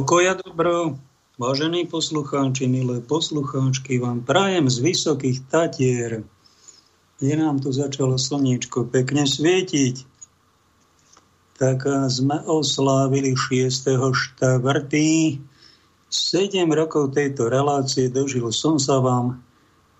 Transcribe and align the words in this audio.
Pokoja 0.00 0.32
dobro, 0.32 0.96
vážení 1.36 1.84
poslucháči, 1.84 2.64
milé 2.64 3.04
poslucháčky, 3.04 4.00
vám 4.00 4.24
prajem 4.24 4.64
z 4.64 4.80
vysokých 4.80 5.44
Tatier, 5.52 6.24
kde 7.20 7.34
nám 7.36 7.60
tu 7.60 7.68
začalo 7.68 8.16
slniečko 8.16 8.88
pekne 8.88 9.28
svietiť. 9.28 10.08
Tak 11.60 11.84
sme 12.08 12.40
oslávili 12.48 13.36
6. 13.36 13.92
štvrtý. 14.00 15.36
7 16.08 16.64
rokov 16.72 17.12
tejto 17.12 17.52
relácie 17.52 18.08
dožil 18.08 18.48
som 18.56 18.80
sa 18.80 19.04
vám 19.04 19.44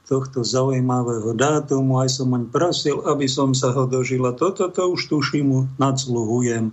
tohto 0.09 0.41
zaujímavého 0.41 1.37
dátumu, 1.37 2.01
aj 2.01 2.25
som 2.25 2.33
oň 2.33 2.49
prosil, 2.49 3.05
aby 3.05 3.29
som 3.29 3.53
sa 3.53 3.77
ho 3.77 3.85
dožila. 3.85 4.33
Toto 4.33 4.73
to 4.73 4.97
už 4.97 5.13
tuším, 5.13 5.77
nadsluhujem 5.77 6.73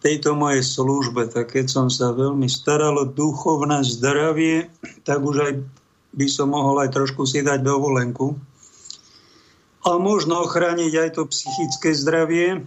tejto 0.00 0.32
mojej 0.32 0.64
službe, 0.64 1.28
tak 1.28 1.52
keď 1.52 1.66
som 1.68 1.86
sa 1.92 2.16
veľmi 2.16 2.48
staral 2.48 2.96
o 2.96 3.06
duchovné 3.08 3.84
zdravie, 3.84 4.72
tak 5.04 5.20
už 5.20 5.36
aj 5.44 5.52
by 6.16 6.26
som 6.26 6.56
mohol 6.56 6.80
aj 6.80 6.96
trošku 6.96 7.28
si 7.28 7.44
dať 7.44 7.60
dovolenku. 7.60 8.34
A 9.84 9.96
možno 9.96 10.44
ochrániť 10.44 10.92
aj 10.96 11.10
to 11.16 11.22
psychické 11.28 11.92
zdravie, 11.96 12.64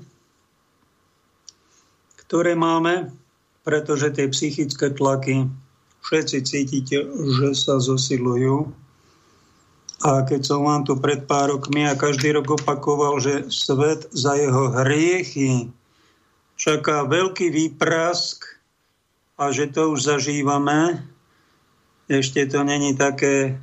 ktoré 2.25 2.57
máme, 2.57 3.13
pretože 3.61 4.09
tie 4.13 4.29
psychické 4.29 4.89
tlaky 4.89 5.45
všetci 6.01 6.37
cítite, 6.45 6.97
že 7.09 7.49
sa 7.53 7.77
zosilujú. 7.77 8.73
A 10.03 10.25
keď 10.27 10.41
som 10.43 10.67
vám 10.67 10.83
tu 10.83 10.99
pred 10.99 11.23
pár 11.23 11.53
rokmi 11.53 11.87
a 11.87 11.95
každý 11.95 12.35
rok 12.35 12.59
opakoval, 12.59 13.23
že 13.23 13.47
svet 13.47 14.09
za 14.11 14.35
jeho 14.35 14.73
hriechy 14.83 15.71
čaká 16.63 17.03
veľký 17.03 17.51
výprask 17.51 18.47
a 19.35 19.51
že 19.51 19.67
to 19.67 19.91
už 19.91 20.15
zažívame. 20.15 21.03
Ešte 22.07 22.47
to 22.47 22.63
není 22.63 22.95
také 22.95 23.59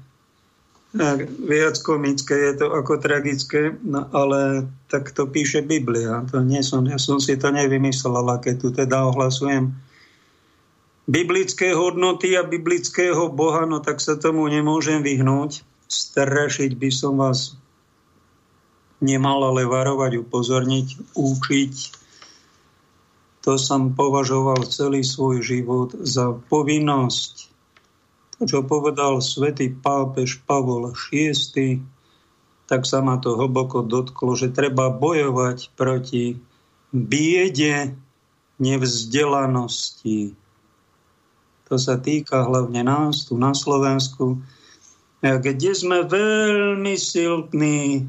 eh, 0.92 1.16
viac 1.48 1.80
komické, 1.80 2.52
je 2.52 2.60
to 2.60 2.66
ako 2.76 3.00
tragické, 3.00 3.72
no 3.80 4.04
ale 4.12 4.68
tak 4.92 5.16
to 5.16 5.24
píše 5.24 5.64
Biblia. 5.64 6.28
To 6.28 6.44
nie 6.44 6.60
som, 6.60 6.84
ja 6.84 7.00
som 7.00 7.16
si 7.16 7.40
to 7.40 7.48
nevymyslel, 7.48 8.28
keď 8.36 8.54
tu 8.60 8.68
teda 8.68 9.08
ohlasujem 9.08 9.72
biblické 11.08 11.72
hodnoty 11.72 12.36
a 12.36 12.44
biblického 12.44 13.32
Boha, 13.32 13.64
no 13.64 13.80
tak 13.80 14.04
sa 14.04 14.20
tomu 14.20 14.44
nemôžem 14.52 15.00
vyhnúť. 15.00 15.64
Strašiť 15.90 16.76
by 16.78 16.90
som 16.92 17.18
vás 17.18 17.58
nemal, 19.02 19.42
ale 19.42 19.66
varovať, 19.66 20.22
upozorniť, 20.22 21.18
učiť, 21.18 21.74
to 23.40 23.56
som 23.56 23.96
považoval 23.96 24.68
celý 24.68 25.00
svoj 25.00 25.40
život 25.40 25.96
za 26.04 26.36
povinnosť. 26.52 27.48
To, 28.36 28.42
čo 28.44 28.60
povedal 28.64 29.20
svätý 29.24 29.72
pápež 29.72 30.44
Pavol 30.44 30.92
VI, 30.92 31.80
tak 32.68 32.86
sa 32.86 33.00
ma 33.02 33.18
to 33.18 33.34
hlboko 33.36 33.82
dotklo, 33.82 34.36
že 34.36 34.52
treba 34.52 34.92
bojovať 34.92 35.72
proti 35.74 36.38
biede 36.92 37.96
nevzdelanosti. 38.60 40.36
To 41.70 41.74
sa 41.78 41.96
týka 41.96 42.44
hlavne 42.44 42.82
nás 42.84 43.30
tu 43.30 43.38
na 43.40 43.56
Slovensku, 43.56 44.42
kde 45.20 45.72
sme 45.76 46.04
veľmi 46.04 46.96
silní 46.96 48.08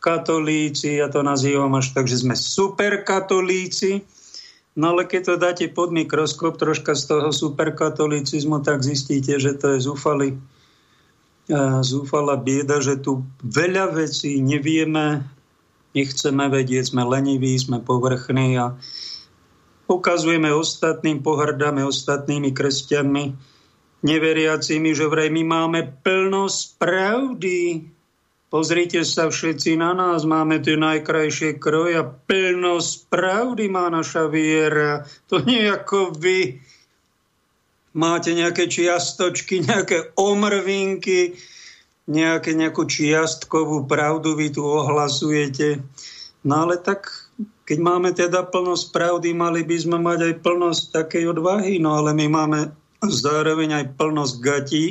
katolíci, 0.00 1.02
ja 1.02 1.10
to 1.10 1.20
nazývam 1.20 1.74
až 1.76 1.92
tak, 1.92 2.06
že 2.06 2.22
sme 2.22 2.38
superkatolíci, 2.38 4.06
No 4.76 4.92
ale 4.92 5.08
keď 5.08 5.22
to 5.24 5.34
dáte 5.40 5.66
pod 5.72 5.88
mikroskop 5.88 6.60
troška 6.60 6.92
z 6.92 7.08
toho 7.08 7.32
superkatolicizmu, 7.32 8.60
tak 8.60 8.84
zistíte, 8.84 9.40
že 9.40 9.56
to 9.56 9.72
je 9.72 9.88
zúfalý, 9.88 10.36
zúfala 11.80 12.36
bieda, 12.36 12.84
že 12.84 13.00
tu 13.00 13.24
veľa 13.40 13.96
vecí 13.96 14.44
nevieme, 14.44 15.24
nechceme 15.96 16.52
vedieť, 16.52 16.92
sme 16.92 17.08
leniví, 17.08 17.56
sme 17.56 17.80
povrchní 17.80 18.60
a 18.60 18.76
ukazujeme 19.88 20.52
ostatným, 20.52 21.24
pohrdáme 21.24 21.80
ostatnými 21.80 22.52
kresťanmi, 22.52 23.24
neveriacimi, 24.04 24.92
že 24.92 25.08
vraj 25.08 25.32
my 25.32 25.42
máme 25.46 25.80
plnosť 26.04 26.76
pravdy, 26.76 27.95
Pozrite 28.56 29.04
sa 29.04 29.28
všetci 29.28 29.76
na 29.76 29.92
nás, 29.92 30.24
máme 30.24 30.56
tie 30.64 30.80
najkrajšie 30.80 31.60
kroja, 31.60 32.08
plnosť 32.08 33.12
pravdy 33.12 33.68
má 33.68 33.92
naša 33.92 34.32
viera. 34.32 35.04
To 35.28 35.44
nie 35.44 35.68
ako 35.68 36.16
vy 36.16 36.56
máte 37.92 38.32
nejaké 38.32 38.64
čiastočky, 38.64 39.60
nejaké 39.60 40.16
omrvinky, 40.16 41.36
nejaké, 42.08 42.56
nejakú 42.56 42.88
čiastkovú 42.88 43.84
pravdu 43.84 44.32
vy 44.32 44.48
tu 44.48 44.64
ohlasujete. 44.64 45.84
No 46.40 46.64
ale 46.64 46.80
tak, 46.80 47.12
keď 47.68 47.78
máme 47.84 48.16
teda 48.16 48.40
plnosť 48.48 48.88
pravdy, 48.88 49.36
mali 49.36 49.68
by 49.68 49.76
sme 49.76 50.00
mať 50.00 50.32
aj 50.32 50.34
plnosť 50.40 50.82
takej 50.96 51.28
odvahy, 51.28 51.76
no 51.76 52.00
ale 52.00 52.16
my 52.16 52.24
máme 52.32 52.60
zároveň 53.04 53.84
aj 53.84 54.00
plnosť 54.00 54.34
gatí, 54.40 54.84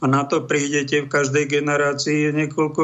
a 0.00 0.04
na 0.04 0.28
to 0.28 0.44
prídete 0.44 1.04
v 1.04 1.12
každej 1.12 1.48
generácii 1.48 2.28
je 2.28 2.30
niekoľko 2.44 2.82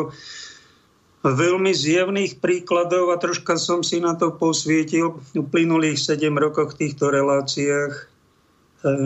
veľmi 1.22 1.70
zjavných 1.70 2.42
príkladov 2.42 3.14
a 3.14 3.20
troška 3.20 3.54
som 3.54 3.86
si 3.86 4.02
na 4.02 4.18
to 4.18 4.34
posvietil 4.34 5.20
v 5.20 5.44
uplynulých 5.44 6.00
7 6.00 6.34
rokoch 6.34 6.74
v 6.74 6.88
týchto 6.88 7.14
reláciách, 7.14 7.94
eh, 7.94 8.06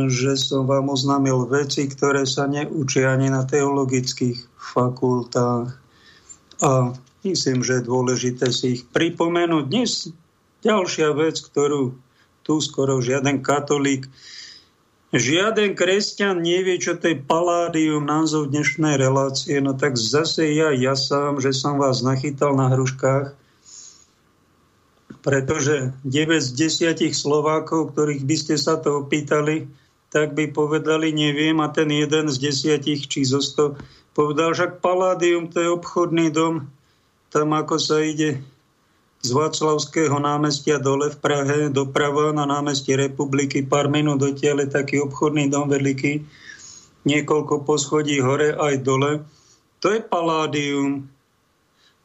že 0.09 0.39
som 0.39 0.65
vám 0.65 0.89
oznámil 0.89 1.45
veci, 1.51 1.85
ktoré 1.91 2.25
sa 2.25 2.49
neučia 2.49 3.13
ani 3.13 3.29
na 3.29 3.45
teologických 3.45 4.39
fakultách. 4.57 5.77
A 6.65 6.71
myslím, 7.21 7.61
že 7.61 7.83
je 7.83 7.89
dôležité 7.91 8.49
si 8.49 8.81
ich 8.81 8.83
pripomenúť. 8.89 9.65
Dnes 9.69 10.09
ďalšia 10.65 11.13
vec, 11.13 11.37
ktorú 11.43 11.93
tu 12.47 12.55
skoro 12.63 13.03
žiaden 13.03 13.45
katolík 13.45 14.09
Žiaden 15.15 15.79
kresťan 15.79 16.43
nevie, 16.43 16.83
čo 16.83 16.99
to 16.99 17.15
je 17.15 17.23
paládium, 17.23 18.03
názov 18.03 18.51
dnešnej 18.51 18.99
relácie, 18.99 19.63
no 19.63 19.71
tak 19.71 19.95
zase 19.95 20.51
ja, 20.51 20.75
ja 20.75 20.99
sám, 20.99 21.39
že 21.39 21.55
som 21.55 21.79
vás 21.79 22.03
nachytal 22.03 22.59
na 22.59 22.75
hruškách, 22.75 23.31
pretože 25.23 25.95
9 26.03 26.43
z 26.43 26.51
10 26.91 27.15
Slovákov, 27.15 27.95
ktorých 27.95 28.27
by 28.27 28.35
ste 28.35 28.55
sa 28.59 28.83
to 28.83 29.07
opýtali, 29.07 29.71
tak 30.11 30.35
by 30.35 30.51
povedali, 30.51 31.15
neviem, 31.15 31.55
a 31.63 31.71
ten 31.71 31.87
jeden 31.87 32.27
z 32.27 32.43
desiatich 32.43 33.07
či 33.07 33.23
zo 33.23 33.39
100 33.39 33.79
povedal, 34.11 34.59
že 34.59 34.75
paládium 34.75 35.47
to 35.55 35.63
je 35.63 35.71
obchodný 35.71 36.35
dom, 36.35 36.67
tam 37.31 37.55
ako 37.55 37.79
sa 37.79 38.03
ide 38.03 38.43
z 39.25 39.31
Václavského 39.33 40.17
námestia 40.21 40.79
dole 40.79 41.11
v 41.11 41.19
Prahe, 41.19 41.59
doprava 41.73 42.31
na 42.31 42.47
námestie 42.47 42.95
Republiky, 42.95 43.65
pár 43.65 43.91
minút 43.91 44.23
dotiaľ 44.23 44.67
je 44.67 44.69
taký 44.77 44.97
obchodný 45.03 45.51
dom 45.51 45.67
veľký, 45.67 46.23
niekoľko 47.07 47.67
poschodí 47.67 48.23
hore 48.23 48.55
aj 48.55 48.75
dole. 48.83 49.23
To 49.83 49.91
je 49.95 50.01
paládium. 50.03 51.07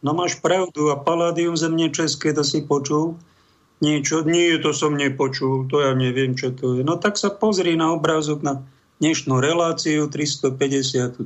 No 0.01 0.11
máš 0.17 0.41
pravdu, 0.41 0.89
a 0.89 0.97
paládium 0.97 1.53
zemne 1.53 1.93
české, 1.93 2.33
to 2.33 2.41
si 2.41 2.65
počul? 2.65 3.17
Niečo? 3.81 4.21
Nie, 4.25 4.61
to 4.61 4.73
som 4.73 4.93
nepočul, 4.93 5.65
to 5.69 5.81
ja 5.81 5.93
neviem, 5.97 6.37
čo 6.37 6.53
to 6.53 6.77
je. 6.77 6.81
No 6.85 7.01
tak 7.01 7.17
sa 7.17 7.33
pozri 7.33 7.73
na 7.73 7.93
obrázok 7.93 8.45
na 8.45 8.61
dnešnú 9.01 9.41
reláciu 9.41 10.05
353. 10.05 11.25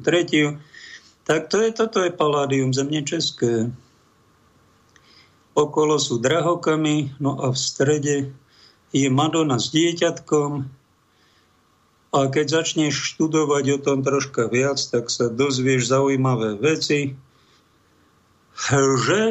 Tak 1.28 1.42
to 1.52 1.56
je, 1.60 1.70
toto 1.76 2.00
je 2.04 2.12
paládium 2.16 2.72
zemne 2.72 3.04
české 3.04 3.72
okolo 5.56 5.96
sú 5.96 6.20
drahokamy, 6.20 7.16
no 7.24 7.40
a 7.40 7.50
v 7.50 7.58
strede 7.58 8.18
je 8.92 9.08
Madonna 9.08 9.58
s 9.58 9.72
dieťatkom. 9.72 10.68
A 12.16 12.20
keď 12.32 12.64
začneš 12.64 13.16
študovať 13.16 13.66
o 13.76 13.78
tom 13.80 14.00
troška 14.04 14.48
viac, 14.52 14.80
tak 14.80 15.12
sa 15.12 15.32
dozvieš 15.32 15.92
zaujímavé 15.92 16.60
veci, 16.60 17.16
že 19.08 19.22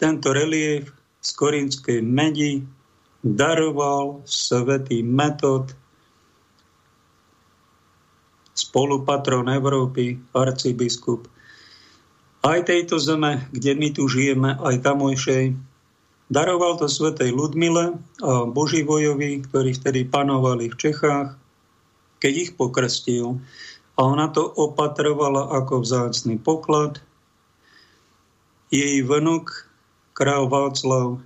tento 0.00 0.28
relief 0.32 0.88
z 1.20 1.30
Korinskej 1.36 2.00
medi 2.00 2.64
daroval 3.20 4.24
svetý 4.24 5.04
metod 5.04 5.74
spolupatron 8.56 9.50
Európy, 9.52 10.16
arcibiskup 10.32 11.28
aj 12.42 12.58
tejto 12.66 12.98
zeme, 13.02 13.46
kde 13.50 13.74
my 13.74 13.88
tu 13.94 14.06
žijeme, 14.06 14.54
aj 14.58 14.84
tamojšej. 14.84 15.56
Daroval 16.28 16.76
to 16.76 16.86
svetej 16.86 17.32
Ludmile 17.32 17.96
a 18.20 18.44
Boživojovi, 18.44 19.42
ktorí 19.48 19.72
vtedy 19.74 20.04
panovali 20.04 20.68
v 20.68 20.76
Čechách, 20.76 21.34
keď 22.20 22.32
ich 22.36 22.50
pokrstil. 22.54 23.40
A 23.98 24.00
ona 24.04 24.30
to 24.30 24.44
opatrovala 24.44 25.50
ako 25.58 25.82
vzácný 25.82 26.38
poklad. 26.38 27.00
Jej 28.68 29.02
vnuk, 29.02 29.66
král 30.12 30.46
Václav, 30.52 31.18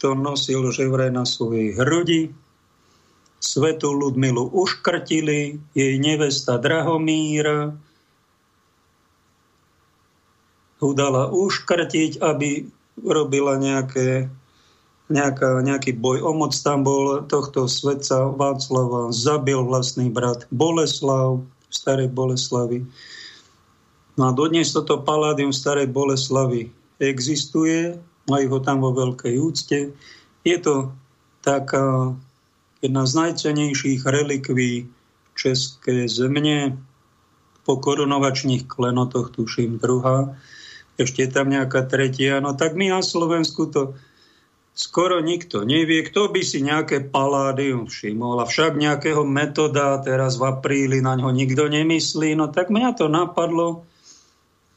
to 0.00 0.16
nosil 0.16 0.72
že 0.72 0.88
vraj 0.88 1.12
na 1.12 1.28
svojej 1.28 1.76
hrudi 1.76 2.32
Svetu 3.40 3.96
Ludmilu 3.96 4.52
uškrtili, 4.52 5.56
jej 5.72 5.94
nevesta 5.96 6.60
Drahomíra 6.60 7.72
ho 10.80 10.88
dala 10.96 11.28
uškrtiť, 11.28 12.24
aby 12.24 12.64
robila 13.04 13.60
nejaké, 13.60 14.28
nejaká, 15.12 15.60
nejaký 15.60 15.96
boj 15.96 16.24
o 16.24 16.32
moc. 16.32 16.56
Tam 16.56 16.84
bol 16.84 17.24
tohto 17.28 17.68
svetca 17.68 18.32
Václava, 18.32 19.12
zabil 19.12 19.60
vlastný 19.60 20.08
brat 20.08 20.48
Boleslav, 20.48 21.44
starej 21.68 22.08
Boleslavy. 22.10 22.84
No 24.16 24.28
a 24.28 24.36
dodnes 24.36 24.72
toto 24.72 25.00
paládium 25.00 25.52
starej 25.52 25.88
Boleslavy 25.88 26.72
existuje, 27.00 27.96
majú 28.28 28.46
ho 28.56 28.60
tam 28.60 28.84
vo 28.84 28.92
veľkej 28.92 29.34
úcte. 29.40 29.78
Je 30.44 30.56
to 30.60 30.92
taká 31.40 32.12
jedna 32.80 33.04
z 33.04 33.12
najcenejších 33.16 34.04
relikví 34.04 34.88
České 35.36 36.04
zemne, 36.04 36.76
po 37.64 37.76
korunovačných 37.76 38.66
klenotoch, 38.66 39.32
tuším, 39.36 39.78
druhá. 39.78 40.36
Ešte 41.00 41.24
je 41.24 41.30
tam 41.32 41.48
nejaká 41.48 41.88
tretia. 41.88 42.44
No 42.44 42.52
tak 42.52 42.76
my 42.76 42.92
na 42.92 43.00
Slovensku 43.00 43.72
to 43.72 43.96
skoro 44.76 45.24
nikto 45.24 45.64
nevie. 45.64 46.04
Kto 46.04 46.28
by 46.28 46.40
si 46.44 46.60
nejaké 46.60 47.08
paládium 47.08 47.88
všimol? 47.88 48.40
A 48.40 48.44
však 48.44 48.76
nejakého 48.76 49.24
metoda 49.24 49.96
teraz 50.04 50.36
v 50.36 50.52
apríli 50.52 51.00
na 51.00 51.16
ňo 51.16 51.32
nikto 51.32 51.66
nemyslí. 51.66 52.36
No 52.36 52.52
tak 52.52 52.68
mňa 52.68 53.00
to 53.00 53.08
napadlo. 53.08 53.88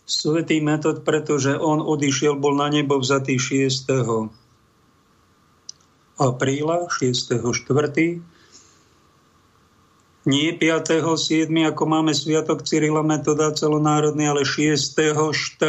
Svetý 0.03 0.59
metod, 0.59 1.07
pretože 1.07 1.55
on 1.55 1.79
odišiel, 1.79 2.35
bol 2.35 2.59
na 2.59 2.67
nebo 2.67 2.99
vzatý 2.99 3.39
6 3.39 3.87
apríla, 6.19 6.87
6.4. 6.91 8.32
Nie 10.23 10.55
5.7., 10.55 11.51
ako 11.67 11.83
máme 11.83 12.15
Sviatok 12.15 12.63
Cyrila 12.63 13.03
Metoda 13.03 13.51
celonárodný, 13.51 14.31
ale 14.31 14.47
6.4. 14.47 15.59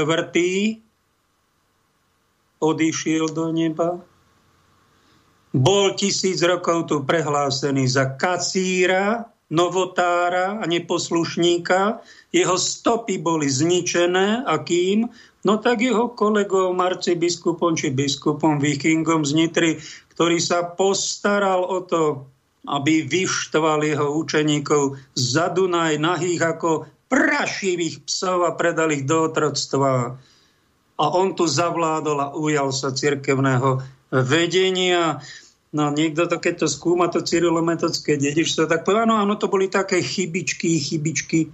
odišiel 2.63 3.35
do 3.35 3.51
neba. 3.51 3.99
Bol 5.55 5.99
tisíc 5.99 6.39
rokov 6.43 6.87
tu 6.87 7.03
prehlásený 7.03 7.87
za 7.87 8.15
kacíra, 8.15 9.27
novotára 9.51 10.59
a 10.59 10.65
neposlušníka. 10.67 12.03
Jeho 12.31 12.55
stopy 12.59 13.19
boli 13.23 13.51
zničené 13.51 14.47
a 14.47 14.55
kým? 14.63 15.11
No 15.45 15.61
tak 15.61 15.83
jeho 15.83 16.11
kolegom, 16.15 16.79
arcibiskupom 16.79 17.75
či 17.75 17.91
biskupom 17.91 18.59
Vikingom 18.59 19.23
z 19.27 19.33
Nitry 19.35 19.73
ktorý 20.15 20.39
sa 20.39 20.63
postaral 20.63 21.67
o 21.67 21.83
to, 21.83 22.31
aby 22.65 23.05
vyštval 23.05 23.85
jeho 23.85 24.17
učeníkov 24.17 24.97
za 25.13 25.53
Dunaj 25.53 26.01
nahých 26.01 26.57
ako 26.57 26.89
prašivých 27.13 28.09
psov 28.09 28.49
a 28.49 28.57
predal 28.57 28.91
ich 28.91 29.05
do 29.05 29.29
otroctva. 29.29 30.17
A 30.95 31.05
on 31.11 31.37
tu 31.37 31.45
zavládol 31.45 32.19
a 32.19 32.33
ujal 32.33 32.73
sa 32.73 32.95
cirkevného 32.95 33.85
vedenia. 34.11 35.21
No 35.75 35.91
niekto 35.91 36.31
to, 36.31 36.39
keď 36.39 36.65
to 36.65 36.69
skúma, 36.71 37.11
to 37.11 37.21
cyrilometodské 37.21 38.15
dedičstvo, 38.15 38.71
tak 38.71 38.87
povie, 38.87 39.05
áno, 39.05 39.19
áno, 39.19 39.35
to 39.35 39.51
boli 39.51 39.67
také 39.67 40.01
chybičky, 40.01 40.79
chybičky. 40.79 41.51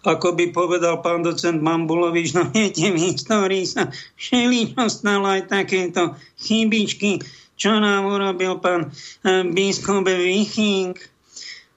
Ako 0.00 0.32
by 0.32 0.48
povedal 0.54 1.04
pán 1.04 1.20
docent 1.20 1.60
Mambulovič, 1.60 2.32
no 2.32 2.48
viete, 2.48 2.88
v 2.88 3.10
histórii 3.10 3.68
sa 3.68 3.92
všeličo 4.16 4.88
stalo 4.88 5.28
aj 5.28 5.52
takéto 5.52 6.16
chybičky 6.40 7.20
čo 7.60 7.76
nám 7.76 8.08
urobil 8.08 8.56
pán 8.56 8.88
eh, 8.88 9.44
biskup 9.44 10.08
Viching. 10.08 10.96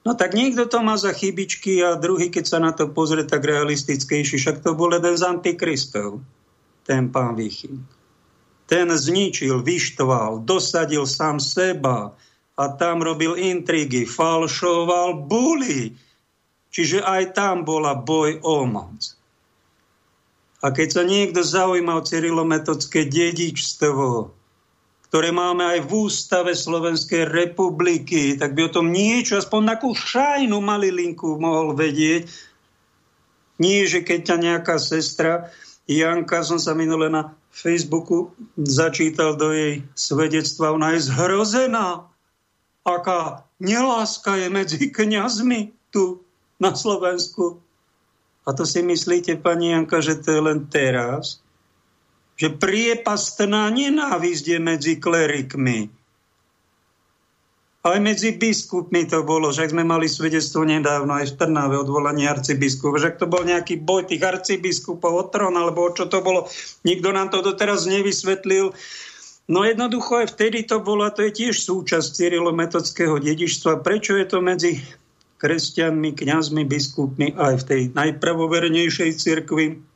No 0.04 0.16
tak 0.16 0.32
niekto 0.32 0.64
to 0.64 0.80
má 0.80 0.96
za 0.96 1.12
chybičky 1.12 1.84
a 1.84 2.00
druhý, 2.00 2.32
keď 2.32 2.44
sa 2.48 2.58
na 2.60 2.72
to 2.72 2.88
pozrie 2.88 3.24
tak 3.24 3.44
realistickejší, 3.44 4.36
však 4.40 4.64
to 4.64 4.72
bol 4.72 4.92
jeden 4.92 5.16
z 5.16 5.24
antikristov, 5.24 6.24
ten 6.88 7.12
pán 7.12 7.36
Viching. 7.36 7.84
Ten 8.64 8.88
zničil, 8.88 9.60
vyštval, 9.60 10.44
dosadil 10.48 11.04
sám 11.04 11.36
seba 11.36 12.16
a 12.56 12.64
tam 12.80 13.04
robil 13.04 13.36
intrigy, 13.36 14.08
falšoval 14.08 15.28
buly. 15.28 15.92
Čiže 16.72 17.04
aj 17.04 17.36
tam 17.36 17.64
bola 17.64 17.92
boj 17.92 18.40
o 18.40 18.64
moc. 18.64 19.14
A 20.64 20.72
keď 20.72 20.88
sa 20.90 21.02
niekto 21.04 21.44
zaujíma 21.44 22.00
o 22.00 22.02
cyrilometodské 22.04 23.04
dedičstvo, 23.04 24.32
ktoré 25.14 25.30
máme 25.30 25.62
aj 25.62 25.86
v 25.86 26.10
ústave 26.10 26.58
Slovenskej 26.58 27.30
republiky, 27.30 28.34
tak 28.34 28.58
by 28.58 28.66
o 28.66 28.74
tom 28.82 28.90
niečo, 28.90 29.38
aspoň 29.38 29.78
takú 29.78 29.94
šajnu 29.94 30.58
malilinku 30.58 31.38
mohol 31.38 31.70
vedieť. 31.70 32.26
Nie, 33.62 33.86
že 33.86 34.02
keď 34.02 34.20
ťa 34.26 34.36
nejaká 34.42 34.74
sestra, 34.82 35.54
Janka, 35.86 36.42
som 36.42 36.58
sa 36.58 36.74
minule 36.74 37.06
na 37.14 37.30
Facebooku 37.54 38.34
začítal 38.58 39.38
do 39.38 39.54
jej 39.54 39.86
svedectva, 39.94 40.74
ona 40.74 40.98
je 40.98 41.06
zhrozená, 41.06 42.10
aká 42.82 43.46
neláska 43.62 44.34
je 44.34 44.50
medzi 44.50 44.90
kňazmi 44.90 45.94
tu 45.94 46.26
na 46.58 46.74
Slovensku. 46.74 47.62
A 48.42 48.50
to 48.50 48.66
si 48.66 48.82
myslíte, 48.82 49.38
pani 49.38 49.78
Janka, 49.78 50.02
že 50.02 50.18
to 50.18 50.34
je 50.34 50.40
len 50.42 50.66
teraz? 50.66 51.38
Že 52.34 52.50
priepastná 52.50 53.70
nenávisť 53.70 54.44
je 54.54 54.58
medzi 54.58 54.92
klerikmi. 54.98 55.90
Aj 57.84 58.00
medzi 58.00 58.32
biskupmi 58.32 59.04
to 59.04 59.20
bolo, 59.28 59.52
že 59.52 59.68
sme 59.68 59.84
mali 59.84 60.08
svedectvo 60.08 60.64
nedávno 60.64 61.20
aj 61.20 61.36
v 61.36 61.36
Trnave 61.36 61.76
odvolanie 61.76 62.24
arcibiskupov, 62.24 62.96
že 62.96 63.12
to 63.20 63.28
bol 63.28 63.44
nejaký 63.44 63.76
boj 63.76 64.08
tých 64.08 64.24
arcibiskupov 64.24 65.12
o 65.12 65.24
trón, 65.28 65.52
alebo 65.60 65.92
čo 65.92 66.08
to 66.08 66.24
bolo, 66.24 66.48
nikto 66.80 67.12
nám 67.12 67.28
to 67.28 67.44
doteraz 67.44 67.84
nevysvetlil. 67.84 68.72
No 69.52 69.68
jednoducho 69.68 70.24
aj 70.24 70.32
vtedy 70.32 70.64
to 70.64 70.80
bolo, 70.80 71.04
a 71.04 71.12
to 71.12 71.28
je 71.28 71.44
tiež 71.44 71.60
súčasť 71.60 72.16
cyrilometodského 72.16 73.20
dedičstva. 73.20 73.84
Prečo 73.84 74.16
je 74.16 74.26
to 74.32 74.40
medzi 74.40 74.80
kresťanmi, 75.36 76.16
kňazmi, 76.16 76.64
biskupmi 76.64 77.36
aj 77.36 77.54
v 77.60 77.64
tej 77.68 77.82
najpravovernejšej 77.92 79.10
cirkvi? 79.20 79.93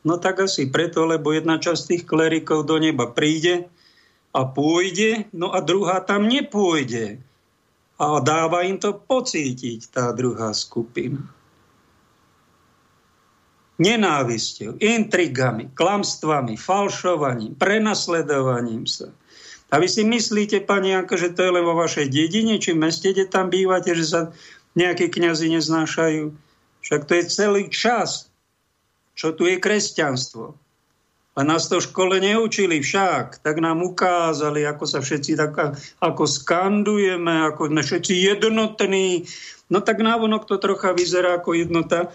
No 0.00 0.16
tak 0.16 0.40
asi 0.40 0.72
preto, 0.72 1.04
lebo 1.04 1.36
jedna 1.36 1.60
časť 1.60 1.82
tých 1.84 2.02
klerikov 2.08 2.64
do 2.64 2.80
neba 2.80 3.04
príde 3.12 3.68
a 4.32 4.48
pôjde, 4.48 5.28
no 5.36 5.52
a 5.52 5.60
druhá 5.60 6.00
tam 6.00 6.24
nepôjde. 6.24 7.20
A 8.00 8.16
dáva 8.24 8.64
im 8.64 8.80
to 8.80 8.96
pocítiť, 8.96 9.92
tá 9.92 10.16
druhá 10.16 10.56
skupina. 10.56 11.20
Nenávisťou, 13.76 14.80
intrigami, 14.80 15.68
klamstvami, 15.76 16.56
falšovaním, 16.56 17.56
prenasledovaním 17.60 18.88
sa. 18.88 19.12
A 19.68 19.76
vy 19.76 19.88
si 19.88 20.02
myslíte, 20.02 20.64
pani 20.64 20.96
Janko, 20.96 21.20
že 21.20 21.32
to 21.36 21.44
je 21.44 21.54
len 21.60 21.64
vo 21.64 21.76
vašej 21.76 22.08
dedine, 22.08 22.56
či 22.56 22.72
meste, 22.72 23.12
kde 23.12 23.28
tam 23.28 23.52
bývate, 23.52 23.92
že 23.92 24.04
sa 24.08 24.20
nejakí 24.74 25.12
kňazi 25.12 25.52
neznášajú? 25.60 26.32
Však 26.80 27.00
to 27.04 27.12
je 27.20 27.24
celý 27.28 27.62
čas 27.68 28.29
čo 29.20 29.36
tu 29.36 29.44
je 29.44 29.60
kresťanstvo. 29.60 30.56
A 31.36 31.44
nás 31.44 31.68
to 31.68 31.76
v 31.76 31.86
škole 31.92 32.16
neučili 32.24 32.80
však, 32.80 33.44
tak 33.44 33.60
nám 33.60 33.84
ukázali, 33.84 34.64
ako 34.64 34.84
sa 34.88 35.04
všetci 35.04 35.36
tak, 35.36 35.76
ako 36.00 36.24
skandujeme, 36.24 37.44
ako 37.52 37.68
sme 37.68 37.84
všetci 37.84 38.16
jednotní. 38.16 39.28
No 39.68 39.84
tak 39.84 40.00
návonok 40.00 40.48
to 40.48 40.56
trocha 40.56 40.96
vyzerá 40.96 41.36
ako 41.36 41.52
jednota. 41.52 42.08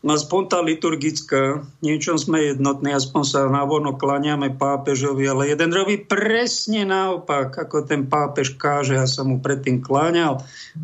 Aspoň 0.00 0.42
tá 0.48 0.64
liturgická, 0.64 1.64
niečom 1.84 2.16
sme 2.16 2.52
jednotní, 2.52 2.92
aspoň 2.92 3.22
sa 3.24 3.40
návonok 3.48 4.00
klaniame 4.00 4.52
pápežovi, 4.52 5.28
ale 5.28 5.52
jeden 5.52 5.72
robí 5.72 6.00
presne 6.00 6.88
naopak, 6.88 7.52
ako 7.52 7.84
ten 7.84 8.08
pápež 8.08 8.56
káže, 8.56 8.96
ja 8.96 9.04
som 9.04 9.32
mu 9.32 9.44
predtým 9.44 9.80
kláňal. 9.84 10.40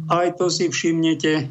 Aj 0.09 0.29
to 0.37 0.53
si 0.53 0.69
všimnete, 0.69 1.49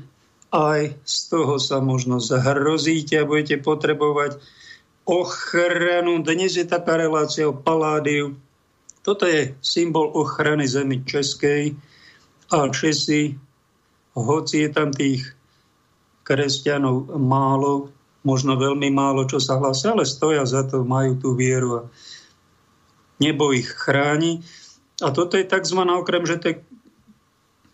aj 0.55 0.95
z 1.03 1.17
toho 1.27 1.59
sa 1.59 1.83
možno 1.83 2.23
zahrozíte 2.23 3.19
a 3.19 3.27
budete 3.27 3.59
potrebovať 3.59 4.39
ochranu. 5.03 6.23
Dnes 6.23 6.55
je 6.55 6.63
taká 6.63 6.95
relácia 6.95 7.43
o 7.45 7.53
Paládiu. 7.53 8.39
Toto 9.03 9.27
je 9.27 9.53
symbol 9.59 10.15
ochrany 10.15 10.65
zemi 10.65 11.03
Českej 11.03 11.75
a 12.49 12.71
Česi, 12.71 13.35
hoci 14.15 14.55
je 14.65 14.69
tam 14.71 14.95
tých 14.95 15.27
kresťanov 16.25 17.13
málo, 17.19 17.93
možno 18.25 18.57
veľmi 18.57 18.89
málo, 18.89 19.29
čo 19.29 19.37
sa 19.37 19.61
hlásia, 19.61 19.93
ale 19.93 20.09
stoja 20.09 20.41
za 20.47 20.65
to, 20.65 20.81
majú 20.81 21.19
tú 21.21 21.29
vieru 21.37 21.69
a 21.77 21.81
nebo 23.21 23.53
ich 23.53 23.69
chráni. 23.69 24.41
A 25.03 25.11
toto 25.11 25.37
je 25.37 25.45
tzv. 25.45 25.79
okrem, 25.85 26.23
že 26.25 26.39
to 26.41 26.45
je 26.49 26.55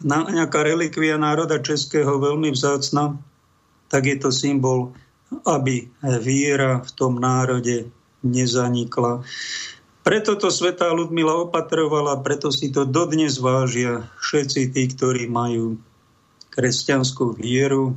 nejaká 0.05 0.59
relikvia 0.65 1.17
národa 1.17 1.61
českého 1.61 2.17
veľmi 2.17 2.51
vzácna, 2.53 3.17
tak 3.91 4.07
je 4.07 4.17
to 4.17 4.29
symbol, 4.31 4.95
aby 5.47 5.87
viera 6.19 6.83
v 6.83 6.91
tom 6.95 7.19
národe 7.19 7.87
nezanikla. 8.23 9.23
Preto 10.01 10.33
to 10.33 10.49
svetá 10.49 10.89
Ludmila 10.89 11.45
opatrovala, 11.45 12.25
preto 12.25 12.49
si 12.49 12.73
to 12.73 12.89
dodnes 12.89 13.37
vážia 13.37 14.09
všetci 14.17 14.73
tí, 14.73 14.83
ktorí 14.89 15.29
majú 15.29 15.77
kresťanskú 16.49 17.37
vieru. 17.37 17.93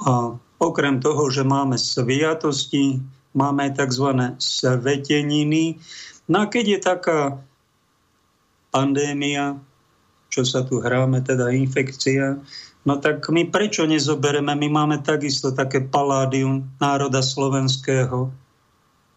A 0.00 0.34
okrem 0.56 1.04
toho, 1.04 1.28
že 1.28 1.44
máme 1.44 1.76
sviatosti, 1.76 3.04
máme 3.36 3.68
tzv. 3.76 4.32
sveteniny. 4.40 5.76
No 6.24 6.36
a 6.40 6.46
keď 6.48 6.64
je 6.64 6.80
taká 6.80 7.20
pandémia, 8.72 9.60
čo 10.34 10.42
sa 10.42 10.66
tu 10.66 10.82
hráme, 10.82 11.22
teda 11.22 11.54
infekcia, 11.54 12.42
no 12.82 12.98
tak 12.98 13.30
my 13.30 13.46
prečo 13.54 13.86
nezobereme? 13.86 14.50
My 14.58 14.66
máme 14.66 14.98
takisto 14.98 15.54
také 15.54 15.78
paládium 15.78 16.66
národa 16.82 17.22
slovenského 17.22 18.34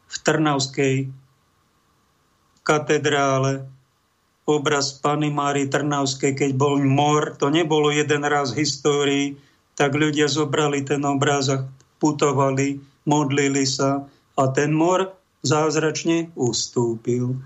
v 0.08 0.16
Trnavskej 0.22 1.10
katedrále 2.62 3.66
obraz 4.48 4.96
Pany 4.96 5.34
Mári 5.34 5.68
Trnavskej, 5.68 6.38
keď 6.38 6.52
bol 6.56 6.80
mor, 6.80 7.36
to 7.36 7.52
nebolo 7.52 7.92
jeden 7.92 8.24
raz 8.24 8.56
v 8.56 8.64
histórii, 8.64 9.26
tak 9.76 9.98
ľudia 9.98 10.32
zobrali 10.32 10.88
ten 10.88 11.04
obraz 11.04 11.52
a 11.52 11.68
putovali, 12.00 12.80
modlili 13.04 13.68
sa 13.68 14.08
a 14.40 14.44
ten 14.54 14.72
mor 14.72 15.18
zázračne 15.44 16.32
ustúpil. 16.38 17.40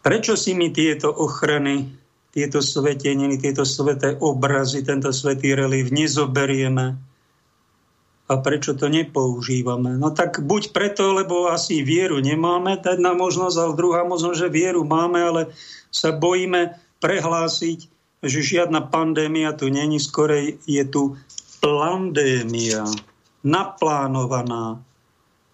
Prečo 0.00 0.38
si 0.38 0.54
my 0.54 0.70
tieto 0.70 1.10
ochrany, 1.10 1.99
tieto 2.30 2.62
sveteniny, 2.62 3.42
tieto 3.42 3.66
sveté 3.66 4.14
obrazy, 4.22 4.86
tento 4.86 5.10
svetý 5.10 5.54
relief 5.58 5.90
nezoberieme 5.90 6.94
a 8.30 8.38
prečo 8.38 8.78
to 8.78 8.86
nepoužívame? 8.86 9.98
No 9.98 10.14
tak 10.14 10.38
buď 10.38 10.70
preto, 10.70 11.10
lebo 11.10 11.50
asi 11.50 11.82
vieru 11.82 12.22
nemáme, 12.22 12.78
tá 12.78 12.94
jedna 12.94 13.10
možnosť, 13.18 13.56
ale 13.58 13.78
druhá 13.78 14.06
možnosť, 14.06 14.46
že 14.46 14.54
vieru 14.54 14.86
máme, 14.86 15.18
ale 15.18 15.42
sa 15.90 16.14
bojíme 16.14 16.78
prehlásiť, 17.02 17.90
že 18.22 18.38
žiadna 18.38 18.86
pandémia 18.86 19.50
tu 19.58 19.66
není, 19.66 19.98
skorej 19.98 20.62
je 20.70 20.84
tu 20.86 21.18
plandémia, 21.58 22.86
naplánovaná 23.42 24.78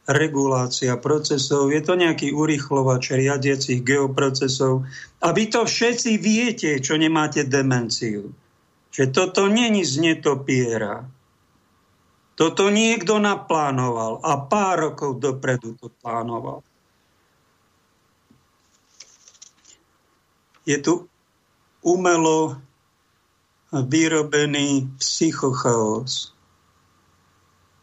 regulácia 0.06 0.94
procesov. 0.98 1.74
Je 1.74 1.82
to 1.82 1.98
nejaký 1.98 2.30
urychlovač 2.30 3.14
riadiacich 3.14 3.82
geoprocesov. 3.82 4.86
A 5.22 5.28
vy 5.34 5.50
to 5.50 5.66
všetci 5.66 6.18
viete, 6.22 6.70
čo 6.78 6.94
nemáte 6.94 7.42
demenciu. 7.42 8.30
Že 8.94 9.04
toto 9.12 9.50
není 9.50 9.82
z 9.82 10.00
netopiera 10.00 11.04
toto 12.36 12.68
niekto 12.68 13.16
naplánoval 13.16 14.20
a 14.20 14.36
pár 14.44 14.92
rokov 14.92 15.16
dopredu 15.16 15.72
to 15.80 15.88
plánoval. 16.04 16.60
Je 20.68 20.76
tu 20.76 21.08
umelo 21.80 22.60
vyrobený 23.72 24.84
psychochaos. 25.00 26.36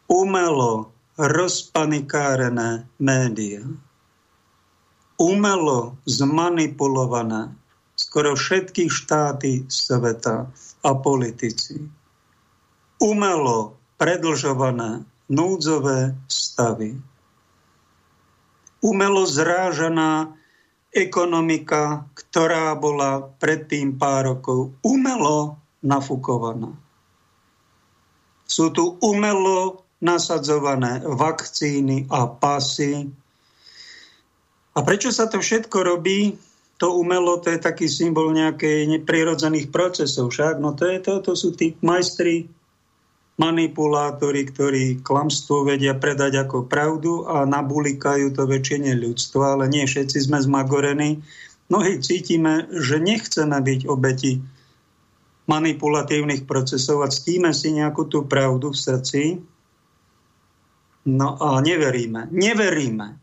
Umelo 0.05 0.92
rozpanikárené 1.17 2.89
média. 2.97 3.61
Umelo 5.21 5.97
zmanipulované 6.09 7.53
skoro 7.93 8.33
všetky 8.33 8.89
štáty 8.89 9.69
sveta 9.69 10.49
a 10.81 10.91
politici. 10.97 11.77
Umelo 12.97 13.77
predlžované 14.01 15.05
núdzové 15.29 16.17
stavy. 16.25 16.97
Umelo 18.83 19.23
zrážaná 19.23 20.33
ekonomika, 20.91 22.09
ktorá 22.13 22.75
bola 22.75 23.31
predtým 23.39 23.95
pár 23.95 24.35
rokov 24.35 24.75
umelo 24.83 25.57
nafukovaná. 25.79 26.73
Sú 28.43 28.69
tu 28.75 28.99
umelo 28.99 29.82
nasadzované 30.03 30.99
vakcíny 31.07 32.11
a 32.11 32.27
pasy. 32.27 33.07
A 34.75 34.79
prečo 34.83 35.09
sa 35.15 35.31
to 35.31 35.39
všetko 35.39 35.77
robí? 35.87 36.35
To 36.83 36.99
umelo, 36.99 37.39
to 37.39 37.53
je 37.53 37.63
taký 37.63 37.87
symbol 37.87 38.35
nejakej 38.35 38.91
neprirodzených 38.91 39.71
procesov. 39.71 40.35
Však, 40.35 40.59
no 40.59 40.75
to, 40.75 40.91
je 40.91 40.99
to, 40.99 41.13
to 41.23 41.33
sú 41.39 41.55
tí 41.55 41.79
majstri 41.79 42.51
manipulátori, 43.39 44.45
ktorí 44.45 45.01
klamstvo 45.01 45.65
vedia 45.65 45.97
predať 45.97 46.45
ako 46.45 46.69
pravdu 46.69 47.25
a 47.25 47.47
nabulikajú 47.49 48.35
to 48.35 48.45
väčšine 48.45 48.93
ľudstva, 48.93 49.57
ale 49.57 49.71
nie 49.71 49.87
všetci 49.87 50.27
sme 50.29 50.37
zmagorení. 50.43 51.23
Mnohí 51.71 51.97
cítime, 52.03 52.69
že 52.69 53.01
nechceme 53.01 53.57
byť 53.57 53.79
obeti 53.89 54.37
manipulatívnych 55.49 56.45
procesov 56.45 57.03
a 57.03 57.11
ctíme 57.11 57.51
si 57.51 57.73
nejakú 57.73 58.05
tú 58.07 58.23
pravdu 58.29 58.71
v 58.71 58.77
srdci. 58.77 59.21
No 61.03 61.35
a 61.35 61.59
neveríme. 61.59 62.31
Neveríme 62.31 63.19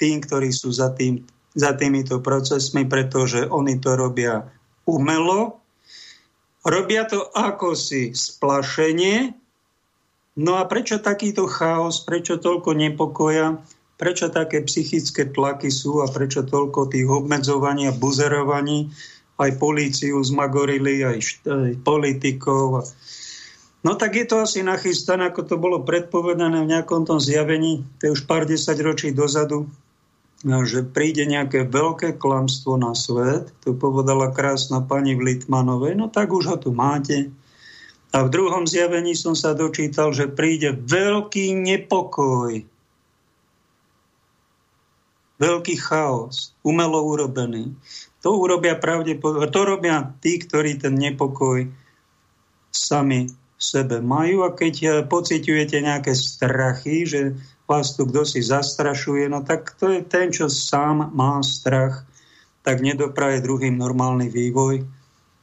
tým, 0.00 0.16
ktorí 0.24 0.50
sú 0.50 0.74
za, 0.74 0.90
tým, 0.96 1.22
za 1.54 1.76
týmito 1.76 2.18
procesmi, 2.18 2.88
pretože 2.88 3.46
oni 3.46 3.78
to 3.78 3.94
robia 3.94 4.42
umelo, 4.88 5.64
Robia 6.64 7.04
to 7.04 7.28
ako 7.36 7.76
si 7.76 8.16
splašenie. 8.16 9.36
No 10.40 10.56
a 10.56 10.64
prečo 10.64 10.96
takýto 10.96 11.44
chaos, 11.44 12.00
prečo 12.00 12.40
toľko 12.40 12.72
nepokoja, 12.72 13.60
prečo 14.00 14.32
také 14.32 14.64
psychické 14.64 15.28
tlaky 15.28 15.68
sú 15.68 16.00
a 16.00 16.08
prečo 16.08 16.42
toľko 16.42 16.88
tých 16.88 17.06
obmedzovaní 17.06 17.86
a 17.86 17.94
buzerovaní, 17.94 18.88
aj 19.36 19.60
políciu 19.60 20.24
zmagorili, 20.24 21.04
aj, 21.04 21.18
aj 21.44 21.70
politikov. 21.84 22.88
No 23.84 23.92
tak 24.00 24.16
je 24.16 24.24
to 24.24 24.40
asi 24.40 24.64
nachystané, 24.64 25.28
ako 25.28 25.44
to 25.44 25.56
bolo 25.60 25.84
predpovedané 25.84 26.64
v 26.64 26.72
nejakom 26.72 27.04
tom 27.04 27.20
zjavení, 27.20 27.84
to 28.00 28.08
je 28.08 28.14
už 28.16 28.24
pár 28.24 28.48
desať 28.48 28.80
ročí 28.80 29.12
dozadu, 29.12 29.68
No, 30.44 30.60
že 30.68 30.84
príde 30.84 31.24
nejaké 31.24 31.64
veľké 31.64 32.20
klamstvo 32.20 32.76
na 32.76 32.92
svet, 32.92 33.48
to 33.64 33.72
povedala 33.72 34.28
krásna 34.28 34.84
pani 34.84 35.16
v 35.16 35.32
Litmanovej, 35.32 35.96
no 35.96 36.12
tak 36.12 36.36
už 36.36 36.44
ho 36.52 36.56
tu 36.60 36.68
máte. 36.68 37.32
A 38.12 38.28
v 38.28 38.28
druhom 38.28 38.68
zjavení 38.68 39.16
som 39.16 39.32
sa 39.32 39.56
dočítal, 39.56 40.12
že 40.12 40.28
príde 40.28 40.76
veľký 40.76 41.56
nepokoj, 41.56 42.60
veľký 45.40 45.74
chaos, 45.80 46.52
umelo 46.60 47.00
urobený. 47.08 47.72
To 48.20 48.36
urobia 48.36 48.76
pravdepodobne, 48.76 49.48
to 49.48 49.60
robia 49.64 50.12
tí, 50.20 50.44
ktorí 50.44 50.76
ten 50.76 50.92
nepokoj 50.92 51.72
sami 52.68 53.32
sebe 53.72 54.04
majú 54.04 54.44
a 54.44 54.52
keď 54.52 54.74
eh, 54.82 54.92
pociťujete 55.08 55.80
nejaké 55.80 56.12
strachy, 56.12 57.08
že 57.08 57.20
vás 57.64 57.96
tu 57.96 58.04
kto 58.04 58.28
si 58.28 58.44
zastrašuje, 58.44 59.32
no 59.32 59.40
tak 59.40 59.72
to 59.80 59.88
je 59.88 60.00
ten, 60.04 60.28
čo 60.28 60.52
sám 60.52 61.12
má 61.16 61.40
strach, 61.40 62.04
tak 62.60 62.84
nedopraje 62.84 63.40
druhým 63.40 63.80
normálny 63.80 64.28
vývoj, 64.28 64.84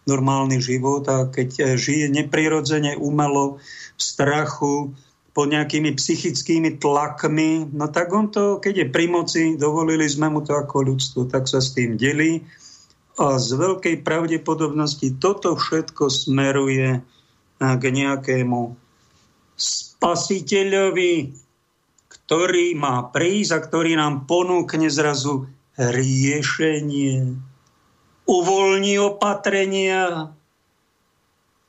normálny 0.06 0.62
život 0.62 1.10
a 1.10 1.26
keď 1.26 1.50
eh, 1.58 1.66
žije 1.78 2.06
neprirodzene, 2.14 2.98
umelo, 3.02 3.58
v 3.98 4.02
strachu, 4.02 4.94
pod 5.32 5.48
nejakými 5.48 5.96
psychickými 5.96 6.76
tlakmi, 6.76 7.72
no 7.72 7.88
tak 7.88 8.12
on 8.12 8.28
to, 8.28 8.60
keď 8.60 8.84
je 8.84 8.88
pri 8.92 9.06
moci, 9.08 9.44
dovolili 9.56 10.04
sme 10.04 10.28
mu 10.28 10.44
to 10.44 10.52
ako 10.52 10.92
ľudstvo, 10.92 11.32
tak 11.32 11.48
sa 11.48 11.64
s 11.64 11.72
tým 11.72 11.96
delí. 11.96 12.44
A 13.16 13.40
z 13.40 13.56
veľkej 13.56 14.04
pravdepodobnosti 14.04 15.16
toto 15.24 15.56
všetko 15.56 16.12
smeruje 16.12 17.00
k 17.62 17.84
nejakému 17.94 18.74
spasiteľovi, 19.54 21.14
ktorý 22.10 22.68
má 22.74 23.06
prísť 23.14 23.52
a 23.54 23.60
ktorý 23.62 23.94
nám 24.02 24.26
ponúkne 24.26 24.90
zrazu 24.90 25.46
riešenie. 25.78 27.38
Uvoľní 28.26 28.98
opatrenia 28.98 30.34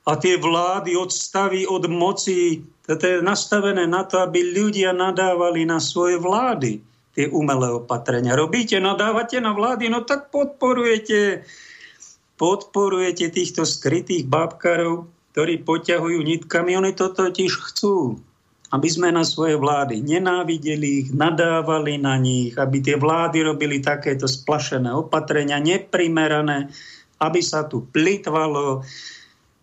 a 0.03 0.11
tie 0.19 0.35
vlády 0.35 0.97
odstaví 0.97 1.69
od 1.69 1.85
moci. 1.87 2.65
Toto 2.83 3.05
je 3.05 3.23
nastavené 3.23 3.87
na 3.87 4.03
to, 4.03 4.19
aby 4.19 4.51
ľudia 4.51 4.91
nadávali 4.91 5.63
na 5.63 5.79
svoje 5.79 6.19
vlády 6.19 6.83
tie 7.13 7.29
umelé 7.29 7.69
opatrenia. 7.69 8.33
Robíte, 8.33 8.81
nadávate 8.81 9.37
na 9.37 9.53
vlády, 9.53 9.87
no 9.87 10.01
tak 10.01 10.33
podporujete, 10.33 11.45
podporujete 12.41 13.29
týchto 13.29 13.63
skrytých 13.63 14.25
bábkarov, 14.25 15.12
ktorí 15.33 15.65
poťahujú 15.65 16.21
nitkami. 16.21 16.77
Oni 16.77 16.93
to 16.93 17.09
totiž 17.09 17.51
chcú 17.73 18.21
aby 18.73 18.89
sme 18.89 19.13
na 19.13 19.21
svoje 19.21 19.53
vlády 19.53 20.01
nenávideli 20.01 21.05
ich, 21.05 21.09
nadávali 21.13 22.01
na 22.01 22.17
nich, 22.17 22.57
aby 22.57 22.81
tie 22.81 22.97
vlády 22.97 23.45
robili 23.45 23.77
takéto 23.77 24.25
splašené 24.25 24.89
opatrenia, 24.89 25.61
neprimerané, 25.61 26.73
aby 27.21 27.39
sa 27.45 27.69
tu 27.69 27.85
plitvalo, 27.93 28.81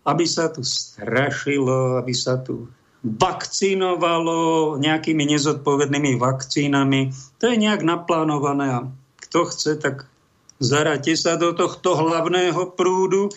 aby 0.07 0.23
sa 0.23 0.47
tu 0.47 0.63
strašilo, 0.63 1.99
aby 1.99 2.15
sa 2.15 2.39
tu 2.39 2.71
vakcinovalo 3.03 4.79
nejakými 4.79 5.27
nezodpovednými 5.27 6.15
vakcínami. 6.15 7.11
To 7.43 7.51
je 7.51 7.59
nejak 7.59 7.83
naplánované 7.83 8.67
a 8.71 8.79
kto 9.27 9.51
chce, 9.51 9.75
tak 9.75 10.07
zaráte 10.63 11.19
sa 11.19 11.35
do 11.35 11.51
tohto 11.51 11.99
hlavného 11.99 12.79
prúdu. 12.79 13.27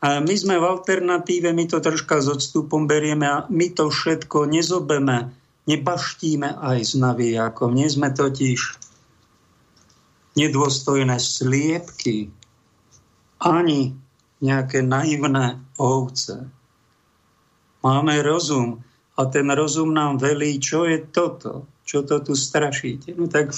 A 0.00 0.24
my 0.24 0.32
sme 0.32 0.56
v 0.56 0.64
alternatíve, 0.64 1.52
my 1.52 1.68
to 1.68 1.76
troška 1.84 2.24
s 2.24 2.32
odstupom 2.32 2.88
berieme 2.88 3.28
a 3.28 3.44
my 3.52 3.68
to 3.76 3.92
všetko 3.92 4.48
nezobeme, 4.48 5.28
nebaštíme 5.68 6.56
aj 6.56 6.78
s 6.80 6.92
navijakom. 6.96 7.76
Nie 7.76 7.92
sme 7.92 8.08
totiž 8.08 8.80
nedôstojné 10.40 11.20
sliepky, 11.20 12.32
ani 13.40 13.96
nejaké 14.40 14.80
naivné 14.80 15.60
ovce. 15.76 16.48
Máme 17.84 18.24
rozum 18.24 18.80
a 19.16 19.28
ten 19.28 19.48
rozum 19.52 19.92
nám 19.92 20.16
velí, 20.16 20.56
čo 20.60 20.88
je 20.88 21.00
toto, 21.12 21.68
čo 21.84 22.04
to 22.08 22.24
tu 22.24 22.32
strašíte. 22.32 23.12
No 23.16 23.28
tak 23.28 23.52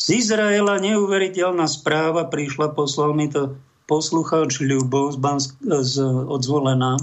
z 0.00 0.06
Izraela 0.10 0.82
neuveriteľná 0.82 1.66
správa 1.70 2.26
prišla, 2.26 2.74
poslal 2.74 3.14
mi 3.14 3.30
to 3.30 3.54
poslucháč 3.90 4.62
Ľubov 4.62 5.12
z, 5.12 5.18
Bansk- 5.18 5.58
z 5.66 5.94
odzvolená, 6.30 6.94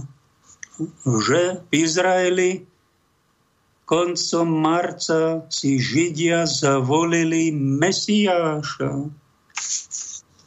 že 1.03 1.59
v 1.67 1.71
Izraeli 1.75 2.63
koncom 3.83 4.47
marca 4.47 5.43
si 5.51 5.83
Židia 5.83 6.47
zavolili 6.47 7.51
Mesiáša. 7.51 9.11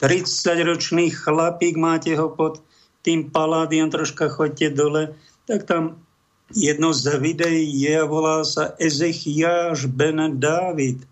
30-ročný 0.01 1.13
chlapík, 1.13 1.77
máte 1.77 2.17
ho 2.17 2.33
pod 2.33 2.65
tým 3.05 3.29
paládiom, 3.29 3.93
troška 3.93 4.33
chodte 4.33 4.73
dole, 4.73 5.13
tak 5.45 5.69
tam 5.69 6.01
jedno 6.53 6.93
z 6.93 7.17
videí 7.21 7.69
je 7.85 8.01
a 8.01 8.09
volá 8.09 8.41
sa 8.45 8.73
Ezechiáš 8.81 9.85
ben 9.89 10.41
Dávid. 10.41 11.05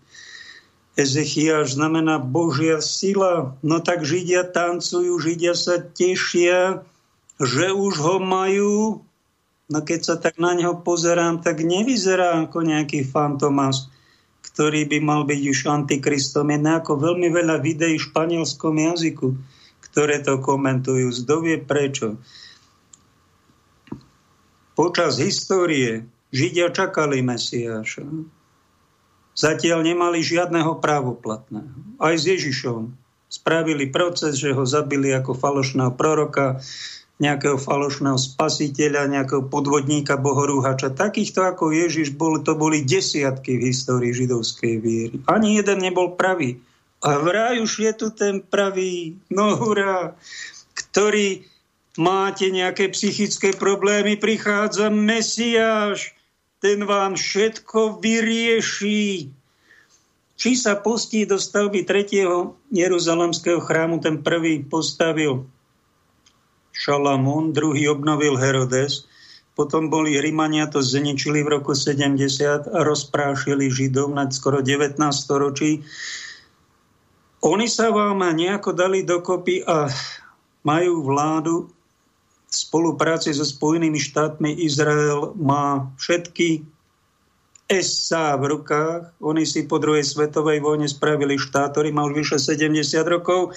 Ezechiáš 1.00 1.80
znamená 1.80 2.20
Božia 2.20 2.84
sila. 2.84 3.56
No 3.64 3.80
tak 3.80 4.04
Židia 4.04 4.44
tancujú, 4.44 5.16
Židia 5.16 5.56
sa 5.56 5.80
tešia, 5.80 6.84
že 7.40 7.72
už 7.72 7.94
ho 8.04 8.16
majú. 8.20 9.00
No 9.72 9.78
keď 9.80 10.00
sa 10.04 10.14
tak 10.20 10.36
na 10.36 10.52
neho 10.52 10.76
pozerám, 10.84 11.40
tak 11.40 11.64
nevyzerá 11.64 12.44
ako 12.44 12.68
nejaký 12.68 13.08
fantomás, 13.08 13.88
ktorý 14.44 14.84
by 14.84 14.98
mal 15.00 15.22
byť 15.24 15.42
už 15.48 15.58
antikristom. 15.72 16.52
Je 16.52 16.60
ako 16.60 16.92
veľmi 17.00 17.32
veľa 17.32 17.56
videí 17.64 17.96
v 17.96 18.06
španielskom 18.12 18.76
jazyku, 18.76 19.40
ktoré 19.88 20.20
to 20.20 20.36
komentujú. 20.36 21.08
Zdovie 21.16 21.56
prečo. 21.64 22.20
Počas 24.76 25.16
histórie 25.16 26.04
Židia 26.28 26.68
čakali 26.68 27.24
Mesiáša 27.24 28.39
zatiaľ 29.40 29.80
nemali 29.88 30.20
žiadneho 30.20 30.76
právoplatného. 30.84 31.96
Aj 31.96 32.12
s 32.12 32.28
Ježišom 32.28 32.92
spravili 33.32 33.88
proces, 33.88 34.36
že 34.36 34.52
ho 34.52 34.68
zabili 34.68 35.08
ako 35.16 35.32
falošného 35.32 35.96
proroka, 35.96 36.60
nejakého 37.20 37.60
falošného 37.60 38.16
spasiteľa, 38.16 39.12
nejakého 39.12 39.44
podvodníka, 39.52 40.16
bohorúhača. 40.16 40.96
Takýchto 40.96 41.44
ako 41.44 41.68
Ježiš 41.68 42.16
bol, 42.16 42.40
to 42.40 42.56
boli 42.56 42.80
desiatky 42.80 43.60
v 43.60 43.68
histórii 43.68 44.16
židovskej 44.16 44.74
viery. 44.80 45.16
Ani 45.28 45.60
jeden 45.60 45.84
nebol 45.84 46.16
pravý. 46.16 46.56
A 47.04 47.20
vraj 47.20 47.60
už 47.60 47.80
je 47.80 47.92
tu 47.96 48.08
ten 48.12 48.40
pravý, 48.44 49.16
no 49.32 49.56
hurá, 49.56 50.16
ktorý 50.72 51.44
máte 52.00 52.48
nejaké 52.48 52.88
psychické 52.92 53.52
problémy, 53.52 54.16
prichádza 54.16 54.88
Mesiáš, 54.88 56.16
ten 56.60 56.84
vám 56.84 57.16
všetko 57.16 57.98
vyrieši. 58.04 59.32
Či 60.40 60.50
sa 60.56 60.76
pustí 60.80 61.28
do 61.28 61.36
stavby 61.36 61.84
tretieho 61.84 62.56
Jeruzalemského 62.72 63.60
chrámu, 63.60 64.00
ten 64.00 64.24
prvý 64.24 64.64
postavil 64.64 65.44
Šalamún, 66.72 67.52
druhý 67.52 67.92
obnovil 67.92 68.40
Herodes, 68.40 69.04
potom 69.52 69.92
boli 69.92 70.16
Rimania 70.16 70.64
to 70.72 70.80
zničili 70.80 71.44
v 71.44 71.60
roku 71.60 71.76
70 71.76 72.72
a 72.72 72.78
rozprášili 72.80 73.68
Židov 73.68 74.08
na 74.16 74.24
skoro 74.32 74.64
19 74.64 74.96
storočí. 75.12 75.84
Oni 77.44 77.68
sa 77.68 77.92
vám 77.92 78.24
nejako 78.24 78.72
dali 78.72 79.04
dokopy 79.04 79.60
a 79.68 79.92
majú 80.64 81.04
vládu 81.04 81.68
v 82.50 82.54
spolupráci 82.54 83.30
so 83.30 83.46
Spojenými 83.46 84.02
štátmi 84.02 84.66
Izrael 84.66 85.38
má 85.38 85.86
všetky 86.02 86.66
SA 87.70 88.34
v 88.42 88.58
rukách. 88.58 89.14
Oni 89.22 89.46
si 89.46 89.70
po 89.70 89.78
druhej 89.78 90.02
svetovej 90.02 90.58
vojne 90.58 90.90
spravili 90.90 91.38
štát, 91.38 91.70
ktorý 91.70 91.94
mal 91.94 92.10
vyše 92.10 92.42
70 92.42 92.74
rokov 93.06 93.54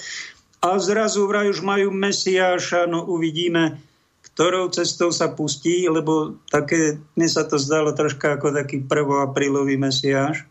a 0.64 0.80
zrazu 0.80 1.28
vraj 1.28 1.52
už 1.52 1.60
majú 1.60 1.92
Mesiáša, 1.92 2.88
no 2.88 3.04
uvidíme, 3.04 3.84
ktorou 4.32 4.72
cestou 4.72 5.12
sa 5.12 5.28
pustí, 5.28 5.84
lebo 5.84 6.40
také, 6.48 6.96
mne 7.18 7.28
sa 7.28 7.44
to 7.44 7.60
zdalo 7.60 7.92
troška 7.92 8.40
ako 8.40 8.56
taký 8.56 8.80
prvoaprílový 8.80 9.76
Mesiáš, 9.76 10.48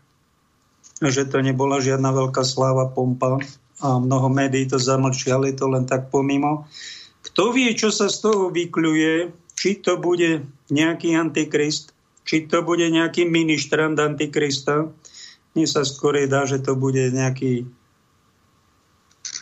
že 1.02 1.26
to 1.26 1.42
nebola 1.42 1.82
žiadna 1.82 2.14
veľká 2.14 2.46
sláva, 2.46 2.94
pompa 2.94 3.42
a 3.82 3.98
mnoho 3.98 4.30
médií 4.30 4.70
to 4.70 4.78
zamlčiali, 4.78 5.50
to 5.58 5.66
len 5.66 5.82
tak 5.82 6.14
pomimo. 6.14 6.70
Kto 7.34 7.50
vie, 7.50 7.74
čo 7.74 7.90
sa 7.90 8.06
z 8.06 8.30
toho 8.30 8.46
vykľuje, 8.54 9.34
či 9.58 9.82
to 9.82 9.98
bude 9.98 10.46
nejaký 10.70 11.18
antikrist, 11.18 11.90
či 12.22 12.46
to 12.46 12.62
bude 12.62 12.86
nejaký 12.86 13.26
ministrant 13.26 13.98
antikrista. 13.98 14.86
Mne 15.58 15.66
sa 15.66 15.82
skorej 15.82 16.30
dá, 16.30 16.46
že 16.46 16.62
to 16.62 16.78
bude 16.78 17.10
nejaký 17.10 17.66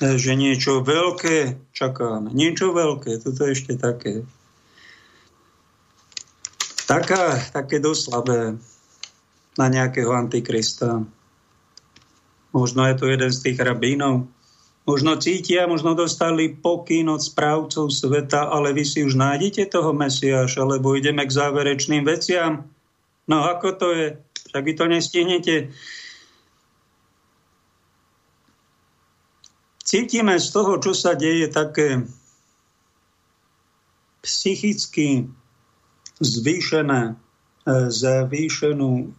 e, 0.01 0.09
že 0.17 0.33
niečo 0.41 0.81
veľké 0.81 1.69
čakáme. 1.77 2.33
Niečo 2.33 2.73
veľké, 2.73 3.21
toto 3.21 3.45
je 3.45 3.53
ešte 3.53 3.77
také. 3.77 4.25
Taká, 6.89 7.45
také 7.53 7.77
doslabé 7.77 8.57
na 9.61 9.67
nejakého 9.69 10.17
antikrista. 10.17 11.05
Možno 12.57 12.89
je 12.89 12.97
to 12.97 13.05
jeden 13.05 13.29
z 13.29 13.53
tých 13.53 13.61
rabínov, 13.61 14.33
Možno 14.83 15.15
cítia, 15.15 15.71
možno 15.71 15.95
dostali 15.95 16.51
pokyn 16.59 17.07
od 17.07 17.23
správcov 17.23 17.95
sveta, 17.95 18.51
ale 18.51 18.75
vy 18.75 18.83
si 18.83 19.07
už 19.07 19.15
nájdete 19.15 19.71
toho 19.71 19.95
Mesiáša, 19.95 20.67
lebo 20.67 20.99
ideme 20.99 21.23
k 21.23 21.31
záverečným 21.31 22.03
veciam. 22.03 22.67
No 23.31 23.47
ako 23.47 23.69
to 23.79 23.89
je? 23.95 24.07
Však 24.51 24.63
vy 24.67 24.73
to 24.75 24.85
nestihnete. 24.91 25.55
Cítime 29.87 30.35
z 30.43 30.49
toho, 30.51 30.83
čo 30.83 30.99
sa 30.99 31.15
deje, 31.15 31.47
také 31.47 32.03
psychicky 34.23 35.31
zvýšené, 36.19 37.15
e, 37.67 37.73
zvýšenú, 37.87 39.15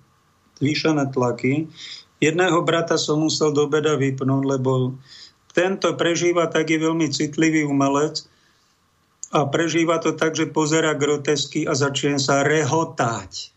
zvýšené 0.59 1.03
tlaky. 1.11 1.71
Jedného 2.19 2.59
brata 2.63 2.95
som 2.95 3.23
musel 3.23 3.51
do 3.51 3.67
beda 3.67 3.99
vypnúť, 3.99 4.43
lebo 4.43 4.95
tento 5.53 5.93
prežíva 5.93 6.49
tak 6.49 6.73
je 6.73 6.81
veľmi 6.81 7.07
citlivý 7.13 7.63
umelec 7.63 8.25
a 9.33 9.49
prežíva 9.49 9.97
to 9.97 10.13
tak, 10.13 10.37
že 10.37 10.49
pozera 10.49 10.93
grotesky 10.93 11.65
a 11.65 11.73
začne 11.73 12.21
sa 12.21 12.45
rehotať. 12.45 13.53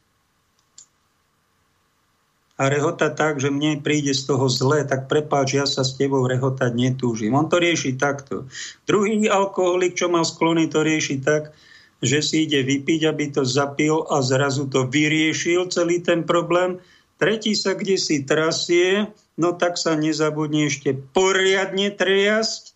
A 2.56 2.72
rehota 2.72 3.12
tak, 3.12 3.36
že 3.36 3.52
mne 3.52 3.84
príde 3.84 4.16
z 4.16 4.32
toho 4.32 4.48
zle, 4.48 4.80
tak 4.88 5.12
prepáč, 5.12 5.60
ja 5.60 5.68
sa 5.68 5.84
s 5.84 5.92
tebou 6.00 6.24
rehotať 6.24 6.72
netúžim. 6.72 7.36
On 7.36 7.44
to 7.44 7.60
rieši 7.60 8.00
takto. 8.00 8.48
Druhý 8.88 9.28
alkoholik, 9.28 9.92
čo 9.92 10.08
mal 10.08 10.24
sklony, 10.24 10.64
to 10.72 10.80
rieši 10.80 11.20
tak, 11.20 11.52
že 12.00 12.24
si 12.24 12.48
ide 12.48 12.64
vypiť, 12.64 13.12
aby 13.12 13.24
to 13.28 13.44
zapil 13.44 14.08
a 14.08 14.24
zrazu 14.24 14.72
to 14.72 14.88
vyriešil 14.88 15.68
celý 15.68 16.00
ten 16.00 16.24
problém. 16.24 16.80
Tretí 17.20 17.52
sa 17.52 17.76
kde 17.76 18.00
si 18.00 18.24
trasie, 18.24 19.12
no 19.36 19.52
tak 19.52 19.76
sa 19.76 19.94
nezabudne 19.94 20.68
ešte 20.68 20.96
poriadne 20.96 21.92
triasť. 21.92 22.74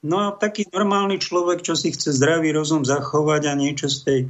No 0.00 0.26
a 0.26 0.28
taký 0.34 0.66
normálny 0.72 1.20
človek, 1.20 1.62
čo 1.62 1.76
si 1.76 1.92
chce 1.94 2.16
zdravý 2.16 2.56
rozum 2.56 2.82
zachovať 2.82 3.42
a 3.46 3.54
niečo 3.54 3.86
z 3.86 3.98
tej 4.02 4.20
e, 4.24 4.28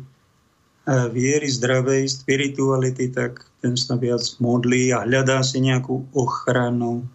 viery 1.15 1.47
zdravej, 1.47 2.11
spirituality, 2.11 3.09
tak 3.15 3.47
ten 3.63 3.79
sa 3.79 3.95
viac 3.95 4.23
modlí 4.43 4.91
a 4.91 5.07
hľadá 5.07 5.41
si 5.47 5.63
nejakú 5.63 6.11
ochranu. 6.11 7.07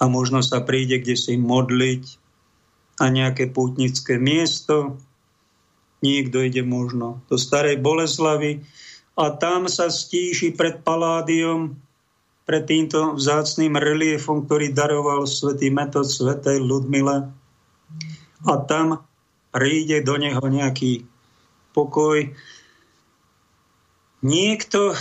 A 0.00 0.08
možno 0.08 0.40
sa 0.40 0.64
príde 0.64 0.96
kde 1.04 1.14
si 1.20 1.36
modliť 1.36 2.04
a 3.00 3.12
nejaké 3.12 3.52
pútnické 3.52 4.16
miesto. 4.16 4.96
Niekto 6.00 6.40
ide 6.40 6.64
možno 6.64 7.20
do 7.28 7.36
starej 7.36 7.76
Boleslavy 7.76 8.64
a 9.20 9.36
tam 9.36 9.68
sa 9.68 9.92
stíši 9.92 10.56
pred 10.56 10.80
paládiom 10.80 11.76
pred 12.50 12.66
týmto 12.66 13.14
vzácným 13.14 13.78
reliefom, 13.78 14.42
ktorý 14.42 14.74
daroval 14.74 15.30
svätý 15.30 15.70
Metod 15.70 16.10
svätej 16.10 16.58
Ludmile. 16.58 17.30
A 18.42 18.54
tam 18.66 19.06
príde 19.54 20.02
do 20.02 20.18
neho 20.18 20.42
nejaký 20.42 21.06
pokoj 21.70 22.34
Niekto 24.20 24.92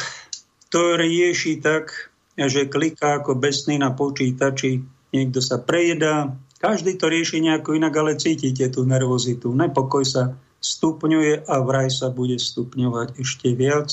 to 0.72 0.96
rieši 0.96 1.60
tak, 1.60 1.92
že 2.40 2.72
kliká 2.72 3.20
ako 3.20 3.36
besný 3.36 3.76
na 3.76 3.92
počítači, 3.92 4.80
niekto 5.12 5.44
sa 5.44 5.60
prejedá, 5.60 6.32
každý 6.64 6.96
to 6.96 7.12
rieši 7.12 7.44
nejako 7.44 7.76
inak, 7.76 7.92
ale 8.00 8.16
cítite 8.16 8.72
tú 8.72 8.88
nervozitu. 8.88 9.52
Nepokoj 9.52 10.08
sa 10.08 10.24
stupňuje 10.64 11.52
a 11.52 11.56
vraj 11.64 11.92
sa 11.92 12.12
bude 12.12 12.40
stupňovať 12.40 13.20
ešte 13.20 13.52
viac. 13.56 13.92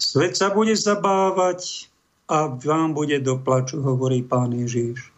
Svet 0.00 0.40
sa 0.40 0.48
bude 0.52 0.72
zabávať 0.72 1.92
a 2.24 2.48
vám 2.48 2.96
bude 2.96 3.20
do 3.20 3.36
plaču, 3.36 3.84
hovorí 3.84 4.24
pán 4.24 4.52
Ježiš. 4.56 5.12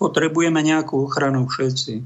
Potrebujeme 0.00 0.64
nejakú 0.64 1.04
ochranu 1.04 1.46
všetci. 1.46 2.02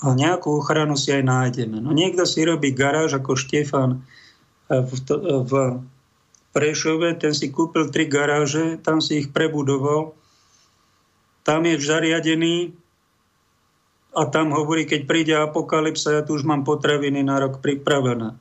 A 0.00 0.16
nejakú 0.16 0.56
ochranu 0.56 0.96
si 0.96 1.12
aj 1.12 1.26
nájdeme. 1.26 1.82
No 1.82 1.92
niekto 1.92 2.24
si 2.24 2.40
robí 2.46 2.72
garáž 2.72 3.20
ako 3.20 3.36
Štefan 3.36 4.00
v, 4.70 4.90
v 5.44 5.52
Prešove, 6.50 7.14
ten 7.14 7.30
si 7.30 7.54
kúpil 7.54 7.94
tri 7.94 8.10
garáže, 8.10 8.74
tam 8.82 8.98
si 8.98 9.22
ich 9.22 9.30
prebudoval, 9.30 10.18
tam 11.46 11.62
je 11.62 11.78
zariadený 11.78 12.74
a 14.10 14.26
tam 14.26 14.50
hovorí, 14.50 14.82
keď 14.82 15.00
príde 15.06 15.34
apokalypsa, 15.38 16.18
ja 16.18 16.22
tu 16.26 16.34
už 16.34 16.42
mám 16.42 16.66
potraviny 16.66 17.22
na 17.22 17.38
rok 17.38 17.62
pripravené. 17.62 18.34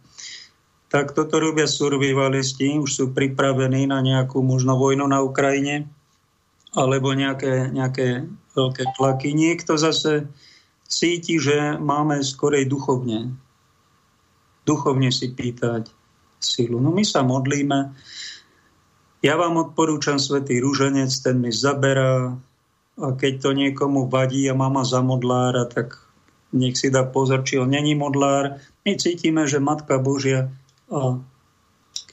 Tak 0.89 1.13
toto 1.13 1.37
robia 1.37 1.69
survivalisti, 1.69 2.81
už 2.81 2.89
sú 2.89 3.05
pripravení 3.13 3.85
na 3.85 4.01
nejakú 4.01 4.41
možno 4.41 4.73
vojnu 4.73 5.05
na 5.05 5.21
Ukrajine 5.21 5.85
alebo 6.73 7.13
nejaké, 7.13 7.69
nejaké 7.69 8.25
veľké 8.53 8.97
tlaky. 8.97 9.33
Niekto 9.33 9.77
zase 9.77 10.29
cíti, 10.89 11.37
že 11.37 11.77
máme 11.77 12.25
skorej 12.25 12.65
duchovne. 12.65 13.37
Duchovne 14.65 15.13
si 15.13 15.29
pýtať 15.29 15.93
sílu. 16.41 16.81
No 16.81 16.89
my 16.89 17.05
sa 17.05 17.21
modlíme. 17.21 17.93
Ja 19.21 19.37
vám 19.37 19.61
odporúčam 19.61 20.17
Svetý 20.17 20.57
rúženec, 20.57 21.11
ten 21.21 21.37
mi 21.37 21.53
zaberá 21.53 22.33
a 22.99 23.15
keď 23.15 23.33
to 23.39 23.49
niekomu 23.55 24.11
vadí 24.11 24.43
a 24.51 24.55
mama 24.55 24.83
za 24.83 24.99
modlára, 24.99 25.63
tak 25.71 25.95
nech 26.51 26.75
si 26.75 26.91
dá 26.91 27.07
pozor, 27.07 27.47
či 27.47 27.55
on 27.55 27.71
není 27.71 27.95
modlár. 27.95 28.59
My 28.83 28.99
cítime, 28.99 29.47
že 29.47 29.63
Matka 29.63 29.95
Božia 30.03 30.51
a 30.89 31.21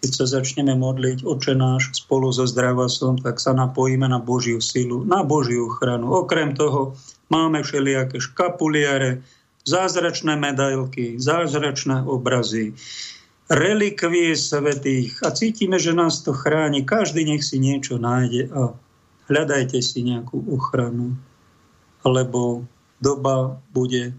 keď 0.01 0.11
sa 0.13 0.27
začneme 0.29 0.77
modliť 0.77 1.25
oče 1.25 1.57
náš 1.57 1.97
spolu 1.97 2.29
so 2.31 2.45
zdravasom, 2.45 3.19
tak 3.19 3.41
sa 3.41 3.57
napojíme 3.57 4.07
na 4.07 4.21
Božiu 4.21 4.61
silu, 4.61 5.03
na 5.03 5.25
Božiu 5.25 5.73
ochranu. 5.73 6.13
Okrem 6.13 6.53
toho 6.53 6.95
máme 7.33 7.65
všelijaké 7.65 8.21
škapuliare, 8.21 9.25
zázračné 9.67 10.39
medailky, 10.39 11.19
zázračné 11.19 12.07
obrazy, 12.07 12.79
relikvie 13.51 14.39
svetých 14.39 15.19
a 15.27 15.35
cítime, 15.35 15.79
že 15.79 15.91
nás 15.95 16.23
to 16.23 16.31
chráni. 16.31 16.87
Každý 16.87 17.27
nech 17.27 17.43
si 17.43 17.59
niečo 17.59 17.99
nájde 17.99 18.53
a 18.55 18.75
hľadajte 19.27 19.83
si 19.83 20.07
nejakú 20.07 20.39
ochranu, 20.55 21.19
lebo 22.07 22.63
doba 23.03 23.59
bude 23.75 24.15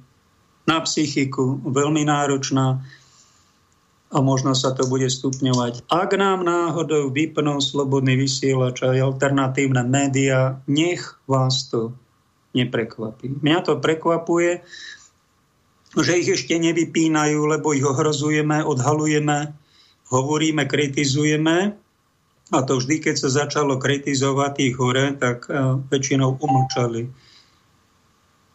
na 0.68 0.84
psychiku 0.84 1.64
veľmi 1.64 2.04
náročná 2.04 2.84
a 4.08 4.18
možno 4.24 4.56
sa 4.56 4.72
to 4.72 4.88
bude 4.88 5.12
stupňovať. 5.12 5.84
Ak 5.92 6.16
nám 6.16 6.48
náhodou 6.48 7.12
vypnú 7.12 7.60
slobodný 7.60 8.16
vysielač 8.16 8.80
a 8.88 8.96
alternatívne 8.96 9.84
médiá, 9.84 10.64
nech 10.64 11.20
vás 11.28 11.68
to 11.68 11.92
neprekvapí. 12.56 13.44
Mňa 13.44 13.60
to 13.68 13.74
prekvapuje, 13.84 14.64
že 15.98 16.14
ich 16.20 16.30
ešte 16.32 16.56
nevypínajú, 16.56 17.40
lebo 17.52 17.76
ich 17.76 17.84
ohrozujeme, 17.84 18.64
odhalujeme, 18.64 19.52
hovoríme, 20.08 20.64
kritizujeme 20.64 21.76
a 22.48 22.58
to 22.64 22.80
vždy, 22.80 23.04
keď 23.04 23.16
sa 23.20 23.30
začalo 23.44 23.76
kritizovať 23.76 24.52
tých 24.56 24.74
hore, 24.80 25.06
tak 25.20 25.52
uh, 25.52 25.84
väčšinou 25.92 26.40
umlčali 26.40 27.12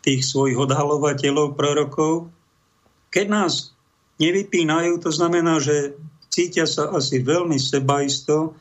tých 0.03 0.25
svojich 0.25 0.57
odhalovateľov, 0.57 1.55
prorokov. 1.55 2.33
Keď 3.13 3.27
nás 3.29 3.72
nevypínajú, 4.23 5.03
to 5.03 5.11
znamená, 5.11 5.59
že 5.59 5.99
cítia 6.31 6.71
sa 6.71 6.95
asi 6.95 7.19
veľmi 7.19 7.59
sebaisto, 7.59 8.55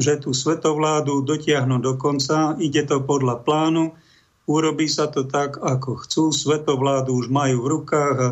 že 0.00 0.16
tú 0.16 0.32
svetovládu 0.32 1.20
dotiahnu 1.20 1.78
do 1.84 2.00
konca, 2.00 2.56
ide 2.56 2.88
to 2.88 3.04
podľa 3.04 3.44
plánu, 3.44 3.92
urobí 4.48 4.88
sa 4.88 5.12
to 5.12 5.28
tak, 5.28 5.60
ako 5.60 6.00
chcú, 6.02 6.32
svetovládu 6.32 7.12
už 7.12 7.28
majú 7.28 7.62
v 7.62 7.70
rukách 7.78 8.16
a 8.18 8.28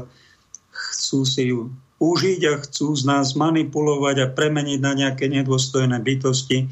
chcú 0.72 1.22
si 1.28 1.52
ju 1.52 1.70
užiť 2.00 2.40
a 2.48 2.54
chcú 2.64 2.96
z 2.96 3.04
nás 3.04 3.36
manipulovať 3.36 4.16
a 4.24 4.32
premeniť 4.32 4.80
na 4.80 4.92
nejaké 4.96 5.28
nedôstojné 5.28 6.00
bytosti 6.00 6.66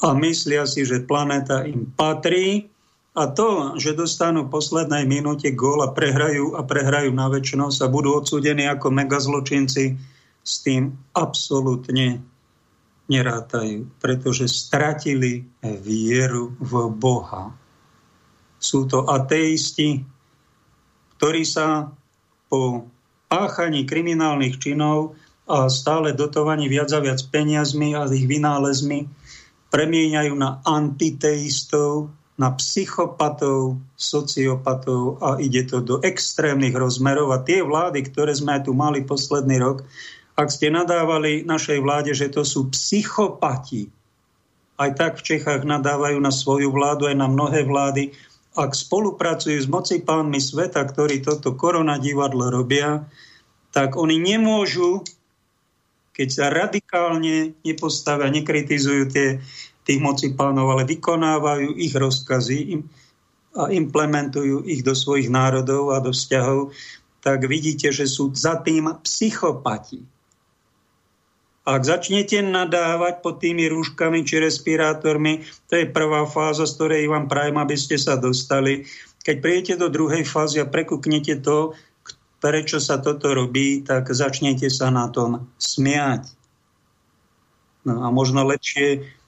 a 0.00 0.16
myslia 0.16 0.64
si, 0.64 0.88
že 0.88 1.04
planéta 1.04 1.68
im 1.68 1.84
patrí 1.92 2.72
a 3.20 3.28
to, 3.28 3.76
že 3.76 3.92
dostanú 3.92 4.48
v 4.48 4.54
poslednej 4.56 5.04
minúte 5.04 5.52
gól 5.52 5.84
a 5.84 5.92
prehrajú 5.92 6.56
a 6.56 6.64
prehrajú 6.64 7.12
na 7.12 7.28
väčšinosť 7.28 7.84
a 7.84 7.92
budú 7.92 8.16
odsúdení 8.16 8.64
ako 8.64 8.88
megazločinci, 8.88 9.84
s 10.40 10.64
tým 10.64 10.96
absolútne 11.12 12.24
nerátajú, 13.12 13.92
pretože 14.00 14.48
stratili 14.48 15.44
vieru 15.60 16.56
v 16.56 16.88
Boha. 16.96 17.52
Sú 18.56 18.88
to 18.88 19.04
ateisti, 19.04 20.00
ktorí 21.20 21.44
sa 21.44 21.92
po 22.48 22.88
páchaní 23.28 23.84
kriminálnych 23.84 24.56
činov 24.56 25.12
a 25.44 25.68
stále 25.68 26.16
dotovaní 26.16 26.72
viac 26.72 26.88
a 26.96 27.04
viac 27.04 27.20
peniazmi 27.28 27.92
a 27.92 28.08
ich 28.08 28.24
vynálezmi 28.24 29.04
premieňajú 29.70 30.34
na 30.34 30.58
antiteistov, 30.66 32.10
na 32.40 32.56
psychopatov, 32.56 33.76
sociopatov 34.00 35.20
a 35.20 35.36
ide 35.36 35.68
to 35.68 35.84
do 35.84 36.00
extrémnych 36.00 36.72
rozmerov. 36.72 37.36
A 37.36 37.44
tie 37.44 37.60
vlády, 37.60 38.00
ktoré 38.08 38.32
sme 38.32 38.56
tu 38.64 38.72
mali 38.72 39.04
posledný 39.04 39.60
rok, 39.60 39.84
ak 40.40 40.48
ste 40.48 40.72
nadávali 40.72 41.44
našej 41.44 41.84
vláde, 41.84 42.16
že 42.16 42.32
to 42.32 42.40
sú 42.48 42.72
psychopati, 42.72 43.92
aj 44.80 44.90
tak 44.96 45.12
v 45.20 45.36
Čechách 45.36 45.68
nadávajú 45.68 46.16
na 46.16 46.32
svoju 46.32 46.72
vládu, 46.72 47.12
aj 47.12 47.16
na 47.20 47.28
mnohé 47.28 47.68
vlády, 47.68 48.16
ak 48.56 48.72
spolupracujú 48.72 49.60
s 49.60 49.68
moci 49.68 50.00
pánmi 50.00 50.40
sveta, 50.40 50.80
ktorí 50.80 51.20
toto 51.20 51.52
koronadivadlo 51.52 52.48
robia, 52.48 53.04
tak 53.76 54.00
oni 54.00 54.16
nemôžu, 54.16 55.04
keď 56.16 56.28
sa 56.32 56.46
radikálne 56.48 57.52
nepostavia, 57.60 58.32
nekritizujú 58.32 59.12
tie, 59.12 59.44
tých 59.90 59.98
moci 59.98 60.30
pánov, 60.38 60.70
ale 60.70 60.86
vykonávajú 60.86 61.74
ich 61.74 61.90
rozkazy 61.90 62.78
a 63.58 63.66
implementujú 63.74 64.62
ich 64.70 64.86
do 64.86 64.94
svojich 64.94 65.26
národov 65.26 65.90
a 65.90 65.98
do 65.98 66.14
vzťahov, 66.14 66.70
tak 67.18 67.42
vidíte, 67.50 67.90
že 67.90 68.06
sú 68.06 68.30
za 68.30 68.62
tým 68.62 68.94
psychopati. 69.02 70.06
Ak 71.66 71.82
začnete 71.82 72.40
nadávať 72.40 73.20
pod 73.20 73.42
tými 73.42 73.66
rúškami 73.68 74.22
či 74.22 74.40
respirátormi, 74.40 75.44
to 75.68 75.82
je 75.82 75.90
prvá 75.90 76.24
fáza, 76.24 76.64
z 76.64 76.78
ktorej 76.78 77.10
vám 77.10 77.26
prajem, 77.26 77.58
aby 77.58 77.76
ste 77.76 78.00
sa 78.00 78.16
dostali. 78.16 78.86
Keď 79.26 79.36
prijete 79.42 79.74
do 79.76 79.92
druhej 79.92 80.24
fázy 80.24 80.62
a 80.62 80.70
prekúknete 80.70 81.42
to, 81.44 81.76
prečo 82.40 82.80
sa 82.80 82.96
toto 83.02 83.36
robí, 83.36 83.84
tak 83.84 84.08
začnete 84.08 84.72
sa 84.72 84.88
na 84.88 85.12
tom 85.12 85.52
smiať. 85.60 86.32
No 87.84 88.02
a 88.02 88.08
možno 88.08 88.48
lepšie, 88.48 89.19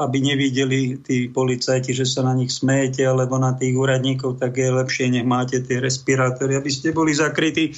aby 0.00 0.18
nevideli 0.24 0.96
tí 1.04 1.28
policajti, 1.28 1.92
že 1.92 2.08
sa 2.08 2.24
na 2.24 2.32
nich 2.32 2.48
smejete, 2.48 3.04
alebo 3.04 3.36
na 3.36 3.52
tých 3.52 3.76
úradníkov, 3.76 4.40
tak 4.40 4.56
je 4.56 4.72
lepšie, 4.72 5.12
nech 5.12 5.28
máte 5.28 5.60
tie 5.60 5.76
respirátory, 5.76 6.56
aby 6.56 6.70
ste 6.72 6.96
boli 6.96 7.12
zakrytí 7.12 7.76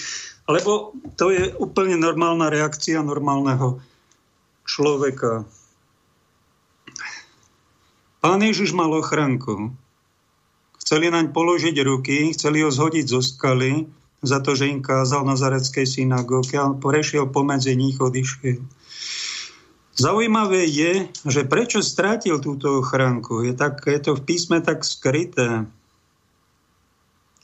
lebo 0.48 0.90
to 1.14 1.30
je 1.30 1.54
úplne 1.54 1.94
normálna 1.98 2.50
reakcia 2.50 2.98
normálneho 3.02 3.78
človeka. 4.66 5.46
Pán 8.22 8.38
Ježiš 8.42 8.74
mal 8.74 8.90
ochranku. 8.94 9.74
Chceli 10.82 11.10
naň 11.10 11.30
položiť 11.30 11.76
ruky, 11.82 12.34
chceli 12.34 12.62
ho 12.62 12.70
zhodiť 12.70 13.06
zo 13.06 13.22
skaly 13.22 13.86
za 14.22 14.38
to, 14.38 14.54
že 14.54 14.70
im 14.70 14.82
kázal 14.82 15.26
na 15.26 15.34
Zareckej 15.34 15.86
synagóge 15.86 16.54
a 16.54 16.70
prešiel 16.74 17.30
pomedzi 17.30 17.74
nich, 17.74 17.98
odišiel. 17.98 18.62
Zaujímavé 19.92 20.64
je, 20.64 21.12
že 21.28 21.44
prečo 21.44 21.84
strátil 21.84 22.40
túto 22.40 22.80
ochránku. 22.80 23.44
Je, 23.44 23.52
tak, 23.52 23.84
je 23.84 24.00
to 24.00 24.16
v 24.16 24.24
písme 24.24 24.64
tak 24.64 24.88
skryté. 24.88 25.68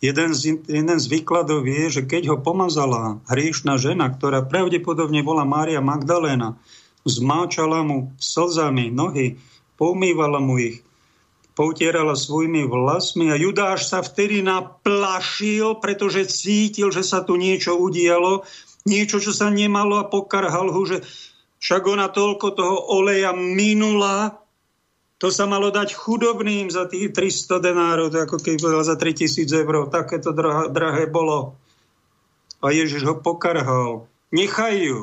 Jeden 0.01 0.31
z, 0.33 0.57
jeden 0.65 0.97
z 0.97 1.07
výkladov 1.11 1.67
je, 1.69 2.01
že 2.01 2.03
keď 2.09 2.33
ho 2.33 2.37
pomazala 2.41 3.21
hriešná 3.29 3.77
žena, 3.77 4.09
ktorá 4.09 4.47
pravdepodobne 4.47 5.21
bola 5.21 5.45
Mária 5.45 5.83
Magdaléna, 5.85 6.57
zmáčala 7.05 7.85
mu 7.85 8.15
slzami 8.17 8.95
nohy, 8.95 9.37
poumývala 9.77 10.39
mu 10.39 10.57
ich, 10.57 10.81
poutierala 11.59 12.15
svojimi 12.15 12.65
vlasmi 12.65 13.35
a 13.35 13.37
Judáš 13.37 13.91
sa 13.91 14.01
vtedy 14.01 14.41
naplašil, 14.41 15.83
pretože 15.83 16.31
cítil, 16.31 16.95
že 16.95 17.03
sa 17.03 17.27
tu 17.27 17.35
niečo 17.35 17.75
udialo 17.75 18.47
niečo, 18.89 19.21
čo 19.21 19.37
sa 19.37 19.53
nemalo 19.53 20.01
a 20.01 20.09
pokarhal 20.09 20.73
ho, 20.73 20.83
že 20.89 21.05
však 21.59 21.83
ona 21.90 22.07
toľko 22.11 22.47
toho 22.55 22.77
oleja 22.94 23.35
minula, 23.35 24.38
to 25.18 25.35
sa 25.35 25.51
malo 25.51 25.75
dať 25.75 25.99
chudobným 25.99 26.71
za 26.71 26.87
tých 26.87 27.11
300 27.11 27.59
denárov, 27.59 28.14
ako 28.14 28.38
keď 28.38 28.55
povedal 28.62 28.87
za 28.87 28.94
3000 28.94 29.51
eur. 29.51 29.90
Takéto 29.90 30.31
drahé, 30.31 30.71
drahé 30.71 31.05
bolo. 31.11 31.59
A 32.62 32.71
Ježiš 32.71 33.03
ho 33.03 33.18
pokarhal. 33.18 34.07
Nechaj 34.31 34.79
ju. 34.79 35.01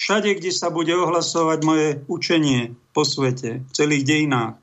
Všade, 0.00 0.32
kde 0.40 0.50
sa 0.50 0.72
bude 0.72 0.96
ohlasovať 0.96 1.58
moje 1.62 1.88
učenie 2.08 2.72
po 2.96 3.04
svete, 3.04 3.62
v 3.62 3.70
celých 3.70 4.08
dejinách, 4.08 4.58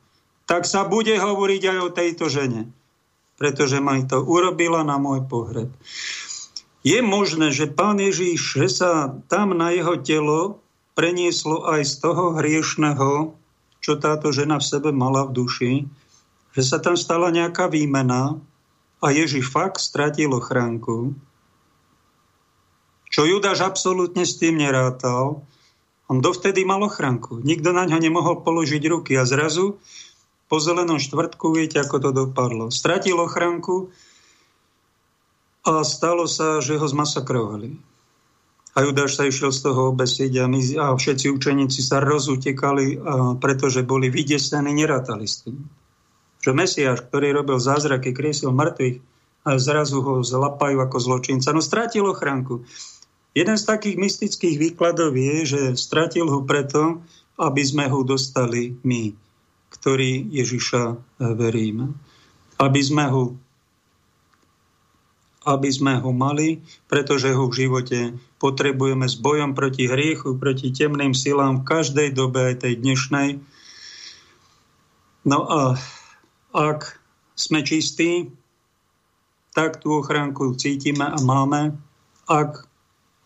tak 0.50 0.66
sa 0.66 0.84
bude 0.84 1.14
hovoriť 1.14 1.64
aj 1.70 1.78
o 1.86 1.94
tejto 1.94 2.26
žene. 2.28 2.74
Pretože 3.38 3.78
ma 3.80 4.02
to 4.02 4.20
urobila 4.20 4.82
na 4.82 4.98
môj 4.98 5.30
pohreb. 5.30 5.70
Je 6.82 7.00
možné, 7.06 7.54
že 7.54 7.70
pán 7.70 8.02
Ježíš, 8.02 8.58
že 8.58 8.68
sa 8.68 8.92
tam 9.30 9.54
na 9.54 9.70
jeho 9.72 9.94
telo 10.02 10.60
prenieslo 11.00 11.64
aj 11.64 11.88
z 11.88 11.94
toho 12.04 12.36
hriešného 12.36 13.40
čo 13.80 13.96
táto 13.96 14.30
žena 14.36 14.60
v 14.60 14.68
sebe 14.68 14.92
mala 14.92 15.26
v 15.26 15.34
duši, 15.34 15.74
že 16.54 16.62
sa 16.64 16.78
tam 16.84 17.00
stala 17.00 17.32
nejaká 17.32 17.72
výmena 17.72 18.36
a 19.00 19.08
Ježiš 19.10 19.48
fakt 19.48 19.80
stratil 19.80 20.36
ochránku, 20.36 21.16
čo 23.10 23.22
Judáš 23.26 23.66
absolútne 23.66 24.28
s 24.28 24.38
tým 24.38 24.60
nerátal. 24.60 25.42
On 26.12 26.22
dovtedy 26.22 26.62
mal 26.68 26.84
ochránku. 26.86 27.42
Nikto 27.42 27.74
na 27.74 27.88
ňo 27.88 27.98
nemohol 27.98 28.46
položiť 28.46 28.84
ruky 28.86 29.18
a 29.18 29.26
zrazu 29.26 29.82
po 30.50 30.58
zelenom 30.58 30.98
štvrtku 31.02 31.54
viete, 31.54 31.78
ako 31.82 31.96
to 32.02 32.10
dopadlo. 32.14 32.70
Stratil 32.74 33.18
ochránku 33.22 33.94
a 35.66 35.86
stalo 35.86 36.26
sa, 36.26 36.62
že 36.62 36.78
ho 36.78 36.86
zmasakrovali. 36.86 37.78
A 38.80 38.88
Judáš 38.88 39.20
sa 39.20 39.28
išiel 39.28 39.52
z 39.52 39.60
toho 39.60 39.92
obesiť 39.92 40.40
a, 40.40 40.48
my, 40.48 40.60
a 40.80 40.96
všetci 40.96 41.28
učeníci 41.36 41.84
sa 41.84 42.00
rozutekali, 42.00 42.96
pretože 43.44 43.84
boli 43.84 44.08
vydesení, 44.08 44.72
nerátali 44.72 45.28
s 45.28 45.44
tým. 45.44 45.68
Že 46.40 46.52
Mesiáš, 46.56 47.04
ktorý 47.12 47.36
robil 47.36 47.60
zázraky, 47.60 48.16
kriesil 48.16 48.56
mŕtvych, 48.56 49.04
a 49.44 49.60
zrazu 49.60 50.00
ho 50.00 50.24
zlapajú 50.24 50.80
ako 50.80 50.98
zločinca. 51.00 51.52
No 51.52 51.60
strátil 51.60 52.08
ochránku. 52.08 52.64
Jeden 53.36 53.60
z 53.60 53.68
takých 53.68 54.00
mystických 54.00 54.56
výkladov 54.56 55.12
je, 55.16 55.36
že 55.44 55.62
strátil 55.76 56.32
ho 56.32 56.44
preto, 56.48 57.04
aby 57.36 57.64
sme 57.64 57.92
ho 57.92 58.04
dostali 58.08 58.80
my, 58.84 59.12
ktorí 59.76 60.28
Ježiša 60.32 60.84
veríme. 61.36 61.96
Aby 62.60 62.82
sme 62.84 63.06
ho 63.12 63.24
aby 65.48 65.72
sme 65.72 65.98
ho 65.98 66.12
mali, 66.12 66.62
pretože 66.86 67.32
ho 67.32 67.48
v 67.48 67.58
živote 67.58 68.00
potrebujeme 68.40 69.06
s 69.06 69.20
bojom 69.20 69.52
proti 69.52 69.86
hriechu, 69.86 70.40
proti 70.40 70.72
temným 70.72 71.12
silám 71.12 71.62
v 71.62 71.68
každej 71.68 72.10
dobe, 72.16 72.56
aj 72.56 72.66
tej 72.66 72.80
dnešnej. 72.80 73.30
No 75.28 75.40
a 75.46 75.76
ak 76.56 76.98
sme 77.36 77.62
čistí, 77.62 78.32
tak 79.52 79.84
tú 79.84 80.00
ochránku 80.00 80.56
cítime 80.56 81.04
a 81.04 81.20
máme. 81.20 81.76
Ak 82.32 82.64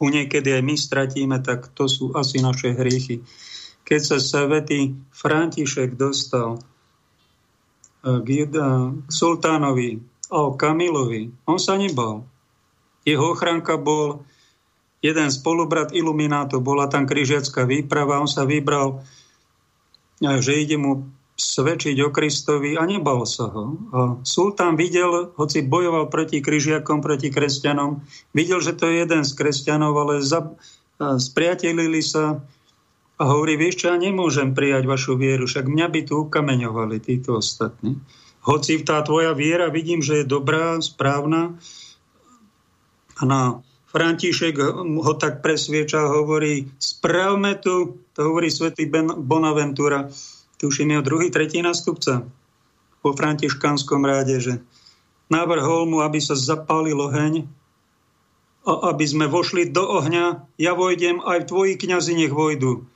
ju 0.02 0.10
niekedy 0.10 0.60
aj 0.60 0.64
my 0.66 0.76
stratíme, 0.76 1.38
tak 1.46 1.70
to 1.78 1.86
sú 1.86 2.12
asi 2.18 2.42
naše 2.42 2.74
hriechy. 2.74 3.22
Keď 3.86 4.02
sa 4.02 4.18
svetý 4.18 4.98
František 5.14 5.94
dostal 5.94 6.58
eh, 8.02 8.20
k, 8.20 8.28
k 8.50 8.56
sultánovi 9.08 10.02
a 10.34 10.50
o 10.50 10.58
Kamilovi. 10.58 11.30
On 11.46 11.62
sa 11.62 11.78
nebal. 11.78 12.26
Jeho 13.06 13.36
ochránka 13.36 13.78
bol 13.78 14.26
jeden 15.04 15.28
spolubrat 15.28 15.92
iluminátov, 15.92 16.64
bola 16.64 16.88
tam 16.88 17.04
križiacká 17.04 17.68
výprava, 17.68 18.24
on 18.24 18.30
sa 18.32 18.48
vybral, 18.48 19.04
že 20.24 20.56
ide 20.56 20.80
mu 20.80 21.12
svedčiť 21.36 22.00
o 22.06 22.10
Kristovi 22.14 22.80
a 22.80 22.88
nebal 22.88 23.28
sa 23.28 23.52
ho. 23.52 23.76
A 23.92 24.00
sultán 24.24 24.80
videl, 24.80 25.36
hoci 25.36 25.66
bojoval 25.66 26.08
proti 26.08 26.40
križiakom, 26.40 27.04
proti 27.04 27.28
kresťanom, 27.28 28.00
videl, 28.32 28.64
že 28.64 28.74
to 28.80 28.88
je 28.88 29.04
jeden 29.04 29.28
z 29.28 29.32
kresťanov, 29.36 29.94
ale 30.00 30.24
za, 30.24 30.56
spriatelili 30.98 32.00
sa 32.00 32.40
a 33.20 33.24
hovorí, 33.30 33.60
vieš 33.60 33.84
čo, 33.84 33.94
ja 33.94 33.98
nemôžem 34.00 34.58
prijať 34.58 34.90
vašu 34.90 35.20
vieru, 35.20 35.46
však 35.46 35.70
mňa 35.70 35.88
by 35.92 36.02
tu 36.08 36.26
ukameňovali 36.26 36.98
títo 36.98 37.38
ostatní 37.38 38.00
hoci 38.44 38.84
tá 38.84 39.00
tvoja 39.02 39.32
viera 39.32 39.72
vidím, 39.72 40.04
že 40.04 40.22
je 40.22 40.26
dobrá, 40.28 40.76
správna. 40.84 41.56
A 43.16 43.24
na 43.24 43.42
František 43.94 44.58
ho 44.82 45.14
tak 45.22 45.46
presvieča, 45.46 46.02
hovorí, 46.10 46.66
spravme 46.82 47.54
tu, 47.62 48.02
to 48.18 48.26
hovorí 48.26 48.50
svätý 48.50 48.90
Bonaventura, 49.22 50.10
tuším 50.58 50.98
jeho 50.98 51.04
druhý, 51.06 51.30
tretí 51.30 51.62
nástupca 51.62 52.26
po 53.06 53.14
františkanskom 53.14 54.02
ráde, 54.02 54.42
že 54.42 54.54
navrhol 55.30 55.86
mu, 55.86 56.02
aby 56.02 56.18
sa 56.18 56.34
zapálil 56.34 56.98
oheň 56.98 57.46
a 58.64 58.96
aby 58.96 59.06
sme 59.06 59.28
vošli 59.28 59.70
do 59.70 59.84
ohňa, 59.84 60.56
ja 60.56 60.72
vojdem, 60.72 61.20
aj 61.20 61.52
tvoji 61.52 61.76
kňazi 61.76 62.16
nech 62.16 62.32
vojdu. 62.32 62.88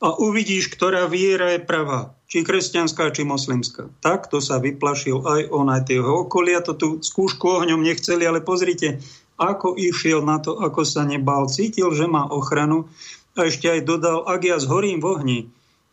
A 0.00 0.16
uvidíš, 0.16 0.72
ktorá 0.72 1.06
viera 1.06 1.54
je 1.54 1.60
pravá 1.60 2.16
či 2.26 2.42
kresťanská, 2.42 3.14
či 3.14 3.22
moslimská. 3.22 3.86
Tak 4.02 4.32
to 4.32 4.42
sa 4.42 4.58
vyplašil 4.58 5.22
aj 5.22 5.40
on, 5.52 5.70
aj 5.70 5.92
tie 5.92 6.02
okolia, 6.02 6.58
to 6.58 6.74
tu 6.74 6.88
skúšku 6.98 7.62
ohňom 7.62 7.86
nechceli, 7.86 8.26
ale 8.26 8.42
pozrite, 8.42 8.98
ako 9.36 9.76
išiel 9.76 10.24
na 10.24 10.40
to, 10.40 10.56
ako 10.56 10.82
sa 10.84 11.04
nebal, 11.04 11.48
cítil, 11.48 11.92
že 11.92 12.08
má 12.08 12.24
ochranu 12.28 12.88
a 13.36 13.48
ešte 13.48 13.68
aj 13.68 13.80
dodal, 13.84 14.24
ak 14.24 14.40
ja 14.44 14.56
zhorím 14.56 15.00
v 15.00 15.06
ohni, 15.06 15.38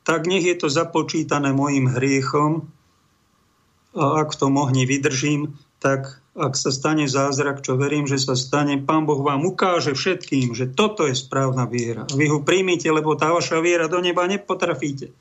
tak 0.08 0.28
nech 0.28 0.44
je 0.44 0.56
to 0.56 0.68
započítané 0.72 1.52
mojim 1.52 1.92
hriechom 1.92 2.68
a 3.94 4.24
ak 4.24 4.36
v 4.36 4.40
tom 4.40 4.56
ohni 4.60 4.88
vydržím, 4.88 5.56
tak 5.84 6.24
ak 6.34 6.58
sa 6.58 6.74
stane 6.74 7.06
zázrak, 7.06 7.62
čo 7.62 7.78
verím, 7.78 8.10
že 8.10 8.18
sa 8.18 8.34
stane, 8.34 8.82
Pán 8.82 9.06
Boh 9.06 9.22
vám 9.22 9.46
ukáže 9.46 9.94
všetkým, 9.94 10.58
že 10.58 10.66
toto 10.66 11.06
je 11.06 11.14
správna 11.14 11.70
viera. 11.70 12.10
Vy 12.10 12.26
ho 12.32 12.42
príjmite, 12.42 12.90
lebo 12.90 13.14
tá 13.14 13.30
vaša 13.30 13.62
viera 13.62 13.86
do 13.86 14.02
neba 14.02 14.26
nepotrafíte 14.26 15.14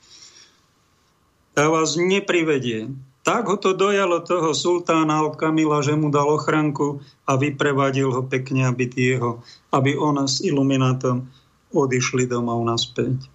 tá 1.53 1.69
vás 1.69 2.01
neprivedie. 2.01 2.89
Tak 3.23 3.47
ho 3.47 3.57
to 3.57 3.71
dojalo 3.71 4.19
toho 4.27 4.51
sultána 4.51 5.23
od 5.23 5.39
Kamila, 5.39 5.79
že 5.79 5.95
mu 5.95 6.11
dal 6.11 6.27
ochranku 6.27 6.99
a 7.23 7.39
vyprevadil 7.39 8.11
ho 8.11 8.23
pekne, 8.27 8.67
aby, 8.67 8.91
jeho, 8.91 9.47
aby 9.71 9.95
on 9.95 10.19
s 10.27 10.43
iluminátom 10.43 11.31
odišli 11.71 12.27
domov 12.27 12.67
naspäť. 12.67 13.31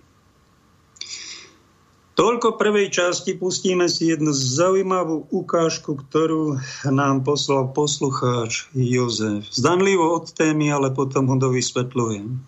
Toľko 2.18 2.58
prvej 2.58 2.90
časti, 2.90 3.38
pustíme 3.38 3.86
si 3.86 4.10
jednu 4.10 4.34
zaujímavú 4.34 5.30
ukážku, 5.30 6.02
ktorú 6.02 6.58
nám 6.90 7.22
poslal 7.22 7.70
poslucháč 7.72 8.74
Jozef. 8.74 9.46
Zdanlivo 9.54 10.18
od 10.18 10.34
témy, 10.34 10.74
ale 10.74 10.90
potom 10.90 11.30
ho 11.30 11.38
dovysvetľujem. 11.38 12.42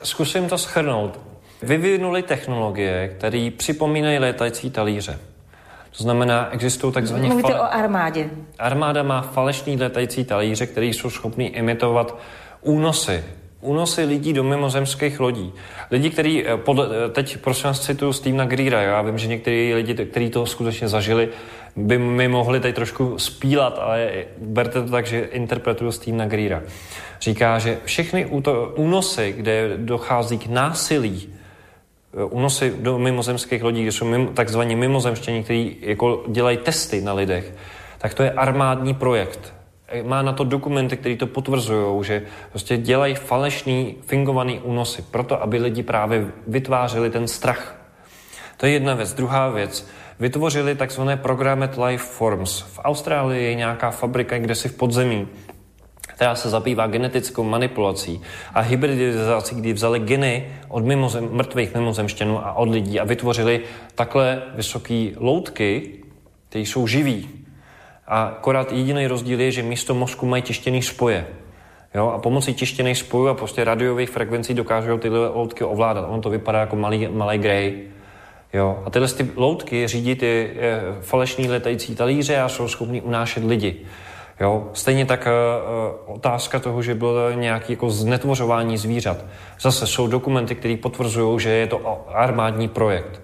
Zkusím 0.00 0.48
to 0.48 0.56
schrnout 0.56 1.34
vyvinuli 1.62 2.22
technologie, 2.22 3.08
které 3.08 3.50
připomínají 3.56 4.18
létající 4.18 4.70
talíře. 4.70 5.33
To 5.96 6.02
znamená, 6.02 6.48
existují 6.52 6.92
takzvané... 6.92 7.26
Mluvíte 7.26 7.52
fale... 7.52 7.60
o 7.60 7.72
armádě. 7.74 8.30
Armáda 8.58 9.02
má 9.02 9.22
falešný 9.22 9.76
létající 9.76 10.24
talíře, 10.24 10.66
které 10.66 10.86
jsou 10.86 11.10
schopný 11.10 11.48
imitovat 11.48 12.18
únosy. 12.62 13.24
Únosy 13.60 14.04
lidí 14.04 14.32
do 14.32 14.44
mimozemských 14.44 15.20
lodí. 15.20 15.52
Lidi, 15.90 16.10
kteří, 16.10 16.46
eh, 16.46 16.52
eh, 16.52 17.08
teď 17.08 17.36
prosím 17.36 17.64
vás 17.64 17.80
cituju 17.80 18.12
Stevena 18.12 18.44
Greera, 18.44 18.82
já 18.82 19.02
vím, 19.02 19.18
že 19.18 19.28
někteří 19.28 19.74
lidi, 19.74 19.94
kteří 19.94 20.30
to 20.30 20.46
skutečně 20.46 20.88
zažili, 20.88 21.28
by 21.76 21.98
mi 21.98 22.28
mohli 22.28 22.60
tady 22.60 22.72
trošku 22.72 23.18
spílat, 23.18 23.78
ale 23.82 24.10
berte 24.38 24.82
to 24.82 24.90
tak, 24.90 25.06
že 25.06 25.20
interpretuju 25.20 25.92
Stevena 25.92 26.26
Greera. 26.26 26.62
Říká, 27.20 27.58
že 27.58 27.78
všechny 27.84 28.26
únosy, 28.76 29.34
kde 29.36 29.72
dochází 29.76 30.38
k 30.38 30.46
násilí, 30.46 31.33
únosy 32.30 32.74
do 32.78 32.98
mimozemských 32.98 33.62
lodí, 33.62 33.82
kde 33.82 33.92
jsou 33.92 34.04
mimo, 34.04 34.30
takzvaní 34.30 34.76
mimozemštění, 34.76 35.44
kteří 35.44 35.76
jako 35.80 36.24
dělají 36.28 36.56
testy 36.56 37.00
na 37.00 37.12
lidech, 37.12 37.54
tak 37.98 38.14
to 38.14 38.22
je 38.22 38.32
armádní 38.32 38.94
projekt. 38.94 39.54
Má 40.02 40.22
na 40.22 40.32
to 40.32 40.44
dokumenty, 40.44 40.96
které 40.96 41.16
to 41.16 41.26
potvrzují, 41.26 42.04
že 42.04 42.22
prostě 42.50 42.76
dělají 42.76 43.14
falešný, 43.14 43.96
fingovaný 44.06 44.60
únosy, 44.60 45.02
proto 45.10 45.42
aby 45.42 45.58
lidi 45.58 45.82
právě 45.82 46.26
vytvářeli 46.46 47.10
ten 47.10 47.28
strach. 47.28 47.76
To 48.56 48.66
je 48.66 48.72
jedna 48.72 48.94
věc. 48.94 49.14
Druhá 49.14 49.48
věc, 49.48 49.88
vytvořili 50.20 50.74
takzvané 50.74 51.16
Programmed 51.16 51.78
Life 51.86 52.04
Forms. 52.04 52.60
V 52.60 52.80
Austrálii 52.84 53.44
je 53.44 53.54
nějaká 53.54 53.90
fabrika, 53.90 54.38
kde 54.38 54.54
si 54.54 54.68
v 54.68 54.76
podzemí 54.76 55.28
která 56.14 56.34
se 56.34 56.50
zabývá 56.50 56.86
genetickou 56.86 57.44
manipulací 57.44 58.20
a 58.54 58.60
hybridizací, 58.60 59.54
kdy 59.54 59.72
vzali 59.72 59.98
geny 59.98 60.48
od 60.68 60.84
mimozem, 60.84 61.28
mrtvých 61.32 61.74
mimozemštěnů 61.74 62.46
a 62.46 62.52
od 62.52 62.70
lidí 62.70 63.00
a 63.00 63.04
vytvořili 63.04 63.60
takhle 63.94 64.42
vysoké 64.54 65.10
loutky, 65.16 65.90
které 66.48 66.62
jsou 66.62 66.86
živí. 66.86 67.28
A 68.06 68.22
akorát 68.22 68.72
jediný 68.72 69.06
rozdíl 69.06 69.40
je, 69.40 69.50
že 69.50 69.62
místo 69.62 69.94
mozku 69.94 70.26
mají 70.26 70.42
tištěný 70.42 70.82
spoje. 70.82 71.26
Jo? 71.94 72.12
A 72.14 72.18
pomocí 72.18 72.54
tištěných 72.54 72.98
spojů 72.98 73.28
a 73.28 73.34
prostě 73.34 73.64
radiových 73.64 74.10
frekvencí 74.10 74.54
dokážou 74.54 74.98
tyhle 74.98 75.28
loutky 75.28 75.64
ovládat. 75.64 76.06
On 76.08 76.20
to 76.20 76.30
vypadá 76.30 76.60
jako 76.60 76.76
malý, 76.76 77.08
malý 77.08 77.38
grej. 77.38 77.82
Jo? 78.52 78.82
A 78.86 78.90
tyhle 78.90 79.08
ty 79.08 79.28
loutky 79.36 79.88
řídí 79.88 80.14
ty 80.14 80.50
e, 80.56 80.80
falešní 81.00 81.48
letající 81.48 81.94
talíře 81.94 82.40
a 82.40 82.48
jsou 82.48 82.68
schopni 82.68 83.00
unášet 83.00 83.44
lidi. 83.44 83.76
Jo? 84.40 84.68
Stejně 84.72 85.06
tak 85.06 85.26
e, 85.26 85.30
otázka 86.06 86.58
toho, 86.58 86.82
že 86.82 86.94
bylo 86.94 87.30
nějaké 87.30 87.72
jako 87.72 87.90
znetvořování 87.90 88.78
zvířat. 88.78 89.24
Zase 89.60 89.86
jsou 89.86 90.06
dokumenty, 90.06 90.54
které 90.54 90.76
potvrzují, 90.76 91.40
že 91.40 91.50
je 91.50 91.66
to 91.66 92.06
armádní 92.08 92.68
projekt. 92.68 93.20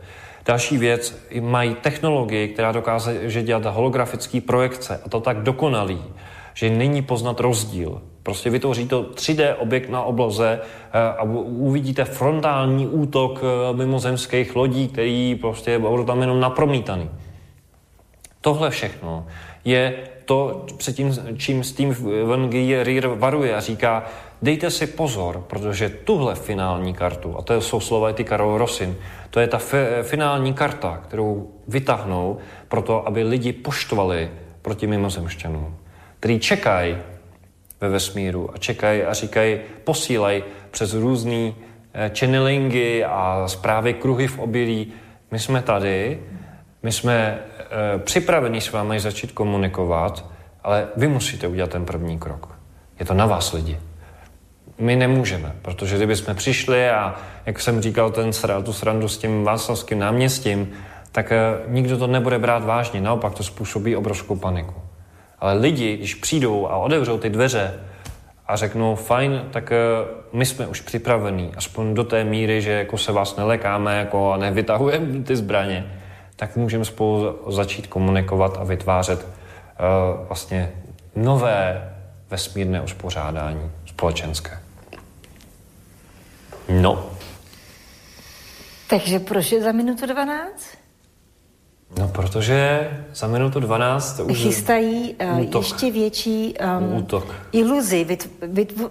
Další 0.46 0.78
věc, 0.78 1.26
mají 1.40 1.74
technologii, 1.74 2.48
která 2.48 2.72
dokáže 2.72 3.42
dělat 3.42 3.64
holografické 3.64 4.40
projekce 4.40 5.00
a 5.06 5.08
to 5.08 5.20
tak 5.20 5.42
dokonalý, 5.42 6.02
že 6.54 6.70
není 6.70 7.02
poznat 7.02 7.40
rozdíl. 7.40 8.02
Prostě 8.22 8.50
vytvoří 8.50 8.88
to 8.88 9.02
3D 9.02 9.54
objekt 9.58 9.90
na 9.90 10.02
obloze 10.02 10.60
eh, 10.92 10.98
a 10.98 11.22
uvidíte 11.22 12.04
frontální 12.04 12.86
útok 12.86 13.42
mimozemských 13.72 14.56
lodí, 14.56 14.88
který 14.88 15.34
prostě 15.40 15.78
budou 15.78 16.04
tam 16.04 16.20
jenom 16.20 16.40
napromítaný. 16.40 17.10
Tohle 18.40 18.70
všechno 18.70 19.26
je 19.64 20.09
to, 20.30 20.66
předtím, 20.76 21.18
čím 21.36 21.64
Steve 21.64 21.96
Gier 22.48 23.06
varuje 23.06 23.56
a 23.56 23.60
říká, 23.60 24.04
dejte 24.42 24.70
si 24.70 24.86
pozor, 24.86 25.44
protože 25.46 25.88
tuhle 25.88 26.34
finální 26.34 26.94
kartu, 26.94 27.38
a 27.38 27.42
to 27.42 27.60
jsou 27.60 27.80
slova 27.80 28.12
ty 28.12 28.24
Karol 28.24 28.58
Rosin, 28.58 28.96
to 29.30 29.40
je 29.40 29.46
ta 29.46 29.58
finální 30.02 30.54
karta, 30.54 31.00
kterou 31.06 31.50
vytáhnou 31.68 32.38
proto, 32.68 33.06
aby 33.06 33.22
lidi 33.22 33.52
poštvali 33.52 34.30
proti 34.62 34.86
mimozemšťanům, 34.86 35.76
který 36.20 36.38
čekají 36.38 36.96
ve 37.80 37.88
vesmíru 37.88 38.54
a 38.54 38.58
čekají 38.58 39.02
a 39.02 39.14
říkají, 39.14 39.58
posílej 39.84 40.44
přes 40.70 40.94
různé 40.94 41.52
eh, 41.94 42.10
channelingy 42.18 43.04
a 43.04 43.44
zprávy 43.46 43.94
kruhy 43.94 44.26
v 44.26 44.38
obilí. 44.38 44.92
My 45.30 45.38
jsme 45.38 45.62
tady, 45.62 46.20
my 46.82 46.92
jsme 46.92 47.38
připraveni 47.98 48.60
s 48.60 48.72
vámi 48.72 49.00
začít 49.00 49.32
komunikovat, 49.32 50.24
ale 50.64 50.88
vy 50.96 51.08
musíte 51.08 51.48
udělat 51.48 51.70
ten 51.70 51.84
první 51.84 52.18
krok. 52.18 52.58
Je 53.00 53.06
to 53.06 53.14
na 53.14 53.26
vás 53.26 53.52
lidi. 53.52 53.78
My 54.78 54.96
nemůžeme, 54.96 55.52
protože 55.62 55.96
kdyby 55.96 56.16
jsme 56.16 56.34
přišli 56.34 56.90
a, 56.90 57.14
jak 57.46 57.60
jsem 57.60 57.80
říkal, 57.80 58.10
ten, 58.10 58.30
tu 58.64 58.72
srandu 58.72 59.08
s 59.08 59.18
tím 59.18 59.44
Václavským 59.44 59.98
náměstím, 59.98 60.72
tak 61.12 61.32
e, 61.32 61.38
nikdo 61.68 61.98
to 61.98 62.06
nebude 62.06 62.38
brát 62.38 62.64
vážně. 62.64 63.00
Naopak 63.00 63.34
to 63.34 63.42
způsobí 63.42 63.96
obrovskou 63.96 64.36
paniku. 64.36 64.74
Ale 65.38 65.54
lidi, 65.54 65.96
když 65.96 66.14
přijdou 66.14 66.66
a 66.66 66.76
otevřou 66.76 67.18
ty 67.18 67.30
dveře 67.30 67.74
a 68.46 68.56
řeknou, 68.56 68.94
fajn, 68.94 69.42
tak 69.50 69.72
uh, 69.72 70.38
my 70.38 70.46
jsme 70.46 70.66
už 70.66 70.80
připravení, 70.80 71.52
aspoň 71.56 71.94
do 71.94 72.04
té 72.04 72.24
míry, 72.24 72.62
že 72.62 72.70
jako 72.70 72.98
se 72.98 73.12
vás 73.12 73.36
nelekáme 73.36 73.98
jako 73.98 74.32
a 74.32 74.36
nevytahujeme 74.36 75.22
ty 75.22 75.36
zbraně, 75.36 75.99
tak 76.40 76.56
můžeme 76.56 76.84
spolu 76.84 77.38
začít 77.52 77.86
komunikovat 77.86 78.56
a 78.60 78.64
vytvářet 78.64 79.20
uh, 79.20 80.26
vlastně 80.26 80.72
nové 81.16 81.92
vesmírné 82.30 82.82
uspořádání 82.82 83.70
společenské. 83.86 84.58
No. 86.68 87.10
Takže 88.90 89.18
proč 89.18 89.52
je 89.52 89.62
za 89.62 89.72
minutu 89.72 90.06
12? 90.06 90.66
No, 91.98 92.08
protože 92.08 92.90
za 93.14 93.26
minutu 93.26 93.60
12 93.60 94.20
už... 94.20 94.38
Chystají 94.38 95.14
uh, 95.14 95.40
útok. 95.40 95.62
ještě 95.62 95.90
větší 95.90 96.54
um, 96.78 96.94
útok. 96.94 97.34
iluzi, 97.52 98.04
vytv, 98.04 98.28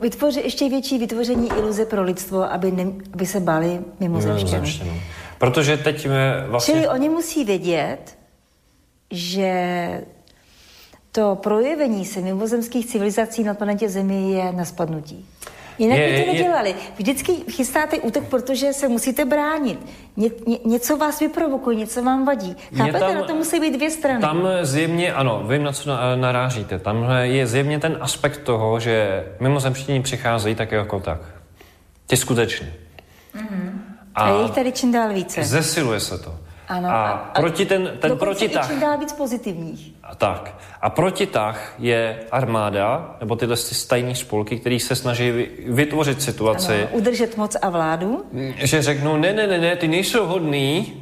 vytvoři, 0.01 0.39
ještě 0.39 0.69
větší 0.69 0.97
vytvoření 0.97 1.49
iluze 1.49 1.85
pro 1.85 2.03
lidstvo, 2.03 2.53
aby, 2.53 2.71
ne, 2.71 2.85
aby 3.13 3.25
se 3.25 3.39
báli 3.39 3.79
mimozemštěnů. 3.99 4.99
Protože 5.39 5.77
teď 5.77 6.07
vlastně... 6.47 6.73
Čili 6.73 6.87
oni 6.87 7.09
musí 7.09 7.43
vědět, 7.43 8.17
že 9.11 9.53
to 11.11 11.35
projevení 11.35 12.05
se 12.05 12.21
mimozemských 12.21 12.85
civilizací 12.85 13.43
na 13.43 13.53
planetě 13.53 13.89
Zemi 13.89 14.31
je 14.31 14.51
na 14.51 14.65
spadnutí. 14.65 15.25
Jinak 15.77 15.99
je, 15.99 16.07
by 16.07 16.23
to 16.23 16.31
nedělali. 16.33 16.75
Vždycky 16.97 17.33
chystáte 17.33 17.97
útok, 17.97 18.23
protože 18.27 18.73
se 18.73 18.87
musíte 18.87 19.25
bránit. 19.25 19.79
Ně, 20.17 20.29
ně, 20.47 20.57
něco 20.65 20.97
vás 20.97 21.19
vyprovokuje, 21.19 21.75
něco 21.75 22.03
vám 22.03 22.25
vadí. 22.25 22.55
Chápete? 22.77 22.99
Tam, 22.99 23.15
na 23.15 23.23
to 23.23 23.35
musí 23.35 23.59
být 23.59 23.75
dvě 23.75 23.91
strany. 23.91 24.21
Tam 24.21 24.47
zjevně, 24.61 25.13
ano, 25.13 25.43
vím, 25.47 25.63
na 25.63 25.73
co 25.73 25.89
narážíte. 26.15 26.79
Tam 26.79 27.05
je 27.21 27.47
zjevně 27.47 27.79
ten 27.79 27.97
aspekt 28.01 28.37
toho, 28.37 28.79
že 28.79 29.25
mimozemštění 29.39 30.01
přicházejí 30.01 30.55
tak 30.55 30.71
jako 30.71 30.99
tak. 30.99 31.21
Ty 32.07 32.17
skutečně. 32.17 32.73
Mm-hmm. 33.35 33.68
A, 34.19 34.23
a 34.23 34.29
je 34.29 34.41
jich 34.41 34.51
tady 34.51 34.71
čím 34.71 34.91
dál 34.91 35.13
více. 35.13 35.43
Zesiluje 35.43 35.99
se 35.99 36.17
to. 36.17 36.35
Ano. 36.67 36.89
A, 36.89 37.11
a 37.11 37.39
proti 37.41 37.65
ten, 37.65 37.91
ten 37.99 38.17
protitah... 38.17 38.67
čím 38.69 38.79
dál 38.79 38.97
víc 38.97 39.13
pozitivních. 39.13 39.91
A 40.03 40.15
tak. 40.15 40.55
A 40.81 40.89
protitah 40.89 41.73
je 41.79 42.19
armáda, 42.31 43.15
nebo 43.19 43.35
tyhle 43.35 43.57
stajní 43.57 44.15
spolky, 44.15 44.59
který 44.59 44.79
se 44.79 44.95
snaží 44.95 45.47
vytvořit 45.67 46.21
situaci... 46.21 46.73
Ano, 46.73 46.87
udržet 46.91 47.37
moc 47.37 47.57
a 47.61 47.69
vládu. 47.69 48.25
Že 48.55 48.81
řeknou, 48.81 49.17
ne, 49.17 49.33
ne, 49.33 49.47
ne, 49.47 49.57
ne, 49.57 49.75
ty 49.75 49.87
nejsou 49.87 50.25
hodný, 50.25 50.93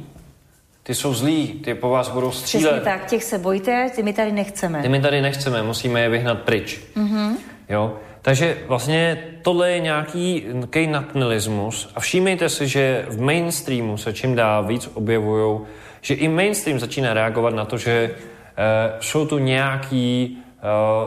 ty 0.82 0.94
jsou 0.94 1.14
zlí, 1.14 1.60
ty 1.64 1.74
po 1.74 1.88
vás 1.90 2.08
budou 2.08 2.32
střílet. 2.32 2.70
Přesně 2.70 2.84
tak, 2.84 3.06
těch 3.06 3.24
se 3.24 3.38
bojte, 3.38 3.90
ty 3.94 4.02
my 4.02 4.12
tady 4.12 4.32
nechceme. 4.32 4.82
Ty 4.82 4.88
my 4.88 5.00
tady 5.00 5.22
nechceme, 5.22 5.62
musíme 5.62 6.00
je 6.00 6.08
vyhnat 6.08 6.38
pryč. 6.38 6.80
Mm-hmm. 6.96 7.36
Jo? 7.68 7.96
Takže 8.28 8.56
vlastně 8.66 9.18
tohle 9.42 9.70
je 9.70 9.80
nějaký 9.80 10.44
napnelismus 10.86 11.92
a 11.94 12.00
všímejte 12.00 12.48
si, 12.48 12.68
že 12.68 13.06
v 13.08 13.20
mainstreamu 13.20 13.96
se 13.96 14.12
čím 14.12 14.34
dál 14.34 14.64
víc 14.64 14.90
objevují, 14.94 15.60
že 16.00 16.14
i 16.14 16.28
mainstream 16.28 16.78
začíná 16.78 17.14
reagovat 17.14 17.54
na 17.54 17.64
to, 17.64 17.78
že 17.78 18.10
uh, 18.10 19.00
jsou 19.00 19.26
tu 19.26 19.38
nějaký 19.38 20.38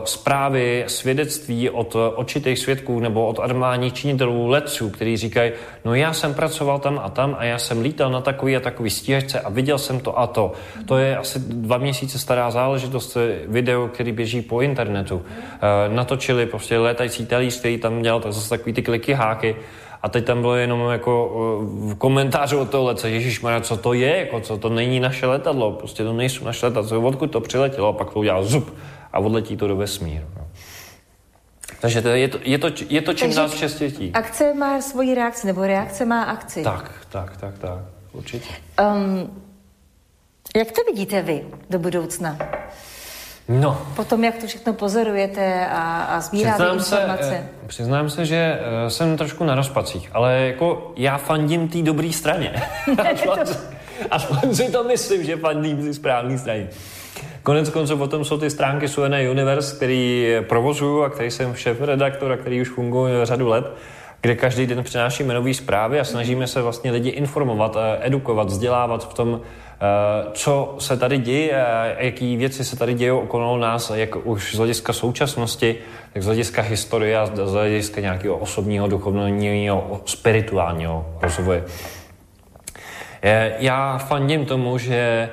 zprávy, 0.04 0.84
svědectví 0.86 1.70
od 1.70 1.96
očitých 2.14 2.58
svědků 2.58 3.00
nebo 3.00 3.26
od 3.26 3.38
armádních 3.38 3.92
činitelů 3.92 4.46
letců, 4.46 4.90
kteří 4.90 5.16
říkají, 5.16 5.52
no 5.84 5.94
já 5.94 6.12
jsem 6.12 6.34
pracoval 6.34 6.78
tam 6.78 7.00
a 7.04 7.08
tam 7.08 7.36
a 7.38 7.44
já 7.44 7.58
jsem 7.58 7.80
lítal 7.80 8.10
na 8.10 8.20
takový 8.20 8.56
a 8.56 8.60
takový 8.60 8.90
stíhačce 8.90 9.40
a 9.40 9.50
viděl 9.50 9.78
jsem 9.78 10.00
to 10.00 10.18
a 10.18 10.26
to. 10.26 10.52
To 10.86 10.98
je 10.98 11.16
asi 11.16 11.38
dva 11.38 11.78
měsíce 11.78 12.18
stará 12.18 12.50
záležitost, 12.50 13.16
video, 13.46 13.88
který 13.88 14.12
běží 14.12 14.42
po 14.42 14.60
internetu. 14.60 15.16
Uh, 15.16 15.22
natočili 15.94 16.46
prostě 16.46 16.78
létající 16.78 17.26
talíř, 17.26 17.58
který 17.58 17.78
tam 17.78 18.02
dělal 18.02 18.20
tak 18.20 18.32
zase 18.32 18.48
takový 18.48 18.72
ty 18.72 18.82
kliky 18.82 19.12
háky 19.12 19.56
a 20.02 20.08
teď 20.08 20.24
tam 20.24 20.40
bylo 20.40 20.54
jenom 20.54 20.90
jako 20.90 21.30
v 21.62 21.94
komentáři 21.94 22.56
o 22.56 22.64
toho 22.64 22.84
lece, 22.84 23.10
Ježíš 23.10 23.40
co 23.60 23.76
to 23.76 23.92
je, 23.92 24.16
jako 24.16 24.40
co 24.40 24.58
to 24.58 24.68
není 24.68 25.00
naše 25.00 25.26
letadlo, 25.26 25.72
prostě 25.72 26.04
to 26.04 26.12
nejsou 26.12 26.44
naše 26.44 26.66
letadlo, 26.66 27.00
odkud 27.00 27.26
to 27.30 27.40
přiletělo 27.40 27.88
a 27.88 27.92
pak 27.92 28.10
to 28.10 28.18
udělal 28.18 28.44
zup 28.44 28.74
a 29.12 29.18
odletí 29.18 29.56
to 29.56 29.68
do 29.68 29.76
vesmíru. 29.76 30.26
No. 30.36 30.46
Takže 31.80 32.02
to 32.02 32.08
je, 32.08 32.28
to, 32.28 32.38
je, 32.42 32.58
to, 32.58 32.70
je 32.88 33.02
to 33.02 33.14
čím 33.14 33.34
dál 33.34 33.48
častější. 33.48 34.12
Akce 34.12 34.54
má 34.54 34.80
svoji 34.80 35.14
reakci, 35.14 35.46
nebo 35.46 35.66
reakce 35.66 36.04
má 36.04 36.22
akci. 36.22 36.62
Tak, 36.62 36.92
tak, 37.08 37.36
tak, 37.36 37.58
tak, 37.58 37.78
určitě. 38.12 38.48
Um, 38.94 39.42
jak 40.56 40.72
to 40.72 40.80
vidíte 40.92 41.22
vy 41.22 41.44
do 41.70 41.78
budoucna? 41.78 42.38
No. 43.48 43.86
Potom, 43.96 44.24
jak 44.24 44.38
to 44.38 44.46
všechno 44.46 44.72
pozorujete 44.72 45.66
a, 45.66 46.02
a 46.02 46.20
sbíráte 46.20 46.62
informace? 46.62 47.24
Se, 47.24 47.36
eh, 47.36 47.48
přiznám 47.66 48.10
se, 48.10 48.26
že 48.26 48.58
uh, 48.60 48.88
jsem 48.88 49.16
trošku 49.16 49.44
na 49.44 49.54
rozpacích, 49.54 50.10
ale 50.12 50.34
jako 50.34 50.92
já 50.96 51.18
fandím 51.18 51.68
té 51.68 51.82
dobré 51.82 52.12
straně. 52.12 52.62
aspoň, 53.12 53.38
aspoň 54.10 54.54
si 54.54 54.70
to 54.72 54.84
myslím, 54.84 55.24
že 55.24 55.36
fandím 55.36 55.76
ty 55.76 55.94
správné 55.94 56.38
straně. 56.38 56.68
Konec 57.42 57.68
konců 57.68 57.96
potom 57.96 58.24
jsou 58.24 58.38
ty 58.38 58.50
stránky 58.50 58.88
Suena 58.88 59.18
Universe, 59.30 59.76
který 59.76 60.34
provozuju 60.48 61.02
a 61.02 61.10
který 61.10 61.30
jsem 61.30 61.54
šéf 61.54 61.80
redaktor 61.80 62.32
a 62.32 62.36
který 62.36 62.60
už 62.60 62.68
funguje 62.68 63.26
řadu 63.26 63.48
let 63.48 63.72
kde 64.22 64.34
každý 64.34 64.66
den 64.66 64.82
přinášíme 64.82 65.34
nové 65.34 65.54
zprávy 65.54 66.00
a 66.00 66.04
snažíme 66.04 66.46
se 66.46 66.62
vlastně 66.62 66.90
lidi 66.90 67.08
informovat, 67.08 67.76
eh, 67.76 67.98
edukovat, 68.00 68.48
vzdělávat 68.48 69.10
v 69.10 69.14
tom, 69.14 69.40
eh, 69.40 70.26
co 70.32 70.74
se 70.78 70.96
tady 70.96 71.18
děje, 71.18 71.64
jaký 71.98 72.36
věci 72.36 72.64
se 72.64 72.76
tady 72.76 72.94
dějí 72.94 73.10
okolo 73.10 73.58
nás, 73.58 73.90
jak 73.94 74.26
už 74.26 74.54
z 74.54 74.58
hlediska 74.58 74.92
současnosti, 74.92 75.76
tak 76.12 76.22
z 76.22 76.26
hlediska 76.26 76.62
historie 76.62 77.18
a 77.18 77.26
z 77.26 77.52
hlediska 77.52 78.00
nějakého 78.00 78.36
osobního, 78.36 78.88
duchovního, 78.88 80.00
spirituálního 80.04 81.06
rozvoje. 81.22 81.64
Eh, 83.22 83.52
já 83.58 83.98
fandím 83.98 84.46
tomu, 84.46 84.78
že 84.78 85.28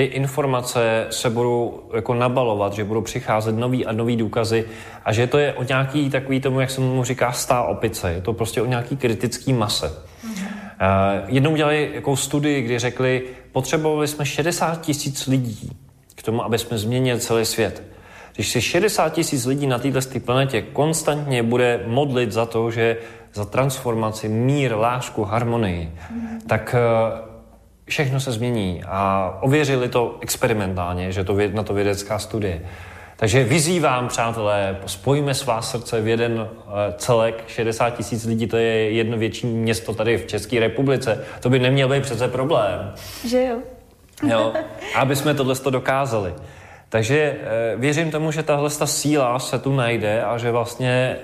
ty 0.00 0.06
informace 0.06 1.06
se 1.10 1.30
budou 1.30 1.82
jako 1.94 2.14
nabalovat, 2.14 2.72
že 2.72 2.84
budou 2.84 3.00
přicházet 3.00 3.52
nový 3.52 3.86
a 3.86 3.92
nový 3.92 4.16
důkazy 4.16 4.64
a 5.04 5.12
že 5.12 5.26
to 5.26 5.38
je 5.38 5.52
o 5.52 5.62
nějaký 5.62 6.10
takový 6.10 6.40
tomu, 6.40 6.60
jak 6.60 6.70
se 6.70 6.80
mu 6.80 7.04
říká, 7.04 7.32
stá 7.32 7.62
opice. 7.62 8.12
Je 8.12 8.20
to 8.20 8.32
prostě 8.32 8.62
o 8.62 8.66
nějaký 8.66 8.96
kritický 8.96 9.52
mase. 9.52 9.86
Mm-hmm. 9.86 10.30
Uh, 10.32 11.28
jednou 11.28 11.50
udělali 11.50 11.90
jako 11.94 12.16
studii, 12.16 12.62
kdy 12.62 12.78
řekli, 12.78 13.22
potřebovali 13.52 14.08
jsme 14.08 14.26
60 14.26 14.80
tisíc 14.80 15.26
lidí 15.26 15.72
k 16.14 16.22
tomu, 16.22 16.44
aby 16.44 16.58
jsme 16.58 16.78
změnili 16.78 17.20
celý 17.20 17.44
svět. 17.44 17.82
Když 18.34 18.48
si 18.48 18.60
60 18.60 19.08
tisíc 19.08 19.46
lidí 19.46 19.66
na 19.66 19.78
této 19.78 20.00
planetě 20.24 20.62
konstantně 20.62 21.42
bude 21.42 21.84
modlit 21.86 22.32
za 22.32 22.46
to, 22.46 22.70
že 22.70 22.96
za 23.34 23.44
transformaci, 23.44 24.28
mír, 24.28 24.74
lásku, 24.74 25.24
harmonii, 25.24 25.92
mm. 26.10 26.40
tak 26.46 26.74
eh, 26.78 27.29
všechno 27.90 28.20
se 28.20 28.32
změní. 28.32 28.82
A 28.86 29.32
ověřili 29.40 29.88
to 29.88 30.18
experimentálně, 30.20 31.12
že 31.12 31.24
to 31.24 31.36
na 31.52 31.62
to 31.62 31.74
vědecká 31.74 32.18
studie. 32.18 32.60
Takže 33.16 33.44
vyzývám, 33.44 34.08
přátelé, 34.08 34.76
spojíme 34.86 35.34
svá 35.34 35.62
srdce 35.62 36.00
v 36.00 36.08
jeden 36.08 36.48
eh, 36.48 36.94
celek, 36.96 37.44
60 37.46 37.90
tisíc 37.90 38.24
lidí, 38.24 38.46
to 38.46 38.56
je 38.56 38.90
jedno 38.90 39.18
větší 39.18 39.46
město 39.46 39.94
tady 39.94 40.18
v 40.18 40.26
České 40.26 40.60
republice. 40.60 41.24
To 41.40 41.50
by 41.50 41.58
neměl 41.58 41.88
být 41.88 42.02
přece 42.02 42.28
problém. 42.28 42.92
Že 43.26 43.44
jo? 43.44 43.58
jo? 44.30 44.52
Aby 44.94 45.16
jsme 45.16 45.34
tohle 45.34 45.54
dokázali. 45.70 46.34
Takže 46.88 47.18
eh, 47.18 47.76
věřím 47.76 48.10
tomu, 48.10 48.32
že 48.32 48.42
tahle 48.42 48.70
síla 48.70 49.38
se 49.38 49.58
tu 49.58 49.74
najde 49.74 50.22
a 50.22 50.38
že 50.38 50.50
vlastně 50.50 51.16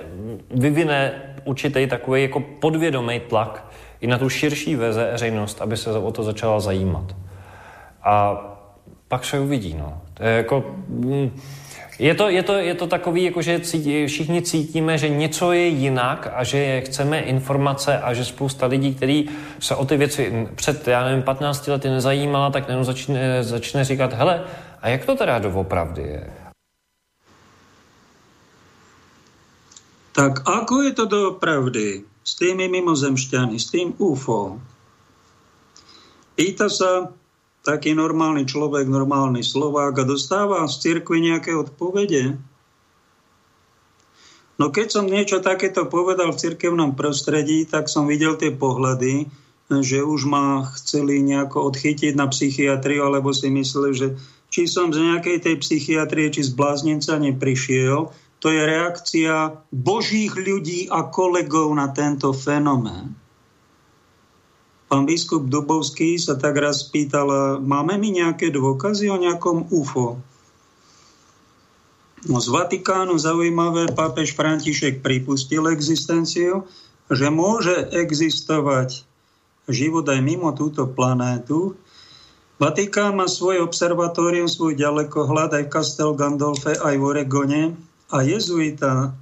vyvine 0.51 1.12
určitý 1.45 1.87
takový 1.87 2.23
jako 2.23 2.41
podvědomý 2.41 3.21
tlak 3.21 3.67
i 4.01 4.07
na 4.07 4.19
tu 4.19 4.29
širší 4.29 4.77
veřejnost, 4.77 5.63
aby 5.63 5.77
se 5.77 5.91
o 5.91 6.13
to 6.13 6.23
začala 6.23 6.61
zajímat. 6.61 7.17
A 8.03 8.43
pak 9.09 9.25
se 9.25 9.41
uvidí, 9.41 9.75
no. 9.79 10.01
To 10.15 10.25
je 10.25 10.37
jako... 10.37 10.65
Mm, 10.89 11.41
je 11.99 12.15
to, 12.15 12.29
je 12.29 12.43
to, 12.43 12.55
je 12.55 12.75
to 12.75 12.87
takový, 12.87 13.25
jako 13.25 13.43
že 13.43 13.61
cítí, 13.61 14.07
všichni 14.07 14.43
cítíme, 14.43 14.99
že 14.99 15.09
něco 15.09 15.53
je 15.53 15.67
jinak 15.67 16.33
a 16.35 16.45
že 16.45 16.81
chceme 16.81 17.21
informace 17.21 17.99
a 17.99 18.15
že 18.15 18.25
spousta 18.25 18.67
lidí, 18.67 18.95
kteří 18.95 19.31
se 19.59 19.75
o 19.75 19.85
ty 19.85 19.97
věci 19.97 20.49
před, 20.55 20.89
já 20.89 21.05
nevím, 21.05 21.23
15 21.23 21.67
lety 21.67 21.89
nezajímala, 21.89 22.51
tak 22.51 22.69
jenom 22.69 22.85
začne, 22.85 23.45
začne 23.45 23.85
říkat, 23.85 24.13
hele, 24.13 24.43
a 24.83 24.89
jak 24.89 25.05
to 25.05 25.17
teda 25.17 25.39
doopravdy 25.39 26.03
je? 26.03 26.27
Tak 30.17 30.49
ako 30.49 30.75
je 30.89 30.93
to 30.97 31.05
doopravdy 31.05 31.89
s 32.25 32.33
tými 32.41 32.73
mimozemšťami, 32.73 33.57
s 33.61 33.69
tým 33.69 33.93
UFO? 34.01 34.57
Pýta 36.33 36.73
sa 36.73 37.12
taký 37.61 37.93
normálny 37.93 38.49
človek, 38.49 38.89
normálny 38.89 39.45
Slovák 39.45 39.93
a 40.01 40.09
dostáva 40.09 40.64
z 40.73 40.81
cirkvi 40.81 41.21
nejaké 41.21 41.53
odpovede? 41.53 42.41
No 44.57 44.73
keď 44.73 44.89
som 44.89 45.05
niečo 45.05 45.45
takéto 45.45 45.85
povedal 45.85 46.33
v 46.33 46.41
cirkevnom 46.41 46.97
prostredí, 46.97 47.69
tak 47.69 47.93
som 47.93 48.09
videl 48.09 48.41
tie 48.41 48.57
pohľady, 48.57 49.29
že 49.69 50.01
už 50.01 50.25
ma 50.25 50.64
chceli 50.81 51.21
nejako 51.21 51.69
odchytiť 51.69 52.17
na 52.17 52.25
psychiatriu, 52.33 53.05
alebo 53.05 53.37
si 53.37 53.53
mysleli, 53.53 53.93
že 53.93 54.09
či 54.49 54.64
som 54.64 54.89
z 54.89 55.12
nejakej 55.12 55.45
tej 55.45 55.57
psychiatrie, 55.61 56.33
či 56.33 56.41
z 56.41 56.57
bláznica 56.57 57.21
neprišiel, 57.21 58.09
to 58.41 58.53
je 58.53 58.61
reakcia 58.62 59.64
božích 59.72 60.37
ľudí 60.37 60.93
a 60.93 61.09
kolegov 61.09 61.72
na 61.72 61.91
tento 61.91 62.30
fenomén. 62.37 63.16
Pán 64.87 65.03
biskup 65.03 65.51
Dubovský 65.51 66.14
sa 66.14 66.39
tak 66.39 66.62
raz 66.62 66.87
pýtal, 66.87 67.59
máme 67.59 67.99
mi 67.99 68.14
nejaké 68.14 68.55
dôkazy 68.55 69.11
o 69.11 69.18
nejakom 69.18 69.66
UFO? 69.74 70.22
No, 72.26 72.39
z 72.43 72.49
Vatikánu 72.51 73.18
zaujímavé, 73.18 73.91
pápež 73.95 74.34
František 74.34 75.03
pripustil 75.03 75.66
existenciu, 75.70 76.66
že 77.07 77.30
môže 77.30 77.74
existovať 77.95 79.07
život 79.70 80.07
aj 80.07 80.20
mimo 80.22 80.51
túto 80.55 80.87
planétu. 80.91 81.78
Vatikán 82.59 83.18
má 83.18 83.30
svoj 83.30 83.62
observatórium, 83.62 84.51
svoj 84.51 84.78
ďalekohľad 84.78 85.51
aj 85.55 85.62
v 85.66 85.72
Castel 85.76 86.14
Gandolfe, 86.18 86.74
aj 86.78 86.95
v 86.95 87.03
Oregone. 87.03 87.62
A 88.11 88.23
jezuita 88.23 89.15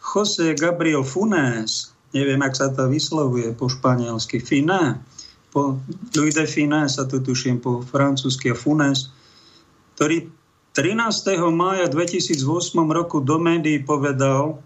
José 0.00 0.56
Gabriel 0.56 1.04
Funes 1.04 1.90
neviem, 2.10 2.40
ak 2.42 2.54
sa 2.54 2.68
to 2.70 2.90
vyslovuje 2.90 3.54
po 3.54 3.70
španielsky, 3.70 4.42
Finé, 4.42 4.98
po 5.50 5.78
Louis 6.14 6.34
de 6.34 6.46
Finé 6.46 6.86
sa 6.86 7.06
to 7.06 7.22
tuším 7.22 7.62
po 7.62 7.82
francúzsky 7.82 8.54
a 8.54 8.56
Funes, 8.58 9.10
ktorý 9.98 10.30
13. 10.74 11.42
mája 11.50 11.90
2008 11.90 12.38
roku 12.94 13.18
do 13.18 13.42
médií 13.42 13.82
povedal, 13.82 14.62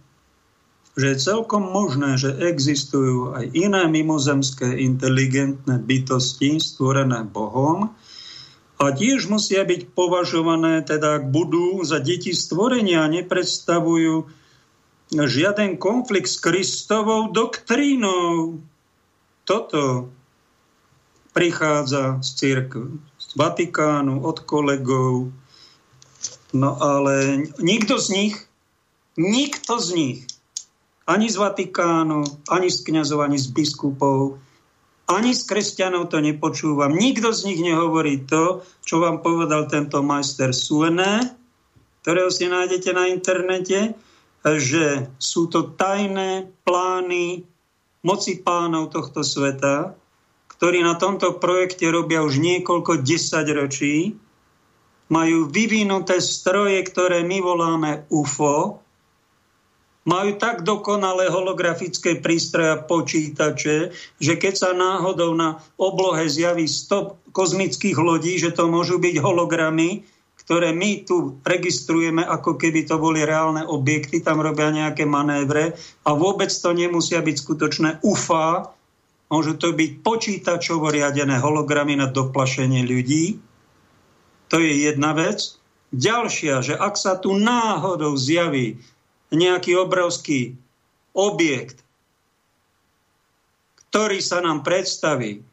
že 0.95 1.17
je 1.17 1.25
celkom 1.27 1.65
možné, 1.65 2.21
že 2.21 2.31
existujú 2.39 3.35
aj 3.35 3.51
iné 3.57 3.83
mimozemské 3.89 4.79
inteligentné 4.79 5.81
bytosti 5.81 6.61
stvorené 6.61 7.27
Bohom 7.27 7.91
a 8.75 8.91
tiež 8.91 9.31
musia 9.31 9.63
byť 9.63 9.95
považované, 9.95 10.83
teda 10.83 11.23
ak 11.23 11.31
budú 11.31 11.81
za 11.87 12.03
deti 12.03 12.35
stvorenia, 12.35 13.07
nepredstavujú 13.07 14.27
žiaden 15.15 15.79
konflikt 15.79 16.27
s 16.27 16.43
Kristovou 16.43 17.31
doktrínou. 17.31 18.59
Toto 19.47 20.11
prichádza 21.31 22.19
z 22.19 22.29
církvy, 22.35 22.99
z 22.99 23.31
Vatikánu, 23.39 24.23
od 24.27 24.43
kolegov. 24.43 25.31
No 26.55 26.71
ale 26.79 27.47
nikto 27.59 27.99
z 27.99 28.07
nich, 28.11 28.35
nikto 29.19 29.79
z 29.79 29.89
nich, 29.95 30.21
ani 31.07 31.31
z 31.31 31.37
Vatikánu, 31.37 32.25
ani 32.51 32.71
z 32.71 32.79
kniazov, 32.87 33.23
ani 33.23 33.39
z 33.39 33.51
biskupov, 33.51 34.39
ani 35.05 35.37
z 35.37 35.43
kresťanov 35.45 36.09
to 36.09 36.21
nepočúvam. 36.21 36.97
Nikto 36.97 37.33
z 37.33 37.53
nich 37.53 37.61
nehovorí 37.61 38.25
to, 38.25 38.65
čo 38.85 39.05
vám 39.05 39.21
povedal 39.21 39.69
tento 39.69 40.01
majster 40.01 40.57
Suené, 40.57 41.21
ktorého 42.05 42.29
si 42.29 42.49
nájdete 42.49 42.91
na 42.93 43.09
internete, 43.09 43.97
že 44.45 45.09
sú 45.17 45.49
to 45.49 45.73
tajné 45.73 46.53
plány 46.69 47.49
moci 48.05 48.45
pánov 48.45 48.93
tohto 48.93 49.25
sveta, 49.25 49.97
ktorí 50.53 50.85
na 50.85 51.01
tomto 51.01 51.41
projekte 51.41 51.89
robia 51.89 52.21
už 52.21 52.37
niekoľko 52.41 53.01
desaťročí, 53.01 54.21
majú 55.09 55.49
vyvinuté 55.49 56.21
stroje, 56.21 56.81
ktoré 56.85 57.25
my 57.25 57.39
voláme 57.41 57.91
UFO, 58.13 58.84
majú 60.05 60.37
tak 60.37 60.63
dokonalé 60.63 61.33
holografické 61.33 62.21
prístroje 62.21 62.77
a 62.77 62.83
počítače, 62.85 63.77
že 64.21 64.35
keď 64.37 64.55
sa 64.55 64.71
náhodou 64.77 65.33
na 65.33 65.61
oblohe 65.81 66.29
zjaví 66.29 66.69
stop 66.69 67.21
kozmických 67.33 67.97
lodí, 67.97 68.37
že 68.37 68.53
to 68.53 68.69
môžu 68.69 69.01
byť 69.01 69.17
hologramy, 69.19 70.05
ktoré 70.45 70.77
my 70.77 71.09
tu 71.09 71.41
registrujeme, 71.41 72.21
ako 72.21 72.61
keby 72.61 72.85
to 72.85 73.01
boli 73.01 73.25
reálne 73.25 73.65
objekty, 73.65 74.21
tam 74.21 74.45
robia 74.45 74.69
nejaké 74.69 75.09
manévre 75.09 75.73
a 76.05 76.13
vôbec 76.13 76.53
to 76.53 76.71
nemusia 76.77 77.25
byť 77.25 77.37
skutočné 77.41 77.91
UFA, 78.05 78.69
môžu 79.33 79.57
to 79.57 79.73
byť 79.73 80.05
počítačovo 80.05 80.93
riadené 80.93 81.41
hologramy 81.41 81.97
na 81.97 82.13
doplašenie 82.13 82.85
ľudí. 82.85 83.41
To 84.53 84.61
je 84.61 84.85
jedna 84.85 85.17
vec. 85.17 85.57
Ďalšia, 85.97 86.61
že 86.61 86.75
ak 86.77 86.95
sa 87.01 87.17
tu 87.17 87.33
náhodou 87.33 88.19
zjaví 88.21 88.85
nejaký 89.35 89.79
obrovský 89.79 90.55
objekt, 91.15 91.85
ktorý 93.91 94.19
sa 94.19 94.43
nám 94.43 94.67
predstaví, 94.67 95.47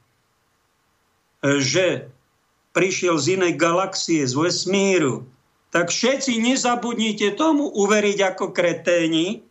že 1.42 2.10
prišiel 2.74 3.18
z 3.22 3.38
inej 3.38 3.54
galaxie, 3.58 4.26
z 4.26 4.34
vesmíru, 4.34 5.28
tak 5.72 5.94
všetci 5.94 6.42
nezabudnite 6.42 7.38
tomu 7.38 7.70
uveriť 7.72 8.18
ako 8.34 8.52
kreténi, 8.52 9.46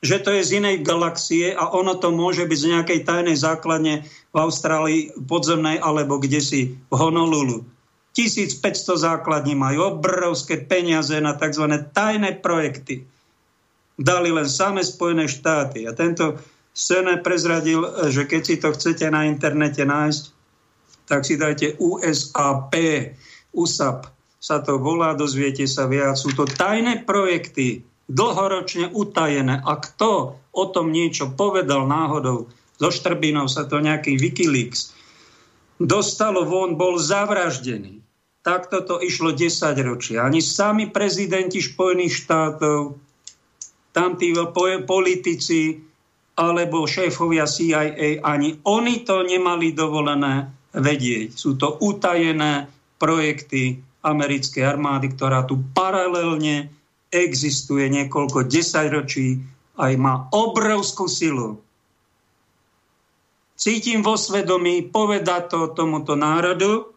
že 0.00 0.16
to 0.20 0.32
je 0.32 0.42
z 0.44 0.50
inej 0.64 0.80
galaxie 0.80 1.52
a 1.52 1.68
ono 1.70 1.92
to 1.96 2.08
môže 2.08 2.48
byť 2.48 2.58
z 2.58 2.70
nejakej 2.72 3.00
tajnej 3.04 3.36
základne 3.36 4.04
v 4.32 4.36
Austrálii 4.36 5.12
podzemnej 5.28 5.76
alebo 5.76 6.16
kde 6.16 6.40
si 6.40 6.60
v 6.72 6.94
Honolulu. 6.96 7.64
1500 8.14 8.98
základní 8.98 9.54
majú 9.54 9.96
obrovské 9.96 10.58
peniaze 10.66 11.14
na 11.22 11.38
tzv. 11.38 11.64
tajné 11.94 12.42
projekty. 12.42 13.06
Dali 14.00 14.34
len 14.34 14.48
same 14.50 14.82
Spojené 14.82 15.30
štáty. 15.30 15.86
A 15.86 15.94
tento 15.94 16.40
Sene 16.70 17.18
prezradil, 17.18 17.82
že 18.08 18.30
keď 18.30 18.42
si 18.46 18.56
to 18.62 18.70
chcete 18.70 19.04
na 19.10 19.26
internete 19.26 19.82
nájsť, 19.82 20.22
tak 21.10 21.26
si 21.26 21.34
dajte 21.34 21.74
USAP, 21.82 22.72
USAP 23.50 24.06
sa 24.40 24.56
to 24.62 24.78
volá, 24.78 25.12
dozviete 25.12 25.66
sa 25.66 25.90
viac. 25.90 26.14
Sú 26.14 26.30
to 26.32 26.46
tajné 26.46 27.02
projekty, 27.02 27.82
dlhoročne 28.08 28.94
utajené. 28.94 29.60
A 29.60 29.76
kto 29.76 30.40
o 30.54 30.64
tom 30.70 30.94
niečo 30.94 31.34
povedal 31.34 31.84
náhodou, 31.90 32.48
zo 32.80 32.88
Štrbinov 32.88 33.52
sa 33.52 33.68
to 33.68 33.82
nejaký 33.82 34.16
Wikileaks, 34.16 34.96
dostalo 35.76 36.48
von, 36.48 36.80
bol 36.80 36.96
zavraždený. 36.96 37.99
Takto 38.40 38.80
to 38.80 38.96
išlo 39.04 39.36
10 39.36 39.76
ročia. 39.84 40.24
Ani 40.24 40.40
sami 40.40 40.88
prezidenti 40.88 41.60
Spojených 41.60 42.24
štátov, 42.24 42.96
tam 43.92 44.16
tí 44.16 44.32
politici 44.88 45.76
alebo 46.40 46.88
šéfovia 46.88 47.44
CIA, 47.44 48.24
ani 48.24 48.56
oni 48.64 49.04
to 49.04 49.20
nemali 49.20 49.76
dovolené 49.76 50.48
vedieť. 50.72 51.36
Sú 51.36 51.60
to 51.60 51.76
utajené 51.84 52.70
projekty 52.96 53.82
americkej 54.00 54.64
armády, 54.64 55.12
ktorá 55.12 55.44
tu 55.44 55.60
paralelne 55.76 56.72
existuje 57.12 57.90
niekoľko 57.92 58.48
desaťročí 58.48 59.42
aj 59.80 59.92
má 59.96 60.28
obrovskú 60.32 61.08
silu. 61.08 61.60
Cítim 63.60 64.00
vo 64.00 64.16
svedomí 64.16 64.88
povedať 64.88 65.52
to 65.52 65.60
tomuto 65.76 66.16
národu, 66.16 66.88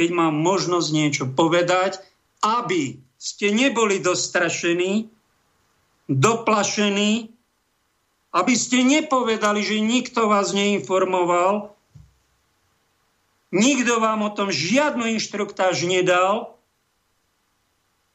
keď 0.00 0.16
mám 0.16 0.32
možnosť 0.32 0.88
niečo 0.96 1.24
povedať, 1.28 2.00
aby 2.40 2.96
ste 3.20 3.52
neboli 3.52 4.00
dostrašení, 4.00 5.12
doplašení, 6.08 7.28
aby 8.32 8.54
ste 8.56 8.80
nepovedali, 8.80 9.60
že 9.60 9.76
nikto 9.84 10.24
vás 10.24 10.56
neinformoval, 10.56 11.76
nikto 13.52 14.00
vám 14.00 14.24
o 14.24 14.32
tom 14.32 14.48
žiadnu 14.48 15.04
inštruktáž 15.20 15.84
nedal 15.84 16.56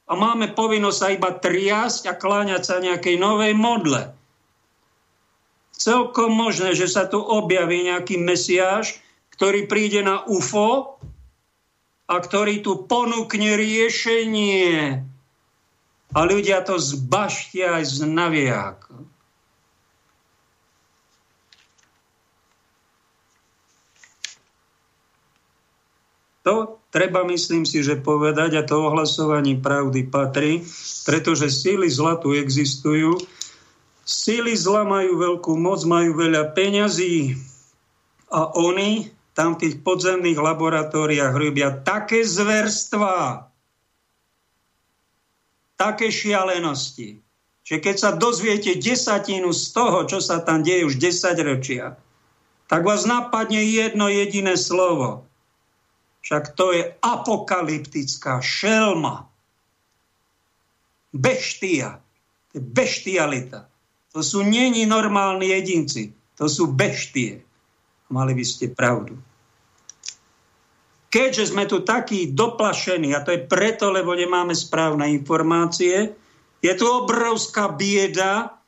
a 0.10 0.18
máme 0.18 0.58
povinnosť 0.58 0.98
sa 0.98 1.08
iba 1.14 1.30
triasť 1.38 2.10
a 2.10 2.18
kláňať 2.18 2.62
sa 2.66 2.82
nejakej 2.82 3.22
novej 3.22 3.54
modle. 3.54 4.10
Celkom 5.78 6.34
možné, 6.34 6.74
že 6.74 6.90
sa 6.90 7.06
tu 7.06 7.22
objaví 7.22 7.86
nejaký 7.86 8.18
mesiáš, 8.18 9.06
ktorý 9.36 9.68
príde 9.68 10.00
na 10.00 10.24
UFO 10.26 10.95
a 12.06 12.16
ktorý 12.22 12.62
tu 12.62 12.86
ponúkne 12.86 13.58
riešenie. 13.58 15.02
A 16.16 16.20
ľudia 16.24 16.62
to 16.62 16.78
zbaštia 16.78 17.82
aj 17.82 17.84
z 17.90 17.98
navijáka. 18.06 18.94
To 26.46 26.78
treba, 26.94 27.26
myslím 27.26 27.66
si, 27.66 27.82
že 27.82 27.98
povedať 27.98 28.62
a 28.62 28.62
to 28.62 28.86
ohlasovanie 28.86 29.58
pravdy 29.58 30.06
patrí, 30.06 30.62
pretože 31.10 31.50
síly 31.50 31.90
zla 31.90 32.22
tu 32.22 32.38
existujú. 32.38 33.18
Síly 34.06 34.54
zla 34.54 34.86
majú 34.86 35.18
veľkú 35.18 35.58
moc, 35.58 35.82
majú 35.90 36.14
veľa 36.14 36.54
peňazí 36.54 37.34
a 38.30 38.54
oni 38.54 39.15
tam 39.36 39.54
v 39.54 39.68
tých 39.68 39.76
podzemných 39.84 40.40
laboratóriách 40.40 41.36
robia 41.36 41.70
také 41.84 42.24
zverstva, 42.24 43.52
také 45.76 46.08
šialenosti, 46.08 47.20
že 47.68 47.76
keď 47.84 47.96
sa 48.00 48.12
dozviete 48.16 48.80
desatinu 48.80 49.52
z 49.52 49.64
toho, 49.76 50.08
čo 50.08 50.24
sa 50.24 50.40
tam 50.40 50.64
deje 50.64 50.88
už 50.88 50.96
10 50.98 51.36
ročia, 51.44 52.00
tak 52.66 52.82
vás 52.88 53.06
napadne 53.06 53.62
jedno 53.62 54.10
jediné 54.10 54.58
slovo. 54.58 55.28
Však 56.26 56.58
to 56.58 56.74
je 56.74 56.84
apokalyptická 57.06 58.42
šelma. 58.42 59.30
Beštia. 61.14 62.02
To 62.50 62.54
je 62.58 62.64
beštialita. 62.66 63.70
To 64.18 64.26
sú 64.26 64.42
není 64.42 64.90
normálni 64.90 65.54
jedinci. 65.54 66.18
To 66.42 66.50
sú 66.50 66.74
beštie. 66.74 67.45
Mali 68.10 68.34
by 68.38 68.46
ste 68.46 68.74
pravdu. 68.74 69.18
Keďže 71.10 71.56
sme 71.56 71.64
tu 71.64 71.80
takí 71.82 72.36
doplašení, 72.36 73.16
a 73.16 73.24
to 73.24 73.32
je 73.32 73.48
preto, 73.48 73.88
lebo 73.88 74.12
nemáme 74.12 74.52
správne 74.52 75.08
informácie, 75.16 76.12
je 76.60 76.74
tu 76.76 76.86
obrovská 76.90 77.72
bieda 77.72 78.60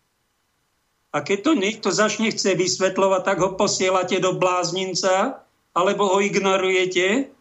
a 1.12 1.18
keď 1.20 1.38
to 1.44 1.52
niekto 1.58 1.90
začne 1.90 2.30
chce 2.30 2.54
vysvetľovať, 2.54 3.22
tak 3.26 3.38
ho 3.42 3.58
posielate 3.58 4.22
do 4.22 4.38
blázninca, 4.38 5.44
alebo 5.74 6.14
ho 6.14 6.18
ignorujete, 6.22 7.32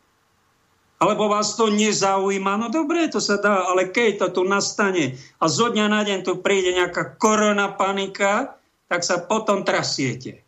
alebo 0.97 1.29
vás 1.29 1.61
to 1.61 1.69
nezaujíma. 1.69 2.57
No 2.57 2.73
dobre, 2.73 3.05
to 3.13 3.21
sa 3.21 3.37
dá, 3.37 3.69
ale 3.69 3.93
keď 3.93 4.27
to 4.27 4.41
tu 4.41 4.43
nastane 4.49 5.21
a 5.37 5.45
zo 5.45 5.69
dňa 5.69 5.87
na 5.93 6.01
deň 6.01 6.25
tu 6.25 6.41
príde 6.41 6.73
nejaká 6.73 7.21
korona 7.21 7.69
panika, 7.77 8.57
tak 8.89 9.05
sa 9.05 9.21
potom 9.21 9.61
trasiete. 9.61 10.46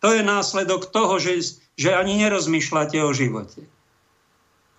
To 0.00 0.08
je 0.16 0.24
následok 0.24 0.88
toho, 0.88 1.20
že, 1.20 1.60
že 1.76 1.92
ani 1.92 2.16
nerozmýšľate 2.24 2.96
o 3.04 3.12
živote. 3.12 3.68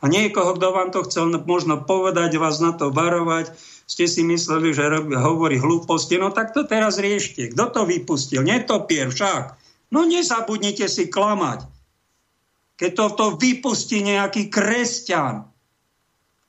A 0.01 0.09
niekoho, 0.09 0.57
kto 0.57 0.67
vám 0.73 0.89
to 0.89 1.05
chcel 1.05 1.29
možno 1.45 1.85
povedať, 1.85 2.41
vás 2.41 2.57
na 2.57 2.73
to 2.73 2.89
varovať, 2.89 3.53
ste 3.85 4.09
si 4.09 4.25
mysleli, 4.25 4.73
že 4.73 4.89
hovorí 5.13 5.61
hlúposti, 5.61 6.17
no 6.17 6.33
tak 6.33 6.57
to 6.57 6.65
teraz 6.65 6.97
riešte. 6.97 7.53
Kto 7.53 7.69
to 7.69 7.81
vypustil? 7.85 8.41
Netopier 8.41 9.13
však. 9.13 9.61
No 9.93 10.07
nezabudnite 10.07 10.89
si 10.89 11.11
klamať. 11.11 11.69
Keď 12.81 12.91
to, 12.97 13.25
vypustí 13.37 14.01
nejaký 14.01 14.49
kresťan. 14.49 15.45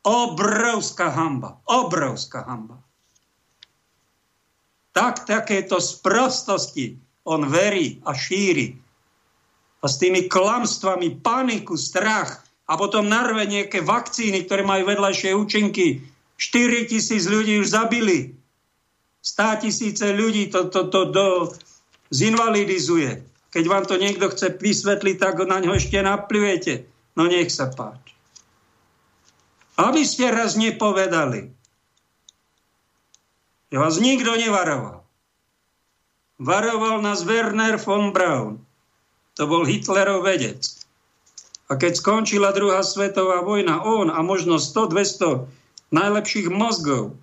Obrovská 0.00 1.12
hamba. 1.12 1.60
Obrovská 1.68 2.46
hamba. 2.48 2.80
Tak 4.96 5.28
takéto 5.28 5.76
sprostosti 5.76 7.01
on 7.26 7.46
verí 7.46 8.02
a 8.02 8.14
šíri. 8.14 8.74
A 9.82 9.86
s 9.90 9.98
tými 9.98 10.30
klamstvami, 10.30 11.22
paniku, 11.22 11.74
strach 11.74 12.42
a 12.70 12.78
potom 12.78 13.10
narve 13.10 13.42
nejaké 13.46 13.82
vakcíny, 13.82 14.46
ktoré 14.46 14.62
majú 14.62 14.86
vedľajšie 14.90 15.34
účinky. 15.34 16.06
4 16.38 16.90
tisíc 16.90 17.26
ľudí 17.26 17.58
už 17.58 17.74
zabili. 17.74 18.34
100 19.22 19.62
tisíce 19.62 20.06
ľudí 20.10 20.50
to, 20.50 20.70
to, 20.70 20.90
to 20.90 21.00
do, 21.10 21.26
zinvalidizuje. 22.10 23.22
Keď 23.52 23.64
vám 23.68 23.84
to 23.84 24.00
niekto 24.00 24.32
chce 24.32 24.58
vysvetliť, 24.58 25.16
tak 25.20 25.42
na 25.44 25.60
ňo 25.60 25.76
ešte 25.76 26.00
naplujete. 26.00 26.88
No 27.14 27.28
nech 27.28 27.52
sa 27.52 27.68
páči. 27.68 28.16
Aby 29.76 30.02
ste 30.08 30.32
raz 30.32 30.56
nepovedali, 30.56 31.52
že 33.72 33.76
vás 33.76 33.96
nikto 34.00 34.36
nevaroval. 34.36 35.01
Varoval 36.42 36.98
nás 37.06 37.22
Werner 37.22 37.78
von 37.78 38.10
Braun. 38.10 38.58
To 39.38 39.46
bol 39.46 39.62
Hitlerov 39.62 40.26
vedec. 40.26 40.66
A 41.70 41.78
keď 41.78 42.02
skončila 42.02 42.50
druhá 42.50 42.82
svetová 42.82 43.46
vojna, 43.46 43.78
on 43.86 44.10
a 44.10 44.18
možno 44.26 44.58
100-200 44.58 45.46
najlepších 45.94 46.50
mozgov 46.50 47.14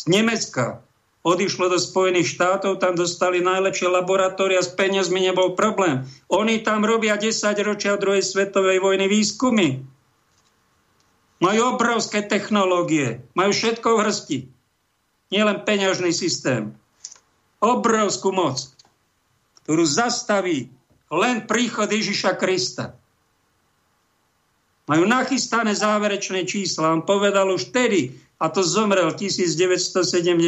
z 0.00 0.04
Nemecka 0.08 0.80
odišlo 1.22 1.70
do 1.70 1.78
Spojených 1.78 2.32
štátov, 2.32 2.80
tam 2.80 2.98
dostali 2.98 3.44
najlepšie 3.44 3.92
laboratória, 3.92 4.58
s 4.64 4.72
peniazmi 4.72 5.22
nebol 5.22 5.54
problém. 5.54 6.08
Oni 6.32 6.64
tam 6.64 6.82
robia 6.82 7.14
10 7.14 7.30
ročia 7.62 7.94
druhej 8.00 8.24
svetovej 8.24 8.82
vojny 8.82 9.06
výskumy. 9.06 9.84
Majú 11.38 11.60
obrovské 11.76 12.24
technológie, 12.24 13.22
majú 13.36 13.52
všetko 13.54 13.88
v 13.94 14.02
hrsti. 14.02 14.38
Nielen 15.30 15.62
peňažný 15.62 16.10
systém 16.10 16.81
obrovskú 17.62 18.34
moc, 18.34 18.66
ktorú 19.62 19.86
zastaví 19.86 20.66
len 21.14 21.46
príchod 21.46 21.86
Ježiša 21.86 22.34
Krista. 22.34 22.98
Majú 24.90 25.06
nachystané 25.06 25.78
záverečné 25.78 26.42
čísla. 26.42 26.90
On 26.90 27.06
povedal 27.06 27.46
už 27.54 27.70
vtedy, 27.70 28.18
a 28.42 28.50
to 28.50 28.66
zomrel 28.66 29.14
1977. 29.14 30.42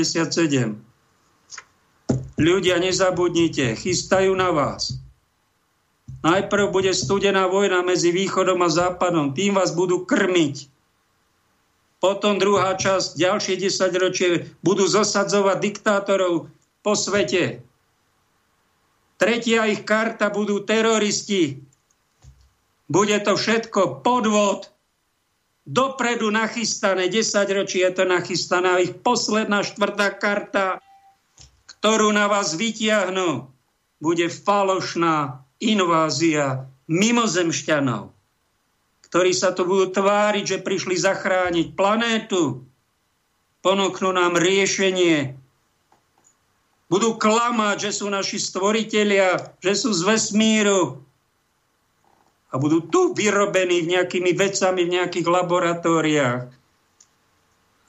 Ľudia, 2.34 2.76
nezabudnite, 2.82 3.78
chystajú 3.78 4.34
na 4.34 4.50
vás. 4.50 4.98
Najprv 6.26 6.74
bude 6.74 6.90
studená 6.90 7.46
vojna 7.46 7.86
medzi 7.86 8.10
východom 8.10 8.58
a 8.66 8.68
západom. 8.72 9.30
Tým 9.36 9.54
vás 9.54 9.70
budú 9.70 10.02
krmiť. 10.02 10.66
Potom 12.02 12.42
druhá 12.42 12.74
časť, 12.74 13.14
ďalšie 13.14 13.54
10 13.70 14.02
ročie, 14.02 14.28
budú 14.60 14.84
zosadzovať 14.90 15.56
diktátorov 15.62 16.50
po 16.85 16.93
svete. 16.93 17.64
Tretia 19.16 19.64
ich 19.72 19.89
karta 19.89 20.28
budú 20.28 20.61
teroristi. 20.68 21.64
Bude 22.85 23.16
to 23.24 23.41
všetko 23.41 24.05
podvod. 24.05 24.68
Dopredu 25.64 26.28
nachystané, 26.28 27.09
10 27.09 27.24
ročí 27.57 27.80
je 27.80 27.89
to 27.89 28.05
nachystané. 28.05 28.85
ich 28.85 28.93
posledná 29.01 29.64
štvrtá 29.64 30.12
karta, 30.12 30.76
ktorú 31.64 32.12
na 32.12 32.28
vás 32.28 32.53
vytiahnu, 32.53 33.49
bude 33.97 34.28
falošná 34.28 35.41
invázia 35.57 36.68
mimozemšťanov, 36.85 38.12
ktorí 39.09 39.32
sa 39.32 39.57
tu 39.57 39.64
budú 39.64 39.89
tváriť, 39.89 40.45
že 40.45 40.59
prišli 40.61 41.01
zachrániť 41.01 41.72
planétu, 41.72 42.68
ponúknú 43.64 44.12
nám 44.12 44.37
riešenie 44.37 45.43
budú 46.95 47.18
klamať, 47.18 47.90
že 47.90 47.90
sú 47.90 48.07
naši 48.07 48.38
stvoritelia, 48.38 49.59
že 49.59 49.74
sú 49.74 49.90
z 49.90 50.07
vesmíru. 50.07 51.03
A 52.55 52.55
budú 52.55 52.86
tu 52.86 53.11
vyrobení 53.18 53.82
nejakými 53.82 54.30
vecami 54.30 54.86
v 54.86 54.95
nejakých 55.03 55.26
laboratóriách. 55.26 56.42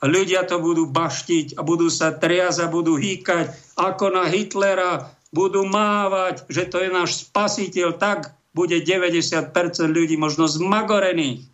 A 0.02 0.04
ľudia 0.10 0.42
to 0.50 0.58
budú 0.58 0.90
baštiť 0.90 1.54
a 1.54 1.62
budú 1.62 1.86
sa 1.86 2.18
triasť 2.18 2.66
a 2.66 2.74
budú 2.74 2.98
hýkať 2.98 3.78
ako 3.78 4.10
na 4.10 4.26
Hitlera. 4.26 5.14
Budú 5.30 5.70
mávať, 5.70 6.50
že 6.50 6.66
to 6.66 6.82
je 6.82 6.90
náš 6.90 7.30
spasiteľ. 7.30 8.02
Tak 8.02 8.34
bude 8.58 8.82
90% 8.82 9.54
ľudí 9.86 10.18
možno 10.18 10.50
zmagorených. 10.50 11.46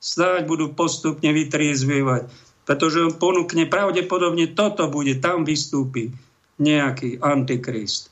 Snáď 0.00 0.48
budú 0.48 0.72
postupne 0.72 1.36
vytriezvievať, 1.36 2.32
pretože 2.66 2.98
on 2.98 3.14
ponúkne 3.14 3.70
pravdepodobne 3.70 4.50
toto 4.50 4.90
bude, 4.90 5.16
tam 5.22 5.46
vystúpi 5.46 6.10
nejaký 6.58 7.22
antikrist. 7.22 8.10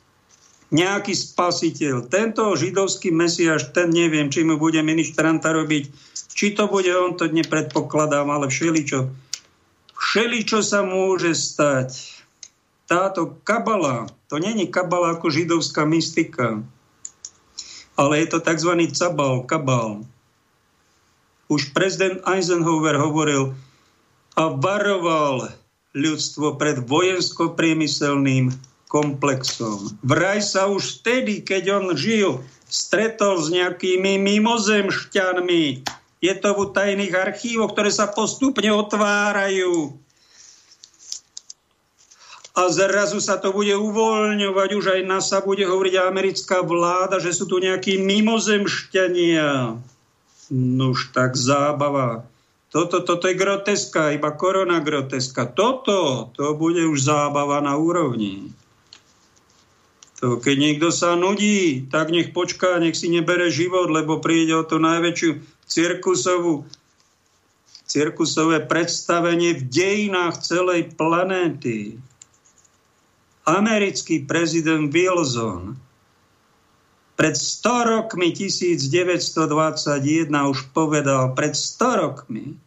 Nejaký 0.70 1.12
spasiteľ. 1.12 2.08
Tento 2.08 2.54
židovský 2.54 3.10
mesiaš, 3.10 3.74
ten 3.74 3.90
neviem, 3.90 4.30
či 4.30 4.46
mu 4.46 4.56
bude 4.56 4.80
ministranta 4.80 5.50
robiť, 5.50 5.90
či 6.32 6.54
to 6.54 6.70
bude 6.70 6.88
on, 6.94 7.18
to 7.18 7.26
nepredpokladám, 7.30 8.30
ale 8.30 8.46
všeličo. 8.48 9.10
Všeličo 9.94 10.62
sa 10.62 10.86
môže 10.86 11.34
stať. 11.34 12.14
Táto 12.84 13.38
kabala, 13.42 14.06
to 14.30 14.38
není 14.38 14.70
kabala 14.70 15.16
ako 15.16 15.32
židovská 15.32 15.88
mystika, 15.88 16.62
ale 17.94 18.12
je 18.22 18.26
to 18.34 18.38
tzv. 18.42 18.70
cabal, 18.92 19.46
kabal. 19.46 20.04
Už 21.48 21.70
prezident 21.72 22.20
Eisenhower 22.26 22.98
hovoril 22.98 23.56
a 24.34 24.50
varoval 24.50 25.54
ľudstvo 25.94 26.58
pred 26.58 26.82
vojensko-priemyselným 26.82 28.50
komplexom. 28.90 29.94
Vraj 30.02 30.42
sa 30.42 30.66
už 30.70 31.02
vtedy, 31.02 31.42
keď 31.42 31.62
on 31.82 31.86
žil, 31.94 32.42
stretol 32.66 33.38
s 33.38 33.50
nejakými 33.54 34.18
mimozemšťanmi. 34.18 35.64
Je 36.18 36.34
to 36.34 36.50
v 36.56 36.62
tajných 36.72 37.14
archívoch, 37.14 37.70
ktoré 37.74 37.90
sa 37.94 38.10
postupne 38.10 38.70
otvárajú 38.74 40.04
a 42.54 42.70
zrazu 42.70 43.18
sa 43.18 43.34
to 43.34 43.50
bude 43.50 43.74
uvoľňovať, 43.74 44.68
už 44.78 44.86
aj 44.94 45.00
NASA 45.02 45.42
bude 45.42 45.66
hovoriť 45.66 45.94
americká 45.98 46.62
vláda, 46.62 47.18
že 47.18 47.34
sú 47.34 47.50
tu 47.50 47.58
nejakí 47.58 47.98
mimozemšťania. 47.98 49.82
už 50.86 50.98
tak 51.10 51.34
zábava. 51.34 52.22
Toto, 52.74 53.06
toto 53.06 53.30
je 53.30 53.38
groteska, 53.38 54.18
iba 54.18 54.34
korona 54.34 54.82
groteska. 54.82 55.46
Toto, 55.46 56.34
to 56.34 56.58
bude 56.58 56.82
už 56.82 57.06
zábava 57.06 57.62
na 57.62 57.78
úrovni. 57.78 58.50
To, 60.18 60.42
keď 60.42 60.56
niekto 60.58 60.90
sa 60.90 61.14
nudí, 61.14 61.86
tak 61.86 62.10
nech 62.10 62.34
počká, 62.34 62.82
nech 62.82 62.98
si 62.98 63.06
nebere 63.06 63.46
život, 63.46 63.94
lebo 63.94 64.18
príde 64.18 64.58
o 64.58 64.66
to 64.66 64.82
najväčšiu 64.82 65.38
cirkusovú 65.70 66.66
cirkusové 67.84 68.66
predstavenie 68.66 69.54
v 69.54 69.62
dejinách 69.70 70.42
celej 70.42 70.98
planéty 70.98 71.94
americký 73.46 74.26
prezident 74.26 74.90
Wilson 74.90 75.78
pred 77.14 77.38
100 77.38 78.10
rokmi 78.10 78.34
1921 78.34 79.46
už 80.50 80.58
povedal, 80.74 81.36
pred 81.38 81.54
100 81.54 82.02
rokmi 82.02 82.63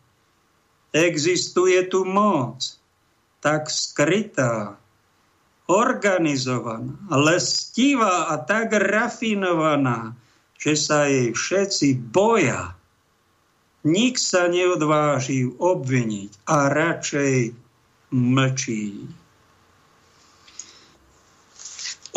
existuje 1.06 1.78
tu 1.86 2.02
moc 2.08 2.58
tak 3.44 3.70
skrytá, 3.70 4.76
organizovaná, 5.68 6.96
lestivá 7.12 8.32
a 8.32 8.40
tak 8.40 8.72
rafinovaná, 8.74 10.16
že 10.58 10.74
sa 10.80 11.06
jej 11.06 11.36
všetci 11.36 12.12
boja. 12.12 12.74
Nik 13.88 14.20
sa 14.20 14.48
neodváži 14.52 15.48
obviniť 15.48 16.32
a 16.50 16.72
radšej 16.72 17.36
mlčí. 18.12 19.08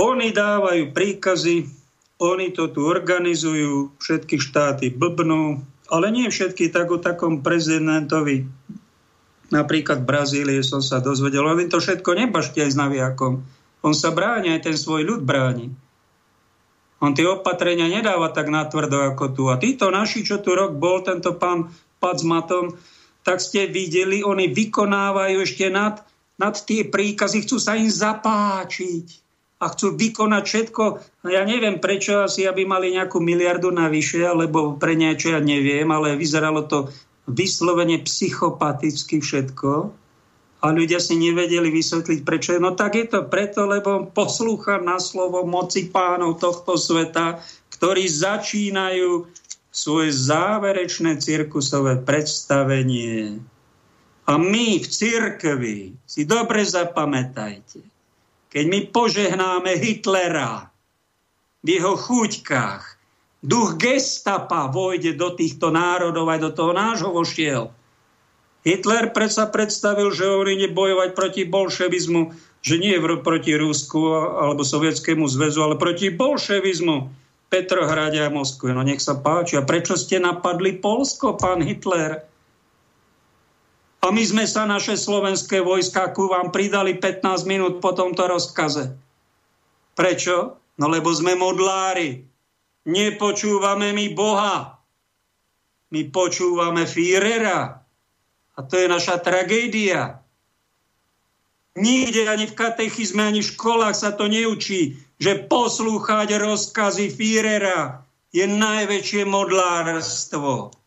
Oni 0.01 0.29
dávajú 0.33 0.97
príkazy, 0.97 1.69
oni 2.23 2.47
to 2.57 2.73
tu 2.73 2.89
organizujú, 2.89 3.93
všetky 4.01 4.41
štáty 4.41 4.89
blbnú, 4.89 5.61
ale 5.91 6.15
nie 6.15 6.31
všetky 6.31 6.71
tak 6.71 6.89
o 6.95 7.03
takom 7.03 7.43
prezidentovi. 7.43 8.47
Napríklad 9.51 10.07
v 10.07 10.11
Brazílii 10.11 10.63
som 10.63 10.79
sa 10.79 11.03
dozvedel, 11.03 11.43
ale 11.43 11.67
to 11.67 11.83
všetko 11.83 12.15
nebašte 12.15 12.63
aj 12.63 12.71
s 12.71 12.79
naviakom. 12.79 13.43
On 13.83 13.95
sa 13.97 14.15
bráni, 14.15 14.55
aj 14.55 14.71
ten 14.71 14.77
svoj 14.79 15.03
ľud 15.03 15.27
bráni. 15.27 15.75
On 17.03 17.11
tie 17.17 17.27
opatrenia 17.27 17.91
nedáva 17.91 18.31
tak 18.31 18.53
natvrdo 18.53 19.11
ako 19.11 19.25
tu. 19.35 19.43
A 19.51 19.59
títo 19.59 19.91
naši, 19.91 20.23
čo 20.23 20.39
tu 20.39 20.55
rok 20.55 20.79
bol, 20.79 21.03
tento 21.03 21.35
pán 21.35 21.73
Pacmatom, 21.99 22.77
tak 23.27 23.43
ste 23.43 23.67
videli, 23.67 24.23
oni 24.23 24.53
vykonávajú 24.53 25.37
ešte 25.43 25.67
nad, 25.69 26.01
nad 26.39 26.55
tie 26.55 26.87
príkazy, 26.87 27.45
chcú 27.45 27.57
sa 27.59 27.77
im 27.77 27.89
zapáčiť 27.89 29.30
a 29.61 29.65
chcú 29.69 29.93
vykonať 29.93 30.45
všetko. 30.49 30.83
No 31.21 31.29
ja 31.29 31.45
neviem 31.45 31.77
prečo, 31.77 32.25
asi 32.25 32.49
aby 32.49 32.65
mali 32.65 32.97
nejakú 32.97 33.21
miliardu 33.21 33.69
navyše, 33.69 34.25
alebo 34.25 34.81
pre 34.81 34.97
niečo 34.97 35.37
ja 35.37 35.41
neviem, 35.45 35.85
ale 35.93 36.17
vyzeralo 36.17 36.65
to 36.65 36.89
vyslovene 37.29 38.01
psychopaticky 38.01 39.21
všetko. 39.21 39.93
A 40.61 40.67
ľudia 40.77 41.01
si 41.01 41.17
nevedeli 41.17 41.73
vysvetliť, 41.73 42.21
prečo. 42.21 42.57
No 42.61 42.77
tak 42.77 42.97
je 42.97 43.09
to 43.09 43.25
preto, 43.29 43.65
lebo 43.65 44.09
poslúcha 44.13 44.81
na 44.81 45.01
slovo 45.01 45.45
moci 45.45 45.89
pánov 45.89 46.37
tohto 46.37 46.77
sveta, 46.77 47.41
ktorí 47.73 48.05
začínajú 48.05 49.25
svoje 49.73 50.11
záverečné 50.13 51.17
cirkusové 51.17 51.97
predstavenie. 52.03 53.41
A 54.29 54.37
my 54.37 54.85
v 54.85 54.87
cirkvi 54.87 55.79
si 56.05 56.23
dobre 56.29 56.61
zapamätajte, 56.67 57.81
keď 58.51 58.65
my 58.67 58.81
požehnáme 58.91 59.73
Hitlera 59.79 60.69
v 61.63 61.79
jeho 61.79 61.95
chuťkách, 61.95 62.83
duch 63.41 63.79
gestapa 63.81 64.69
vojde 64.69 65.17
do 65.17 65.33
týchto 65.33 65.73
národov, 65.73 66.29
aj 66.29 66.41
do 66.45 66.51
toho 66.53 66.73
nášho 66.77 67.11
vošiel. 67.15 67.73
Hitler 68.61 69.09
predsa 69.17 69.49
predstavil, 69.49 70.13
že 70.13 70.29
on 70.29 70.45
ide 70.45 70.69
bojovať 70.69 71.17
proti 71.17 71.43
bolševizmu, 71.49 72.37
že 72.61 72.77
nie 72.77 72.93
proti 73.01 73.57
Rusku 73.57 74.13
alebo 74.13 74.61
Sovietskému 74.61 75.25
zväzu, 75.25 75.65
ale 75.65 75.81
proti 75.81 76.13
bolševizmu 76.13 77.09
Petrohrade 77.49 78.21
a 78.21 78.29
Moskve. 78.29 78.77
No 78.77 78.85
nech 78.85 79.01
sa 79.03 79.17
páči. 79.17 79.59
A 79.59 79.67
prečo 79.67 79.97
ste 79.97 80.21
napadli 80.21 80.77
Polsko, 80.77 81.35
pán 81.35 81.65
Hitler? 81.65 82.30
A 84.01 84.09
my 84.09 84.25
sme 84.25 84.49
sa 84.49 84.65
naše 84.65 84.97
slovenské 84.97 85.61
vojska 85.61 86.17
ku 86.17 86.33
vám 86.33 86.49
pridali 86.49 86.97
15 86.97 87.45
minút 87.45 87.85
po 87.85 87.93
tomto 87.93 88.25
rozkaze. 88.25 88.97
Prečo? 89.93 90.57
No 90.81 90.89
lebo 90.89 91.13
sme 91.13 91.37
modlári. 91.37 92.25
Nepočúvame 92.89 93.93
my 93.93 94.07
Boha. 94.17 94.81
My 95.93 96.03
počúvame 96.09 96.89
Führera. 96.89 97.85
A 98.57 98.59
to 98.65 98.81
je 98.81 98.89
naša 98.89 99.21
tragédia. 99.21 100.25
Nikde 101.77 102.25
ani 102.25 102.49
v 102.49 102.57
katechizme, 102.57 103.21
ani 103.21 103.45
v 103.45 103.51
školách 103.53 103.97
sa 103.97 104.17
to 104.17 104.33
neučí, 104.33 104.97
že 105.21 105.45
poslúchať 105.45 106.41
rozkazy 106.41 107.13
Führera 107.13 108.01
je 108.33 108.49
najväčšie 108.49 109.29
modlárstvo 109.29 110.80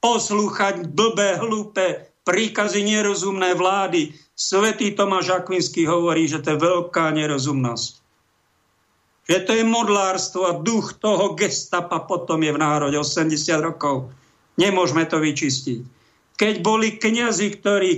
poslúchať 0.00 0.88
blbé, 0.90 1.40
hlúpe 1.40 2.10
príkazy 2.26 2.82
nerozumné 2.82 3.54
vlády. 3.54 4.12
Svetý 4.36 4.92
Tomáš 4.92 5.32
Akvinský 5.32 5.86
hovorí, 5.86 6.26
že 6.26 6.42
to 6.42 6.54
je 6.54 6.58
veľká 6.60 7.14
nerozumnosť. 7.14 7.92
Že 9.26 9.38
to 9.42 9.52
je 9.58 9.64
modlárstvo 9.66 10.42
a 10.46 10.58
duch 10.58 10.98
toho 11.02 11.34
gestapa 11.34 12.02
potom 12.04 12.42
je 12.42 12.52
v 12.54 12.62
národe 12.62 12.98
80 12.98 13.32
rokov. 13.62 14.10
Nemôžeme 14.58 15.06
to 15.06 15.18
vyčistiť. 15.18 15.80
Keď 16.36 16.54
boli 16.60 17.00
kňazi, 17.00 17.48
ktorí 17.56 17.92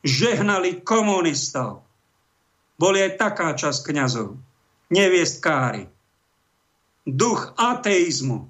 žehnali 0.00 0.80
komunistov, 0.80 1.84
boli 2.80 3.04
aj 3.04 3.20
taká 3.20 3.52
časť 3.52 3.92
kňazov, 3.92 4.40
neviestkári. 4.88 5.84
Duch 7.04 7.52
ateizmu, 7.60 8.48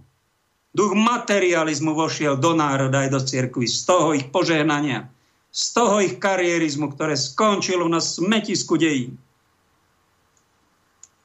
Duch 0.70 0.94
materializmu 0.94 1.98
vošiel 1.98 2.38
do 2.38 2.54
národa 2.54 3.02
aj 3.02 3.10
do 3.10 3.20
cirkvi. 3.20 3.66
Z 3.66 3.90
toho 3.90 4.14
ich 4.14 4.30
požehnania, 4.30 5.10
z 5.50 5.64
toho 5.74 5.98
ich 5.98 6.22
karierizmu, 6.22 6.94
ktoré 6.94 7.18
skončilo 7.18 7.90
na 7.90 7.98
smetisku 7.98 8.78
dejí. 8.78 9.18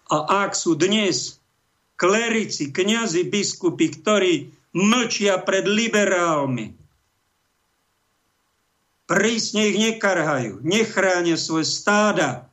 A 0.10 0.46
ak 0.46 0.58
sú 0.58 0.74
dnes 0.74 1.38
klerici, 1.98 2.74
kňazi, 2.74 3.26
biskupy, 3.30 3.94
ktorí 3.94 4.34
mlčia 4.74 5.38
pred 5.42 5.70
liberálmi, 5.70 6.74
prísne 9.06 9.70
ich 9.70 9.78
nekarhajú, 9.78 10.66
nechránia 10.66 11.38
svoje 11.38 11.70
stáda, 11.70 12.50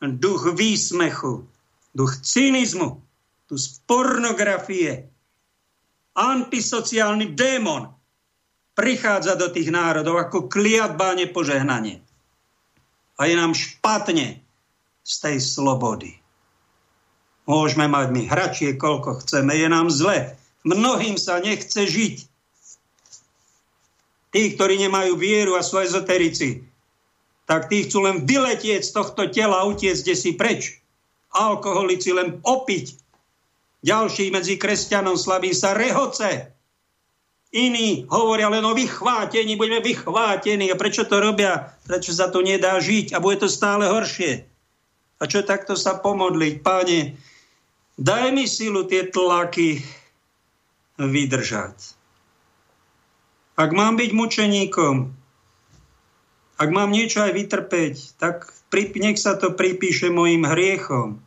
duch 0.00 0.56
výsmechu, 0.56 1.44
duch 1.92 2.16
cynizmu, 2.24 3.04
z 3.50 3.82
pornografie, 3.84 5.09
antisociálny 6.16 7.32
démon 7.34 7.90
prichádza 8.74 9.36
do 9.36 9.52
tých 9.52 9.68
národov 9.68 10.16
ako 10.18 10.48
kliatba 10.48 11.12
nepožehnanie. 11.18 12.00
A 13.20 13.28
je 13.28 13.34
nám 13.36 13.52
špatne 13.52 14.40
z 15.04 15.14
tej 15.20 15.36
slobody. 15.42 16.16
Môžeme 17.44 17.90
mať 17.90 18.14
my 18.14 18.22
hračie, 18.30 18.78
koľko 18.78 19.20
chceme, 19.20 19.52
je 19.58 19.68
nám 19.68 19.90
zle. 19.90 20.38
Mnohým 20.62 21.18
sa 21.18 21.42
nechce 21.42 21.82
žiť. 21.88 22.16
Tí, 24.30 24.42
ktorí 24.54 24.78
nemajú 24.86 25.18
vieru 25.18 25.58
a 25.58 25.66
sú 25.66 25.82
ezoterici, 25.82 26.62
tak 27.50 27.66
tí 27.66 27.82
chcú 27.82 28.06
len 28.06 28.22
vyletieť 28.22 28.86
z 28.86 28.94
tohto 28.94 29.26
tela 29.26 29.66
a 29.66 29.66
utiec 29.66 29.98
kde 29.98 30.14
si 30.14 30.38
preč. 30.38 30.78
Alkoholici 31.34 32.14
len 32.14 32.38
opiť. 32.46 32.99
Ďalší 33.80 34.28
medzi 34.28 34.60
kresťanom 34.60 35.16
slaví 35.16 35.56
sa 35.56 35.72
rehoce. 35.72 36.52
Iní 37.50 38.06
hovoria 38.06 38.46
len 38.46 38.62
o 38.62 38.76
vychvátení, 38.76 39.58
budeme 39.58 39.82
vychvátení. 39.82 40.70
A 40.70 40.78
prečo 40.78 41.08
to 41.08 41.18
robia? 41.18 41.74
Prečo 41.88 42.14
sa 42.14 42.30
to 42.30 42.44
nedá 42.44 42.78
žiť 42.78 43.16
a 43.16 43.18
bude 43.18 43.42
to 43.42 43.48
stále 43.50 43.88
horšie? 43.88 44.46
A 45.20 45.22
čo 45.26 45.42
takto 45.42 45.74
sa 45.74 45.98
pomodliť? 45.98 46.54
Páne, 46.62 47.18
daj 47.98 48.30
mi 48.30 48.46
silu 48.46 48.86
tie 48.86 49.08
tlaky 49.08 49.82
vydržať. 51.00 51.96
Ak 53.60 53.70
mám 53.76 53.96
byť 54.00 54.10
mučeníkom, 54.16 54.94
ak 56.60 56.68
mám 56.68 56.92
niečo 56.92 57.24
aj 57.24 57.32
vytrpeť, 57.32 58.20
tak 58.20 58.52
nech 58.72 59.16
sa 59.16 59.36
to 59.36 59.56
pripíše 59.56 60.12
mojim 60.12 60.44
hriechom. 60.44 61.20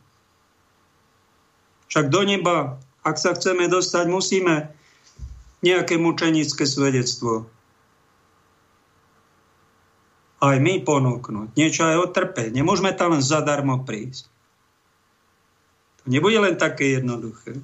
Však 1.94 2.10
do 2.10 2.26
neba, 2.26 2.82
ak 3.06 3.22
sa 3.22 3.38
chceme 3.38 3.70
dostať, 3.70 4.10
musíme 4.10 4.74
nejaké 5.62 5.94
mučenické 5.94 6.66
svedectvo. 6.66 7.46
Aj 10.42 10.58
my 10.58 10.82
ponúknuť. 10.82 11.54
Niečo 11.54 11.86
aj 11.86 12.10
otrpeť. 12.10 12.50
Nemôžeme 12.50 12.90
tam 12.98 13.14
len 13.14 13.22
zadarmo 13.22 13.86
prísť. 13.86 14.26
To 16.02 16.10
nebude 16.10 16.34
len 16.34 16.58
také 16.58 16.98
jednoduché. 16.98 17.62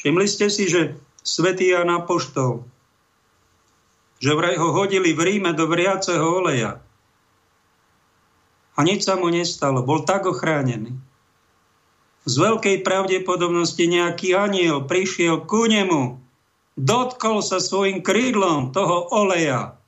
Všimli 0.00 0.24
ste 0.24 0.48
si, 0.48 0.64
že 0.64 0.96
svätý 1.20 1.76
Jan 1.76 1.92
Apoštol, 1.92 2.64
že 4.24 4.32
vraj 4.32 4.56
ho 4.56 4.72
hodili 4.72 5.12
v 5.12 5.20
Ríme 5.20 5.52
do 5.52 5.68
vriaceho 5.68 6.24
oleja. 6.24 6.80
A 8.72 8.80
nič 8.88 9.04
sa 9.04 9.20
mu 9.20 9.28
nestalo. 9.28 9.84
Bol 9.84 10.08
tak 10.08 10.24
ochránený. 10.24 10.96
Z 12.28 12.34
veľkej 12.36 12.84
pravdepodobnosti 12.84 13.80
nejaký 13.80 14.36
aniel 14.36 14.84
prišiel 14.84 15.48
ku 15.48 15.64
nemu 15.64 16.20
dotkol 16.76 17.40
sa 17.40 17.60
svojim 17.60 18.04
krídlom 18.04 18.76
toho 18.76 19.08
oleja 19.12 19.80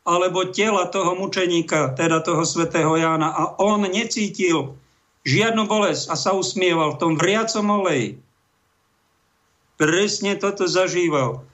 alebo 0.00 0.48
tela 0.48 0.88
toho 0.88 1.12
mučeníka, 1.12 1.92
teda 1.92 2.24
toho 2.24 2.42
svätého 2.48 2.96
Jána 2.96 3.30
a 3.30 3.42
on 3.60 3.84
necítil 3.84 4.74
žiadnu 5.28 5.68
bolesť 5.68 6.08
a 6.08 6.14
sa 6.16 6.32
usmieval 6.32 6.96
v 6.96 7.00
tom 7.00 7.12
vriacom 7.20 7.68
oleji. 7.68 8.16
Presne 9.76 10.36
toto 10.40 10.64
zažíval. 10.64 11.44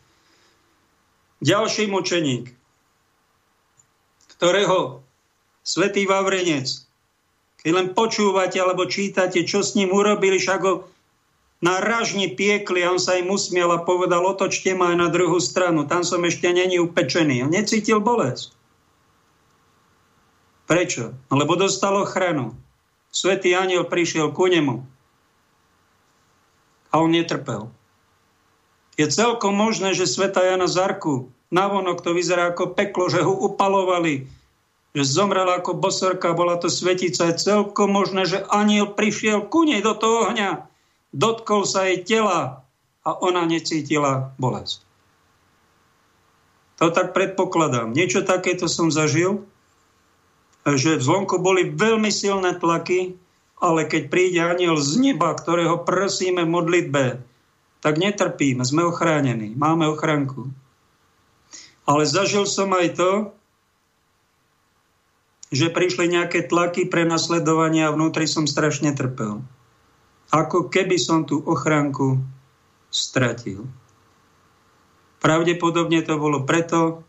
Ďalší 1.42 1.90
mučeník, 1.90 2.54
ktorého 4.38 5.04
svätý 5.66 6.06
Vavrenec, 6.08 6.85
keď 7.66 7.74
len 7.74 7.98
počúvate 7.98 8.62
alebo 8.62 8.86
čítate, 8.86 9.42
čo 9.42 9.58
s 9.58 9.74
ním 9.74 9.90
urobili, 9.90 10.38
však 10.38 10.60
ho 10.62 10.86
na 11.58 11.82
ražni 11.82 12.30
piekli 12.30 12.86
a 12.86 12.94
on 12.94 13.02
sa 13.02 13.18
im 13.18 13.26
usmiel 13.26 13.66
a 13.74 13.82
povedal, 13.82 14.22
otočte 14.22 14.70
ma 14.78 14.94
aj 14.94 14.96
na 15.02 15.08
druhú 15.10 15.42
stranu, 15.42 15.82
tam 15.82 16.06
som 16.06 16.22
ešte 16.22 16.46
není 16.46 16.78
upečený. 16.78 17.42
On 17.42 17.50
necítil 17.50 17.98
bolesť. 17.98 18.54
Prečo? 20.70 21.10
Lebo 21.26 21.58
dostal 21.58 21.98
ochranu. 21.98 22.54
Svetý 23.10 23.58
aniel 23.58 23.82
prišiel 23.82 24.30
ku 24.30 24.46
nemu 24.46 24.86
a 26.94 27.02
on 27.02 27.10
netrpel. 27.10 27.66
Je 28.94 29.10
celkom 29.10 29.58
možné, 29.58 29.90
že 29.90 30.06
sveta 30.06 30.38
Jana 30.38 30.70
Zarku 30.70 31.34
navonok 31.50 31.98
to 31.98 32.14
vyzerá 32.14 32.54
ako 32.54 32.78
peklo, 32.78 33.10
že 33.10 33.26
ho 33.26 33.34
upalovali, 33.34 34.30
že 34.96 35.04
zomrela 35.04 35.60
ako 35.60 35.76
bosorka, 35.76 36.32
bola 36.32 36.56
to 36.56 36.72
svetica. 36.72 37.28
Je 37.28 37.36
celkom 37.36 37.92
možné, 37.92 38.24
že 38.24 38.40
aniel 38.48 38.96
prišiel 38.96 39.44
ku 39.44 39.68
nej 39.68 39.84
do 39.84 39.92
toho 39.92 40.32
ohňa 40.32 40.64
dotkol 41.12 41.68
sa 41.68 41.84
jej 41.84 42.00
tela 42.00 42.64
a 43.04 43.10
ona 43.12 43.44
necítila 43.44 44.32
bolesť. 44.40 44.80
To 46.80 46.88
tak 46.88 47.12
predpokladám. 47.12 47.92
Niečo 47.92 48.24
takéto 48.24 48.68
som 48.68 48.88
zažil, 48.88 49.44
že 50.64 51.00
zvonku 51.00 51.40
boli 51.40 51.68
veľmi 51.68 52.08
silné 52.08 52.56
tlaky, 52.56 53.20
ale 53.60 53.84
keď 53.84 54.02
príde 54.08 54.40
aniel 54.40 54.80
z 54.80 54.96
neba, 55.00 55.32
ktorého 55.32 55.84
prosíme 55.84 56.44
v 56.44 56.52
modlitbe, 56.52 57.04
tak 57.80 58.00
netrpíme, 58.00 58.64
sme 58.64 58.88
ochránení, 58.88 59.56
máme 59.56 59.88
ochranku. 59.92 60.52
Ale 61.84 62.08
zažil 62.08 62.48
som 62.48 62.72
aj 62.72 62.96
to, 62.96 63.10
že 65.56 65.72
prišli 65.72 66.12
nejaké 66.12 66.44
tlaky 66.44 66.84
pre 66.86 67.08
nasledovanie 67.08 67.88
a 67.88 67.94
vnútri 67.96 68.28
som 68.28 68.44
strašne 68.44 68.92
trpel 68.92 69.40
ako 70.30 70.66
keby 70.66 70.98
som 70.98 71.22
tú 71.22 71.38
ochránku 71.38 72.18
stratil. 72.90 73.66
Pravdepodobne 75.22 76.02
to 76.02 76.18
bolo 76.18 76.46
preto, 76.46 77.02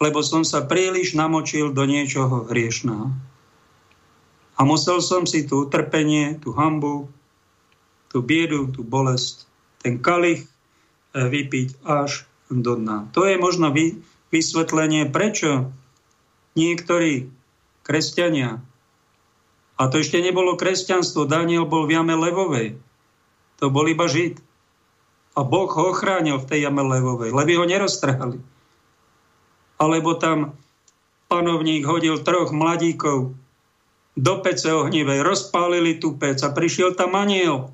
lebo 0.00 0.24
som 0.24 0.44
sa 0.44 0.64
príliš 0.64 1.12
namočil 1.12 1.72
do 1.76 1.84
niečoho 1.84 2.48
hriešného. 2.48 3.12
A 4.56 4.60
musel 4.64 5.00
som 5.00 5.24
si 5.24 5.44
tú 5.48 5.68
utrpenie, 5.68 6.36
tú 6.36 6.52
hambu, 6.52 7.08
tú 8.12 8.20
biedu, 8.20 8.68
tú 8.68 8.84
bolesť, 8.84 9.48
ten 9.80 10.00
kalich 10.00 10.44
eh, 10.44 11.24
vypiť 11.24 11.80
až 11.84 12.28
do 12.52 12.76
dna. 12.76 13.08
To 13.16 13.24
je 13.24 13.40
možno 13.40 13.72
vysvetlenie, 14.28 15.08
prečo 15.08 15.72
niektorí 16.58 17.30
kresťania 17.90 18.62
a 19.80 19.88
to 19.88 20.04
ešte 20.04 20.20
nebolo 20.20 20.60
kresťanstvo. 20.60 21.24
Daniel 21.24 21.64
bol 21.64 21.88
v 21.88 21.96
jame 21.96 22.12
levovej. 22.12 22.76
To 23.64 23.72
bol 23.72 23.88
iba 23.88 24.04
žid. 24.12 24.36
A 25.32 25.40
Boh 25.40 25.72
ho 25.72 25.96
ochránil 25.96 26.36
v 26.36 26.44
tej 26.44 26.68
jame 26.68 26.84
levovej. 26.84 27.32
Levy 27.32 27.56
ho 27.56 27.64
neroztrhali. 27.64 28.44
Alebo 29.80 30.20
tam 30.20 30.52
panovník 31.32 31.88
hodil 31.88 32.20
troch 32.20 32.52
mladíkov 32.52 33.32
do 34.20 34.34
pece 34.44 34.68
ohnivej, 34.68 35.24
rozpálili 35.24 35.96
tú 35.96 36.12
pec 36.20 36.44
a 36.44 36.52
prišiel 36.52 36.92
tam 36.92 37.16
aniel. 37.16 37.72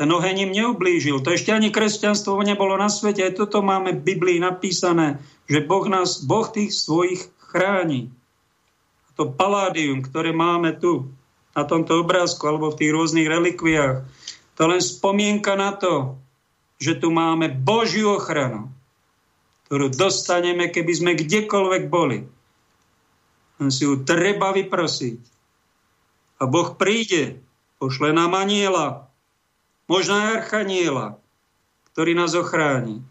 Ten 0.00 0.08
oheň 0.08 0.48
im 0.48 0.56
neublížil. 0.56 1.20
To 1.20 1.36
ešte 1.36 1.52
ani 1.52 1.68
kresťanstvo 1.68 2.40
nebolo 2.40 2.80
na 2.80 2.88
svete. 2.88 3.20
Aj 3.20 3.36
toto 3.36 3.60
máme 3.60 3.92
v 3.92 4.16
Biblii 4.16 4.38
napísané, 4.40 5.20
že 5.44 5.60
Boh 5.60 5.84
nás, 5.84 6.24
Boh 6.24 6.48
tých 6.48 6.72
svojich 6.72 7.28
chráni 7.52 8.08
to 9.20 9.28
paládium, 9.28 10.00
ktoré 10.00 10.32
máme 10.32 10.80
tu 10.80 11.12
na 11.52 11.68
tomto 11.68 12.00
obrázku 12.00 12.40
alebo 12.48 12.72
v 12.72 12.80
tých 12.80 12.94
rôznych 12.96 13.28
relikviách, 13.28 14.08
to 14.56 14.62
len 14.64 14.80
spomienka 14.80 15.60
na 15.60 15.76
to, 15.76 16.16
že 16.80 16.96
tu 16.96 17.12
máme 17.12 17.52
Božiu 17.52 18.16
ochranu, 18.16 18.72
ktorú 19.68 19.92
dostaneme, 19.92 20.72
keby 20.72 20.92
sme 20.96 21.12
kdekoľvek 21.20 21.92
boli. 21.92 22.24
Len 23.60 23.68
si 23.68 23.84
ju 23.84 24.00
treba 24.00 24.56
vyprosiť. 24.56 25.20
A 26.40 26.48
Boh 26.48 26.72
príde, 26.80 27.44
pošle 27.76 28.16
nám 28.16 28.32
aniela, 28.32 29.12
možno 29.84 30.16
aj 30.16 30.40
archaniela, 30.40 31.20
ktorý 31.92 32.16
nás 32.16 32.32
ochráni. 32.32 33.04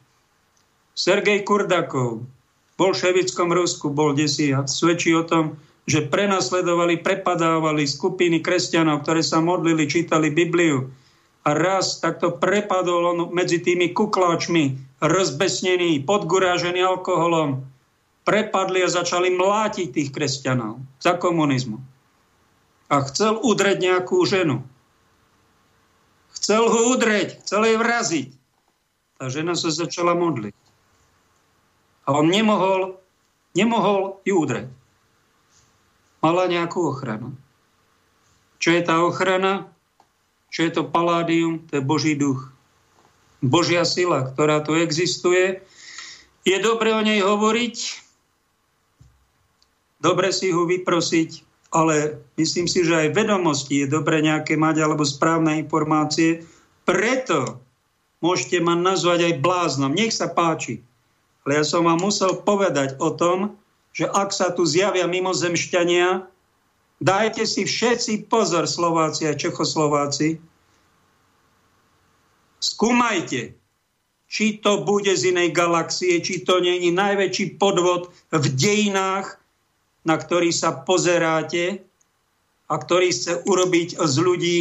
Sergej 0.98 1.46
Kurdakov 1.46 2.26
v 2.26 2.74
bolševickom 2.82 3.54
Rusku 3.54 3.94
bol 3.94 4.18
desi 4.18 4.50
a 4.50 4.66
svedčí 4.66 5.14
o 5.14 5.22
tom, 5.22 5.62
že 5.90 6.06
prenasledovali, 6.06 7.02
prepadávali 7.02 7.90
skupiny 7.90 8.46
kresťanov, 8.46 9.02
ktoré 9.02 9.26
sa 9.26 9.42
modlili, 9.42 9.90
čítali 9.90 10.30
Bibliu. 10.30 10.94
A 11.42 11.58
raz 11.58 11.98
takto 11.98 12.38
prepadol 12.38 13.18
on 13.18 13.20
medzi 13.34 13.58
tými 13.58 13.90
kukláčmi, 13.98 14.78
rozbesnení, 15.02 16.06
podgurážení 16.06 16.86
alkoholom. 16.86 17.66
Prepadli 18.22 18.86
a 18.86 18.94
začali 18.94 19.34
mlátiť 19.34 19.90
tých 19.90 20.10
kresťanov 20.14 20.78
za 21.02 21.18
komunizmu. 21.18 21.82
A 22.94 23.02
chcel 23.10 23.42
udreť 23.42 23.82
nejakú 23.82 24.22
ženu. 24.30 24.62
Chcel 26.38 26.70
ho 26.70 26.94
udreť, 26.94 27.42
chcel 27.42 27.66
jej 27.66 27.78
vraziť. 27.82 28.30
Tá 29.18 29.26
žena 29.34 29.58
sa 29.58 29.74
začala 29.74 30.14
modliť. 30.14 30.54
A 32.06 32.14
on 32.14 32.30
nemohol, 32.30 33.02
nemohol 33.58 34.22
ju 34.22 34.38
udreť 34.38 34.79
mala 36.20 36.48
nejakú 36.48 36.92
ochranu. 36.92 37.36
Čo 38.60 38.76
je 38.76 38.82
tá 38.84 39.04
ochrana? 39.04 39.72
Čo 40.52 40.68
je 40.68 40.72
to 40.76 40.84
paládium? 40.88 41.64
To 41.72 41.80
je 41.80 41.84
Boží 41.84 42.14
duch. 42.18 42.52
Božia 43.40 43.88
sila, 43.88 44.28
ktorá 44.36 44.60
tu 44.60 44.76
existuje. 44.76 45.64
Je 46.44 46.58
dobre 46.60 46.92
o 46.92 47.00
nej 47.00 47.24
hovoriť, 47.24 47.76
dobre 50.04 50.32
si 50.36 50.52
ho 50.52 50.68
vyprosiť 50.68 51.50
ale 51.70 52.18
myslím 52.38 52.66
si, 52.66 52.82
že 52.82 52.98
aj 52.98 53.14
vedomosti 53.14 53.86
je 53.86 53.88
dobre 53.90 54.26
nejaké 54.26 54.58
mať 54.58 54.82
alebo 54.82 55.06
správne 55.06 55.62
informácie. 55.62 56.42
Preto 56.86 57.62
môžete 58.26 58.58
ma 58.58 58.74
nazvať 58.74 59.30
aj 59.30 59.44
bláznom. 59.46 59.94
Nech 59.94 60.14
sa 60.14 60.34
páči. 60.34 60.82
Ale 61.46 61.62
ja 61.62 61.64
som 61.66 61.86
vám 61.86 62.02
musel 62.02 62.42
povedať 62.42 62.98
o 62.98 63.14
tom, 63.14 63.54
že 63.94 64.06
ak 64.06 64.30
sa 64.30 64.54
tu 64.54 64.66
zjavia 64.66 65.10
mimozemšťania, 65.10 66.26
dajte 67.02 67.44
si 67.44 67.66
všetci 67.66 68.30
pozor, 68.30 68.70
Slováci 68.70 69.26
a 69.26 69.34
Čechoslováci, 69.34 70.40
skúmajte, 72.60 73.56
či 74.30 74.62
to 74.62 74.86
bude 74.86 75.10
z 75.10 75.34
inej 75.34 75.58
galaxie, 75.58 76.22
či 76.22 76.46
to 76.46 76.62
není 76.62 76.94
najväčší 76.94 77.58
podvod 77.58 78.14
v 78.30 78.46
dejinách, 78.54 79.42
na 80.06 80.16
ktorý 80.16 80.54
sa 80.54 80.86
pozeráte 80.86 81.82
a 82.70 82.76
ktorý 82.78 83.10
chce 83.10 83.42
urobiť 83.50 83.98
z 83.98 84.16
ľudí 84.22 84.58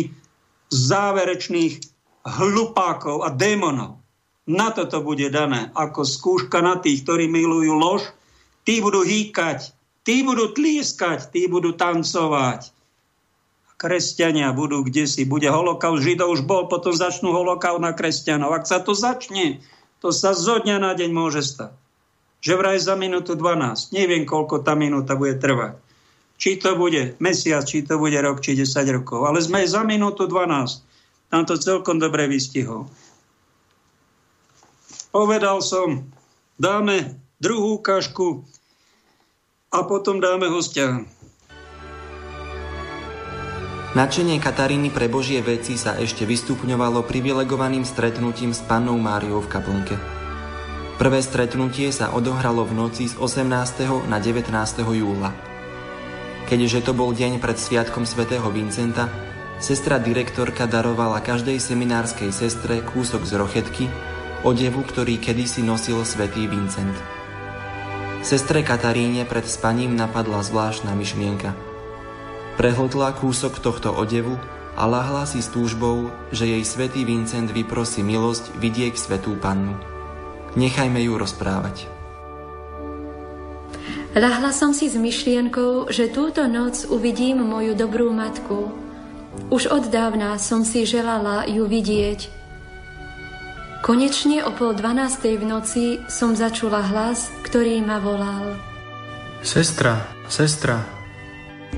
záverečných 0.73 1.85
hlupákov 2.25 3.25
a 3.25 3.29
démonov. 3.33 4.01
Na 4.49 4.73
toto 4.73 5.05
bude 5.05 5.29
dané 5.29 5.69
ako 5.77 6.09
skúška 6.09 6.65
na 6.65 6.81
tých, 6.81 7.05
ktorí 7.05 7.29
milujú 7.29 7.77
lož. 7.77 8.03
Tí 8.69 8.85
budú 8.85 9.01
hýkať, 9.01 9.73
tí 10.05 10.21
budú 10.21 10.53
tlieskať, 10.53 11.33
tí 11.33 11.49
budú 11.49 11.73
tancovať. 11.73 12.69
Kresťania 13.81 14.53
budú 14.53 14.85
kde 14.85 15.09
si. 15.09 15.25
Bude 15.25 15.49
holokaust, 15.49 16.05
Židov 16.05 16.37
už 16.37 16.45
bol, 16.45 16.69
potom 16.69 16.93
začnú 16.93 17.33
holokaust 17.33 17.81
na 17.81 17.97
kresťanov. 17.97 18.53
Ak 18.53 18.69
sa 18.69 18.85
to 18.85 18.93
začne, 18.93 19.65
to 20.05 20.13
sa 20.13 20.37
zo 20.37 20.61
dňa 20.61 20.85
na 20.85 20.93
deň 20.93 21.11
môže 21.17 21.41
stať. 21.41 21.73
Že 22.45 22.53
vraj 22.61 22.77
za 22.77 22.93
minútu 22.93 23.41
12. 23.41 23.97
Neviem, 23.97 24.29
koľko 24.29 24.61
tá 24.61 24.77
minúta 24.77 25.17
bude 25.17 25.41
trvať. 25.41 25.81
Či 26.37 26.61
to 26.61 26.77
bude 26.77 27.17
mesiac, 27.25 27.65
či 27.65 27.89
to 27.89 27.97
bude 27.97 28.21
rok, 28.21 28.45
či 28.45 28.53
10 28.53 28.69
rokov. 29.01 29.25
Ale 29.25 29.41
sme 29.41 29.65
za 29.65 29.81
minútu 29.81 30.29
12. 30.29 30.85
Tam 31.33 31.49
to 31.49 31.57
celkom 31.57 31.97
dobre 31.97 32.29
vystihol. 32.29 32.85
Povedal 35.09 35.65
som, 35.65 36.05
dáme 36.61 37.17
druhú 37.41 37.79
kašku 37.79 38.58
a 39.69 39.85
potom 39.85 40.21
dáme 40.21 40.49
hostia. 40.49 41.05
Načenie 43.97 44.37
Kataríny 44.37 44.93
pre 44.93 45.09
Božie 45.09 45.41
veci 45.41 45.81
sa 45.81 45.97
ešte 45.97 46.29
vystupňovalo 46.29 47.09
privilegovaným 47.09 47.89
stretnutím 47.89 48.53
s 48.53 48.61
pannou 48.61 49.01
Máriou 49.01 49.41
v 49.41 49.49
kaplnke. 49.49 49.97
Prvé 51.01 51.25
stretnutie 51.25 51.89
sa 51.89 52.13
odohralo 52.13 52.69
v 52.69 52.75
noci 52.75 53.09
z 53.09 53.17
18. 53.17 54.09
na 54.11 54.19
19. 54.21 54.53
júla. 54.93 55.31
Keďže 56.47 56.91
to 56.91 56.93
bol 56.93 57.17
deň 57.17 57.41
pred 57.41 57.57
sviatkom 57.57 58.05
svätého 58.05 58.45
Vincenta, 58.53 59.09
sestra 59.57 59.97
direktorka 59.97 60.69
darovala 60.69 61.25
každej 61.25 61.57
seminárskej 61.57 62.31
sestre 62.33 62.85
kúsok 62.85 63.25
z 63.25 63.33
rochetky, 63.41 63.85
odevu, 64.45 64.85
ktorý 64.85 65.17
kedysi 65.17 65.65
nosil 65.65 66.05
svätý 66.05 66.45
Vincent. 66.45 67.18
Sestre 68.19 68.67
Kataríne 68.67 69.23
pred 69.23 69.47
spaním 69.47 69.95
napadla 69.95 70.43
zvláštna 70.43 70.91
myšlienka. 70.99 71.55
Prehltla 72.59 73.15
kúsok 73.15 73.63
tohto 73.63 73.95
odevu 73.95 74.35
a 74.75 74.83
lahla 74.91 75.23
si 75.23 75.39
s 75.39 75.47
túžbou, 75.55 76.11
že 76.35 76.51
jej 76.51 76.65
svätý 76.67 77.07
Vincent 77.07 77.47
vyprosí 77.51 78.03
milosť 78.03 78.59
vidieť 78.59 78.95
svetú 78.99 79.39
pannu. 79.39 79.79
Nechajme 80.59 80.99
ju 80.99 81.15
rozprávať. 81.15 81.87
Lahla 84.19 84.51
som 84.51 84.75
si 84.75 84.91
s 84.91 84.99
myšlienkou, 84.99 85.87
že 85.87 86.11
túto 86.11 86.51
noc 86.51 86.91
uvidím 86.91 87.39
moju 87.47 87.79
dobrú 87.79 88.11
matku. 88.11 88.67
Už 89.47 89.71
od 89.71 89.87
dávna 89.95 90.35
som 90.43 90.67
si 90.67 90.83
želala 90.83 91.47
ju 91.47 91.71
vidieť, 91.71 92.38
Konečne 93.79 94.43
o 94.43 94.51
pol 94.51 94.75
dvanástej 94.75 95.39
v 95.39 95.45
noci 95.47 95.85
som 96.11 96.35
začula 96.35 96.83
hlas, 96.83 97.31
ktorý 97.47 97.79
ma 97.79 98.03
volal. 98.03 98.59
Sestra, 99.39 100.03
sestra. 100.27 100.83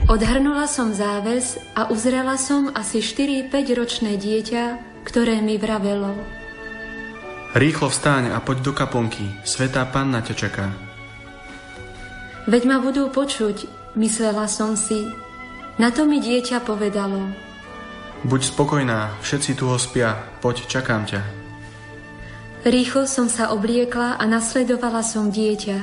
Odhrnula 0.08 0.64
som 0.64 0.96
záves 0.96 1.60
a 1.76 1.92
uzrela 1.92 2.40
som 2.40 2.72
asi 2.72 3.04
4-5 3.04 3.52
ročné 3.76 4.16
dieťa, 4.16 4.64
ktoré 5.04 5.44
mi 5.44 5.60
vravelo. 5.60 6.16
Rýchlo 7.52 7.92
vstáň 7.92 8.32
a 8.32 8.40
poď 8.40 8.64
do 8.64 8.72
kaponky, 8.72 9.26
svetá 9.44 9.84
panna 9.84 10.24
ťa 10.24 10.34
čaká. 10.34 10.72
Veď 12.48 12.62
ma 12.64 12.80
budú 12.80 13.12
počuť, 13.12 13.68
myslela 14.00 14.48
som 14.48 14.72
si. 14.72 15.04
Na 15.76 15.92
to 15.92 16.08
mi 16.08 16.24
dieťa 16.24 16.64
povedalo. 16.64 17.28
Buď 18.24 18.40
spokojná, 18.56 19.20
všetci 19.20 19.52
tu 19.52 19.68
ho 19.68 19.76
spia, 19.76 20.16
poď, 20.40 20.64
čakám 20.64 21.04
ťa. 21.04 21.39
Rýchlo 22.60 23.08
som 23.08 23.32
sa 23.32 23.56
obliekla 23.56 24.20
a 24.20 24.24
nasledovala 24.28 25.00
som 25.00 25.32
dieťa. 25.32 25.80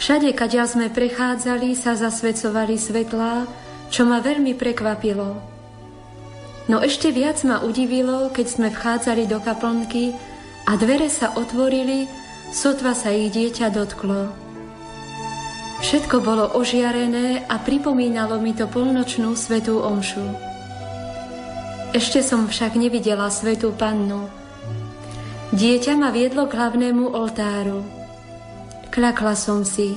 Všade, 0.00 0.32
kadia 0.32 0.64
sme 0.64 0.88
prechádzali, 0.88 1.76
sa 1.76 1.92
zasvedcovali 1.92 2.80
svetlá, 2.80 3.44
čo 3.92 4.08
ma 4.08 4.24
veľmi 4.24 4.56
prekvapilo. 4.56 5.36
No 6.72 6.80
ešte 6.80 7.12
viac 7.12 7.44
ma 7.44 7.60
udivilo, 7.60 8.32
keď 8.32 8.46
sme 8.48 8.68
vchádzali 8.72 9.28
do 9.28 9.36
kaplnky 9.36 10.16
a 10.64 10.80
dvere 10.80 11.12
sa 11.12 11.36
otvorili, 11.36 12.08
sotva 12.56 12.96
sa 12.96 13.12
ich 13.12 13.36
dieťa 13.36 13.68
dotklo. 13.68 14.32
Všetko 15.84 16.24
bolo 16.24 16.56
ožiarené 16.56 17.44
a 17.52 17.60
pripomínalo 17.60 18.40
mi 18.40 18.56
to 18.56 18.64
polnočnú 18.64 19.36
svetú 19.36 19.84
omšu. 19.84 20.24
Ešte 21.92 22.24
som 22.24 22.48
však 22.48 22.80
nevidela 22.80 23.28
svetú 23.28 23.76
pannu, 23.76 24.26
Dieťa 25.54 25.94
ma 25.94 26.10
viedlo 26.10 26.50
k 26.50 26.58
hlavnému 26.58 27.14
oltáru. 27.14 27.86
Klakla 28.90 29.38
som 29.38 29.62
si. 29.62 29.94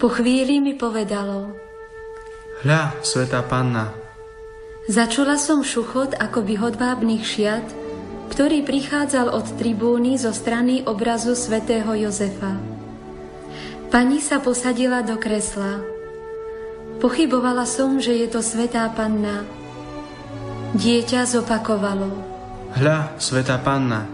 Po 0.00 0.08
chvíli 0.08 0.64
mi 0.64 0.72
povedalo. 0.72 1.52
Hľa, 2.64 3.04
svetá 3.04 3.44
panna. 3.44 3.92
Začula 4.88 5.36
som 5.36 5.60
šuchot 5.60 6.16
ako 6.16 6.40
hodvábnych 6.40 7.20
šiat, 7.20 7.66
ktorý 8.32 8.64
prichádzal 8.64 9.28
od 9.28 9.44
tribúny 9.60 10.16
zo 10.16 10.32
strany 10.32 10.80
obrazu 10.88 11.36
svätého 11.36 11.92
Jozefa. 11.92 12.56
Pani 13.88 14.20
sa 14.24 14.40
posadila 14.40 15.04
do 15.04 15.20
kresla. 15.20 15.84
Pochybovala 17.00 17.68
som, 17.68 18.00
že 18.00 18.16
je 18.16 18.28
to 18.28 18.40
svetá 18.40 18.88
panna. 18.92 19.44
Dieťa 20.76 21.24
zopakovalo. 21.24 22.27
Hľa, 22.78 23.18
svetá 23.18 23.58
panna. 23.58 24.06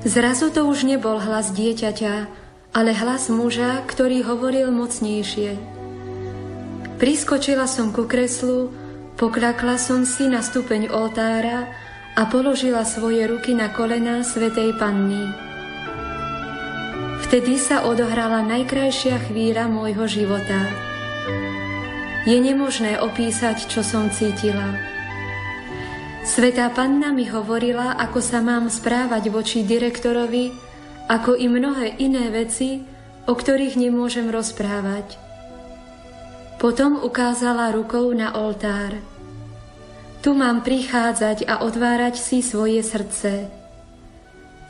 Zrazu 0.00 0.48
to 0.48 0.64
už 0.64 0.88
nebol 0.88 1.20
hlas 1.20 1.52
dieťaťa, 1.52 2.14
ale 2.72 2.96
hlas 2.96 3.28
muža, 3.28 3.84
ktorý 3.84 4.24
hovoril 4.24 4.72
mocnejšie. 4.72 5.52
Priskočila 6.96 7.68
som 7.68 7.92
ku 7.92 8.08
kreslu, 8.08 8.72
pokľakla 9.20 9.76
som 9.76 10.08
si 10.08 10.24
na 10.24 10.40
stupeň 10.40 10.88
oltára 10.88 11.68
a 12.16 12.24
položila 12.32 12.80
svoje 12.88 13.28
ruky 13.28 13.52
na 13.52 13.68
kolená 13.68 14.24
svetej 14.24 14.80
panny. 14.80 15.28
Vtedy 17.28 17.60
sa 17.60 17.84
odohrala 17.84 18.40
najkrajšia 18.40 19.20
chvíľa 19.28 19.68
môjho 19.68 20.08
života. 20.08 20.64
Je 22.24 22.40
nemožné 22.40 23.04
opísať, 23.04 23.68
čo 23.68 23.84
som 23.84 24.08
cítila. 24.08 24.93
Svetá 26.24 26.72
panna 26.72 27.12
mi 27.12 27.28
hovorila, 27.28 28.00
ako 28.00 28.18
sa 28.24 28.40
mám 28.40 28.72
správať 28.72 29.28
voči 29.28 29.60
direktorovi, 29.60 30.56
ako 31.04 31.36
i 31.36 31.52
mnohé 31.52 32.00
iné 32.00 32.32
veci, 32.32 32.80
o 33.28 33.36
ktorých 33.36 33.76
nemôžem 33.76 34.32
rozprávať. 34.32 35.20
Potom 36.56 36.96
ukázala 36.96 37.68
rukou 37.76 38.08
na 38.16 38.32
oltár. 38.40 38.96
Tu 40.24 40.32
mám 40.32 40.64
prichádzať 40.64 41.44
a 41.44 41.60
otvárať 41.60 42.16
si 42.16 42.40
svoje 42.40 42.80
srdce. 42.80 43.52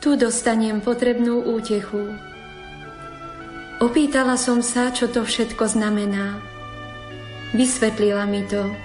Tu 0.03 0.19
dostanem 0.19 0.83
potrebnú 0.83 1.39
útechu. 1.39 2.19
Opýtala 3.79 4.35
som 4.35 4.59
sa, 4.59 4.91
čo 4.91 5.07
to 5.07 5.23
všetko 5.23 5.71
znamená. 5.71 6.35
Vysvetlila 7.55 8.27
mi 8.27 8.43
to. 8.43 8.84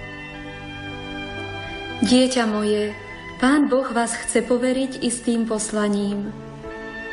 Dieťa 2.01 2.49
moje, 2.49 2.97
Pán 3.37 3.69
Boh 3.69 3.85
vás 3.93 4.17
chce 4.17 4.41
poveriť 4.41 5.05
istým 5.05 5.45
poslaním. 5.45 6.33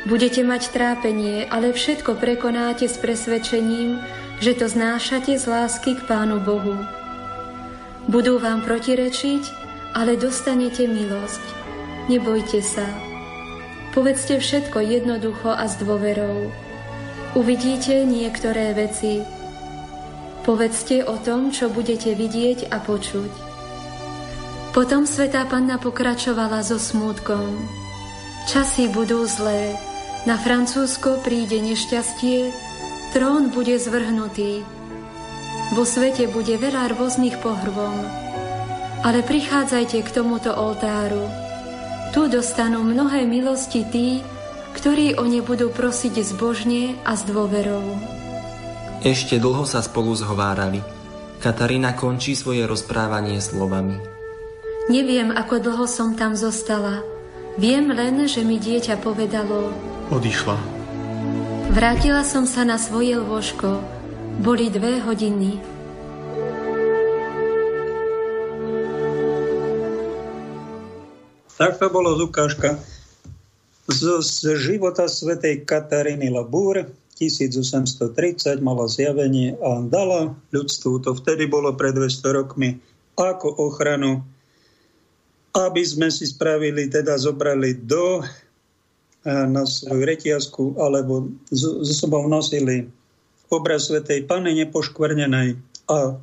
Budete 0.09 0.41
mať 0.41 0.73
trápenie, 0.73 1.45
ale 1.45 1.77
všetko 1.77 2.17
prekonáte 2.17 2.89
s 2.89 2.97
presvedčením, 2.97 4.01
že 4.41 4.57
to 4.57 4.65
znášate 4.65 5.37
z 5.37 5.45
lásky 5.45 5.93
k 5.93 6.01
Pánu 6.09 6.41
Bohu. 6.41 6.73
Budú 8.09 8.41
vám 8.41 8.65
protirečiť, 8.65 9.45
ale 9.93 10.17
dostanete 10.17 10.89
milosť. 10.89 11.43
Nebojte 12.09 12.57
sa. 12.65 12.89
Povedzte 13.93 14.41
všetko 14.41 14.81
jednoducho 14.81 15.53
a 15.53 15.69
s 15.69 15.77
dôverou. 15.77 16.49
Uvidíte 17.37 18.09
niektoré 18.09 18.73
veci. 18.73 19.21
Povedzte 20.41 21.05
o 21.05 21.13
tom, 21.21 21.53
čo 21.53 21.69
budete 21.69 22.17
vidieť 22.17 22.73
a 22.73 22.81
počuť. 22.81 23.48
Potom 24.69 25.09
svetá 25.09 25.49
panna 25.49 25.81
pokračovala 25.81 26.61
so 26.61 26.77
smútkom. 26.77 27.57
Časy 28.45 28.85
budú 28.93 29.25
zlé, 29.25 29.73
na 30.29 30.37
Francúzsko 30.37 31.25
príde 31.25 31.57
nešťastie, 31.57 32.53
trón 33.15 33.49
bude 33.49 33.81
zvrhnutý. 33.81 34.61
Vo 35.73 35.85
svete 35.85 36.29
bude 36.29 36.53
veľa 36.57 36.93
rôznych 36.93 37.41
pohrvom, 37.41 37.97
ale 39.01 39.25
prichádzajte 39.25 39.97
k 40.05 40.09
tomuto 40.13 40.53
oltáru. 40.53 41.25
Tu 42.13 42.25
dostanú 42.29 42.85
mnohé 42.85 43.25
milosti 43.25 43.85
tí, 43.89 44.21
ktorí 44.77 45.17
o 45.17 45.25
ne 45.25 45.41
budú 45.41 45.73
prosiť 45.73 46.13
zbožne 46.25 46.97
a 47.05 47.17
s 47.17 47.25
dôverou. 47.25 47.97
Ešte 49.01 49.41
dlho 49.41 49.65
sa 49.65 49.81
spolu 49.81 50.13
zhovárali. 50.13 50.81
Katarína 51.39 51.95
končí 51.95 52.35
svoje 52.35 52.67
rozprávanie 52.67 53.39
slovami. 53.39 54.18
Neviem, 54.89 55.29
ako 55.29 55.61
dlho 55.61 55.85
som 55.85 56.17
tam 56.17 56.33
zostala. 56.33 57.05
Viem 57.61 57.93
len, 57.93 58.25
že 58.25 58.41
mi 58.41 58.57
dieťa 58.57 58.97
povedalo... 59.05 59.69
Odišla. 60.09 60.57
Vrátila 61.69 62.25
som 62.25 62.49
sa 62.49 62.65
na 62.65 62.81
svoje 62.81 63.13
lôžko. 63.13 63.85
Boli 64.41 64.73
dve 64.73 64.97
hodiny. 64.97 65.61
Tak 71.53 71.77
to 71.77 71.85
bolo 71.93 72.17
Lukáška 72.17 72.81
z, 73.85 74.25
z 74.25 74.57
života 74.57 75.05
svätej 75.05 75.69
Kataríny 75.69 76.33
Labúr, 76.33 76.89
1830 77.21 78.57
mala 78.57 78.89
zjavenie 78.89 79.53
a 79.61 79.85
dala 79.85 80.33
ľudstvu, 80.49 81.05
to 81.05 81.13
vtedy 81.13 81.45
bolo 81.45 81.77
pred 81.77 81.93
200 81.93 82.37
rokmi, 82.41 82.81
ako 83.19 83.53
ochranu, 83.69 84.25
aby 85.53 85.81
sme 85.81 86.13
si 86.13 86.29
spravili, 86.29 86.89
teda 86.89 87.17
zobrali 87.17 87.73
do 87.85 88.21
eh, 88.21 89.45
na 89.49 89.65
svoju 89.65 90.03
retiazku, 90.05 90.77
alebo 90.77 91.29
so 91.49 91.81
sobou 91.85 92.25
nosili 92.29 92.85
obraz 93.49 93.89
Svetej 93.89 94.29
Pany 94.29 94.53
nepoškvrnenej 94.61 95.57
a 95.89 96.13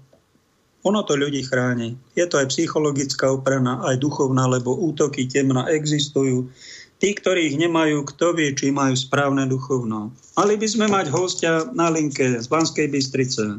ono 0.87 1.03
to 1.03 1.19
ľudí 1.19 1.43
chráni. 1.43 1.99
Je 2.15 2.23
to 2.31 2.39
aj 2.39 2.55
psychologická 2.55 3.35
oprana, 3.35 3.83
aj 3.91 3.99
duchovná, 3.99 4.47
lebo 4.47 4.71
útoky 4.79 5.27
temna 5.27 5.67
existujú. 5.67 6.47
Tí, 7.03 7.11
ktorých 7.13 7.59
nemajú, 7.59 8.07
kto 8.07 8.39
vie, 8.39 8.55
či 8.55 8.71
majú 8.71 8.95
správne 8.95 9.51
duchovno. 9.51 10.15
Mali 10.39 10.55
by 10.55 10.69
sme 10.71 10.87
mať 10.87 11.11
hostia 11.11 11.67
na 11.75 11.91
linke 11.91 12.39
z 12.39 12.47
Banskej 12.47 12.87
Bystrice. 12.89 13.59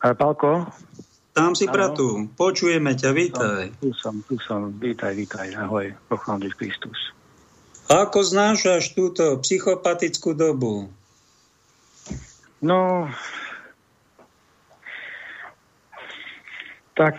Palko? 0.00 0.72
Tam 1.34 1.50
si 1.58 1.66
pratu. 1.66 2.30
Počujeme 2.38 2.94
ťa, 2.94 3.10
vítaj. 3.10 3.66
Tu 3.82 3.90
som, 3.98 4.22
tu 4.22 4.38
som. 4.38 4.70
Vítaj, 4.70 5.18
vítaj. 5.18 5.50
Ahoj, 5.58 5.90
pochváliš 6.06 6.54
Kristus. 6.54 7.10
Ako 7.90 8.22
znášaš 8.22 8.94
túto 8.94 9.42
psychopatickú 9.42 10.30
dobu? 10.38 10.86
No, 12.62 13.10
tak 16.94 17.18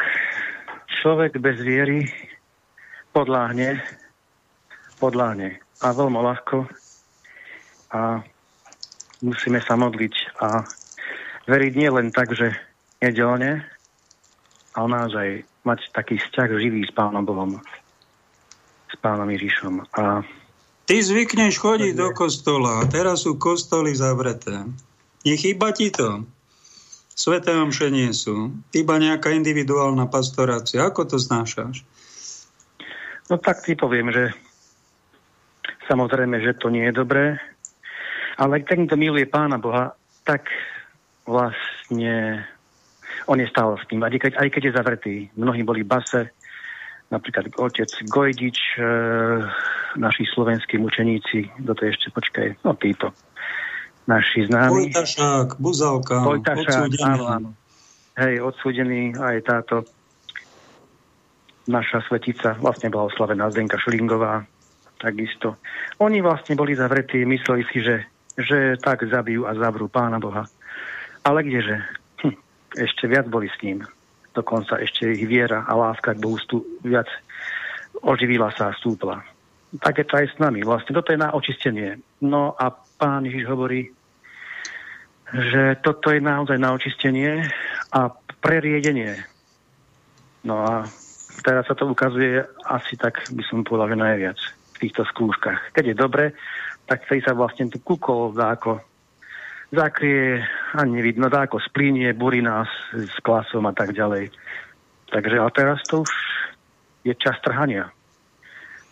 človek 1.04 1.36
bez 1.44 1.60
viery 1.60 2.08
podláhne, 3.12 3.84
podláhne 4.96 5.60
a 5.84 5.92
veľmi 5.92 6.20
ľahko 6.24 6.72
a 7.92 8.24
musíme 9.20 9.60
sa 9.60 9.76
modliť 9.76 10.40
a 10.40 10.64
veriť 11.52 11.74
nie 11.76 11.90
len 11.92 12.16
tak, 12.16 12.32
že 12.32 12.56
nedelne, 13.04 13.75
ale 14.76 14.88
naozaj 14.92 15.28
mať 15.64 15.80
taký 15.96 16.20
vzťah 16.20 16.50
živý 16.60 16.84
s 16.86 16.92
Pánom 16.92 17.24
Bohom, 17.24 17.58
s 18.92 18.96
Pánom 19.00 19.28
Ježišom. 19.32 19.88
A 19.96 20.22
Ty 20.86 21.02
zvykneš 21.02 21.58
chodiť 21.58 21.98
do 21.98 22.14
kostola 22.14 22.86
a 22.86 22.86
teraz 22.86 23.26
sú 23.26 23.42
kostoly 23.42 23.98
zavreté. 23.98 24.70
Nechýba 25.26 25.74
ti 25.74 25.90
to? 25.90 26.30
Sveté 27.16 27.58
omše 27.58 27.90
nie 27.90 28.14
sú. 28.14 28.54
Iba 28.70 29.02
nejaká 29.02 29.34
individuálna 29.34 30.06
pastorácia. 30.06 30.86
Ako 30.86 31.10
to 31.10 31.18
znášaš? 31.18 31.82
No 33.34 33.42
tak 33.42 33.66
ti 33.66 33.74
poviem, 33.74 34.14
že 34.14 34.30
samozrejme, 35.90 36.38
že 36.46 36.54
to 36.54 36.70
nie 36.70 36.86
je 36.86 36.94
dobré, 36.94 37.42
ale 38.38 38.62
ak 38.62 38.70
to 38.70 38.94
miluje 38.94 39.26
Pána 39.26 39.58
Boha, 39.58 39.98
tak 40.22 40.54
vlastne 41.26 42.46
on 43.28 43.38
je 43.40 43.48
stále 43.50 43.76
s 43.78 43.86
tým, 43.90 44.04
aj 44.04 44.18
keď, 44.20 44.34
aj 44.38 44.50
keď 44.52 44.62
je 44.64 44.76
zavretý. 44.78 45.16
Mnohí 45.36 45.62
boli 45.66 45.82
base, 45.82 46.32
napríklad 47.10 47.54
otec 47.58 47.90
Gojdič, 48.10 48.78
e, 48.78 48.84
naši 49.98 50.24
slovenskí 50.30 50.78
mučeníci, 50.78 51.50
do 51.62 51.74
to 51.74 51.88
ešte 51.88 52.12
počkaj, 52.12 52.62
no 52.66 52.76
títo, 52.76 53.14
naši 54.10 54.46
známi. 54.50 54.90
Vojtašák, 54.90 55.58
Buzalka, 55.58 56.26
Vojtašák, 56.26 56.92
áno, 57.06 57.26
áno. 57.30 57.50
Hej, 58.16 58.40
odsúdený 58.40 59.12
aj 59.20 59.38
táto 59.44 59.84
naša 61.68 62.06
svetica, 62.06 62.56
vlastne 62.62 62.94
bola 62.94 63.10
oslavená 63.10 63.50
Zdenka 63.50 63.76
Šulingová, 63.82 64.46
takisto. 65.02 65.58
Oni 66.00 66.22
vlastne 66.22 66.54
boli 66.54 66.78
zavretí, 66.78 67.26
mysleli 67.26 67.66
si, 67.74 67.82
že, 67.82 68.06
že 68.38 68.78
tak 68.80 69.04
zabijú 69.04 69.50
a 69.50 69.58
zavrú 69.58 69.90
Pána 69.90 70.22
Boha. 70.22 70.46
Ale 71.26 71.42
kdeže? 71.42 72.05
Ešte 72.76 73.08
viac 73.08 73.26
boli 73.32 73.48
s 73.48 73.58
ním. 73.64 73.84
Dokonca 74.36 74.76
ešte 74.84 75.16
ich 75.16 75.24
viera 75.24 75.64
a 75.64 75.74
láska 75.76 76.12
k 76.12 76.22
Bohu 76.22 76.36
stú, 76.36 76.60
viac 76.84 77.08
oživila 78.04 78.52
sa 78.52 78.72
a 78.72 78.78
stúpla. 78.78 79.24
Tak 79.80 80.04
to 80.08 80.20
aj 80.20 80.28
s 80.32 80.38
nami. 80.40 80.64
Vlastne 80.64 80.92
toto 80.92 81.16
je 81.16 81.20
na 81.20 81.32
očistenie. 81.32 82.00
No 82.20 82.56
a 82.56 82.72
pán 83.00 83.24
Ježiš 83.24 83.48
hovorí, 83.48 83.92
že 85.32 85.80
toto 85.80 86.12
je 86.12 86.20
naozaj 86.20 86.60
na 86.60 86.76
očistenie 86.76 87.48
a 87.92 88.12
preriedenie. 88.44 89.20
No 90.46 90.62
a 90.62 90.86
teraz 91.42 91.66
sa 91.66 91.74
to 91.74 91.90
ukazuje 91.90 92.46
asi 92.68 92.94
tak, 92.96 93.26
by 93.34 93.44
som 93.48 93.66
povedal, 93.66 93.96
že 93.96 94.04
najviac 94.04 94.40
v 94.76 94.78
týchto 94.86 95.02
skúškach. 95.08 95.74
Keď 95.74 95.84
je 95.92 95.96
dobre, 95.96 96.26
tak 96.86 97.08
vtedy 97.08 97.26
sa 97.26 97.34
vlastne 97.34 97.72
tu 97.72 97.82
kukol 97.82 98.36
dáko 98.36 98.84
zakrie, 99.76 100.42
ani 100.74 101.04
nevidno, 101.04 101.28
dáko 101.30 101.60
splínie, 101.60 102.16
burí 102.16 102.42
nás 102.42 102.72
s 102.96 103.16
klasom 103.22 103.68
a 103.68 103.74
tak 103.76 103.92
ďalej. 103.92 104.32
Takže 105.12 105.36
a 105.38 105.48
teraz 105.52 105.84
to 105.86 106.02
už 106.02 106.12
je 107.06 107.14
čas 107.20 107.38
trhania. 107.44 107.94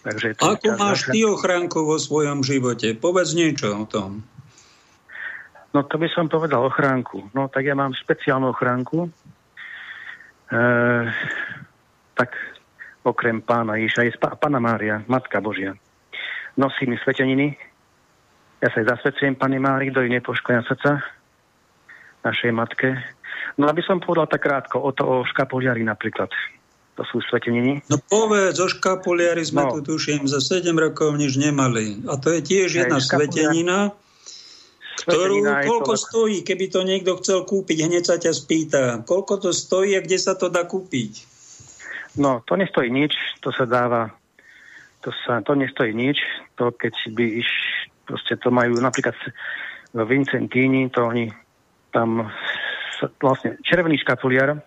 Takže 0.03 0.35
to 0.35 0.59
Ako 0.59 0.75
máš 0.75 1.07
ty 1.09 1.23
ochránku 1.23 1.87
vo 1.87 1.95
svojom 1.95 2.43
živote? 2.43 2.91
Povedz 2.93 3.31
niečo 3.33 3.71
o 3.71 3.87
tom. 3.87 4.27
No 5.73 5.81
to 5.87 5.97
by 5.97 6.05
som 6.11 6.29
povedal 6.29 6.67
ochránku. 6.67 7.33
No 7.33 7.49
tak 7.49 7.65
ja 7.65 7.73
mám 7.73 7.97
špeciálnu 7.97 8.51
ochránku. 8.53 9.07
E, 9.07 9.11
tak 12.13 12.29
okrem 13.01 13.41
pána 13.41 13.79
Ježiša 13.81 14.01
je 14.05 14.11
pána 14.37 14.61
Mária, 14.61 15.01
Matka 15.09 15.41
Božia. 15.41 15.73
Nosí 16.59 16.85
mi 16.85 16.99
sveteniny, 17.01 17.57
ja 18.63 18.71
sa 18.71 18.79
zasvedcujem 18.79 19.35
Pane 19.35 19.59
Mári, 19.59 19.91
kto 19.91 20.07
ju 20.07 20.09
nepoškoja 20.15 20.63
srdca, 20.63 21.03
našej 22.23 22.51
matke. 22.55 22.95
No 23.59 23.67
aby 23.67 23.83
som 23.83 23.99
povedal 23.99 24.31
tak 24.31 24.47
krátko 24.47 24.79
o 24.79 24.95
to 24.95 25.03
o 25.03 25.15
škapoliari 25.27 25.83
napríklad. 25.83 26.31
To 26.95 27.03
sú 27.09 27.19
sveteniny. 27.25 27.83
No 27.91 27.99
povedz, 27.99 28.55
o 28.63 28.69
škapuliari 28.69 29.43
sme 29.43 29.67
no. 29.67 29.75
tu 29.75 29.79
tuším 29.83 30.29
za 30.29 30.39
7 30.39 30.71
rokov 30.77 31.17
nič 31.19 31.35
nemali. 31.35 32.05
A 32.07 32.15
to 32.21 32.31
je 32.31 32.39
tiež 32.45 32.85
jedna 32.85 33.01
Hej, 33.01 33.09
svetenina, 33.09 33.91
ktorú, 35.01 35.41
koľko 35.43 35.93
to... 35.97 35.99
stojí, 35.99 36.37
keby 36.45 36.65
to 36.69 36.85
niekto 36.85 37.17
chcel 37.19 37.43
kúpiť, 37.43 37.89
hneď 37.89 38.03
sa 38.05 38.15
ťa 38.21 38.31
spýta, 38.31 38.83
koľko 39.03 39.41
to 39.41 39.49
stojí 39.49 39.97
a 39.97 40.05
kde 40.05 40.21
sa 40.21 40.37
to 40.37 40.53
dá 40.53 40.69
kúpiť? 40.69 41.25
No, 42.13 42.45
to 42.45 42.53
nestojí 42.53 42.93
nič, 42.93 43.17
to 43.41 43.49
sa 43.49 43.65
dáva, 43.65 44.13
to, 45.01 45.09
sa, 45.25 45.41
to 45.41 45.57
nestojí 45.57 45.97
nič, 45.97 46.21
to 46.61 46.69
keď 46.77 46.93
by 47.17 47.25
iš, 47.41 47.49
proste 48.07 48.35
to 48.39 48.51
majú 48.51 48.77
napríklad 48.79 49.15
v 49.93 49.99
Vincentíni, 50.07 50.89
to 50.89 51.05
oni 51.05 51.29
tam 51.93 52.27
vlastne 53.21 53.59
červený 53.61 54.01
škapuliar, 54.01 54.57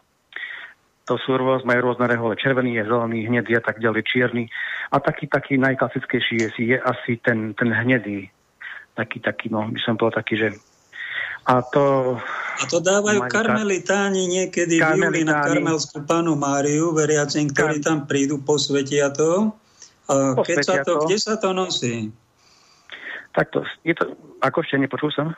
to 1.06 1.14
sú 1.22 1.38
rôz, 1.38 1.62
majú 1.62 1.90
rôzne 1.90 2.10
rehole. 2.10 2.34
Červený 2.34 2.82
je 2.82 2.84
zelený, 2.90 3.30
hnedý 3.30 3.54
a 3.54 3.62
tak 3.62 3.78
ďalej, 3.78 4.02
čierny. 4.10 4.50
A 4.90 4.98
taký, 4.98 5.30
taký 5.30 5.54
najklasickejší 5.54 6.34
je, 6.34 6.48
je 6.74 6.78
asi 6.82 7.22
ten, 7.22 7.54
ten 7.54 7.70
hnedý. 7.70 8.26
Taký, 8.98 9.22
taký, 9.22 9.46
no, 9.54 9.70
by 9.70 9.80
som 9.86 9.94
povedal 9.94 10.18
taký, 10.26 10.34
že 10.34 10.48
a 11.46 11.62
to, 11.62 12.18
a 12.58 12.64
to 12.66 12.82
dávajú 12.82 13.22
karmelitáni 13.30 14.26
niekedy 14.26 14.82
v 14.82 14.98
júli 14.98 15.22
na 15.22 15.46
karmelskú 15.46 16.02
panu 16.02 16.34
Máriu, 16.34 16.90
veriacim, 16.90 17.46
ktorí 17.46 17.78
tam 17.78 18.10
prídu, 18.10 18.42
posvetia 18.42 19.14
to. 19.14 19.54
A 20.10 20.34
keď 20.42 20.56
sa 20.66 20.74
to, 20.82 21.06
to, 21.06 21.06
kde 21.06 21.18
sa 21.22 21.34
to 21.38 21.54
nosí? 21.54 22.10
Takto, 23.36 23.68
je 23.84 23.92
to, 23.92 24.16
ako 24.40 24.64
ešte 24.64 24.80
nepočul 24.80 25.12
som? 25.12 25.36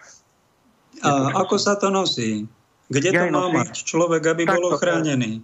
A 1.03 1.35
ako 1.35 1.59
sa 1.59 1.75
to 1.75 1.91
nosí? 1.91 2.47
Kde 2.87 3.11
to 3.11 3.27
má 3.35 3.51
mať 3.51 3.83
človek, 3.83 4.23
aby 4.23 4.43
takto, 4.47 4.63
bol 4.63 4.79
ochránený? 4.79 5.43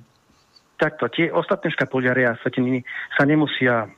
Takto, 0.79 1.11
tie 1.11 1.35
ostatné 1.35 1.75
škapuliare 1.75 2.31
a 2.31 2.39
sveteniny 2.39 2.87
sa 3.19 3.27
nemusia, 3.27 3.91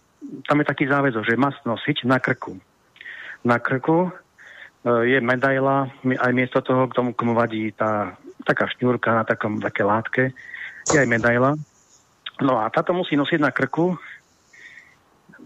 tam 0.49 0.57
je 0.65 0.67
taký 0.67 0.89
záväzok, 0.89 1.23
že 1.29 1.37
má 1.37 1.53
nosiť 1.53 2.09
na 2.09 2.17
krku. 2.17 2.57
Na 3.45 3.61
krku 3.61 4.09
e, 4.09 4.11
je 5.05 5.19
medaila, 5.21 5.93
aj 6.03 6.33
miesto 6.33 6.65
toho, 6.65 6.89
k 6.89 6.97
tomu, 6.97 7.13
komu 7.13 7.37
vadí 7.37 7.71
tá 7.77 8.17
taká 8.43 8.67
šňúrka 8.73 9.13
na 9.13 9.25
takom, 9.29 9.61
také 9.61 9.85
látke, 9.85 10.33
je 10.89 10.97
aj 10.97 11.07
medaila. 11.07 11.55
No 12.41 12.61
a 12.61 12.73
táto 12.73 12.97
musí 12.97 13.21
nosiť 13.21 13.41
na 13.41 13.53
krku, 13.53 14.01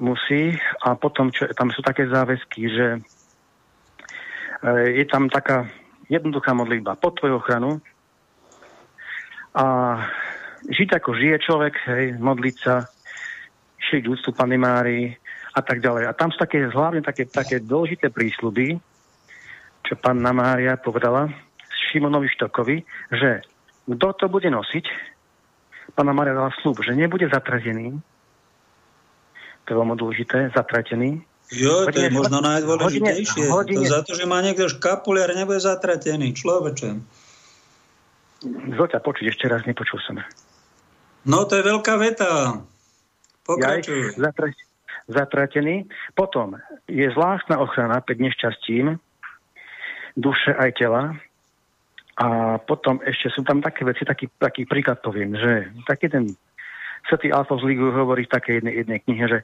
musí 0.00 0.56
a 0.82 0.96
potom, 0.96 1.28
čo, 1.30 1.46
tam 1.52 1.68
sú 1.70 1.84
také 1.84 2.08
záväzky, 2.08 2.60
že 2.72 2.86
e, 2.96 3.00
je 5.00 5.04
tam 5.06 5.28
taká 5.28 5.68
jednoduchá 6.10 6.56
modlitba 6.56 6.98
pod 6.98 7.20
tvoju 7.20 7.38
ochranu 7.38 7.78
a 9.54 9.64
žiť 10.66 10.88
ako 10.98 11.10
žije 11.14 11.36
človek, 11.44 11.74
hej, 11.86 12.04
modliť 12.18 12.56
sa, 12.58 12.88
šiť 13.80 14.02
úctu 14.08 14.30
Pany 14.32 14.56
Mári 14.60 15.12
a 15.56 15.60
tak 15.62 15.82
ďalej. 15.82 16.06
A 16.06 16.16
tam 16.16 16.30
sú 16.30 16.38
také, 16.38 16.62
hlavne 16.68 17.02
také, 17.02 17.26
také 17.26 17.58
dôležité 17.58 18.12
prísľuby, 18.12 18.78
čo 19.82 19.98
Panna 19.98 20.30
Mária 20.30 20.78
povedala 20.78 21.26
Šimonovi 21.90 22.30
Štokovi, 22.30 22.86
že 23.10 23.42
kto 23.90 24.08
to 24.14 24.26
bude 24.30 24.46
nosiť, 24.46 24.86
Pana 25.98 26.14
Mária 26.14 26.38
dala 26.38 26.54
slúb, 26.62 26.78
že 26.86 26.94
nebude 26.94 27.26
zatratený, 27.26 27.98
to 29.70 29.78
je 29.78 29.78
veľmi 29.78 29.94
dôležité, 29.94 30.50
zatratený, 30.50 31.22
jo, 31.54 31.86
to 31.86 31.94
je 31.94 32.10
možno 32.10 32.42
najdôležitejšie. 32.42 33.46
Hodine, 33.46 33.86
to 33.86 33.94
za 33.94 34.00
to, 34.02 34.18
že 34.18 34.26
má 34.26 34.42
niekto 34.42 34.66
škapuliar, 34.66 35.30
nebude 35.30 35.62
zatratený. 35.62 36.34
Človeče. 36.34 36.98
Zoťa, 38.74 38.98
počuť 38.98 39.30
ešte 39.30 39.46
raz, 39.46 39.62
nepočul 39.62 40.02
som. 40.02 40.18
No, 41.22 41.46
to 41.46 41.54
je 41.54 41.62
veľká 41.62 41.94
veta. 42.02 42.58
Pokračuj. 43.46 44.18
Ja 44.18 44.34
zatratený. 45.10 45.90
Potom 46.14 46.54
je 46.86 47.06
zvláštna 47.10 47.58
ochrana 47.58 47.98
pred 47.98 48.22
nešťastím 48.22 48.98
duše 50.14 50.54
aj 50.54 50.70
tela. 50.78 51.18
A 52.20 52.60
potom 52.60 53.00
ešte 53.00 53.32
sú 53.32 53.40
tam 53.42 53.64
také 53.64 53.82
veci, 53.82 54.04
taký, 54.04 54.28
taký 54.36 54.68
príklad 54.68 55.00
poviem, 55.00 55.32
že 55.34 55.72
taký 55.88 56.12
ten 56.12 56.24
Svetý 57.08 57.32
Alfons 57.32 57.64
Ligu 57.64 57.88
hovorí 57.92 58.26
v 58.26 58.34
takej 58.34 58.54
jednej, 58.60 58.74
jednej 58.84 58.98
knihe, 59.04 59.24
že 59.28 59.38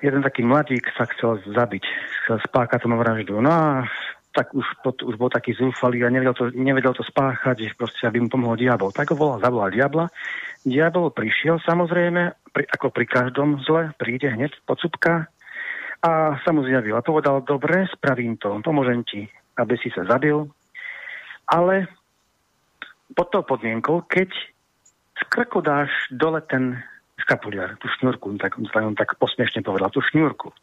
jeden 0.00 0.24
taký 0.24 0.42
mladík 0.44 0.88
sa 0.96 1.04
chcel 1.16 1.40
zabiť, 1.44 1.84
chcel 2.24 2.38
spáchať 2.48 2.84
tomu 2.84 2.96
vraždu. 3.00 3.40
No 3.40 3.50
a 3.52 3.84
tak 4.30 4.54
už, 4.54 4.62
pod, 4.86 5.02
už 5.02 5.18
bol 5.18 5.26
taký 5.26 5.58
zúfalý 5.58 6.06
a 6.06 6.12
nevedel 6.12 6.34
to, 6.34 6.54
nevedel 6.54 6.94
to 6.94 7.02
spáchať, 7.02 7.74
proste, 7.74 8.06
aby 8.06 8.22
mu 8.22 8.30
pomohol 8.30 8.54
diabol. 8.54 8.94
Tak 8.94 9.10
ho 9.10 9.16
volal, 9.18 9.42
zavolal 9.42 9.74
diabla. 9.74 10.06
Diabol 10.62 11.10
prišiel 11.10 11.58
samozrejme, 11.66 12.30
pri, 12.54 12.64
ako 12.70 12.94
pri 12.94 13.06
každom 13.10 13.58
zle, 13.66 13.90
príde 13.98 14.30
hneď 14.30 14.54
podsúbka 14.62 15.26
a 16.00 16.38
sa 16.40 16.50
mu 16.54 16.64
zjavil 16.64 16.96
a 16.96 17.04
povedal, 17.04 17.42
dobre, 17.44 17.90
spravím 17.92 18.38
to, 18.40 18.56
pomôžem 18.64 19.04
ti, 19.04 19.28
aby 19.58 19.76
si 19.76 19.92
sa 19.92 20.06
zabil, 20.08 20.48
ale 21.44 21.90
pod 23.12 23.28
tou 23.28 23.42
podmienkou, 23.44 24.06
keď 24.06 24.30
z 25.20 25.22
krku 25.28 25.60
dáš 25.60 25.92
dole 26.08 26.40
ten 26.48 26.80
škapuliar, 27.20 27.76
tú 27.76 27.86
šnúrku, 28.00 28.32
tak, 28.40 28.56
on 28.56 28.96
tak 28.96 29.20
posmiešne 29.20 29.60
povedal, 29.60 29.92
tú 29.92 30.00
šnúrku. 30.00 30.56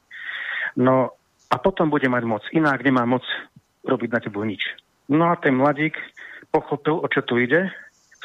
No 0.73 1.13
a 1.53 1.55
potom 1.61 1.93
bude 1.93 2.09
mať 2.09 2.23
moc. 2.25 2.43
Inak 2.49 2.81
nemá 2.81 3.05
moc 3.05 3.23
robiť 3.85 4.09
na 4.09 4.19
tebu 4.19 4.41
nič. 4.43 4.65
No 5.07 5.31
a 5.31 5.39
ten 5.39 5.55
mladík 5.55 5.95
pochopil, 6.51 6.99
o 6.99 7.07
čo 7.07 7.23
tu 7.23 7.39
ide, 7.39 7.71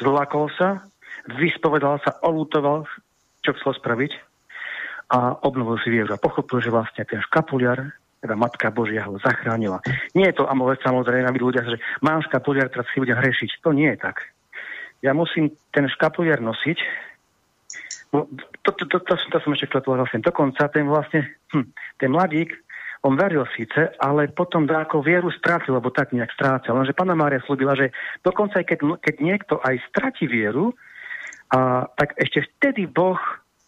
zlákol 0.01 0.51
sa, 0.57 0.83
vyspovedal 1.39 2.01
sa, 2.03 2.19
olútoval, 2.25 2.89
čo 3.45 3.55
chcel 3.55 3.77
spraviť 3.79 4.11
a 5.13 5.39
obnovil 5.45 5.79
si 5.79 5.93
vieru. 5.93 6.11
A 6.11 6.19
pochopil, 6.19 6.59
že 6.59 6.73
vlastne 6.73 7.05
ten 7.07 7.21
škapuliar, 7.23 7.93
teda 8.19 8.35
Matka 8.35 8.71
Božia 8.73 9.05
ho 9.07 9.15
zachránila. 9.21 9.83
Nie 10.17 10.31
je 10.31 10.41
to 10.41 10.49
amolet 10.49 10.79
samozrejme, 10.83 11.27
aby 11.27 11.39
ľudia, 11.39 11.63
že 11.63 11.77
mám 12.01 12.23
škapuliar, 12.23 12.71
teraz 12.71 12.87
si 12.91 12.99
ľudia 12.99 13.19
hrešiť. 13.19 13.61
To 13.63 13.71
nie 13.71 13.93
je 13.93 13.99
tak. 13.99 14.32
Ja 15.03 15.11
musím 15.11 15.51
ten 15.75 15.85
škapuliar 15.91 16.39
nosiť, 16.39 16.79
No, 18.13 18.29
to, 18.61 18.71
to, 18.77 18.85
to, 18.85 19.01
to, 19.01 19.17
to 19.17 19.37
som 19.41 19.57
ešte 19.57 19.73
chcel 19.73 19.81
povedať 19.81 20.01
vlastne. 20.05 20.21
Dokonca 20.21 20.69
ten 20.69 20.85
vlastne, 20.85 21.33
hm, 21.49 21.65
ten 21.97 22.13
mladík, 22.13 22.53
on 23.03 23.19
veril 23.19 23.43
síce, 23.57 23.89
ale 23.99 24.31
potom 24.31 24.63
ako 24.63 25.03
vieru 25.03 25.27
strátil, 25.33 25.75
lebo 25.75 25.91
tak 25.91 26.13
nejak 26.15 26.31
strácal. 26.31 26.77
Lenže 26.77 26.95
pána 26.95 27.17
Mária 27.17 27.43
slúbila, 27.43 27.75
že 27.75 27.91
dokonca 28.23 28.61
aj 28.61 28.69
keď, 28.69 28.79
keď 29.01 29.15
niekto 29.17 29.53
aj 29.59 29.75
stratí 29.91 30.29
vieru, 30.29 30.71
a, 31.51 31.89
tak 31.99 32.15
ešte 32.15 32.47
vtedy 32.47 32.87
Boh 32.87 33.19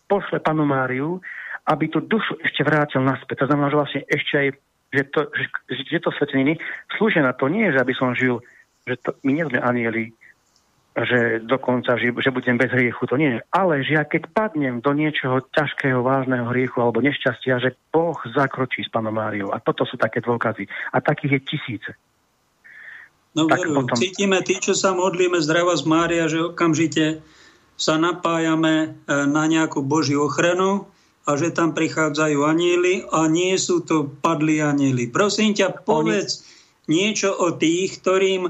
pošle 0.08 0.40
panu 0.40 0.64
Máriu, 0.64 1.20
aby 1.66 1.90
tú 1.90 2.00
dušu 2.00 2.38
ešte 2.46 2.62
vrátil 2.62 3.02
naspäť. 3.02 3.44
To 3.44 3.50
znamená, 3.50 3.74
že 3.74 3.80
vlastne 3.82 4.02
ešte 4.08 4.34
aj, 4.38 4.48
že 4.94 5.04
to, 5.10 5.22
že, 5.34 5.46
že 5.90 6.00
to 6.00 6.14
sveteniny 6.14 6.54
slúžia 6.96 7.26
na 7.26 7.34
to, 7.34 7.50
nie 7.50 7.74
že 7.74 7.82
aby 7.82 7.98
som 7.98 8.14
žil, 8.14 8.40
že 8.86 8.96
to, 9.02 9.18
my 9.26 9.36
nie 9.36 9.46
sme 9.50 9.60
anieli, 9.60 10.14
že 10.96 11.44
dokonca, 11.44 12.00
že, 12.00 12.16
že 12.16 12.32
budem 12.32 12.56
bez 12.56 12.72
hriechu, 12.72 13.04
to 13.04 13.20
nie. 13.20 13.44
Ale 13.52 13.84
že 13.84 14.00
ja 14.00 14.08
keď 14.08 14.32
padnem 14.32 14.80
do 14.80 14.96
niečoho 14.96 15.44
ťažkého, 15.52 16.00
vážneho 16.00 16.48
hriechu 16.48 16.80
alebo 16.80 17.04
nešťastia, 17.04 17.60
že 17.60 17.76
Boh 17.92 18.16
zakročí 18.32 18.88
s 18.88 18.88
Pánom 18.88 19.12
Máriou. 19.12 19.52
A 19.52 19.60
toto 19.60 19.84
sú 19.84 20.00
také 20.00 20.24
dôkazy. 20.24 20.72
A 20.96 21.04
takých 21.04 21.36
je 21.36 21.42
tisíce. 21.44 21.92
No 23.36 23.52
tak 23.52 23.68
veru, 23.68 23.84
potom... 23.84 24.00
cítime 24.00 24.40
tí, 24.40 24.56
čo 24.64 24.72
sa 24.72 24.96
modlíme 24.96 25.44
zdrava 25.44 25.76
z 25.76 25.84
Mária, 25.84 26.32
že 26.32 26.56
okamžite 26.56 27.20
sa 27.76 28.00
napájame 28.00 28.76
e, 28.88 28.88
na 29.28 29.44
nejakú 29.52 29.84
Božiu 29.84 30.32
ochranu 30.32 30.88
a 31.28 31.36
že 31.36 31.52
tam 31.52 31.76
prichádzajú 31.76 32.40
anieli 32.48 33.04
a 33.12 33.28
nie 33.28 33.52
sú 33.60 33.84
to 33.84 34.08
padli 34.08 34.64
anieli. 34.64 35.12
Prosím 35.12 35.52
ťa, 35.52 35.84
povedz 35.84 36.48
Oni... 36.88 36.96
niečo 36.96 37.36
o 37.36 37.52
tých, 37.52 38.00
ktorým 38.00 38.48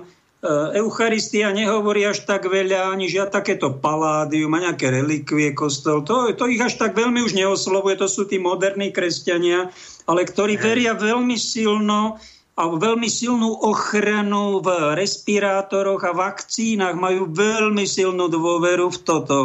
Eucharistia 0.75 1.49
nehovorí 1.49 2.05
až 2.05 2.21
tak 2.27 2.45
veľa, 2.45 2.93
ani 2.93 3.09
žiad 3.09 3.33
takéto 3.33 3.73
paládium 3.81 4.53
a 4.53 4.69
nejaké 4.69 4.93
relikvie 4.93 5.57
kostol. 5.57 6.05
To, 6.05 6.29
to 6.37 6.45
ich 6.45 6.61
až 6.61 6.77
tak 6.77 6.93
veľmi 6.93 7.25
už 7.25 7.33
neoslovuje, 7.33 7.97
to 7.97 8.05
sú 8.05 8.29
tí 8.29 8.37
moderní 8.37 8.93
kresťania, 8.93 9.73
ale 10.05 10.21
ktorí 10.27 10.61
veria 10.61 10.93
veľmi 10.93 11.33
silno 11.33 12.21
a 12.55 12.63
veľmi 12.71 13.09
silnú 13.11 13.51
ochranu 13.67 14.63
v 14.63 14.95
respirátoroch 14.95 16.07
a 16.07 16.15
vakcínach, 16.15 16.95
majú 16.95 17.27
veľmi 17.27 17.83
silnú 17.83 18.31
dôveru 18.31 18.87
v 18.93 18.99
toto 19.03 19.39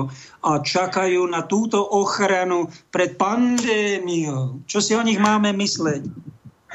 a 0.46 0.62
čakajú 0.62 1.26
na 1.26 1.42
túto 1.42 1.80
ochranu 1.82 2.70
pred 2.92 3.18
pandémiou. 3.18 4.62
Čo 4.68 4.78
si 4.78 4.92
o 4.94 5.02
nich 5.02 5.18
máme 5.18 5.50
mysleť? 5.56 6.02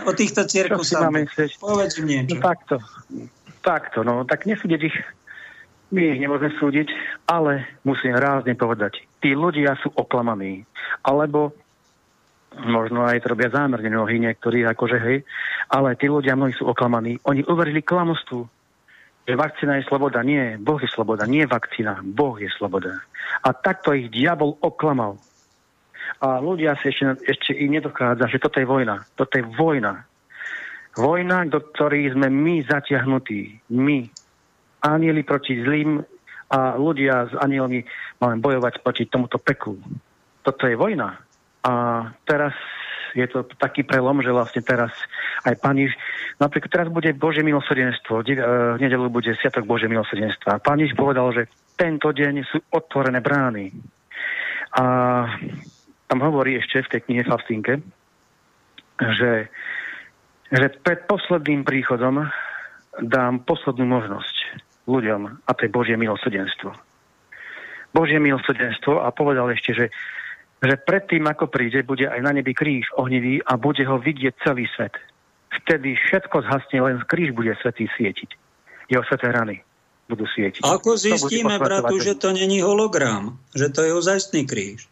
O 0.03 0.11
týchto 0.11 0.43
cirkusách. 0.43 1.07
Povedz 1.55 2.03
mi 2.03 2.19
niečo. 2.19 2.35
No, 2.35 2.43
takto 2.43 2.75
takto, 3.65 4.05
no 4.05 4.21
tak 4.29 4.45
nesúdiť 4.45 4.81
ich, 4.85 4.97
my 5.89 6.01
ich 6.13 6.21
nemôžeme 6.21 6.53
súdiť, 6.61 6.87
ale 7.25 7.65
musím 7.81 8.13
rázne 8.13 8.53
povedať, 8.53 9.01
tí 9.21 9.33
ľudia 9.33 9.73
sú 9.81 9.89
oklamaní, 9.97 10.61
alebo 11.01 11.53
možno 12.55 13.03
aj 13.03 13.25
to 13.25 13.35
robia 13.35 13.51
zámerne 13.51 13.89
mnohí 13.91 14.21
niektorí, 14.21 14.63
akože 14.63 14.97
hej, 15.01 15.17
ale 15.67 15.97
tí 15.99 16.07
ľudia 16.07 16.37
mnohí 16.39 16.55
sú 16.55 16.69
oklamaní. 16.69 17.19
Oni 17.27 17.43
uverili 17.43 17.83
klamostvu, 17.83 18.47
že 19.25 19.33
vakcína 19.33 19.81
je 19.81 19.89
sloboda. 19.89 20.21
Nie, 20.21 20.55
Boh 20.61 20.79
je 20.79 20.87
sloboda, 20.87 21.25
nie 21.25 21.43
vakcína, 21.49 21.99
Boh 22.05 22.37
je 22.37 22.47
sloboda. 22.53 23.01
A 23.43 23.51
takto 23.51 23.91
ich 23.91 24.13
diabol 24.13 24.55
oklamal. 24.61 25.17
A 26.21 26.39
ľudia 26.39 26.77
si 26.79 26.93
ešte, 26.93 27.17
ešte 27.25 27.51
i 27.57 27.65
nedochádza, 27.67 28.29
že 28.29 28.39
toto 28.39 28.61
je 28.61 28.69
vojna. 28.69 29.03
Toto 29.17 29.35
je 29.35 29.43
vojna. 29.43 30.05
Vojna, 30.95 31.43
do 31.51 31.59
ktorej 31.59 32.15
sme 32.15 32.31
my 32.31 32.63
zatiahnutí. 32.63 33.71
My. 33.75 34.07
Anieli 34.79 35.27
proti 35.27 35.59
zlým 35.59 35.99
a 36.51 36.79
ľudia 36.79 37.27
s 37.27 37.33
anielmi 37.35 37.83
máme 38.21 38.39
bojovať 38.39 38.79
proti 38.79 39.03
tomuto 39.09 39.35
peklu. 39.35 39.75
Toto 40.45 40.63
je 40.69 40.77
vojna. 40.77 41.19
A 41.65 41.71
teraz 42.23 42.53
je 43.15 43.25
to 43.27 43.47
taký 43.57 43.81
prelom, 43.81 44.21
že 44.21 44.29
vlastne 44.29 44.61
teraz 44.61 44.91
aj 45.47 45.57
Pán 45.63 45.79
napríklad 46.37 46.71
teraz 46.71 46.87
bude 46.91 47.15
Bože 47.15 47.41
milosrdenstvo, 47.41 48.21
v 48.21 48.79
nedelu 48.79 49.07
bude 49.07 49.31
Sviatok 49.39 49.63
Bože 49.63 49.87
milosrdenstva. 49.87 50.59
Pán 50.59 50.83
povedal, 50.93 51.31
že 51.31 51.43
tento 51.79 52.11
deň 52.11 52.33
sú 52.43 52.59
otvorené 52.71 53.23
brány. 53.23 53.71
A 54.75 54.83
tam 56.11 56.19
hovorí 56.21 56.59
ešte 56.59 56.83
v 56.83 56.91
tej 56.91 57.01
knihe 57.07 57.23
Faustinke, 57.23 57.79
že 58.99 59.47
že 60.55 60.71
pred 60.79 61.03
posledným 61.03 61.67
príchodom 61.67 62.31
dám 63.03 63.43
poslednú 63.43 63.83
možnosť 63.83 64.63
ľuďom 64.87 65.21
a 65.43 65.51
to 65.51 65.61
je 65.67 65.71
Božie 65.73 65.99
milosrdenstvo. 65.99 66.71
Božie 67.91 68.19
milosrdenstvo 68.23 69.03
a 69.03 69.11
povedal 69.11 69.51
ešte, 69.51 69.71
že, 69.75 69.85
že 70.63 70.75
predtým, 70.79 71.27
ako 71.27 71.51
príde, 71.51 71.83
bude 71.83 72.07
aj 72.07 72.19
na 72.23 72.31
nebi 72.31 72.55
kríž 72.55 72.87
ohnivý 72.95 73.43
a 73.43 73.59
bude 73.59 73.83
ho 73.83 73.99
vidieť 73.99 74.35
celý 74.47 74.67
svet. 74.75 74.95
vtedy 75.63 75.95
všetko 75.95 76.43
zhasne, 76.43 76.77
len 76.83 76.95
kríž 77.07 77.31
bude 77.31 77.55
svetý 77.63 77.87
svietiť. 77.95 78.29
Jeho 78.91 79.03
sveté 79.07 79.31
rany 79.31 79.63
budú 80.05 80.27
svietiť. 80.29 80.61
Ako 80.61 80.99
zistíme, 80.99 81.57
bratu, 81.57 81.97
že 81.97 82.15
to 82.19 82.29
není 82.35 82.61
hologram, 82.61 83.39
že 83.55 83.73
to 83.73 83.81
je 83.81 83.91
ozajstný 83.95 84.45
kríž? 84.45 84.85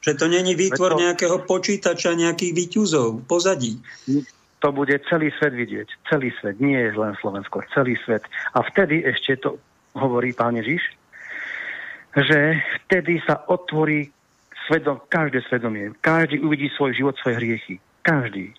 Že 0.00 0.12
to 0.16 0.26
není 0.32 0.56
výtvor 0.56 0.96
to... 0.96 1.00
nejakého 1.02 1.44
počítača, 1.44 2.16
nejakých 2.16 2.52
výťuzov, 2.56 3.26
pozadí? 3.26 3.82
To 4.60 4.68
bude 4.72 4.92
celý 5.08 5.32
svet 5.40 5.56
vidieť. 5.56 5.88
Celý 6.08 6.32
svet. 6.36 6.60
Nie 6.60 6.88
je 6.88 7.00
len 7.00 7.16
Slovensko. 7.20 7.64
Celý 7.72 7.96
svet. 8.04 8.24
A 8.52 8.60
vtedy 8.60 9.04
ešte 9.04 9.40
to 9.40 9.56
hovorí 9.96 10.36
pán 10.36 10.56
Ježiš, 10.60 10.84
že 12.12 12.60
vtedy 12.84 13.22
sa 13.24 13.40
otvorí 13.48 14.12
svedom, 14.68 15.00
každé 15.08 15.40
svedomie. 15.48 15.96
Každý 16.04 16.44
uvidí 16.44 16.68
svoj 16.70 16.92
život, 16.92 17.16
svoje 17.16 17.40
hriechy. 17.40 17.74
Každý. 18.04 18.52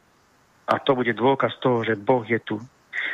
A 0.68 0.80
to 0.82 0.98
bude 0.98 1.14
dôkaz 1.14 1.56
toho, 1.62 1.86
že 1.86 2.00
Boh 2.00 2.26
je 2.26 2.40
tu. 2.42 2.58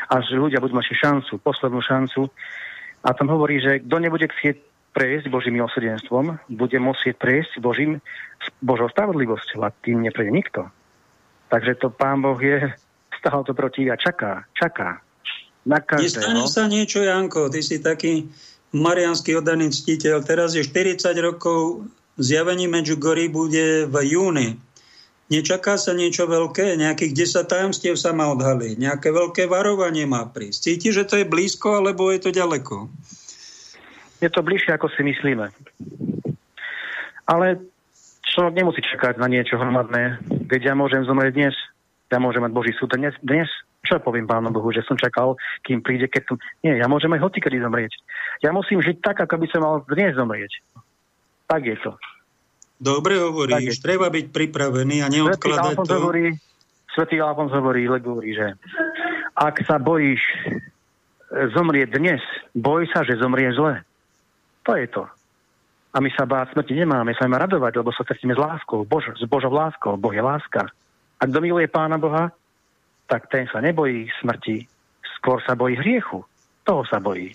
A 0.08 0.24
že 0.24 0.40
ľudia 0.40 0.64
budú 0.64 0.78
mať 0.78 0.96
šancu, 0.96 1.42
poslednú 1.44 1.84
šancu. 1.84 2.32
A 3.04 3.12
tam 3.14 3.28
hovorí, 3.34 3.60
že 3.60 3.84
kto 3.84 3.96
nebude 4.00 4.32
chcieť 4.32 4.58
prejsť 4.98 5.30
Božím 5.30 5.62
milosrdenstvom, 5.62 6.42
bude 6.50 6.78
musieť 6.82 7.22
prejsť 7.22 7.62
Božím, 7.62 8.02
Božou 8.66 8.90
spravodlivosťou 8.90 9.62
a 9.62 9.70
tým 9.86 10.02
neprejde 10.02 10.34
nikto. 10.34 10.62
Takže 11.48 11.80
to 11.80 11.88
Pán 11.90 12.22
Boh 12.22 12.40
je, 12.40 12.72
stále 13.20 13.42
to 13.44 13.54
proti 13.56 13.88
a 13.88 13.96
čaká, 13.96 14.46
čaká. 14.56 15.02
Na 15.68 15.84
každého. 15.84 16.24
Nestane 16.24 16.44
sa 16.48 16.64
niečo, 16.72 17.04
Janko, 17.04 17.52
ty 17.52 17.60
si 17.60 17.84
taký 17.84 18.32
marianský 18.72 19.36
oddaný 19.36 19.72
ctiteľ. 19.72 20.24
Teraz 20.24 20.56
je 20.56 20.64
40 20.64 21.04
rokov, 21.20 21.88
zjavení 22.16 22.72
Medjugorje 22.72 23.28
bude 23.28 23.68
v 23.88 23.96
júni. 24.08 24.56
Nečaká 25.28 25.76
sa 25.76 25.92
niečo 25.92 26.24
veľké, 26.24 26.80
nejakých 26.80 27.12
10 27.12 27.52
tajomstiev 27.52 28.00
sa 28.00 28.16
má 28.16 28.32
odhaliť, 28.32 28.80
nejaké 28.80 29.12
veľké 29.12 29.52
varovanie 29.52 30.08
má 30.08 30.24
prísť. 30.24 30.72
Cíti, 30.72 30.96
že 30.96 31.04
to 31.04 31.20
je 31.20 31.28
blízko, 31.28 31.84
alebo 31.84 32.08
je 32.16 32.24
to 32.24 32.32
ďaleko? 32.32 32.88
Je 34.24 34.30
to 34.32 34.40
bližšie, 34.40 34.72
ako 34.72 34.88
si 34.96 35.04
myslíme. 35.04 35.52
Ale 37.28 37.60
človek 38.38 38.54
nemusí 38.54 38.86
čakať 38.86 39.18
na 39.18 39.26
niečo 39.26 39.58
hromadné. 39.58 40.22
Veď 40.46 40.70
ja 40.70 40.74
môžem 40.78 41.02
zomrieť 41.02 41.34
dnes, 41.34 41.56
ja 42.14 42.22
môžem 42.22 42.46
mať 42.46 42.54
Boží 42.54 42.72
súd 42.78 42.94
dnes, 42.94 43.18
dnes. 43.26 43.50
Čo 43.82 43.98
poviem 43.98 44.30
Pánu 44.30 44.54
Bohu, 44.54 44.70
že 44.70 44.86
som 44.86 45.00
čakal, 45.00 45.40
kým 45.66 45.82
príde, 45.82 46.06
keď 46.06 46.30
som... 46.30 46.36
Nie, 46.62 46.78
ja 46.78 46.86
môžem 46.86 47.10
aj 47.18 47.24
kedy 47.34 47.66
zomrieť. 47.66 47.98
Ja 48.46 48.54
musím 48.54 48.84
žiť 48.84 49.02
tak, 49.02 49.18
ako 49.26 49.42
by 49.42 49.48
som 49.50 49.62
mal 49.66 49.82
dnes 49.90 50.14
zomrieť. 50.14 50.54
Tak 51.50 51.66
je 51.66 51.78
to. 51.82 51.98
Dobre 52.78 53.18
hovoríš, 53.18 53.82
treba 53.82 54.12
byť 54.14 54.30
pripravený 54.30 55.02
a 55.02 55.08
neodkladať 55.10 55.74
Svetý 55.74 55.88
to. 55.88 55.96
Hovorí, 55.98 56.26
Svetý 56.94 57.18
Alfons 57.24 57.50
hovorí, 57.56 57.90
hovorí, 57.90 58.38
že 58.38 58.54
ak 59.34 59.66
sa 59.66 59.82
bojíš 59.82 60.22
e, 60.22 60.38
zomrieť 61.56 61.96
dnes, 61.96 62.22
boj 62.54 62.86
sa, 62.92 63.02
že 63.02 63.18
zomrie 63.18 63.50
zle. 63.56 63.82
To 64.68 64.76
je 64.78 64.86
to. 64.92 65.08
A 65.98 66.02
my 66.04 66.14
sa 66.14 66.30
báť 66.30 66.54
smrti 66.54 66.78
nemáme, 66.78 67.18
sa 67.18 67.26
máme 67.26 67.42
radovať, 67.50 67.82
lebo 67.82 67.90
sa 67.90 68.06
stretneme 68.06 68.38
s 68.38 68.42
láskou, 68.42 68.86
Bož, 68.86 69.18
s 69.18 69.26
Božou 69.26 69.50
láskou. 69.50 69.98
Boh 69.98 70.14
je 70.14 70.22
láska. 70.22 70.70
A 71.18 71.22
kto 71.26 71.42
miluje 71.42 71.66
Pána 71.66 71.98
Boha, 71.98 72.30
tak 73.10 73.26
ten 73.34 73.50
sa 73.50 73.58
nebojí 73.58 74.06
smrti, 74.22 74.70
skôr 75.18 75.42
sa 75.42 75.58
bojí 75.58 75.74
hriechu. 75.74 76.22
Toho 76.62 76.86
sa 76.86 77.02
bojí. 77.02 77.34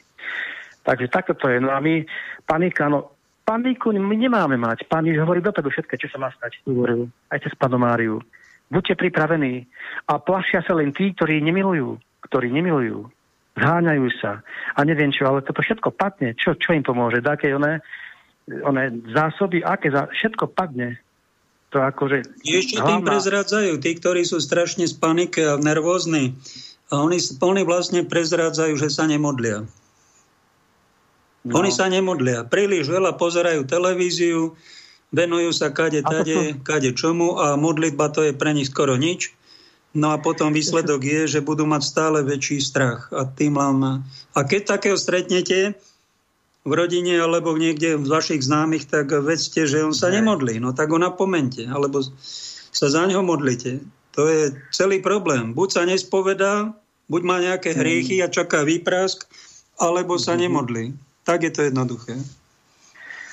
Takže 0.86 1.10
takto 1.10 1.34
to 1.34 1.50
je. 1.50 1.58
No 1.58 1.74
a 1.74 1.82
my, 1.82 2.06
panika, 2.46 2.86
no 2.86 3.18
Paniku 3.42 3.90
my 3.90 4.14
nemáme 4.14 4.54
mať. 4.54 4.86
Pán 4.86 5.02
Ježiš 5.02 5.26
hovorí 5.26 5.42
dopredu 5.42 5.66
všetko, 5.66 5.98
čo 5.98 6.08
sa 6.14 6.18
má 6.22 6.30
stať. 6.30 6.62
Hovoril 6.62 7.10
aj 7.34 7.42
cez 7.42 7.52
Panu 7.58 7.74
Máriu. 7.74 8.22
Buďte 8.70 8.94
pripravení. 8.94 9.66
A 10.06 10.22
plašia 10.22 10.62
sa 10.62 10.78
len 10.78 10.94
tí, 10.94 11.10
ktorí 11.10 11.42
nemilujú. 11.42 11.98
Ktorí 12.30 12.54
nemilujú. 12.54 13.10
Zháňajú 13.58 14.06
sa. 14.22 14.46
A 14.78 14.80
neviem 14.86 15.10
čo, 15.10 15.26
ale 15.26 15.42
toto 15.42 15.60
všetko 15.60 15.90
padne. 15.90 16.38
Čo, 16.38 16.54
čo 16.54 16.70
im 16.70 16.86
pomôže? 16.86 17.18
Také 17.18 17.50
oné, 17.52 17.82
oné 18.60 18.92
zásoby, 19.16 19.64
aké 19.64 19.88
zá... 19.88 20.12
všetko 20.12 20.52
padne. 20.52 21.00
To 21.72 21.80
akože... 21.80 22.44
Ešte 22.44 22.76
hlavná... 22.76 22.88
tým 22.88 23.00
prezrádzajú. 23.08 23.72
Tí, 23.80 23.90
ktorí 23.96 24.22
sú 24.28 24.44
strašne 24.44 24.84
z 24.84 24.92
panike 24.92 25.40
a 25.40 25.56
nervózni. 25.56 26.36
A 26.92 27.00
oni, 27.00 27.16
oni 27.40 27.64
vlastne 27.64 28.04
prezrádzajú, 28.04 28.76
že 28.76 28.92
sa 28.92 29.08
nemodlia. 29.08 29.64
No. 31.42 31.52
Oni 31.58 31.72
sa 31.72 31.88
nemodlia. 31.88 32.44
Príliš 32.44 32.92
veľa 32.92 33.16
pozerajú 33.16 33.64
televíziu, 33.64 34.54
venujú 35.10 35.50
sa 35.56 35.72
kade, 35.72 36.04
tade, 36.04 36.60
to... 36.60 36.62
kade 36.62 36.92
čomu 36.92 37.40
a 37.40 37.56
modlitba 37.56 38.12
to 38.12 38.28
je 38.28 38.36
pre 38.36 38.52
nich 38.52 38.68
skoro 38.68 39.00
nič. 39.00 39.32
No 39.92 40.12
a 40.12 40.20
potom 40.20 40.56
výsledok 40.56 41.04
je, 41.04 41.20
že 41.28 41.44
budú 41.44 41.68
mať 41.68 41.82
stále 41.84 42.18
väčší 42.24 42.60
strach. 42.60 43.08
A, 43.12 43.24
tým 43.24 43.56
mám... 43.56 44.04
a 44.36 44.40
keď 44.44 44.76
takého 44.76 44.96
stretnete 45.00 45.76
v 46.62 46.72
rodine 46.72 47.18
alebo 47.18 47.58
niekde 47.58 47.98
z 47.98 48.08
vašich 48.08 48.46
známych, 48.46 48.86
tak 48.86 49.10
vedzte, 49.10 49.66
že 49.66 49.82
on 49.82 49.94
sa 49.94 50.14
nemodlí. 50.14 50.62
No 50.62 50.70
tak 50.70 50.94
ho 50.94 50.98
napomente, 50.98 51.66
alebo 51.66 52.02
sa 52.72 52.86
za 52.86 53.02
ňo 53.10 53.26
modlite. 53.26 53.82
To 54.14 54.28
je 54.30 54.54
celý 54.70 55.02
problém. 55.02 55.56
Buď 55.56 55.68
sa 55.74 55.82
nespovedá, 55.82 56.70
buď 57.10 57.22
má 57.26 57.36
nejaké 57.42 57.74
hriechy 57.74 58.22
a 58.22 58.30
čaká 58.30 58.62
výprask, 58.62 59.26
alebo 59.80 60.20
sa 60.20 60.38
nemodlí. 60.38 60.94
Tak 61.26 61.42
je 61.42 61.52
to 61.52 61.66
jednoduché. 61.66 62.14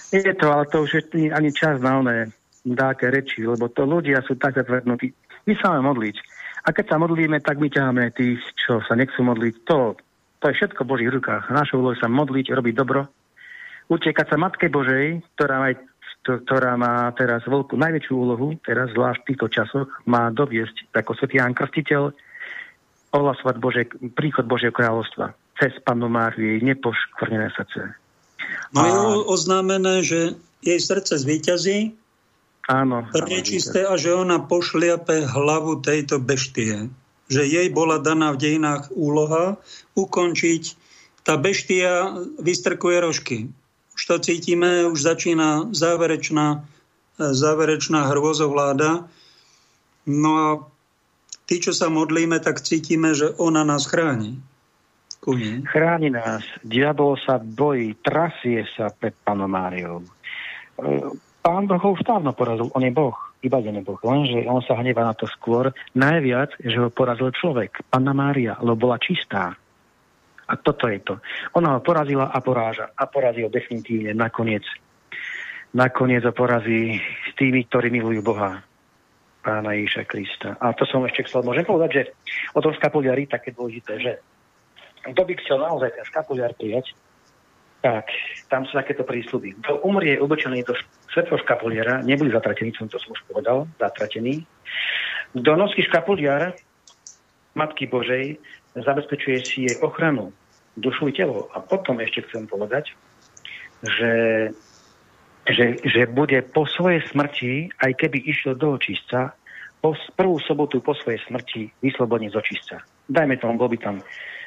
Je 0.09 0.33
to, 0.33 0.45
ale 0.49 0.65
to 0.65 0.89
už 0.89 1.05
je 1.13 1.29
ani 1.29 1.53
čas 1.53 1.77
na 1.77 2.01
oné 2.01 2.17
dáke 2.65 3.05
reči, 3.13 3.45
lebo 3.45 3.69
to 3.69 3.85
ľudia 3.85 4.25
sú 4.25 4.35
tak 4.41 4.57
zatvrdnutí. 4.57 5.13
My 5.45 5.53
sa 5.61 5.77
máme 5.77 5.93
modliť. 5.93 6.15
A 6.65 6.73
keď 6.73 6.85
sa 6.91 6.97
modlíme, 6.97 7.39
tak 7.39 7.61
my 7.61 7.69
ťaháme 7.69 8.09
tých, 8.17 8.41
čo 8.57 8.81
sa 8.83 8.97
nechcú 8.97 9.21
modliť. 9.21 9.53
To, 9.69 9.95
to 10.41 10.45
je 10.49 10.57
všetko 10.59 10.83
v 10.83 10.91
Božích 10.91 11.13
rukách. 11.13 11.53
Našou 11.53 11.81
úlohou 11.81 11.97
sa 11.97 12.11
modliť, 12.11 12.51
robiť 12.51 12.73
dobro. 12.75 13.07
Utekať 13.89 14.25
sa 14.29 14.37
Matke 14.37 14.69
Božej, 14.69 15.25
ktorá 15.33 15.65
má, 15.65 15.69
ktorá 16.21 16.73
má 16.77 17.09
teraz 17.17 17.41
veľkú, 17.49 17.73
najväčšiu 17.73 18.13
úlohu, 18.13 18.53
teraz 18.61 18.93
zvlášť 18.93 19.19
v 19.25 19.27
týchto 19.33 19.47
časoch, 19.49 19.89
má 20.05 20.29
doviesť 20.29 20.93
ako 20.93 21.17
svätý 21.17 21.41
Ján 21.41 21.57
Krstiteľ 21.57 22.13
ohlasovať 23.09 23.55
Bože, 23.57 23.81
príchod 24.13 24.45
Božieho 24.45 24.69
kráľovstva 24.69 25.33
cez 25.59 25.75
panu 25.83 26.07
Máriu 26.07 26.55
jej 26.55 26.61
nepoškvrnené 26.63 27.51
srdce. 27.51 27.91
No 28.71 28.79
a... 28.79 28.85
je 28.87 28.93
oznámené, 29.27 30.01
že 30.01 30.39
jej 30.63 30.79
srdce 30.79 31.19
zvíťazí, 31.19 31.93
áno, 32.71 33.07
je 33.11 33.41
čisté 33.43 33.83
a 33.83 33.99
že 33.99 34.15
ona 34.15 34.39
pošliape 34.39 35.27
hlavu 35.27 35.83
tejto 35.83 36.23
beštie. 36.23 36.87
Že 37.29 37.45
jej 37.45 37.67
bola 37.69 38.01
daná 38.01 38.33
v 38.33 38.41
dejinách 38.41 38.89
úloha 38.95 39.61
ukončiť. 39.93 40.63
Tá 41.21 41.37
beštia 41.37 42.15
vystrkuje 42.41 42.97
rožky. 43.05 43.37
Už 43.99 44.07
to 44.07 44.19
cítime, 44.23 44.87
už 44.87 44.95
začína 44.95 45.75
záverečná, 45.75 46.63
záverečná 47.19 48.07
hrôzovláda. 48.07 49.11
No 50.07 50.31
a 50.39 50.47
tí, 51.43 51.59
čo 51.59 51.75
sa 51.75 51.91
modlíme, 51.91 52.39
tak 52.39 52.63
cítime, 52.63 53.11
že 53.11 53.35
ona 53.35 53.67
nás 53.67 53.83
chráni. 53.83 54.39
Kunie. 55.19 55.67
Chráni 55.67 56.15
nás. 56.15 56.47
Diabol 56.63 57.19
sa 57.19 57.43
bojí, 57.43 57.99
trasie 57.99 58.63
sa 58.71 58.87
pred 58.87 59.11
Pánom 59.19 59.51
Máriou. 59.51 59.99
E, 59.99 61.03
pán 61.43 61.67
Boh 61.67 61.83
ho 61.83 61.91
už 61.91 62.07
dávno 62.07 62.31
porazil. 62.31 62.71
On 62.71 62.79
je 62.79 62.95
Boh, 62.95 63.19
iba 63.43 63.59
jeden 63.59 63.83
Boh. 63.83 63.99
Lenže 63.99 64.47
on 64.47 64.63
sa 64.63 64.79
hnevá 64.79 65.11
na 65.11 65.11
to 65.11 65.27
skôr. 65.27 65.75
Najviac, 65.91 66.55
že 66.63 66.79
ho 66.79 66.87
porazil 66.87 67.35
človek. 67.35 67.83
Panna 67.91 68.15
Mária, 68.15 68.55
lebo 68.63 68.87
bola 68.87 68.95
čistá. 68.95 69.58
A 70.49 70.57
toto 70.57 70.89
je 70.89 70.97
to. 71.05 71.21
Ona 71.53 71.77
ho 71.77 71.79
porazila 71.85 72.33
a 72.33 72.41
poráža. 72.41 72.89
A 72.97 73.05
porazí 73.05 73.45
ho 73.45 73.53
definitívne 73.53 74.17
nakoniec. 74.17 74.65
Nakoniec 75.77 76.25
ho 76.25 76.33
porazí 76.33 76.97
s 77.29 77.31
tými, 77.37 77.69
ktorí 77.69 77.93
milujú 77.93 78.25
Boha. 78.25 78.65
Pána 79.45 79.77
Ježiša 79.77 80.03
Krista. 80.09 80.49
A 80.57 80.73
to 80.73 80.89
som 80.89 81.05
ešte 81.05 81.29
chcel, 81.29 81.45
môžem 81.45 81.63
povedať, 81.63 81.89
že 81.93 82.03
o 82.57 82.59
tom 82.59 82.73
skapuliari 82.73 83.29
také 83.29 83.53
dôležité, 83.53 84.01
že 84.01 84.11
kto 85.13 85.21
by 85.23 85.31
chcel 85.39 85.63
naozaj 85.63 85.95
ten 85.95 86.03
škapuliar 86.03 86.51
prijať, 86.59 86.91
tak 87.79 88.11
tam 88.51 88.67
sú 88.67 88.75
takéto 88.75 89.07
prísľuby. 89.07 89.63
Kto 89.63 89.79
umrie 89.87 90.19
obyčajný 90.19 90.67
do 90.67 90.75
svetlo 91.15 91.39
škapuliara, 91.39 92.03
neboli 92.03 92.35
zatratený, 92.35 92.75
som 92.75 92.91
to 92.91 92.99
som 92.99 93.15
už 93.15 93.23
povedal, 93.31 93.63
zatratený. 93.79 94.43
Kto 95.31 95.51
nosí 95.55 95.79
škapuliar 95.87 96.51
Matky 97.55 97.87
Božej, 97.87 98.35
zabezpečuje 98.75 99.37
si 99.41 99.57
jej 99.65 99.75
ochranu 99.79 100.35
dušu 100.79 101.11
i 101.11 101.13
telo. 101.13 101.51
A 101.53 101.59
potom 101.59 101.99
ešte 101.99 102.25
chcem 102.27 102.47
povedať, 102.47 102.95
že, 103.83 104.13
že, 105.47 105.79
že 105.83 106.01
bude 106.09 106.39
po 106.51 106.67
svojej 106.67 107.03
smrti, 107.11 107.71
aj 107.79 107.91
keby 107.99 108.23
išiel 108.23 108.55
do 108.55 108.75
očistca, 108.75 109.35
po 109.79 109.95
prvú 110.19 110.43
sobotu 110.43 110.83
po 110.83 110.91
svojej 110.91 111.23
smrti 111.23 111.71
vyslobodený 111.79 112.35
z 112.35 112.39
očistca. 112.39 112.75
Dajme 113.07 113.39
tomu, 113.39 113.55
bol 113.55 113.71
by 113.71 113.79
tam 113.79 114.03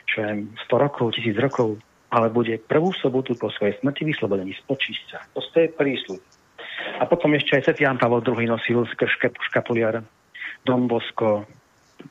čo 0.07 0.17
je 0.23 0.31
100 0.69 0.85
rokov, 0.85 1.15
1000 1.15 1.39
rokov, 1.39 1.79
ale 2.13 2.29
bude 2.29 2.59
prvú 2.61 2.93
sobotu 2.93 3.33
po 3.39 3.49
svojej 3.49 3.79
smrti 3.81 4.05
vyslobodený 4.05 4.53
z 4.53 4.63
počistca. 4.69 5.25
To 5.33 5.41
je 5.41 5.73
prísľub. 5.73 6.21
A 7.01 7.07
potom 7.07 7.33
ešte 7.33 7.57
aj 7.57 7.65
Svetý 7.65 7.87
Jan 7.87 7.97
Pavel 7.97 8.21
II 8.21 8.53
nosil 8.53 8.85
škapuliar, 9.49 10.03
Don 10.67 10.91
Bosko, 10.91 11.47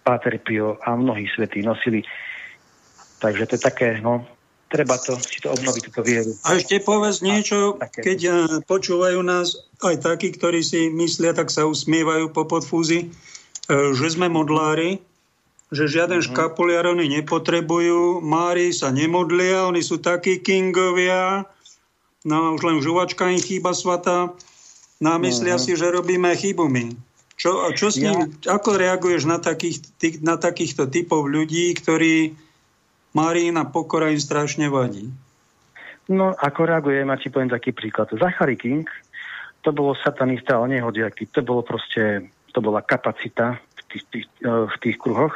Páter 0.02 0.40
Pio 0.40 0.80
a 0.82 0.96
mnohí 0.96 1.28
svetí 1.36 1.60
nosili. 1.62 2.02
Takže 3.22 3.44
to 3.46 3.54
je 3.56 3.62
také, 3.62 3.88
no, 4.02 4.26
treba 4.72 4.98
to, 4.98 5.20
si 5.20 5.44
to 5.44 5.54
obnoviť, 5.54 5.82
túto 5.92 6.02
vieru. 6.02 6.34
A 6.48 6.58
ešte 6.58 6.82
povedz 6.82 7.20
niečo, 7.22 7.78
keď 7.78 8.20
eh, 8.26 8.36
počúvajú 8.66 9.20
nás 9.22 9.68
aj 9.84 10.02
takí, 10.02 10.34
ktorí 10.34 10.66
si 10.66 10.90
myslia, 10.90 11.36
tak 11.36 11.54
sa 11.54 11.68
usmievajú 11.68 12.34
po 12.34 12.48
podfúzi, 12.50 13.12
eh, 13.12 13.92
že 13.94 14.18
sme 14.18 14.32
modlári, 14.32 15.04
že 15.70 15.92
žiaden 15.92 16.24
mm-hmm. 16.24 16.34
škapuliar 16.34 16.88
oni 16.88 17.22
nepotrebujú, 17.22 18.24
Mári 18.24 18.72
sa 18.72 18.90
nemodlia, 18.90 19.68
oni 19.68 19.84
sú 19.84 20.00
takí 20.00 20.40
kingovia, 20.40 21.46
no 22.26 22.58
už 22.58 22.62
len 22.66 22.82
žuvačka 22.82 23.30
im 23.30 23.40
chýba 23.40 23.76
svata, 23.76 24.34
námyslia 24.98 25.62
mm-hmm. 25.62 25.76
si, 25.76 25.80
že 25.80 25.94
robíme 25.94 26.32
chybu 26.32 26.66
my. 26.66 26.86
Čo, 27.42 27.74
čo 27.74 27.90
s 27.90 27.98
ním, 27.98 28.38
ja... 28.46 28.54
ako 28.62 28.78
reaguješ 28.78 29.26
na, 29.26 29.42
takých, 29.42 29.82
tých, 29.98 30.22
na 30.22 30.38
takýchto 30.38 30.86
typov 30.86 31.26
ľudí, 31.26 31.74
ktorí 31.74 32.38
Marína 33.12 33.68
pokora 33.68 34.08
im 34.08 34.20
strašne 34.20 34.72
vadí? 34.72 35.12
No, 36.12 36.32
ako 36.36 36.68
reagujem, 36.68 37.08
a 37.12 37.20
ti 37.20 37.32
poviem 37.32 37.52
taký 37.52 37.72
príklad. 37.76 38.12
Zachary 38.16 38.56
King, 38.56 38.88
to 39.62 39.70
bolo 39.72 39.96
satanista, 40.00 40.58
ale 40.58 40.80
nehodiaký. 40.80 41.30
To 41.36 41.44
bolo 41.46 41.62
proste, 41.62 42.32
to 42.52 42.60
bola 42.60 42.82
kapacita 42.82 43.60
v 43.60 43.82
tých, 43.92 44.04
tých, 44.12 44.28
eh, 44.44 44.66
v 44.68 44.76
tých 44.82 44.98
kruhoch. 44.98 45.36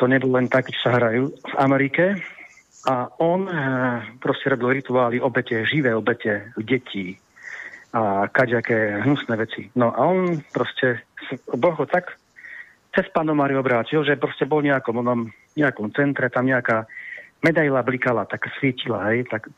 To 0.00 0.04
nebolo 0.08 0.40
len 0.40 0.48
tak, 0.48 0.72
čo 0.72 0.80
sa 0.88 0.96
hrajú 0.96 1.34
v 1.34 1.54
Amerike. 1.60 2.04
A 2.88 3.12
on 3.20 3.46
eh, 3.46 3.54
proste 4.22 4.48
robil 4.48 4.80
rituály 4.80 5.20
obete, 5.20 5.66
živé 5.68 5.92
obete 5.92 6.54
detí, 6.56 7.20
a 7.90 8.30
kaďaké 8.30 9.02
hnusné 9.02 9.34
veci. 9.34 9.66
No 9.74 9.90
a 9.90 10.06
on 10.06 10.38
proste, 10.54 11.02
Boh 11.50 11.74
ho 11.74 11.86
tak 11.90 12.19
cez 12.90 13.06
pánu 13.14 13.34
Máriu 13.34 13.62
obrátil, 13.62 14.02
že 14.02 14.18
proste 14.18 14.46
bol 14.46 14.62
nejakom, 14.62 15.02
onom, 15.02 15.30
nejakom 15.54 15.94
centre, 15.94 16.26
tam 16.30 16.46
nejaká 16.46 16.86
medaila 17.40 17.80
blikala, 17.80 18.28
tak 18.28 18.52
svítila, 18.60 19.08
hej, 19.10 19.24
tak, 19.30 19.48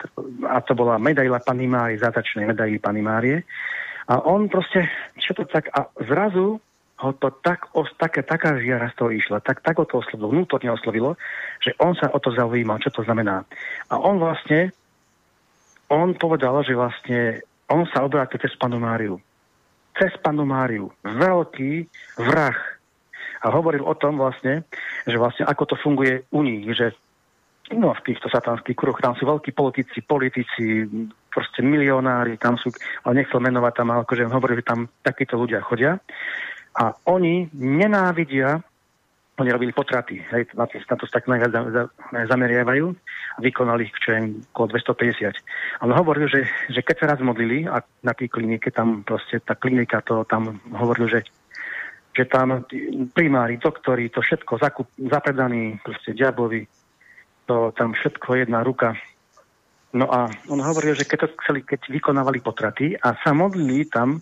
a 0.47 0.63
to 0.63 0.73
bola 0.79 1.03
medaila 1.03 1.43
Pany 1.43 1.67
Márie, 1.67 1.99
zátačnej 1.99 2.47
medaily 2.47 2.79
Pany 2.79 3.03
Márie. 3.03 3.43
A 4.07 4.23
on 4.23 4.47
proste, 4.47 4.87
čo 5.19 5.35
to 5.35 5.47
tak, 5.47 5.71
a 5.75 5.91
zrazu 6.07 6.63
ho 7.03 7.11
to 7.19 7.35
tak, 7.43 7.67
os, 7.75 7.91
také, 7.99 8.23
taká 8.23 8.55
žiara 8.63 8.87
z 8.95 8.99
toho 9.03 9.11
išla, 9.11 9.43
tak, 9.43 9.59
tak 9.67 9.75
ho 9.83 9.85
to 9.87 9.99
oslovilo, 9.99 10.31
vnútorne 10.31 10.71
oslovilo, 10.71 11.19
že 11.59 11.75
on 11.83 11.99
sa 11.99 12.07
o 12.15 12.19
to 12.23 12.31
zaujímal, 12.31 12.79
čo 12.79 12.95
to 12.95 13.03
znamená. 13.03 13.43
A 13.91 13.99
on 13.99 14.23
vlastne, 14.23 14.71
on 15.91 16.15
povedal, 16.15 16.63
že 16.63 16.79
vlastne 16.79 17.43
on 17.67 17.89
sa 17.91 18.07
obrátil 18.07 18.39
cez 18.39 18.55
panu 18.55 18.79
Máriu. 18.79 19.19
Cez 19.99 20.15
panu 20.23 20.47
Máriu. 20.47 20.95
Veľký 21.03 21.91
vrah. 22.21 22.55
A 23.43 23.51
hovoril 23.51 23.83
o 23.83 23.95
tom 23.99 24.19
vlastne, 24.19 24.63
že 25.07 25.19
vlastne 25.19 25.45
ako 25.45 25.75
to 25.75 25.77
funguje 25.79 26.23
u 26.31 26.41
nich, 26.47 26.67
že 26.73 26.95
no, 27.75 27.95
v 27.95 28.05
týchto 28.07 28.31
satanských 28.31 28.77
kruhoch 28.79 29.03
tam 29.03 29.19
sú 29.19 29.27
veľkí 29.27 29.51
politici, 29.55 29.99
politici, 30.03 30.87
proste 31.33 31.65
milionári, 31.65 32.37
tam 32.37 32.55
sú, 32.61 32.71
ale 33.07 33.23
nechcel 33.23 33.41
menovať 33.41 33.73
tam, 33.73 33.89
ale 33.91 34.05
akože 34.05 34.31
hovoril, 34.31 34.61
že 34.61 34.69
tam 34.69 34.87
takíto 35.01 35.41
ľudia 35.41 35.65
chodia. 35.65 35.99
A 36.77 36.97
oni 37.09 37.53
nenávidia 37.53 38.63
oni 39.41 39.49
robili 39.49 39.73
potraty, 39.73 40.21
hej, 40.29 40.45
na, 40.53 40.69
to, 40.69 40.77
na 40.77 40.97
to 41.01 41.09
tak 41.09 41.25
najviac 41.25 41.51
za, 41.51 41.61
za, 41.73 41.83
zameriavajú 42.29 42.93
a 43.35 43.39
vykonali 43.41 43.89
ich 43.89 43.97
čo 43.97 44.13
je 44.13 44.39
okolo 44.53 44.77
250. 44.77 45.83
Ale 45.83 45.93
hovoril, 45.97 46.29
že, 46.29 46.45
že 46.69 46.85
keď 46.85 46.97
sa 47.01 47.09
raz 47.17 47.19
modlili 47.25 47.65
a 47.65 47.81
na 48.05 48.13
tej 48.13 48.29
klinike, 48.29 48.69
tam 48.69 49.01
proste 49.01 49.41
tá 49.41 49.57
klinika 49.57 50.05
to 50.05 50.29
tam 50.29 50.61
hovoril, 50.77 51.09
že 51.09 51.25
že 52.13 52.29
tam 52.29 52.65
primári, 53.17 53.57
doktori, 53.57 54.13
to 54.13 54.21
všetko 54.21 54.61
zakup, 54.61 54.89
zapredaní 55.01 55.81
proste 55.81 56.13
diablovi, 56.13 56.69
to 57.49 57.73
tam 57.73 57.97
všetko 57.97 58.45
jedna 58.45 58.61
ruka. 58.61 58.93
No 59.93 60.09
a 60.09 60.29
on 60.49 60.61
hovoril, 60.61 60.97
že 60.97 61.05
keď 61.05 61.29
to 61.29 61.33
chceli, 61.45 61.61
keď 61.65 61.89
vykonávali 61.93 62.41
potraty 62.41 62.97
a 62.97 63.13
sa 63.21 63.37
modlili 63.37 63.85
tam 63.89 64.17
e, 64.17 64.21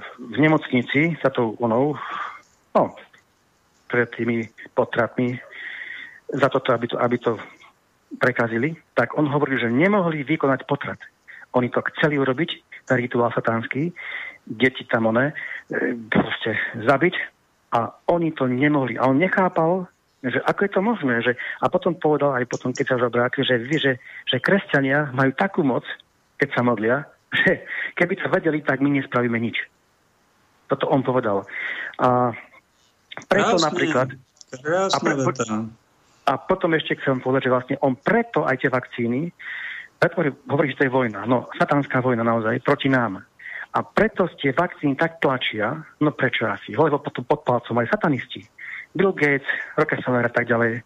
v 0.00 0.36
nemocnici 0.40 1.12
sa 1.20 1.28
to 1.28 1.52
onou, 1.60 1.92
no, 2.72 2.82
pred 3.88 4.08
tými 4.16 4.48
potratmi 4.72 5.36
za 6.32 6.48
toto, 6.48 6.72
aby 6.72 6.86
to, 6.88 6.96
aby 6.96 7.16
to 7.20 7.36
prekazili, 8.16 8.76
tak 8.96 9.12
on 9.16 9.28
hovoril, 9.28 9.60
že 9.60 9.68
nemohli 9.68 10.24
vykonať 10.24 10.64
potrat. 10.64 11.00
Oni 11.52 11.68
to 11.68 11.84
chceli 11.92 12.16
urobiť, 12.16 12.50
rituál 12.92 13.32
satánsky, 13.32 13.92
deti 14.48 14.88
tam 14.88 15.12
one, 15.12 15.36
e, 15.68 15.94
proste 16.08 16.56
zabiť 16.88 17.14
a 17.76 17.92
oni 18.08 18.32
to 18.32 18.48
nemohli. 18.48 18.96
A 18.96 19.12
on 19.12 19.20
nechápal, 19.20 19.84
že 20.24 20.40
ako 20.40 20.60
je 20.64 20.72
to 20.72 20.80
možné. 20.80 21.14
Že, 21.20 21.32
a 21.36 21.66
potom 21.68 21.92
povedal 21.94 22.32
aj 22.32 22.48
potom, 22.48 22.72
keď 22.72 22.96
sa 22.96 23.04
zabrátil, 23.04 23.44
že, 23.44 23.68
že, 23.76 23.92
že 24.24 24.36
kresťania 24.40 25.12
majú 25.12 25.30
takú 25.36 25.60
moc, 25.60 25.84
keď 26.40 26.48
sa 26.56 26.62
modlia, 26.64 27.04
že 27.44 27.68
keby 27.94 28.14
to 28.16 28.26
vedeli, 28.32 28.64
tak 28.64 28.80
my 28.80 28.88
nespravíme 28.88 29.36
nič. 29.36 29.60
Toto 30.68 30.88
on 30.88 31.04
povedal. 31.04 31.44
A 32.00 32.32
preto 33.28 33.56
Krásne. 33.56 33.68
napríklad... 33.68 34.08
Krásne 34.48 34.96
a, 34.96 34.98
pre, 35.04 35.12
a 36.28 36.32
potom 36.40 36.72
ešte 36.72 36.96
chcem 37.00 37.20
povedať, 37.20 37.48
že 37.48 37.54
vlastne 37.54 37.76
on 37.84 37.96
preto 37.96 38.48
aj 38.48 38.64
tie 38.64 38.72
vakcíny, 38.72 39.28
preto 39.98 40.24
hovorí, 40.48 40.72
že 40.72 40.78
to 40.78 40.86
je 40.86 40.94
vojna, 40.94 41.26
no 41.26 41.50
satanská 41.58 41.98
vojna 42.00 42.22
naozaj, 42.22 42.62
proti 42.62 42.88
nám. 42.88 43.27
A 43.78 43.86
preto 43.86 44.26
tie 44.42 44.50
vakcíny 44.50 44.98
tak 44.98 45.22
tlačia, 45.22 45.70
no 46.02 46.10
prečo 46.10 46.50
asi? 46.50 46.74
Lebo 46.74 46.98
potom 46.98 47.22
pod 47.22 47.46
palcom 47.46 47.78
aj 47.78 47.94
satanisti. 47.94 48.42
Bill 48.90 49.14
Gates, 49.14 49.46
Rockefeller 49.78 50.26
a 50.26 50.32
tak 50.34 50.50
ďalej. 50.50 50.82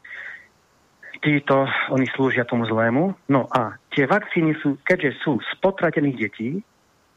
Títo, 1.24 1.64
oni 1.88 2.04
slúžia 2.12 2.44
tomu 2.44 2.68
zlému. 2.68 3.16
No 3.32 3.48
a 3.48 3.80
tie 3.96 4.04
vakcíny 4.04 4.60
sú, 4.60 4.76
keďže 4.84 5.24
sú 5.24 5.40
z 5.40 5.50
potratených 5.64 6.20
detí, 6.20 6.60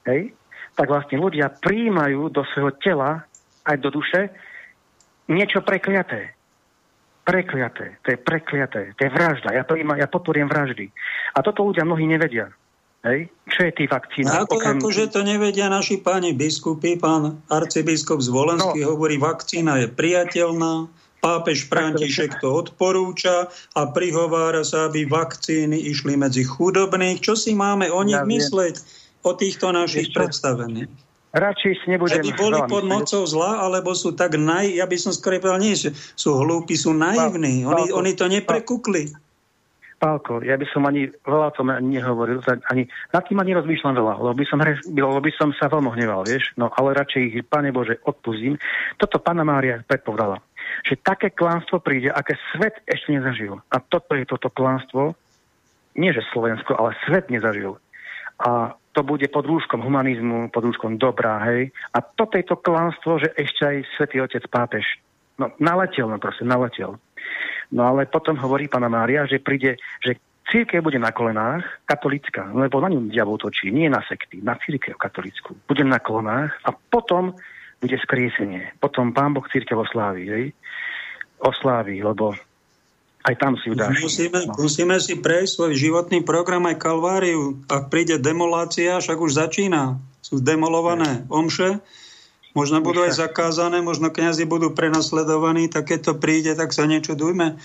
hej, 0.07 0.31
tak 0.79 0.87
vlastne 0.87 1.19
ľudia 1.19 1.51
príjmajú 1.59 2.31
do 2.31 2.47
svojho 2.55 2.71
tela 2.79 3.27
aj 3.67 3.75
do 3.83 3.91
duše 3.91 4.31
niečo 5.27 5.59
prekliaté. 5.59 6.37
Prekliaté. 7.25 7.99
To 8.05 8.07
je 8.13 8.17
prekliaté. 8.21 8.93
To 8.95 9.01
je 9.01 9.11
vražda. 9.11 9.51
Ja, 9.51 9.65
ja 9.97 10.07
podporujem 10.07 10.47
vraždy. 10.47 10.87
A 11.33 11.41
toto 11.41 11.65
ľudia 11.67 11.83
mnohí 11.83 12.05
nevedia. 12.05 12.53
Hej? 13.05 13.29
Čo 13.45 13.59
je 13.69 13.71
tý 13.77 13.85
vakcína? 13.85 14.43
Ako, 14.43 14.57
okrem... 14.57 14.81
že 14.89 15.05
to 15.13 15.21
nevedia 15.21 15.69
naši 15.69 16.01
páni 16.01 16.33
biskupy, 16.33 16.97
pán 16.97 17.37
arcibiskup 17.53 18.17
z 18.17 18.33
Volenský 18.33 18.81
no. 18.81 18.97
hovorí, 18.97 19.21
vakcína 19.21 19.85
je 19.85 19.87
priateľná, 19.93 20.89
pápež 21.21 21.69
František 21.69 22.41
to 22.41 22.65
odporúča 22.65 23.49
a 23.77 23.81
prihovára 23.93 24.65
sa, 24.65 24.89
aby 24.89 25.05
vakcíny 25.05 25.85
išli 25.85 26.17
medzi 26.17 26.41
chudobných. 26.41 27.21
Čo 27.21 27.37
si 27.37 27.53
máme 27.53 27.93
o 27.93 28.01
nich 28.01 28.17
ja 28.17 28.25
mysleť, 28.25 28.75
o 29.25 29.37
týchto 29.37 29.69
našich 29.73 30.09
predstavených? 30.13 30.89
radšej 31.35 31.73
si 31.83 31.85
nebudem... 31.91 32.23
Aby 32.23 32.31
boli 32.39 32.59
pod 32.65 32.87
mocou 32.87 33.27
zla, 33.27 33.67
alebo 33.67 33.91
sú 33.91 34.15
tak 34.15 34.39
naj... 34.39 34.71
Ja 34.71 34.87
by 34.87 34.95
som 34.95 35.11
skôr 35.11 35.35
povedal, 35.37 35.59
nie, 35.59 35.75
sú 36.15 36.29
hlúpi, 36.39 36.79
sú 36.79 36.95
naivní. 36.95 37.67
Oni, 37.67 37.91
oni 37.91 38.11
to 38.15 38.31
neprekukli. 38.31 39.11
Pálko, 39.95 40.43
ja 40.43 40.59
by 40.59 40.67
som 40.69 40.83
ani 40.83 41.07
veľa 41.23 41.51
o 41.51 41.55
tom 41.55 41.71
nehovoril, 41.71 42.43
ani 42.67 42.83
nad 43.15 43.23
tým 43.23 43.39
ani 43.39 43.55
rozmýšľam 43.55 43.95
veľa, 43.95 44.13
lebo 44.19 44.35
by 44.35 44.45
som, 44.45 44.59
lebo 44.91 45.19
by 45.23 45.31
som 45.33 45.49
sa 45.55 45.71
veľmi 45.71 45.87
hneval, 45.95 46.27
vieš, 46.27 46.51
no 46.59 46.67
ale 46.75 46.99
radšej 46.99 47.21
ich, 47.23 47.35
Pane 47.47 47.71
Bože, 47.71 48.03
odpustím. 48.03 48.59
Toto 48.99 49.23
Pána 49.23 49.47
Mária 49.47 49.79
predpovedala, 49.87 50.43
že 50.83 50.99
také 50.99 51.31
klánstvo 51.31 51.79
príde, 51.79 52.11
aké 52.11 52.35
svet 52.51 52.83
ešte 52.83 53.15
nezažil. 53.15 53.55
A 53.71 53.79
toto 53.79 54.13
je 54.19 54.27
toto 54.27 54.51
klánstvo, 54.51 55.15
nie 55.95 56.11
že 56.11 56.27
Slovensko, 56.35 56.75
ale 56.75 56.91
svet 57.07 57.31
nezažil. 57.31 57.79
A 58.43 58.75
to 58.91 58.99
bude 59.03 59.27
pod 59.31 59.47
rúškom 59.47 59.79
humanizmu, 59.79 60.51
pod 60.51 60.67
rúškom 60.67 60.99
dobrá, 60.99 61.39
hej. 61.47 61.71
A 61.95 62.03
toto 62.03 62.35
je 62.35 62.43
to 62.43 62.59
klamstvo, 62.59 63.19
že 63.19 63.31
ešte 63.39 63.63
aj 63.63 63.77
svätý 63.95 64.19
otec 64.19 64.43
pápež, 64.51 64.83
no 65.39 65.51
naletel, 65.59 66.11
no 66.11 66.19
proste 66.19 66.43
naletel. 66.43 66.99
No 67.73 67.89
ale 67.89 68.05
potom 68.05 68.37
hovorí 68.37 68.69
pána 68.69 68.89
Mária, 68.91 69.25
že 69.25 69.41
príde, 69.41 69.81
že 70.01 70.17
církev 70.49 70.85
bude 70.85 71.01
na 71.01 71.09
kolenách, 71.09 71.65
katolická, 71.89 72.53
lebo 72.53 72.77
na 72.81 72.93
ňu 72.93 73.09
diabol 73.09 73.41
točí, 73.41 73.73
nie 73.73 73.89
na 73.89 74.05
sekty, 74.05 74.39
na 74.45 74.55
církev 74.61 74.95
katolickú. 74.95 75.57
Bude 75.65 75.81
na 75.81 75.97
kolenách 75.97 76.53
a 76.61 76.71
potom 76.71 77.33
bude 77.81 77.97
skriesenie. 78.01 78.77
Potom 78.77 79.11
pán 79.11 79.33
Boh 79.33 79.45
církev 79.49 79.77
oslávi, 79.81 80.23
hej. 80.29 80.45
Oslávi, 81.41 81.99
lebo 81.99 82.33
aj 83.25 83.35
tam 83.41 83.57
si 83.57 83.73
udáš. 83.73 83.97
Musíme, 83.99 84.39
no. 84.45 84.53
musíme 84.61 84.95
si 85.01 85.17
prejsť 85.17 85.51
svoj 85.57 85.71
životný 85.73 86.21
program 86.21 86.69
aj 86.69 86.77
kalváriu. 86.77 87.57
Ak 87.65 87.89
príde 87.89 88.21
demolácia, 88.21 89.01
však 89.01 89.17
už 89.17 89.41
začína. 89.41 89.97
Sú 90.21 90.41
demolované 90.41 91.25
omše, 91.29 91.81
možno 92.55 92.79
budú 92.79 93.03
aj 93.03 93.19
zakázané, 93.19 93.83
možno 93.83 94.09
kňazi 94.09 94.47
budú 94.47 94.71
prenasledovaní, 94.71 95.67
tak 95.67 95.91
keď 95.91 95.99
to 96.01 96.13
príde, 96.15 96.55
tak 96.55 96.71
sa 96.71 96.87
niečo 96.87 97.13
dujme. 97.13 97.59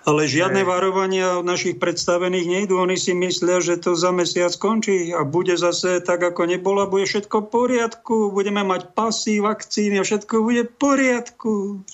Ale 0.00 0.24
žiadne 0.24 0.64
varovania 0.64 1.36
od 1.36 1.44
našich 1.44 1.76
predstavených 1.76 2.48
nejdú. 2.48 2.80
Oni 2.80 2.96
si 2.96 3.12
myslia, 3.12 3.60
že 3.60 3.76
to 3.76 3.92
za 3.92 4.08
mesiac 4.16 4.48
skončí 4.48 5.12
a 5.12 5.28
bude 5.28 5.60
zase 5.60 6.00
tak, 6.00 6.24
ako 6.24 6.48
nebolo. 6.48 6.88
Bude 6.88 7.04
všetko 7.04 7.44
v 7.44 7.50
poriadku. 7.52 8.32
Budeme 8.32 8.64
mať 8.64 8.96
pasy, 8.96 9.44
vakcíny 9.44 10.00
a 10.00 10.06
všetko 10.06 10.40
bude 10.40 10.64
v 10.64 10.72
poriadku. 10.72 11.84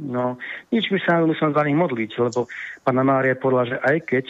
No, 0.00 0.42
nič 0.74 0.90
by 0.90 0.98
sa 1.06 1.22
musel 1.22 1.54
za 1.54 1.62
nich 1.62 1.78
modliť, 1.78 2.10
lebo 2.18 2.50
pána 2.82 3.06
Mária 3.06 3.38
povedala, 3.38 3.68
že 3.68 3.76
aj 3.78 3.96
keď 4.10 4.24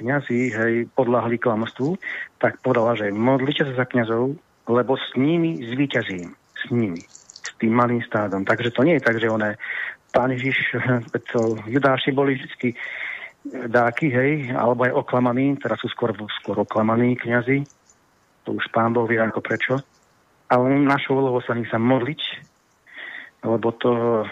kňazi 0.00 0.40
hej, 0.54 0.74
podľahli 0.96 1.36
klamstvu, 1.36 1.98
tak 2.40 2.62
povedala, 2.64 2.96
že 2.96 3.12
modlite 3.12 3.68
sa 3.68 3.84
za 3.84 3.84
kňazov, 3.84 4.38
lebo 4.70 4.92
s 4.96 5.08
nimi 5.18 5.60
zvíťazím. 5.60 6.32
S 6.66 6.74
nimi. 6.74 7.00
S 7.46 7.50
tým 7.56 7.72
malým 7.72 8.02
stádom. 8.02 8.42
Takže 8.42 8.74
to 8.74 8.82
nie 8.82 8.98
je 8.98 9.06
tak, 9.06 9.16
že 9.22 9.30
one, 9.30 9.54
pán 10.10 10.34
Ježiš, 10.34 10.76
to 11.32 11.56
judáši 11.70 12.10
boli 12.10 12.36
vždy 12.36 12.74
dáky, 13.70 14.10
hej, 14.10 14.50
alebo 14.50 14.82
aj 14.82 14.98
oklamaní, 15.06 15.54
teraz 15.62 15.78
sú 15.78 15.86
skôr, 15.86 16.10
skôr 16.42 16.58
oklamaní 16.58 17.14
kňazi, 17.14 17.62
to 18.42 18.58
už 18.58 18.66
pán 18.74 18.90
Boh 18.90 19.06
vie 19.06 19.22
ako 19.22 19.38
prečo. 19.38 19.74
Ale 20.46 20.70
našou 20.78 21.18
úlohou 21.18 21.42
sa 21.42 21.54
nich 21.54 21.70
sa 21.70 21.78
modliť, 21.78 22.22
lebo 23.46 23.70
to 23.78 24.22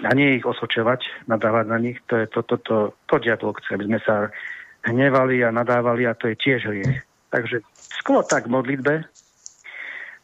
a 0.00 0.12
nie 0.16 0.40
ich 0.40 0.46
osočovať, 0.48 1.28
nadávať 1.28 1.66
na 1.68 1.76
nich, 1.76 2.00
to 2.08 2.16
je 2.16 2.26
to, 2.32 2.40
to, 2.48 2.56
to, 2.64 2.76
to 3.04 3.14
diabol 3.20 3.52
chce, 3.52 3.76
aby 3.76 3.84
sme 3.84 4.00
sa 4.00 4.32
hnevali 4.88 5.44
a 5.44 5.52
nadávali 5.52 6.08
a 6.08 6.16
to 6.16 6.32
je 6.32 6.40
tiež 6.40 6.72
hriech. 6.72 7.04
Takže 7.28 7.60
skôr 8.00 8.24
tak 8.24 8.48
v 8.48 8.56
modlitbe, 8.56 8.94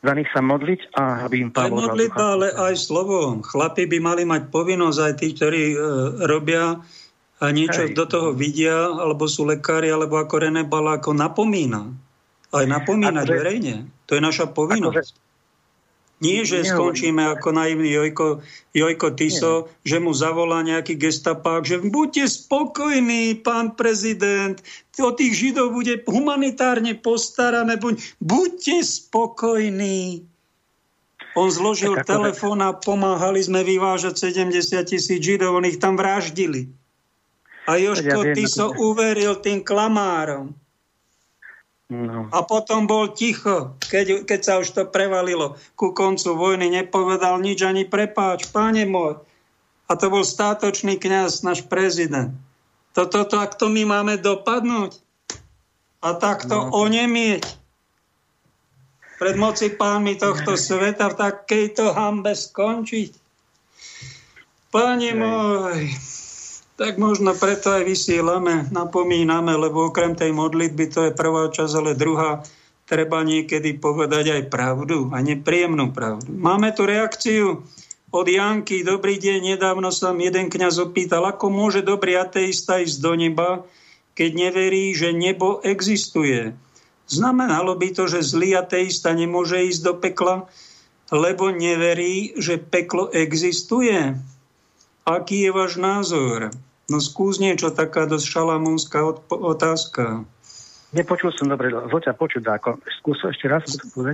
za 0.06 0.14
nich 0.14 0.30
sa 0.30 0.38
modliť 0.38 0.94
a 0.94 1.26
aby 1.26 1.42
im 1.42 1.50
Aj 1.50 1.66
modlitba, 1.66 2.38
ale 2.38 2.54
aj 2.54 2.74
slovo. 2.78 3.42
Chlapi 3.42 3.90
by 3.90 3.98
mali 3.98 4.22
mať 4.22 4.54
povinnosť, 4.54 4.98
aj 5.02 5.14
tí, 5.18 5.34
ktorí 5.34 5.62
e, 5.74 5.76
robia 6.30 6.78
a 7.36 7.46
niečo 7.52 7.84
Hej. 7.84 7.98
do 7.98 8.06
toho 8.06 8.28
vidia, 8.32 8.86
alebo 8.86 9.26
sú 9.26 9.44
lekári, 9.44 9.90
alebo 9.90 10.16
ako 10.16 10.46
René 10.46 10.62
Bala, 10.62 11.02
ako 11.02 11.12
napomína. 11.12 11.90
Aj 12.54 12.64
napomínať 12.64 13.26
akože, 13.26 13.36
verejne. 13.36 13.74
To 14.06 14.16
je 14.16 14.22
naša 14.22 14.46
povinnosť. 14.54 14.94
Akože, 14.94 15.25
nie, 16.16 16.48
že 16.48 16.64
skončíme 16.64 17.20
ako 17.36 17.52
naivný 17.52 17.92
Jojko, 17.92 18.40
Jojko 18.72 19.08
Tiso, 19.12 19.54
Nie. 19.68 19.68
že 19.84 19.96
mu 20.00 20.16
zavolá 20.16 20.64
nejaký 20.64 20.96
gestapák, 20.96 21.60
že 21.60 21.84
buďte 21.84 22.24
spokojní, 22.24 23.44
pán 23.44 23.76
prezident, 23.76 24.56
o 24.96 25.12
tých 25.12 25.36
Židov 25.36 25.76
bude 25.76 26.00
humanitárne 26.08 26.96
postarané, 26.96 27.76
buď, 27.76 28.00
buďte 28.24 28.80
spokojní. 28.80 30.24
On 31.36 31.52
zložil 31.52 32.00
telefón 32.08 32.64
a 32.64 32.72
pomáhali 32.72 33.44
sme 33.44 33.60
vyvážať 33.60 34.32
70 34.32 34.88
tisíc 34.88 35.20
Židov, 35.20 35.60
on 35.60 35.68
ich 35.68 35.76
tam 35.76 36.00
vraždili. 36.00 36.72
A 37.68 37.76
Joško 37.76 38.20
ja 38.24 38.32
Tiso 38.32 38.72
uveril 38.72 39.36
tým 39.44 39.60
klamárom. 39.60 40.56
No. 41.86 42.26
A 42.34 42.42
potom 42.42 42.90
bol 42.90 43.14
ticho, 43.14 43.78
keď, 43.78 44.26
keď 44.26 44.40
sa 44.42 44.54
už 44.58 44.74
to 44.74 44.82
prevalilo 44.90 45.54
ku 45.78 45.94
koncu 45.94 46.34
vojny, 46.34 46.66
nepovedal 46.66 47.38
nič 47.38 47.62
ani 47.62 47.86
prepáč, 47.86 48.50
páne 48.50 48.82
môj. 48.82 49.22
A 49.86 49.94
to 49.94 50.10
bol 50.10 50.26
státočný 50.26 50.98
kňaz, 50.98 51.46
náš 51.46 51.62
prezident. 51.62 52.34
Toto 52.90 53.22
to, 53.22 53.38
to 53.38 53.66
my 53.70 53.86
máme 53.86 54.18
dopadnúť 54.18 54.98
a 56.02 56.18
takto 56.18 56.58
no. 56.58 56.74
onemieť 56.74 57.46
pred 59.16 59.38
moci 59.38 59.70
pánmi 59.70 60.18
tohto 60.18 60.58
sveta 60.58 61.14
v 61.14 61.18
takejto 61.22 61.94
hambe 61.94 62.34
skončiť. 62.34 63.14
Páne 64.74 65.14
môj, 65.14 65.86
tak 66.76 67.00
možno 67.00 67.32
preto 67.32 67.72
aj 67.72 67.88
vysielame, 67.88 68.68
napomíname, 68.68 69.56
lebo 69.56 69.88
okrem 69.88 70.12
tej 70.12 70.36
modlitby 70.36 70.84
to 70.92 71.00
je 71.08 71.12
prvá 71.16 71.48
časť, 71.48 71.72
ale 71.72 71.96
druhá 71.96 72.44
treba 72.84 73.24
niekedy 73.24 73.80
povedať 73.80 74.36
aj 74.36 74.42
pravdu 74.52 75.08
a 75.10 75.18
nepríjemnú 75.24 75.90
pravdu. 75.96 76.36
Máme 76.36 76.70
tu 76.76 76.84
reakciu 76.84 77.64
od 78.12 78.26
Janky. 78.28 78.84
Dobrý 78.84 79.16
deň, 79.16 79.56
nedávno 79.56 79.88
sa 79.88 80.12
jeden 80.12 80.52
kňaz 80.52 80.78
opýtal, 80.78 81.24
ako 81.24 81.48
môže 81.48 81.80
dobrý 81.80 82.20
ateista 82.20 82.78
ísť 82.78 82.96
do 83.00 83.12
neba, 83.16 83.64
keď 84.12 84.30
neverí, 84.48 84.92
že 84.92 85.16
nebo 85.16 85.64
existuje. 85.64 86.52
Znamenalo 87.08 87.72
by 87.72 87.88
to, 87.96 88.04
že 88.04 88.20
zlý 88.20 88.52
ateista 88.52 89.16
nemôže 89.16 89.64
ísť 89.64 89.80
do 89.80 89.92
pekla, 89.96 90.36
lebo 91.08 91.54
neverí, 91.54 92.36
že 92.36 92.58
peklo 92.60 93.08
existuje. 93.14 94.12
Aký 95.06 95.46
je 95.46 95.50
váš 95.54 95.78
názor? 95.78 96.50
No 96.86 97.02
skús 97.02 97.42
niečo, 97.42 97.74
taká 97.74 98.06
dosť 98.06 98.26
šalamúnska 98.30 99.02
otázka. 99.30 100.22
Nepočul 100.94 101.34
som 101.34 101.50
dobre, 101.50 101.74
zloťa 101.74 102.14
počuť, 102.14 102.46
ako 102.46 102.78
skús 103.02 103.18
ešte 103.26 103.50
raz. 103.50 103.66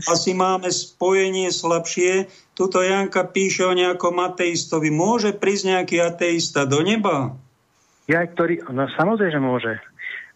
Asi 0.09 0.32
máme 0.32 0.73
spojenie 0.73 1.53
slabšie. 1.53 2.32
Tuto 2.57 2.81
Janka 2.81 3.28
píše 3.28 3.69
o 3.69 3.77
nejakom 3.77 4.16
ateistovi. 4.24 4.89
Môže 4.89 5.36
prísť 5.36 5.77
nejaký 5.77 6.01
ateista 6.01 6.65
do 6.65 6.81
neba? 6.81 7.36
Ja, 8.09 8.24
ktorý, 8.24 8.65
no 8.73 8.89
samozrejme, 8.89 9.31
že 9.36 9.40
môže. 9.40 9.73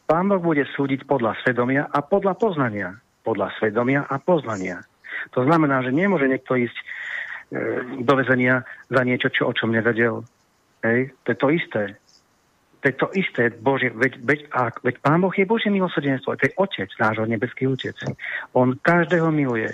Pán 0.06 0.30
Boh 0.30 0.38
bude 0.38 0.62
súdiť 0.76 1.08
podľa 1.08 1.34
svedomia 1.42 1.88
a 1.90 1.98
podľa 2.04 2.38
poznania. 2.38 2.94
Podľa 3.26 3.50
svedomia 3.58 4.06
a 4.06 4.20
poznania. 4.22 4.84
To 5.34 5.42
znamená, 5.42 5.82
že 5.82 5.90
nemôže 5.90 6.30
niekto 6.30 6.54
ísť 6.54 6.76
e, 6.78 6.84
do 8.06 8.14
vezenia 8.14 8.62
za 8.86 9.02
niečo, 9.02 9.32
čo, 9.34 9.50
o 9.50 9.52
čom 9.56 9.74
nevedel. 9.74 10.22
Hej? 10.86 11.10
To 11.26 11.28
je 11.32 11.38
to 11.42 11.48
isté. 11.50 11.82
To 12.86 12.94
je 12.94 13.02
to 13.02 13.10
isté, 13.18 13.42
Bože, 13.50 13.90
veď, 13.90 14.22
veď, 14.22 14.40
a, 14.54 14.70
veď 14.70 15.02
Pán 15.02 15.18
Boh 15.18 15.34
je 15.34 15.42
Božie 15.42 15.74
milosrdenstvo, 15.74 16.38
to 16.38 16.46
je 16.46 16.54
Otec, 16.54 16.86
nášho 17.02 17.26
nebeský 17.26 17.66
Otec. 17.66 17.98
On 18.54 18.78
každého 18.78 19.26
miluje. 19.34 19.66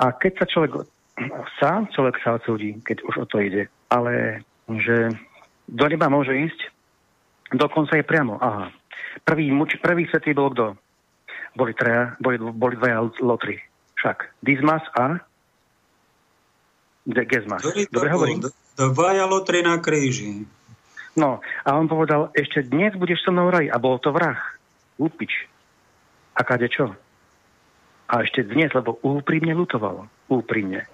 A 0.00 0.16
keď 0.16 0.40
sa 0.40 0.46
človek 0.48 0.72
sa, 1.60 1.84
človek 1.92 2.16
sa 2.24 2.40
odsúdi, 2.40 2.80
keď 2.80 3.04
už 3.04 3.14
o 3.20 3.26
to 3.28 3.44
ide. 3.44 3.68
Ale 3.92 4.40
že 4.72 5.12
do 5.68 5.84
neba 5.84 6.08
môže 6.08 6.32
ísť, 6.32 6.72
dokonca 7.52 8.00
je 8.00 8.08
priamo. 8.08 8.40
Aha. 8.40 8.72
Prvý, 9.20 9.52
prvý 9.84 10.08
svetý 10.08 10.32
bol 10.32 10.48
kto? 10.56 10.80
Boli, 11.60 11.76
treja, 11.76 12.16
boli, 12.24 12.40
boli 12.40 12.80
dvaja 12.80 13.04
lotry. 13.20 13.60
Však. 14.00 14.40
Dismas 14.40 14.80
a 14.96 15.20
De 17.04 17.28
Gesmas. 17.28 17.60
Dobre 17.92 18.08
hovorím? 18.16 18.48
Dvaja 18.80 19.28
lotry 19.28 19.60
na 19.60 19.76
kríži. 19.76 20.48
No, 21.18 21.42
a 21.66 21.68
on 21.74 21.90
povedal, 21.90 22.30
ešte 22.38 22.62
dnes 22.62 22.94
budeš 22.94 23.26
so 23.26 23.34
mnou 23.34 23.50
raj. 23.50 23.66
A 23.66 23.76
bol 23.82 23.98
to 23.98 24.14
vrah. 24.14 24.38
Lupič. 25.00 25.48
A 26.38 26.46
kade 26.46 26.70
čo? 26.70 26.94
A 28.10 28.22
ešte 28.22 28.46
dnes, 28.46 28.70
lebo 28.74 28.98
úprimne 29.02 29.54
lutoval. 29.54 30.06
Úprimne. 30.30 30.86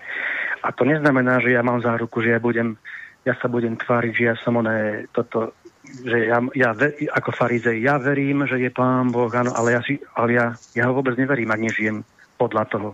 A 0.64 0.72
to 0.72 0.88
neznamená, 0.88 1.40
že 1.44 1.52
ja 1.52 1.60
mám 1.60 1.84
záruku, 1.84 2.24
že 2.24 2.32
ja 2.32 2.40
budem, 2.40 2.80
ja 3.28 3.36
sa 3.36 3.48
budem 3.48 3.76
tváriť, 3.76 4.12
že 4.12 4.24
ja 4.24 4.34
som 4.40 4.56
oné, 4.56 5.06
toto, 5.12 5.52
že 5.84 6.32
ja, 6.32 6.43
ja 6.56 6.70
ako 7.12 7.30
farizej, 7.30 7.78
ja 7.78 8.01
verím, 8.01 8.48
že 8.48 8.59
je 8.59 8.72
Pán 8.72 9.12
Boh, 9.12 9.30
áno, 9.30 9.52
ale, 9.55 9.78
ja, 9.78 9.80
ale 10.16 10.28
ja, 10.32 10.47
ja 10.74 10.84
ho 10.88 10.97
vôbec 10.97 11.14
neverím, 11.14 11.52
ak 11.52 11.60
nežijem 11.60 12.02
podľa 12.40 12.64
toho. 12.68 12.88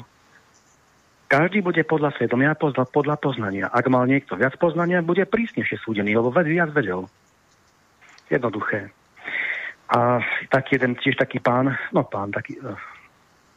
Každý 1.32 1.64
bude 1.64 1.80
podľa 1.88 2.12
svedomia, 2.20 2.52
podľa, 2.52 2.84
podľa 2.92 3.16
poznania. 3.16 3.64
Ak 3.72 3.88
mal 3.88 4.04
niekto 4.04 4.36
viac 4.36 4.52
poznania, 4.60 5.00
bude 5.00 5.24
prísnejšie 5.24 5.80
súdený, 5.80 6.12
lebo 6.12 6.28
viac 6.28 6.68
vedel. 6.76 7.08
Jednoduché. 8.28 8.92
A 9.88 10.20
taký 10.52 10.76
jeden, 10.76 10.92
tiež 11.00 11.16
taký 11.16 11.40
pán, 11.40 11.72
no 11.96 12.04
pán, 12.04 12.36
taký, 12.36 12.60
uh, 12.60 12.76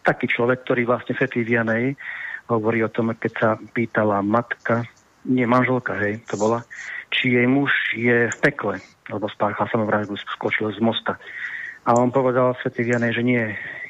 taký 0.08 0.32
človek, 0.32 0.64
ktorý 0.64 0.88
vlastne 0.88 1.20
Svetý 1.20 1.44
Vianej 1.44 2.00
hovorí 2.48 2.80
o 2.80 2.88
tom, 2.88 3.12
keď 3.12 3.32
sa 3.36 3.50
pýtala 3.60 4.24
matka, 4.24 4.88
nie 5.28 5.44
manželka, 5.44 6.00
hej, 6.00 6.24
to 6.32 6.40
bola, 6.40 6.64
či 7.12 7.36
jej 7.36 7.48
muž 7.48 7.76
je 7.92 8.32
v 8.32 8.38
pekle, 8.40 8.80
lebo 9.12 9.28
spáchal 9.28 9.68
samovraždu, 9.68 10.16
skočil 10.40 10.72
z 10.72 10.80
mosta. 10.80 11.20
A 11.86 11.94
on 11.94 12.10
povedal 12.10 12.58
Svetý 12.58 12.82
Vianej, 12.82 13.14
že 13.14 13.24
nie, 13.24 13.44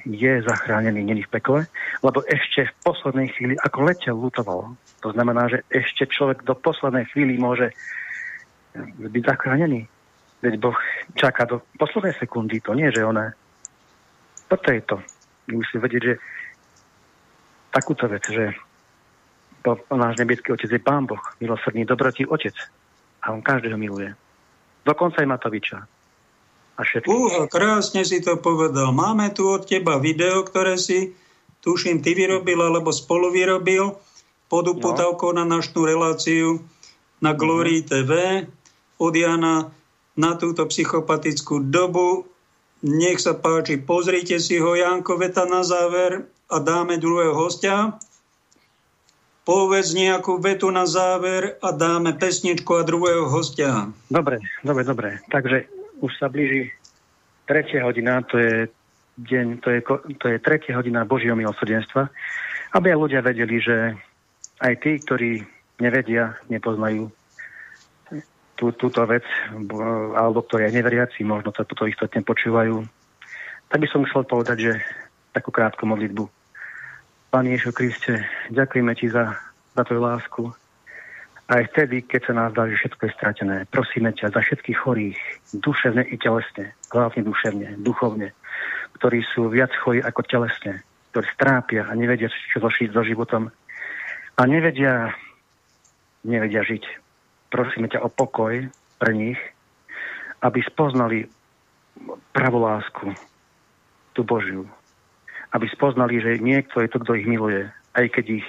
je 0.04 0.44
zachránený, 0.44 1.00
není 1.00 1.24
v 1.24 1.32
pekle, 1.32 1.64
lebo 2.04 2.20
ešte 2.28 2.68
v 2.68 2.74
poslednej 2.84 3.32
chvíli, 3.32 3.56
ako 3.64 3.88
letel, 3.88 4.16
lutoval. 4.20 4.76
To 5.00 5.10
znamená, 5.16 5.48
že 5.48 5.64
ešte 5.72 6.04
človek 6.12 6.44
do 6.44 6.60
poslednej 6.60 7.08
chvíli 7.16 7.40
môže 7.40 7.72
byť 9.00 9.24
zachránený. 9.24 9.88
Veď 10.44 10.60
Boh 10.60 10.76
čaká 11.16 11.48
do 11.48 11.64
poslednej 11.80 12.20
sekundy, 12.20 12.60
to 12.60 12.76
nie, 12.76 12.92
že 12.92 13.08
ona... 13.08 13.32
Toto 14.52 14.68
je 14.70 14.82
to. 14.84 15.00
Musím 15.56 15.80
vedieť, 15.80 16.02
že 16.04 16.14
takúto 17.72 18.12
vec, 18.12 18.28
že 18.28 18.54
to 19.64 19.74
náš 19.96 20.20
nebeský 20.22 20.54
otec 20.54 20.70
je 20.70 20.84
Pán 20.84 21.08
Boh, 21.10 21.22
milosrdný, 21.42 21.88
dobrotý 21.88 22.28
otec. 22.28 22.54
A 23.26 23.34
on 23.34 23.42
každého 23.42 23.80
miluje. 23.80 24.14
Dokonca 24.86 25.24
aj 25.24 25.32
Matoviča 25.32 25.95
a 26.76 26.82
všetko. 26.84 27.10
Uha, 27.10 27.42
krásne 27.48 28.04
si 28.04 28.20
to 28.20 28.36
povedal. 28.40 28.92
Máme 28.92 29.32
tu 29.32 29.48
od 29.48 29.64
teba 29.64 30.00
video, 30.00 30.44
ktoré 30.44 30.76
si, 30.76 31.16
tuším, 31.64 32.04
ty 32.04 32.14
vyrobil 32.14 32.60
alebo 32.60 32.92
spolu 32.92 33.32
vyrobil 33.32 33.96
pod 34.52 34.70
uputavkou 34.70 35.34
no. 35.34 35.44
na 35.44 35.58
našu 35.58 35.88
reláciu 35.88 36.62
na 37.24 37.32
Glory 37.34 37.82
mm-hmm. 37.82 37.90
TV 37.90 38.12
od 39.00 39.14
Jana 39.16 39.72
na 40.16 40.32
túto 40.36 40.64
psychopatickú 40.68 41.64
dobu. 41.68 42.28
Nech 42.86 43.18
sa 43.18 43.34
páči, 43.34 43.82
pozrite 43.82 44.38
si 44.38 44.62
ho, 44.62 44.78
Janko, 44.78 45.18
veta 45.18 45.48
na 45.50 45.66
záver 45.66 46.30
a 46.52 46.62
dáme 46.62 47.02
druhého 47.02 47.34
hostia. 47.34 47.98
povedz 49.46 49.94
nejakú 49.94 50.42
vetu 50.42 50.74
na 50.74 50.90
záver 50.90 51.62
a 51.62 51.70
dáme 51.70 52.18
pesničku 52.18 52.66
a 52.74 52.82
druhého 52.82 53.30
hostia. 53.30 53.94
Dobre, 54.10 54.42
dobre, 54.66 54.84
dobre. 54.84 55.10
Takže 55.30 55.70
už 56.02 56.12
sa 56.18 56.28
blíži 56.28 56.72
tretia 57.46 57.86
hodina, 57.86 58.26
to 58.26 58.40
je 58.42 58.54
deň, 59.16 59.46
to 59.64 59.70
je, 59.72 59.80
to 60.20 60.26
je 60.28 60.38
tretia 60.44 60.76
hodina 60.76 61.08
Božieho 61.08 61.38
milosrdenstva, 61.38 62.12
aby 62.76 62.92
aj 62.92 63.00
ľudia 63.00 63.22
vedeli, 63.24 63.58
že 63.64 63.96
aj 64.60 64.74
tí, 64.84 65.00
ktorí 65.00 65.32
nevedia, 65.80 66.36
nepoznajú 66.52 67.12
tú, 68.56 68.72
túto 68.76 69.04
vec, 69.08 69.24
alebo 70.16 70.44
ktorí 70.44 70.68
aj 70.68 70.76
neveriaci, 70.76 71.28
možno 71.28 71.52
to, 71.52 71.68
to 71.68 71.88
istotne 71.88 72.24
počúvajú, 72.24 72.84
tak 73.68 73.80
by 73.84 73.88
som 73.92 74.08
chcel 74.08 74.24
povedať, 74.24 74.58
že 74.72 74.74
takú 75.36 75.52
krátku 75.52 75.84
modlitbu. 75.84 76.24
Pán 77.28 77.52
Ježišu 77.52 77.72
Kriste, 77.76 78.24
ďakujeme 78.48 78.96
Ti 78.96 79.12
za, 79.12 79.36
za 79.76 79.82
Tvoju 79.84 80.02
lásku. 80.02 80.42
Aj 81.46 81.62
vtedy, 81.62 82.02
keď 82.02 82.22
sa 82.26 82.34
nás 82.34 82.52
dá, 82.58 82.66
že 82.66 82.82
všetko 82.82 83.02
je 83.06 83.18
stratené. 83.22 83.58
Prosíme 83.70 84.10
ťa 84.18 84.34
za 84.34 84.42
všetkých 84.42 84.82
chorých, 84.82 85.20
duševne 85.62 86.02
i 86.10 86.18
telesne, 86.18 86.74
hlavne 86.90 87.22
duševne, 87.22 87.68
duchovne, 87.86 88.34
ktorí 88.98 89.22
sú 89.30 89.54
viac 89.54 89.70
chorí 89.78 90.02
ako 90.02 90.26
telesne, 90.26 90.82
ktorí 91.14 91.26
strápia 91.38 91.86
a 91.86 91.94
nevedia, 91.94 92.34
čo 92.34 92.58
zošiť 92.66 92.90
so 92.90 93.06
životom 93.06 93.54
a 94.36 94.42
nevedia, 94.50 95.14
nevedia 96.26 96.66
žiť. 96.66 96.84
Prosíme 97.54 97.94
ťa 97.94 98.02
o 98.02 98.10
pokoj 98.10 98.66
pre 98.98 99.12
nich, 99.14 99.38
aby 100.42 100.66
spoznali 100.66 101.30
pravú 102.34 102.66
lásku, 102.66 103.14
tú 104.16 104.26
Božiu, 104.26 104.66
aby 105.52 105.68
spoznali, 105.70 106.20
že 106.20 106.42
niekto 106.42 106.82
je 106.82 106.90
to, 106.90 107.00
kto 107.04 107.20
ich 107.20 107.28
miluje, 107.28 107.68
aj 107.94 108.06
keď 108.12 108.42
ich 108.42 108.48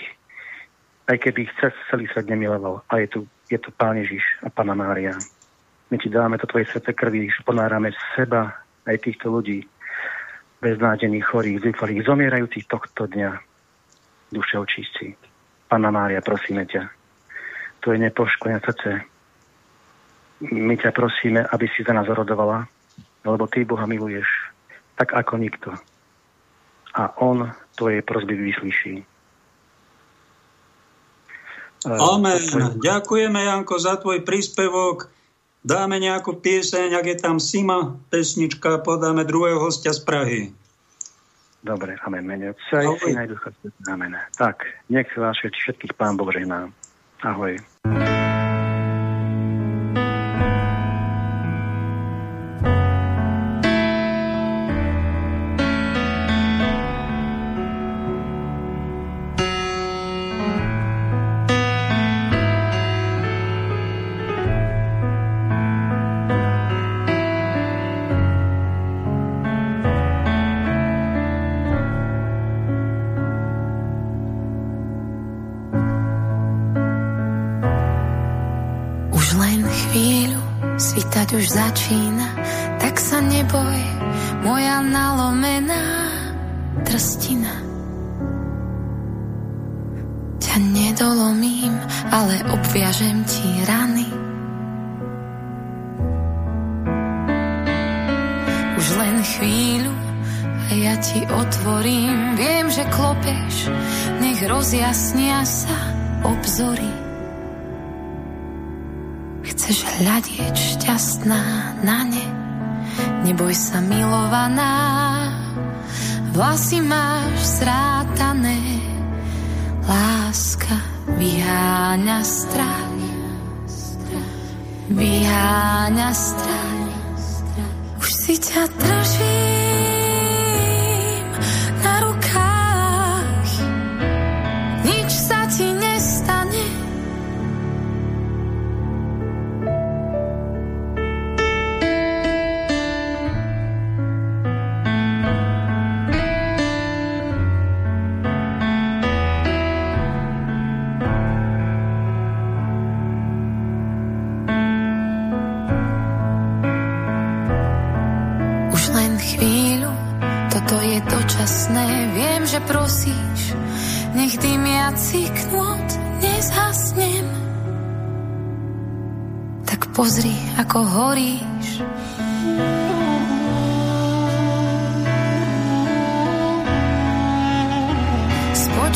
aj 1.06 1.16
keby 1.22 1.46
ich 1.46 1.52
cez 1.58 1.72
celý 1.90 2.10
svet 2.10 2.26
nemiloval. 2.26 2.82
A 2.90 2.98
je 3.02 3.08
tu, 3.08 3.20
je 3.50 3.58
tu 3.58 3.70
Pán 3.74 3.96
Ježiš 3.96 4.22
a 4.42 4.50
Pána 4.50 4.74
Mária. 4.74 5.14
My 5.90 5.96
ti 5.98 6.10
dáme 6.10 6.38
to 6.38 6.50
tvoje 6.50 6.66
sveté 6.66 6.92
krvi, 6.92 7.30
že 7.30 7.46
ponárame 7.46 7.94
seba 8.18 8.58
aj 8.86 9.06
týchto 9.06 9.30
ľudí, 9.30 9.62
beznádených, 10.58 11.26
chorých, 11.30 11.62
zúfalých, 11.62 12.06
zomierajúcich 12.06 12.66
tohto 12.66 13.06
dňa. 13.06 13.30
Duše 14.34 14.58
očistí. 14.58 15.14
Pána 15.70 15.94
Mária, 15.94 16.18
prosíme 16.18 16.66
ťa. 16.66 16.90
To 17.86 17.94
je 17.94 18.02
nepoškodené 18.02 18.58
srdce. 18.66 18.90
My 20.50 20.74
ťa 20.74 20.90
prosíme, 20.90 21.46
aby 21.46 21.70
si 21.70 21.86
za 21.86 21.94
nás 21.94 22.10
rodovala, 22.10 22.66
lebo 23.22 23.46
ty 23.46 23.62
Boha 23.62 23.86
miluješ 23.86 24.26
tak 24.98 25.14
ako 25.14 25.38
nikto 25.38 25.70
a 26.96 27.12
on 27.20 27.52
tvoje 27.76 28.02
prosby 28.02 28.34
vyslyší. 28.34 29.04
Amen. 31.86 32.42
Ďakujeme, 32.82 33.40
Janko, 33.46 33.78
za 33.78 33.94
tvoj 34.02 34.26
príspevok. 34.26 35.06
Dáme 35.66 35.98
nejakú 35.98 36.38
pieseň, 36.38 36.94
ak 36.94 37.06
je 37.10 37.16
tam 37.18 37.42
Sima 37.42 37.98
pesnička, 38.10 38.82
podáme 38.86 39.26
druhého 39.26 39.58
hostia 39.58 39.90
z 39.90 40.00
Prahy. 40.02 40.42
Dobre, 41.66 41.98
amen. 42.06 42.22
Mene 42.22 42.54
Otca 42.54 42.78
i 42.78 42.90
Syna 43.02 43.26
i 43.26 43.28
Ducha 43.30 43.50
Amen. 43.90 44.14
Tak, 44.38 44.62
nech 44.86 45.10
vás 45.18 45.34
všetkých 45.34 45.98
Pán 45.98 46.14
Boh 46.14 46.30
žehná. 46.30 46.70
Ahoj. 47.26 47.58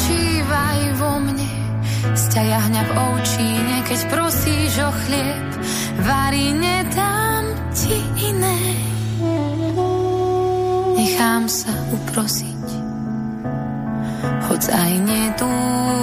Spočívaj 0.00 0.80
vo 0.96 1.20
mne, 1.20 1.52
sťaja 2.16 2.72
hňa 2.72 2.82
v 2.88 2.92
oučíne, 3.04 3.76
keď 3.84 4.00
prosíš 4.08 4.80
o 4.80 4.88
chlieb, 5.04 5.48
varí 6.08 6.56
nedám 6.56 7.44
ti 7.76 8.00
iné. 8.32 8.80
Nechám 10.96 11.44
sa 11.52 11.68
uprosiť, 11.92 12.64
hoď 14.48 14.62
aj 14.72 14.92
nedúfaš. 15.04 16.00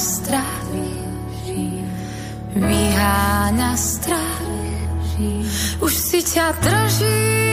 strach, 0.00 0.64
vyháňa 2.56 3.76
strach. 3.76 4.29
Už 5.80 5.92
si 5.96 6.20
ťa 6.20 6.52
držím 6.60 7.49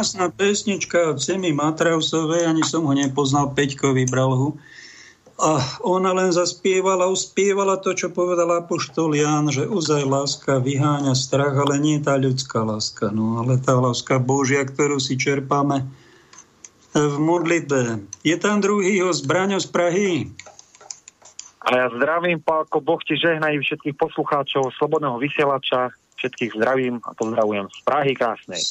krásna 0.00 0.32
pesnička 0.32 1.12
od 1.12 1.20
Semi 1.20 1.52
Matrausovej, 1.52 2.48
ani 2.48 2.64
som 2.64 2.88
ho 2.88 2.96
nepoznal, 2.96 3.52
Peťko 3.52 3.92
vybral 3.92 4.32
ho. 4.32 4.48
A 5.36 5.60
ona 5.84 6.16
len 6.16 6.32
zaspievala, 6.32 7.04
uspievala 7.12 7.76
to, 7.76 7.92
čo 7.92 8.08
povedal 8.08 8.48
Apoštol 8.48 9.12
Jan, 9.12 9.52
že 9.52 9.68
uzaj 9.68 10.08
láska 10.08 10.56
vyháňa 10.56 11.12
strach, 11.12 11.52
ale 11.52 11.76
nie 11.76 12.00
tá 12.00 12.16
ľudská 12.16 12.64
láska, 12.64 13.12
no 13.12 13.44
ale 13.44 13.60
tá 13.60 13.76
láska 13.76 14.16
Božia, 14.16 14.64
ktorú 14.64 14.96
si 14.96 15.20
čerpáme 15.20 15.84
v 16.96 17.16
modlitbe. 17.20 18.00
Je 18.24 18.40
tam 18.40 18.64
druhý 18.64 19.04
ho 19.04 19.12
zbraňo 19.12 19.60
z 19.60 19.68
Prahy. 19.68 20.32
A 21.60 21.76
ja 21.76 21.86
zdravím, 21.92 22.40
Pálko, 22.40 22.80
Boh 22.80 23.04
ti 23.04 23.20
žehnajú 23.20 23.60
všetkých 23.60 24.00
poslucháčov 24.00 24.72
Slobodného 24.80 25.20
vysielača, 25.20 25.92
všetkých 26.16 26.56
zdravím 26.56 27.04
a 27.04 27.12
pozdravujem 27.12 27.68
z 27.68 27.78
Prahy 27.84 28.16
krásnej. 28.16 28.64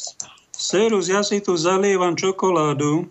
Serus, 0.60 1.08
ja 1.08 1.24
si 1.24 1.40
tu 1.40 1.56
zalievam 1.56 2.20
čokoládu. 2.20 3.08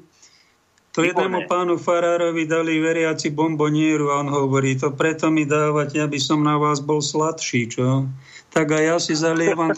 To 0.92 1.00
jednému 1.00 1.48
pánu 1.48 1.80
Farárovi 1.80 2.44
dali 2.44 2.76
veriaci 2.76 3.32
bombonieru 3.32 4.12
a 4.12 4.20
on 4.20 4.28
hovorí, 4.28 4.76
to 4.76 4.92
preto 4.92 5.32
mi 5.32 5.48
dávať, 5.48 6.04
aby 6.04 6.20
som 6.20 6.44
na 6.44 6.60
vás 6.60 6.84
bol 6.84 7.00
sladší, 7.00 7.72
čo? 7.72 8.04
Tak 8.52 8.68
a 8.76 8.78
ja 8.92 8.96
si 9.00 9.16
zalievam 9.16 9.72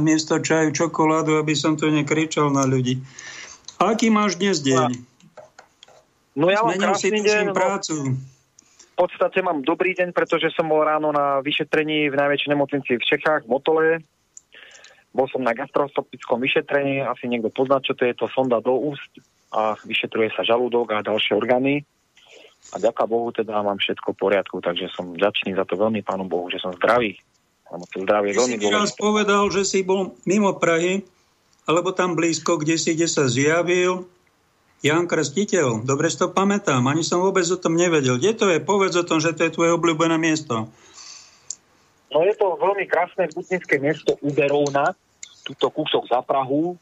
miesto 0.00 0.40
čaju 0.40 0.72
čokoládu, 0.72 1.36
aby 1.36 1.52
som 1.52 1.76
to 1.76 1.92
nekričal 1.92 2.48
na 2.48 2.64
ľudí. 2.64 2.96
Aký 3.76 4.08
máš 4.08 4.40
dnes 4.40 4.64
deň? 4.64 4.96
No 6.40 6.48
ja 6.48 6.64
mám 6.64 6.80
Zmenil 6.80 6.96
si 6.96 7.08
deň, 7.12 7.44
no, 7.50 7.52
prácu. 7.52 7.94
v 8.16 8.96
podstate 8.96 9.44
mám 9.44 9.60
dobrý 9.66 9.92
deň, 9.98 10.16
pretože 10.16 10.48
som 10.56 10.64
bol 10.70 10.80
ráno 10.80 11.12
na 11.12 11.44
vyšetrení 11.44 12.08
v 12.08 12.16
najväčšej 12.16 12.50
nemocnici 12.54 12.92
v 12.96 13.04
Čechách, 13.04 13.44
v 13.44 13.50
Motole. 13.52 13.88
Bol 15.10 15.26
som 15.26 15.42
na 15.42 15.50
gastroskopickom 15.50 16.38
vyšetrení, 16.38 17.02
asi 17.02 17.26
niekto 17.26 17.50
pozná, 17.50 17.82
čo 17.82 17.98
to 17.98 18.06
je, 18.06 18.14
to 18.14 18.30
sonda 18.30 18.62
do 18.62 18.78
úst 18.78 19.10
a 19.50 19.74
vyšetruje 19.82 20.30
sa 20.30 20.46
žalúdok 20.46 20.94
a 20.94 21.02
ďalšie 21.02 21.34
orgány. 21.34 21.82
A 22.70 22.78
ďaká 22.78 23.10
Bohu 23.10 23.34
teda 23.34 23.58
mám 23.66 23.82
všetko 23.82 24.14
v 24.14 24.20
poriadku, 24.20 24.56
takže 24.62 24.86
som 24.94 25.18
ďačný 25.18 25.58
za 25.58 25.66
to 25.66 25.74
veľmi 25.74 26.06
Pánu 26.06 26.30
Bohu, 26.30 26.46
že 26.46 26.62
som 26.62 26.70
zdravý. 26.76 27.18
Lebo 27.70 27.84
to 27.90 28.02
zdravie 28.06 28.30
veľmi 28.34 28.56
si 28.58 28.62
mi 28.62 28.70
raz 28.70 28.94
povedal, 28.94 29.50
že 29.50 29.62
si 29.66 29.82
bol 29.82 30.14
mimo 30.26 30.54
Prahy, 30.54 31.02
alebo 31.66 31.90
tam 31.90 32.14
blízko, 32.14 32.62
kde 32.62 32.78
si, 32.78 32.94
kde 32.94 33.08
sa 33.10 33.26
zjavil 33.26 34.06
Jan 34.82 35.10
Krstiteľ. 35.10 35.82
Dobre 35.86 36.10
si 36.10 36.18
to 36.18 36.30
pamätám, 36.30 36.86
ani 36.86 37.02
som 37.02 37.22
vôbec 37.22 37.46
o 37.50 37.58
tom 37.58 37.74
nevedel. 37.74 38.18
Kde 38.18 38.32
to 38.34 38.46
je? 38.50 38.58
Povedz 38.62 38.94
o 38.98 39.06
tom, 39.06 39.18
že 39.18 39.34
to 39.34 39.46
je 39.46 39.54
tvoje 39.54 39.70
obľúbené 39.74 40.18
miesto. 40.18 40.70
No 42.10 42.26
je 42.26 42.34
to 42.34 42.58
veľmi 42.58 42.90
krásne 42.90 43.30
putnické 43.30 43.78
miesto 43.78 44.18
Uberovna, 44.18 44.98
túto 45.46 45.70
kúsok 45.70 46.10
za 46.10 46.18
Prahu 46.26 46.74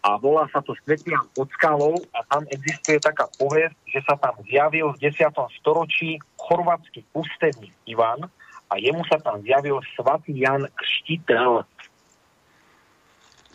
a 0.00 0.16
volá 0.16 0.48
sa 0.48 0.64
to 0.64 0.72
Svetian 0.80 1.28
pod 1.36 1.52
skalou 1.52 2.00
a 2.16 2.24
tam 2.24 2.48
existuje 2.48 2.96
taká 2.96 3.28
povesť, 3.36 3.76
že 3.84 4.00
sa 4.08 4.16
tam 4.16 4.38
zjavil 4.48 4.96
v 4.96 5.12
10. 5.12 5.28
storočí 5.60 6.16
chorvátsky 6.40 7.04
pusterník 7.12 7.74
Ivan 7.84 8.24
a 8.72 8.74
jemu 8.80 9.04
sa 9.06 9.20
tam 9.20 9.44
zjavil 9.44 9.76
svatý 9.92 10.40
Jan 10.40 10.64
Krštiteľ. 10.72 11.66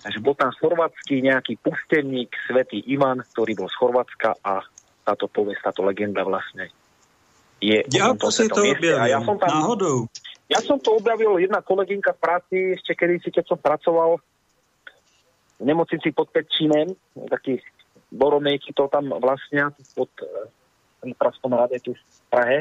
Takže 0.01 0.19
bol 0.21 0.33
tam 0.33 0.49
chorvátsky 0.57 1.21
nejaký 1.21 1.61
pusterník, 1.61 2.33
svätý 2.49 2.81
Ivan, 2.89 3.21
ktorý 3.33 3.53
bol 3.53 3.69
z 3.69 3.77
Chorvátska 3.77 4.33
a 4.41 4.65
táto 5.05 5.29
povesť, 5.29 5.69
táto 5.69 5.85
legenda 5.85 6.25
vlastne 6.25 6.73
je 7.61 7.85
Ako 7.85 8.33
si 8.33 8.49
to 8.49 8.65
objavil? 8.65 8.97
Ja 9.05 9.21
som 9.21 9.37
tam, 9.37 9.49
Náhodou. 9.53 10.09
ja 10.49 10.59
som 10.65 10.81
to 10.81 10.97
objavil, 10.97 11.37
jedna 11.37 11.61
kolegynka 11.61 12.17
v 12.17 12.19
práci, 12.19 12.57
ešte 12.73 12.97
kedy 12.97 13.21
si, 13.21 13.29
keď 13.29 13.53
som 13.53 13.59
pracoval 13.61 14.17
v 15.61 15.63
nemocnici 15.63 16.09
pod 16.09 16.33
Petčínem, 16.33 16.97
taký 17.29 17.61
Boronej 18.09 18.59
to 18.73 18.89
tam 18.89 19.13
vlastne 19.21 19.71
pod 19.95 20.09
e, 20.19 21.13
Praskom 21.13 21.53
rade 21.53 21.77
tu 21.79 21.93
v 21.93 22.21
Prahe, 22.33 22.59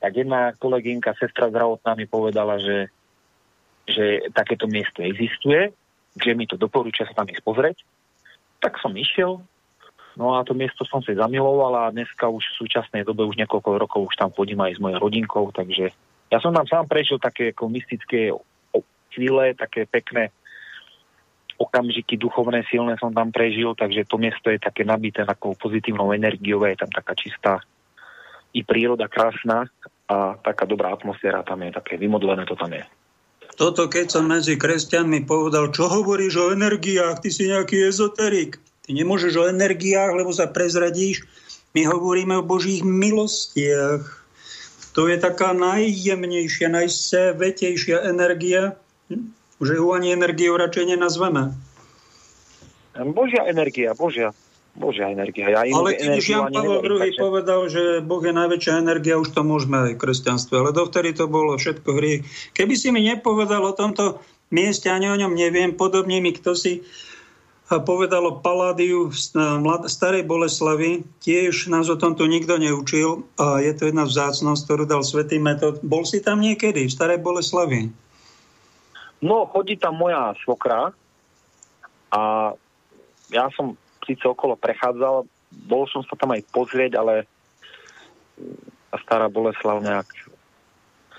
tak 0.00 0.12
jedna 0.16 0.56
kolegynka, 0.56 1.14
sestra 1.16 1.52
zdravotná 1.52 1.94
mi 1.94 2.08
povedala, 2.08 2.56
že, 2.58 2.88
že 3.84 4.26
takéto 4.32 4.64
miesto 4.66 5.04
existuje, 5.04 5.70
že 6.16 6.32
mi 6.32 6.48
to 6.48 6.56
doporúča 6.56 7.04
sa 7.04 7.22
tam 7.22 7.28
ísť 7.28 7.44
pozrieť. 7.44 7.78
Tak 8.64 8.80
som 8.80 8.96
išiel, 8.96 9.44
no 10.16 10.34
a 10.36 10.42
to 10.42 10.56
miesto 10.56 10.82
som 10.88 11.04
si 11.04 11.12
zamiloval 11.12 11.86
a 11.86 11.94
dneska 11.94 12.26
už 12.26 12.42
v 12.42 12.58
súčasnej 12.64 13.04
dobe, 13.04 13.22
už 13.28 13.36
niekoľko 13.36 13.68
rokov 13.76 14.00
už 14.10 14.16
tam 14.16 14.32
chodím 14.32 14.64
aj 14.64 14.76
s 14.76 14.82
mojou 14.82 14.98
rodinkou, 14.98 15.52
takže 15.52 15.92
ja 16.32 16.38
som 16.42 16.50
tam 16.50 16.66
sám 16.66 16.90
prežil 16.90 17.20
také 17.22 17.54
ako 17.54 17.70
mystické 17.70 18.34
chvíle, 19.14 19.54
také 19.56 19.86
pekné 19.88 20.34
okamžiky 21.56 22.20
duchovné, 22.20 22.68
silné 22.68 23.00
som 23.00 23.12
tam 23.16 23.32
prežil, 23.32 23.72
takže 23.72 24.04
to 24.04 24.20
miesto 24.20 24.52
je 24.52 24.60
také 24.60 24.84
nabité 24.84 25.24
takou 25.24 25.56
pozitívnou 25.56 26.12
energiou, 26.12 26.60
je 26.68 26.76
tam 26.76 26.92
taká 26.92 27.16
čistá 27.16 27.64
i 28.52 28.60
príroda 28.60 29.08
krásna 29.08 29.64
a 30.04 30.36
taká 30.36 30.68
dobrá 30.68 30.92
atmosféra 30.92 31.40
tam 31.44 31.64
je, 31.64 31.72
také 31.72 31.96
vymodlené 31.96 32.44
to 32.44 32.56
tam 32.56 32.76
je. 32.76 32.84
Toto, 33.56 33.88
keď 33.88 34.12
som 34.12 34.28
medzi 34.28 34.60
kresťanmi 34.60 35.24
povedal, 35.24 35.72
čo 35.72 35.88
hovoríš 35.88 36.34
o 36.36 36.52
energiách, 36.52 37.24
ty 37.24 37.32
si 37.32 37.48
nejaký 37.48 37.88
ezoterik. 37.88 38.60
Ty 38.86 38.90
nemôžeš 38.94 39.34
o 39.34 39.50
energiách, 39.50 40.14
lebo 40.14 40.30
sa 40.30 40.46
prezradíš. 40.46 41.26
My 41.74 41.90
hovoríme 41.90 42.38
o 42.38 42.46
Božích 42.46 42.86
milostiach. 42.86 44.06
To 44.94 45.10
je 45.10 45.18
taká 45.18 45.52
najjemnejšia, 45.52 46.72
najsvetejšia 46.72 48.06
energia, 48.06 48.78
že 49.60 49.72
ju 49.76 49.86
ani 49.92 50.14
energiou 50.14 50.56
radšej 50.56 50.96
nenazveme. 50.96 51.52
Božia 53.12 53.44
energia, 53.44 53.92
Božia, 53.92 54.32
Božia 54.72 55.12
energia. 55.12 55.52
Ja 55.52 55.68
Ale 55.68 56.00
keď 56.00 56.08
už 56.16 56.26
Jan 56.30 56.48
Pavel 56.48 56.80
II 56.80 56.96
takže- 56.96 57.20
povedal, 57.20 57.60
že 57.68 57.82
Boh 58.00 58.24
je 58.24 58.32
najväčšia 58.32 58.74
energia, 58.80 59.20
už 59.20 59.36
to 59.36 59.44
môžeme 59.44 59.92
aj 59.92 59.92
v 59.96 60.00
kresťanstve. 60.00 60.54
Ale 60.56 60.70
dovtedy 60.72 61.12
to 61.12 61.28
bolo 61.28 61.60
všetko 61.60 61.90
hriech. 61.92 62.24
Keby 62.56 62.74
si 62.78 62.88
mi 62.88 63.04
nepovedal 63.04 63.60
o 63.68 63.76
tomto 63.76 64.24
mieste, 64.48 64.88
ani 64.88 65.12
o 65.12 65.16
ňom 65.18 65.36
neviem, 65.36 65.76
podobne 65.76 66.24
mi 66.24 66.32
kto 66.32 66.56
si 66.56 66.80
a 67.66 67.82
povedal 67.82 68.22
o 68.30 68.38
Paládiu 68.38 69.10
starej 69.90 70.22
Boleslavi. 70.22 71.02
Tiež 71.18 71.66
nás 71.66 71.90
o 71.90 71.98
tomto 71.98 72.22
nikto 72.30 72.62
neučil 72.62 73.26
a 73.34 73.58
je 73.58 73.74
to 73.74 73.90
jedna 73.90 74.06
vzácnosť, 74.06 74.60
ktorú 74.62 74.84
dal 74.86 75.02
svätý 75.02 75.42
Metod. 75.42 75.82
Bol 75.82 76.06
si 76.06 76.22
tam 76.22 76.38
niekedy 76.38 76.86
v 76.86 76.94
starej 76.94 77.18
Boleslavi? 77.18 77.90
No, 79.18 79.50
chodí 79.50 79.74
tam 79.74 79.98
moja 79.98 80.30
svokra 80.46 80.94
a 82.14 82.22
ja 83.34 83.46
som 83.58 83.74
síce 84.06 84.22
okolo 84.22 84.54
prechádzal, 84.54 85.26
bol 85.66 85.90
som 85.90 86.06
sa 86.06 86.14
tam 86.14 86.38
aj 86.38 86.46
pozrieť, 86.54 87.02
ale 87.02 87.26
stará 89.02 89.26
Boleslav 89.26 89.82
nejak 89.82 90.06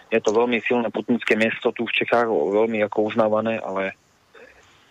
je 0.07 0.23
to 0.23 0.31
veľmi 0.31 0.63
silné 0.63 0.87
putnické 0.87 1.35
miesto 1.35 1.75
tu 1.75 1.83
v 1.83 1.91
Čechách, 1.91 2.31
veľmi 2.31 2.79
ako 2.87 3.11
uznávané, 3.11 3.59
ale 3.59 3.91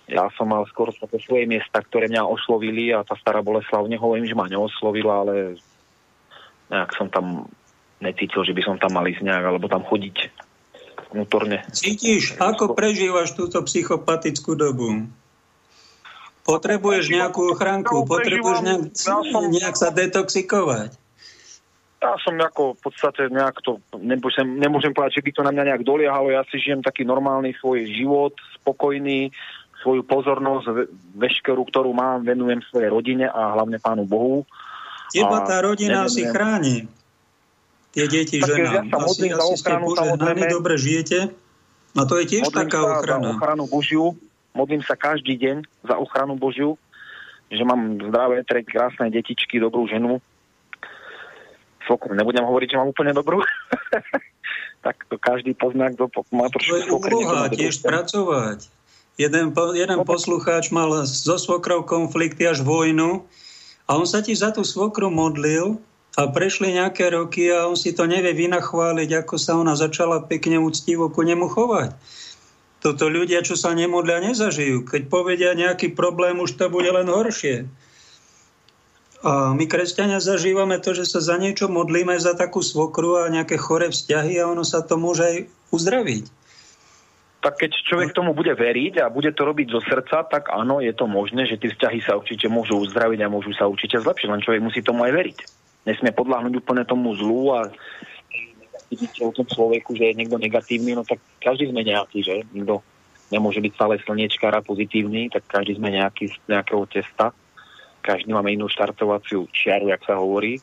ja 0.07 0.31
som 0.39 0.47
mal 0.47 0.63
skôr 0.71 0.95
také 0.95 1.19
svoje 1.19 1.51
miesta, 1.51 1.83
ktoré 1.83 2.07
mňa 2.07 2.23
oslovili 2.23 2.95
a 2.95 3.03
tá 3.03 3.19
stará 3.19 3.43
Boleslav, 3.43 3.91
nehovorím, 3.91 4.27
že 4.27 4.39
ma 4.39 4.47
neoslovila, 4.47 5.27
ale 5.27 5.59
nejak 6.71 6.91
som 6.95 7.11
tam 7.11 7.51
necítil, 7.99 8.47
že 8.47 8.55
by 8.55 8.63
som 8.63 8.77
tam 8.79 8.95
mal 8.95 9.07
ísť 9.07 9.27
nejak, 9.27 9.45
alebo 9.45 9.67
tam 9.67 9.83
chodiť 9.83 10.31
vnútorne. 11.11 11.67
Cítiš, 11.75 12.39
ako 12.39 12.79
prežívaš 12.79 13.35
túto 13.35 13.63
psychopatickú 13.67 14.55
dobu? 14.55 15.11
Potrebuješ 16.47 17.11
nejakú 17.11 17.51
ochránku, 17.51 18.07
potrebuješ 18.07 18.63
nejak, 18.63 18.83
nejak 19.51 19.75
sa 19.75 19.91
detoxikovať. 19.91 20.95
Ja 21.97 22.15
som 22.23 22.39
ako 22.39 22.79
v 22.79 22.81
podstate 22.87 23.27
nejak 23.33 23.59
to, 23.65 23.83
nemôžem, 23.99 24.47
nemôžem 24.61 24.95
povedať, 24.95 25.19
že 25.19 25.25
by 25.27 25.31
to 25.33 25.43
na 25.43 25.51
mňa 25.51 25.65
nejak 25.75 25.83
doliehalo, 25.83 26.31
ja 26.31 26.47
si 26.47 26.63
žijem 26.63 26.85
taký 26.85 27.03
normálny 27.03 27.57
svoj 27.59 27.89
život, 27.89 28.37
spokojný, 28.63 29.33
svoju 29.87 30.03
pozornosť, 30.03 30.91
veškerú, 31.15 31.63
ktorú 31.63 31.95
mám, 31.95 32.27
venujem 32.27 32.59
svojej 32.67 32.91
rodine 32.91 33.31
a 33.31 33.55
hlavne 33.55 33.79
Pánu 33.79 34.03
Bohu. 34.03 34.43
Teba 35.15 35.47
tá 35.47 35.63
rodina 35.63 36.11
si 36.11 36.27
chráni. 36.27 36.91
Tie 37.95 38.11
deti, 38.11 38.43
tak 38.43 38.51
žena. 38.51 38.83
Ja 38.83 38.83
sa 38.91 39.07
asi, 39.07 39.31
asi 39.31 39.55
ste 39.55 39.73
požehnaní, 39.79 40.43
dobre 40.51 40.75
žijete. 40.75 41.31
A 41.95 42.03
to 42.03 42.19
je 42.19 42.27
tiež 42.27 42.51
taká 42.51 42.99
ochrana. 42.99 43.31
Za 43.31 43.39
ochranu 43.39 43.65
Božiu, 43.71 44.19
modlím 44.59 44.83
sa 44.83 44.99
každý 44.99 45.39
deň 45.39 45.87
za 45.87 45.95
ochranu 45.97 46.35
Božiu, 46.35 46.75
že 47.47 47.63
mám 47.63 47.97
zdravé, 48.11 48.43
tre 48.43 48.67
krásne 48.67 49.07
detičky, 49.09 49.63
dobrú 49.63 49.87
ženu. 49.87 50.19
Svokru, 51.87 52.19
nebudem 52.19 52.43
hovoriť, 52.43 52.75
že 52.75 52.79
mám 52.83 52.91
úplne 52.91 53.15
dobrú. 53.15 53.39
tak 54.85 55.07
to 55.07 55.15
každý 55.17 55.55
pozná, 55.55 55.95
kto 55.95 56.11
má 56.35 56.51
trošku... 56.51 56.75
To 56.75 56.83
je 56.83 56.91
úloha 56.91 57.47
tiež 57.55 57.81
pracovať. 57.81 58.76
Jeden, 59.17 59.57
jeden 59.57 59.99
poslucháč 60.05 60.69
mal 60.69 60.93
so 61.09 61.41
svokrou 61.41 61.89
konflikty 61.89 62.45
až 62.45 62.61
vojnu 62.61 63.25
a 63.89 63.97
on 63.97 64.05
sa 64.05 64.21
ti 64.21 64.37
za 64.37 64.53
tú 64.53 64.61
svokru 64.61 65.09
modlil 65.09 65.81
a 66.21 66.29
prešli 66.29 66.77
nejaké 66.77 67.09
roky 67.09 67.49
a 67.49 67.65
on 67.65 67.81
si 67.81 67.97
to 67.97 68.05
nevie 68.05 68.37
vynachváliť, 68.37 69.25
ako 69.25 69.41
sa 69.41 69.57
ona 69.57 69.73
začala 69.73 70.21
pekne 70.21 70.61
úctivo 70.61 71.09
ku 71.09 71.25
nemu 71.25 71.49
chovať. 71.49 71.97
Toto 72.85 73.09
ľudia, 73.09 73.41
čo 73.41 73.57
sa 73.57 73.73
nemodlia, 73.73 74.21
nezažijú. 74.21 74.85
Keď 74.85 75.09
povedia 75.09 75.57
nejaký 75.57 75.97
problém, 75.97 76.37
už 76.37 76.61
to 76.61 76.69
bude 76.69 76.93
len 76.93 77.09
horšie. 77.09 77.65
A 79.25 79.57
my, 79.57 79.65
kresťania, 79.65 80.21
zažívame 80.21 80.77
to, 80.77 80.93
že 80.93 81.09
sa 81.09 81.25
za 81.25 81.41
niečo 81.41 81.73
modlíme, 81.73 82.21
za 82.21 82.37
takú 82.37 82.61
svokru 82.61 83.25
a 83.25 83.33
nejaké 83.33 83.57
chore 83.57 83.89
vzťahy 83.89 84.45
a 84.45 84.53
ono 84.53 84.61
sa 84.61 84.85
to 84.85 85.01
môže 85.01 85.25
aj 85.25 85.37
uzdraviť 85.73 86.46
tak 87.41 87.63
keď 87.63 87.71
človek 87.87 88.11
tomu 88.17 88.33
bude 88.33 88.53
veriť 88.57 89.05
a 89.05 89.13
bude 89.13 89.31
to 89.31 89.43
robiť 89.47 89.69
zo 89.71 89.81
srdca, 89.85 90.27
tak 90.27 90.51
áno, 90.51 90.83
je 90.83 90.91
to 90.91 91.07
možné, 91.07 91.47
že 91.47 91.61
tie 91.61 91.71
vzťahy 91.71 92.01
sa 92.03 92.19
určite 92.19 92.49
môžu 92.51 92.81
uzdraviť 92.81 93.21
a 93.23 93.33
môžu 93.33 93.55
sa 93.55 93.69
určite 93.71 94.01
zlepšiť, 94.01 94.29
len 94.33 94.43
človek 94.43 94.63
musí 94.65 94.81
tomu 94.83 95.07
aj 95.07 95.13
veriť. 95.15 95.39
Nesmie 95.87 96.11
podľahnuť 96.11 96.53
úplne 96.59 96.83
tomu 96.83 97.15
zlu 97.15 97.55
a 97.55 97.71
vidíte 98.91 99.23
o 99.23 99.31
tom 99.31 99.47
človeku, 99.47 99.95
že 99.95 100.11
je 100.11 100.19
niekto 100.19 100.41
negatívny, 100.41 100.99
no 100.99 101.07
tak 101.07 101.23
každý 101.39 101.71
sme 101.71 101.87
nejaký, 101.87 102.19
že? 102.27 102.43
Nikto 102.51 102.83
nemôže 103.31 103.59
byť 103.63 103.73
stále 103.75 103.95
slniečkára 104.03 104.63
pozitívny, 104.63 105.31
tak 105.31 105.47
každý 105.47 105.79
sme 105.79 105.95
nejaký 105.95 106.31
z 106.31 106.37
nejakého 106.51 106.87
testa. 106.91 107.35
Každý 108.03 108.31
máme 108.31 108.55
inú 108.55 108.71
štartovaciu 108.71 109.51
čiaru, 109.51 109.91
jak 109.91 110.03
sa 110.07 110.19
hovorí. 110.19 110.63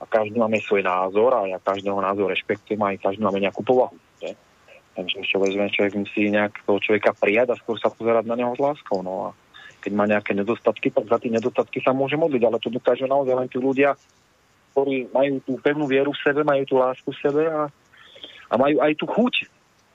A 0.00 0.04
každý 0.04 0.36
máme 0.36 0.60
svoj 0.60 0.84
názor 0.84 1.32
a 1.32 1.48
ja 1.48 1.56
každého 1.56 1.96
názor 1.96 2.28
rešpektujem 2.28 2.80
a 2.84 2.92
aj 2.92 3.00
každý 3.00 3.24
máme 3.24 3.40
nejakú 3.40 3.64
povahu. 3.64 3.96
Že? 4.94 5.20
Takže 5.20 5.36
vezme, 5.42 5.74
človek 5.74 5.94
musí 5.98 6.30
nejak 6.30 6.62
toho 6.62 6.78
človeka 6.78 7.10
prijať 7.18 7.54
a 7.54 7.58
skôr 7.58 7.76
sa 7.82 7.90
pozerať 7.90 8.30
na 8.30 8.38
neho 8.38 8.54
s 8.54 8.62
láskou. 8.62 9.02
No 9.02 9.28
a 9.28 9.28
keď 9.82 9.92
má 9.92 10.06
nejaké 10.06 10.32
nedostatky, 10.32 10.94
tak 10.94 11.10
za 11.10 11.18
tie 11.18 11.34
nedostatky 11.34 11.82
sa 11.82 11.92
môže 11.92 12.14
modliť, 12.16 12.42
ale 12.46 12.62
to 12.62 12.72
dokážu 12.72 13.04
naozaj 13.04 13.34
len 13.36 13.48
tí 13.50 13.58
ľudia, 13.60 13.98
ktorí 14.72 15.12
majú 15.12 15.42
tú 15.44 15.52
pevnú 15.60 15.84
vieru 15.90 16.14
v 16.14 16.22
sebe, 16.24 16.40
majú 16.46 16.62
tú 16.64 16.74
lásku 16.80 17.10
v 17.10 17.20
sebe 17.20 17.42
a, 17.50 17.68
a 18.48 18.54
majú 18.54 18.80
aj 18.80 18.92
tú 18.96 19.06
chuť 19.10 19.50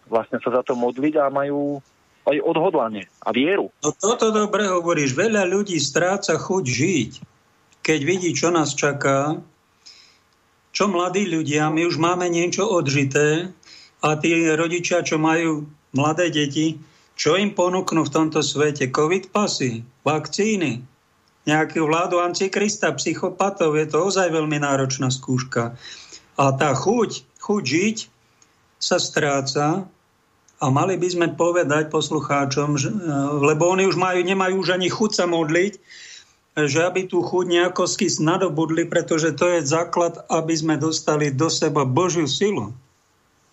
vlastne 0.09 0.41
sa 0.41 0.49
za 0.49 0.61
to 0.65 0.73
modliť 0.73 1.13
a 1.21 1.29
majú 1.29 1.79
aj 2.25 2.37
odhodlanie 2.41 3.05
a 3.21 3.29
vieru. 3.31 3.69
No 3.85 3.93
toto 3.93 4.33
dobre 4.33 4.65
hovoríš. 4.67 5.15
Veľa 5.15 5.45
ľudí 5.45 5.77
stráca 5.77 6.35
chuť 6.35 6.65
žiť, 6.65 7.11
keď 7.85 7.99
vidí, 8.03 8.29
čo 8.33 8.49
nás 8.49 8.73
čaká. 8.73 9.39
Čo 10.69 10.85
mladí 10.85 11.25
ľudia, 11.25 11.73
my 11.73 11.89
už 11.89 11.97
máme 11.97 12.29
niečo 12.29 12.61
odžité, 12.69 13.49
a 13.99 14.15
tí 14.15 14.31
rodičia, 14.47 15.03
čo 15.03 15.19
majú 15.19 15.67
mladé 15.91 16.31
deti, 16.31 16.79
čo 17.19 17.35
im 17.35 17.51
ponúknú 17.51 18.07
v 18.07 18.13
tomto 18.15 18.39
svete? 18.39 18.87
Covid 18.95 19.35
pasy, 19.35 19.83
vakcíny, 20.07 20.79
nejakú 21.43 21.83
vládu 21.83 22.23
antikrista, 22.23 22.95
psychopatov. 22.95 23.75
Je 23.75 23.87
to 23.91 24.07
ozaj 24.07 24.31
veľmi 24.31 24.61
náročná 24.63 25.11
skúška. 25.11 25.75
A 26.39 26.43
tá 26.55 26.71
chuť, 26.71 27.27
chuť 27.43 27.63
žiť 27.65 27.97
sa 28.79 28.95
stráca 28.95 29.83
a 30.63 30.65
mali 30.71 30.95
by 30.95 31.07
sme 31.11 31.27
povedať 31.35 31.91
poslucháčom, 31.91 32.79
že, 32.79 32.87
lebo 33.43 33.67
oni 33.67 33.87
už 33.87 33.99
majú, 33.99 34.23
nemajú 34.23 34.55
už 34.63 34.79
ani 34.79 34.87
chuť 34.87 35.11
sa 35.11 35.25
modliť, 35.27 35.73
že 36.55 36.79
aby 36.83 37.07
tú 37.07 37.19
chuť 37.23 37.45
nejako 37.47 37.83
skys 37.87 38.23
nadobudli, 38.23 38.87
pretože 38.87 39.35
to 39.35 39.59
je 39.59 39.67
základ, 39.67 40.19
aby 40.31 40.55
sme 40.55 40.75
dostali 40.79 41.31
do 41.31 41.51
seba 41.51 41.83
Božiu 41.83 42.27
silu. 42.27 42.71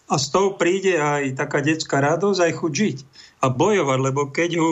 A 0.06 0.22
z 0.22 0.26
toho 0.30 0.54
príde 0.54 0.94
aj 0.94 1.34
taká 1.34 1.58
detská 1.58 1.98
radosť, 1.98 2.38
aj 2.38 2.52
chuť 2.62 2.72
žiť 2.72 2.98
a 3.42 3.50
bojovať, 3.50 3.98
lebo 3.98 4.30
keď, 4.30 4.50
ho, 4.62 4.70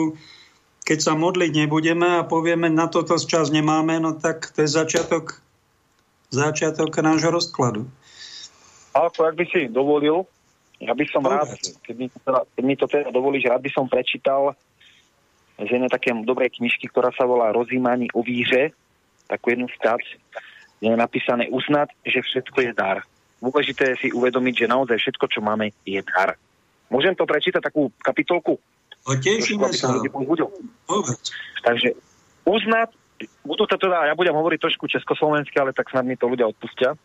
keď 0.87 0.99
sa 1.03 1.13
modliť 1.19 1.51
nebudeme 1.51 2.23
a 2.23 2.23
povieme, 2.23 2.71
na 2.71 2.87
toto 2.87 3.19
čas 3.19 3.51
nemáme, 3.51 3.99
no 3.99 4.15
tak 4.15 4.47
to 4.55 4.63
je 4.63 4.69
začiatok, 4.71 5.43
začiatok 6.31 6.95
nášho 7.03 7.35
rozkladu. 7.35 7.83
Alko, 8.95 9.27
ak 9.27 9.35
by 9.35 9.45
si 9.51 9.67
dovolil, 9.67 10.23
ja 10.79 10.95
by 10.95 11.05
som 11.11 11.23
rád, 11.27 11.51
keď 11.83 11.95
mi, 11.99 12.07
to 12.07 12.17
teda, 12.23 12.39
keď 12.55 12.63
mi 12.63 12.75
to 12.79 12.85
teda 12.87 13.09
dovolíš, 13.11 13.43
rád 13.51 13.59
by 13.59 13.71
som 13.75 13.91
prečítal 13.91 14.55
z 15.59 15.67
jednej 15.67 15.91
také 15.91 16.15
dobrej 16.15 16.55
knižky, 16.59 16.87
ktorá 16.87 17.11
sa 17.15 17.27
volá 17.27 17.51
Rozímanie 17.51 18.11
o 18.15 18.23
víře, 18.23 18.71
takú 19.27 19.51
jednu 19.51 19.67
kde 20.75 20.91
je 20.91 20.95
napísané 20.95 21.47
uznať, 21.47 21.95
že 22.03 22.19
všetko 22.23 22.57
je 22.61 22.71
dar 22.75 23.03
dôležité 23.39 23.95
si 23.99 24.11
uvedomiť, 24.11 24.65
že 24.65 24.71
naozaj 24.71 24.97
všetko, 24.99 25.25
čo 25.27 25.39
máme, 25.43 25.71
je 25.83 26.01
dar. 26.03 26.35
Môžem 26.89 27.17
to 27.17 27.25
prečítať 27.25 27.61
takú 27.61 27.89
kapitolku? 27.99 28.61
O 29.05 29.13
tešíme 29.13 29.69
sa. 29.73 29.93
Takže 31.61 31.93
uznať, 32.45 32.89
budú 33.45 33.63
to 33.69 33.77
teda, 33.77 34.09
ja 34.09 34.17
budem 34.17 34.33
hovoriť 34.33 34.59
trošku 34.61 34.89
československy, 34.89 35.57
ale 35.61 35.73
tak 35.73 35.89
snad 35.89 36.05
mi 36.05 36.17
to 36.17 36.25
ľudia 36.29 36.49
odpustia. 36.49 36.97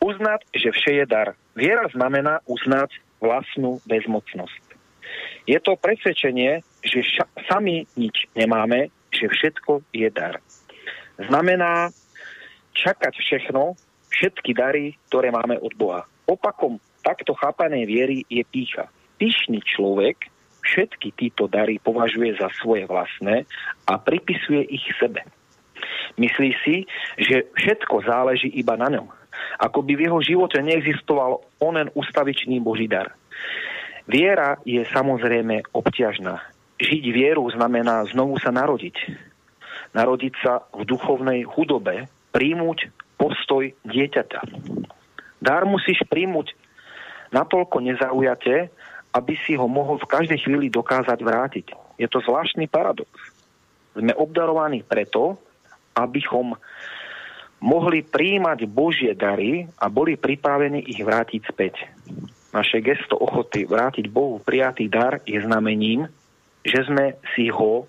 Uznať, 0.00 0.44
že 0.52 0.72
vše 0.72 0.92
je 1.00 1.04
dar. 1.08 1.32
Viera 1.56 1.88
znamená 1.92 2.44
uznať 2.44 2.92
vlastnú 3.20 3.80
bezmocnosť. 3.88 4.64
Je 5.48 5.56
to 5.62 5.78
presvedčenie, 5.78 6.60
že 6.84 7.00
ša- 7.00 7.30
sami 7.48 7.88
nič 7.96 8.28
nemáme, 8.36 8.92
že 9.14 9.30
všetko 9.30 9.86
je 9.94 10.08
dar. 10.12 10.42
Znamená 11.16 11.88
čakať 12.76 13.14
všechno, 13.16 13.78
všetky 14.16 14.56
dary, 14.56 14.96
ktoré 15.12 15.28
máme 15.28 15.60
od 15.60 15.76
Boha. 15.76 16.08
Opakom 16.24 16.80
takto 17.04 17.36
chápanej 17.36 17.84
viery 17.84 18.18
je 18.32 18.42
pícha. 18.42 18.88
Pyšný 19.20 19.60
človek 19.62 20.32
všetky 20.66 21.14
títo 21.14 21.46
dary 21.46 21.78
považuje 21.78 22.34
za 22.40 22.50
svoje 22.58 22.88
vlastné 22.90 23.46
a 23.86 23.92
pripisuje 24.00 24.66
ich 24.66 24.82
sebe. 24.98 25.22
Myslí 26.18 26.56
si, 26.64 26.76
že 27.20 27.46
všetko 27.54 28.08
záleží 28.08 28.50
iba 28.56 28.74
na 28.74 28.90
ňom. 28.90 29.06
Ako 29.60 29.84
by 29.84 29.92
v 29.94 30.04
jeho 30.08 30.18
živote 30.24 30.58
neexistoval 30.64 31.44
onen 31.60 31.92
ustavičný 31.92 32.58
Boží 32.58 32.88
dar. 32.88 33.12
Viera 34.08 34.56
je 34.64 34.80
samozrejme 34.90 35.70
obťažná. 35.76 36.40
Žiť 36.80 37.04
vieru 37.12 37.44
znamená 37.52 38.04
znovu 38.10 38.40
sa 38.40 38.48
narodiť. 38.52 38.96
Narodiť 39.92 40.34
sa 40.40 40.64
v 40.72 40.82
duchovnej 40.88 41.44
chudobe, 41.44 42.08
príjmuť 42.32 43.05
postoj 43.16 43.72
dieťaťa. 43.84 44.40
Dar 45.40 45.64
musíš 45.68 46.00
príjmuť 46.08 46.56
natoľko 47.34 47.82
nezaujate, 47.82 48.70
aby 49.16 49.34
si 49.44 49.56
ho 49.56 49.66
mohol 49.66 49.96
v 50.00 50.10
každej 50.10 50.38
chvíli 50.44 50.68
dokázať 50.68 51.18
vrátiť. 51.20 51.66
Je 51.96 52.06
to 52.08 52.20
zvláštny 52.20 52.68
paradox. 52.68 53.08
Sme 53.96 54.12
obdarovaní 54.12 54.84
preto, 54.84 55.40
abychom 55.96 56.52
mohli 57.64 58.04
príjmať 58.04 58.68
Božie 58.68 59.16
dary 59.16 59.64
a 59.80 59.88
boli 59.88 60.20
pripravení 60.20 60.84
ich 60.84 61.00
vrátiť 61.00 61.42
späť. 61.48 61.88
Naše 62.52 62.84
gesto 62.84 63.16
ochoty 63.16 63.64
vrátiť 63.64 64.12
Bohu 64.12 64.40
prijatý 64.40 64.88
dar 64.92 65.24
je 65.24 65.40
znamením, 65.40 66.08
že 66.60 66.84
sme 66.84 67.16
si 67.32 67.48
ho 67.48 67.88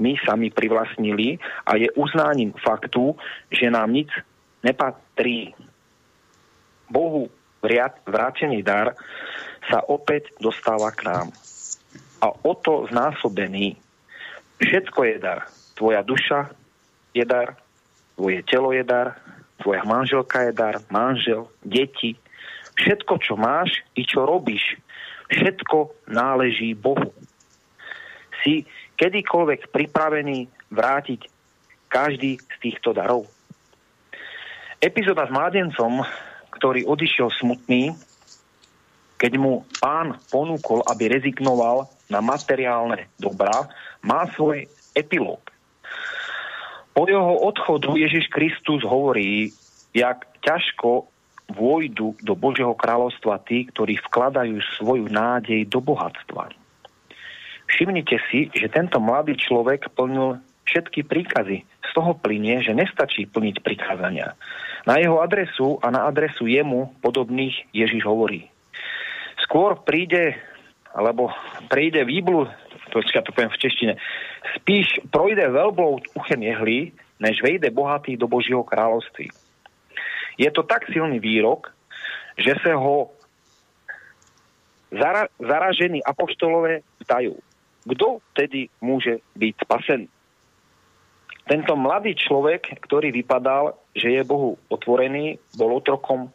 my 0.00 0.16
sami 0.24 0.48
privlastnili 0.48 1.36
a 1.68 1.76
je 1.76 1.92
uznáním 1.94 2.56
faktu, 2.56 3.14
že 3.52 3.68
nám 3.68 3.92
nic 3.92 4.08
nepatrí. 4.64 5.52
Bohu 6.88 7.28
vrátený 8.08 8.64
dar 8.64 8.96
sa 9.68 9.84
opäť 9.84 10.32
dostáva 10.40 10.90
k 10.96 11.06
nám. 11.12 11.28
A 12.24 12.32
o 12.32 12.52
to 12.56 12.88
znásobený. 12.88 13.76
Všetko 14.60 15.00
je 15.04 15.16
dar. 15.20 15.48
Tvoja 15.76 16.04
duša 16.04 16.52
je 17.16 17.24
dar, 17.24 17.56
tvoje 18.16 18.44
telo 18.44 18.76
je 18.76 18.84
dar, 18.84 19.16
tvoja 19.60 19.80
manželka 19.88 20.44
je 20.48 20.52
dar, 20.52 20.76
manžel, 20.92 21.48
deti. 21.64 22.16
Všetko, 22.76 23.14
čo 23.20 23.34
máš 23.40 23.80
i 23.96 24.04
čo 24.04 24.24
robíš, 24.28 24.76
všetko 25.32 26.08
náleží 26.12 26.76
Bohu. 26.76 27.12
Si 28.40 28.64
kedykoľvek 28.96 29.72
pripravený 29.72 30.48
vrátiť 30.72 31.20
každý 31.90 32.38
z 32.40 32.56
týchto 32.60 32.92
darov? 32.96 33.26
Epizóda 34.80 35.28
s 35.28 35.34
mládencom, 35.34 36.00
ktorý 36.56 36.88
odišiel 36.88 37.28
smutný, 37.36 37.92
keď 39.20 39.32
mu 39.36 39.68
pán 39.76 40.16
ponúkol, 40.32 40.80
aby 40.88 41.12
rezignoval 41.12 41.84
na 42.08 42.24
materiálne 42.24 43.12
dobrá 43.20 43.68
má 44.00 44.24
svoj 44.32 44.64
epilóg. 44.96 45.44
Po 46.96 47.04
jeho 47.04 47.44
odchodu 47.44 47.92
Ježiš 47.94 48.32
Kristus 48.32 48.80
hovorí, 48.82 49.52
jak 49.92 50.24
ťažko 50.40 51.06
vôjdu 51.52 52.16
do 52.22 52.32
Božieho 52.32 52.72
kráľovstva 52.72 53.42
tí, 53.44 53.68
ktorí 53.68 53.98
vkladajú 54.08 54.58
svoju 54.80 55.06
nádej 55.10 55.66
do 55.68 55.82
bohatstva. 55.82 56.59
Všimnite 57.70 58.16
si, 58.28 58.50
že 58.50 58.72
tento 58.72 58.98
mladý 58.98 59.38
človek 59.38 59.94
plnil 59.94 60.42
všetky 60.66 61.06
príkazy. 61.06 61.62
Z 61.62 61.90
toho 61.94 62.14
plinie, 62.14 62.62
že 62.62 62.74
nestačí 62.74 63.26
plniť 63.26 63.62
prikázania. 63.62 64.38
Na 64.86 64.98
jeho 64.98 65.18
adresu 65.18 65.78
a 65.82 65.90
na 65.90 66.06
adresu 66.06 66.46
jemu 66.46 66.94
podobných 67.02 67.54
Ježiš 67.74 68.06
hovorí. 68.06 68.46
Skôr 69.42 69.82
príde, 69.82 70.38
alebo 70.94 71.34
príde 71.66 72.06
výblu, 72.06 72.46
to 72.94 73.02
ja 73.10 73.22
to 73.22 73.34
poviem 73.34 73.50
v 73.50 73.62
češtine, 73.62 73.94
spíš 74.58 75.02
projde 75.10 75.42
veľblou 75.46 76.14
uchem 76.14 76.42
jehly, 76.42 76.94
než 77.18 77.42
vejde 77.42 77.70
bohatý 77.74 78.14
do 78.16 78.30
Božieho 78.30 78.62
kráľovství. 78.62 79.28
Je 80.40 80.48
to 80.54 80.64
tak 80.64 80.88
silný 80.88 81.20
výrok, 81.20 81.68
že 82.40 82.56
sa 82.64 82.78
ho 82.78 83.12
zara, 84.88 85.28
zaražení 85.36 86.00
apoštolové 86.00 86.80
ptajú. 87.04 87.36
Kto 87.84 88.20
tedy 88.36 88.68
môže 88.84 89.24
byť 89.36 89.54
spasený? 89.64 90.06
Tento 91.50 91.74
mladý 91.74 92.14
človek, 92.14 92.78
ktorý 92.86 93.10
vypadal, 93.10 93.74
že 93.96 94.14
je 94.14 94.22
Bohu 94.22 94.54
otvorený, 94.70 95.42
bol 95.58 95.82
otrokom 95.82 96.30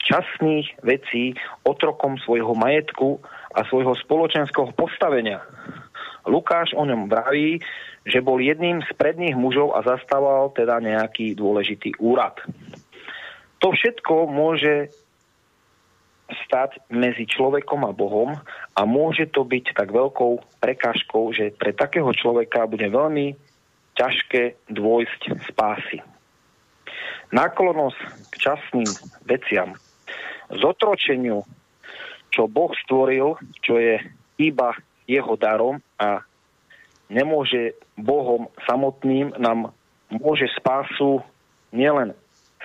časných 0.00 0.80
vecí, 0.80 1.36
otrokom 1.66 2.16
svojho 2.22 2.54
majetku 2.56 3.20
a 3.52 3.66
svojho 3.66 3.92
spoločenského 3.98 4.70
postavenia. 4.72 5.42
Lukáš 6.24 6.72
o 6.72 6.86
ňom 6.86 7.10
vraví, 7.10 7.60
že 8.06 8.22
bol 8.22 8.38
jedným 8.38 8.80
z 8.86 8.90
predných 8.94 9.34
mužov 9.34 9.74
a 9.74 9.82
zastával 9.82 10.54
teda 10.54 10.78
nejaký 10.78 11.34
dôležitý 11.34 11.98
úrad. 11.98 12.38
To 13.60 13.74
všetko 13.74 14.30
môže 14.30 14.94
stať 16.26 16.82
medzi 16.90 17.26
človekom 17.26 17.86
a 17.86 17.94
Bohom 17.94 18.34
a 18.74 18.80
môže 18.82 19.30
to 19.30 19.46
byť 19.46 19.78
tak 19.78 19.94
veľkou 19.94 20.58
prekážkou, 20.58 21.30
že 21.30 21.54
pre 21.54 21.70
takého 21.70 22.10
človeka 22.10 22.66
bude 22.66 22.86
veľmi 22.90 23.38
ťažké 23.94 24.70
dôjsť 24.70 25.22
spásy. 25.50 26.02
Náklonosť 27.30 27.98
k 28.30 28.34
časným 28.38 28.90
veciam, 29.26 29.74
zotročeniu, 30.50 31.42
čo 32.30 32.46
Boh 32.50 32.70
stvoril, 32.86 33.38
čo 33.62 33.78
je 33.78 33.98
iba 34.38 34.74
jeho 35.06 35.34
darom 35.38 35.78
a 35.98 36.22
nemôže 37.06 37.78
Bohom 37.94 38.50
samotným 38.66 39.34
nám 39.38 39.70
môže 40.10 40.46
spásu 40.58 41.22
nielen 41.70 42.14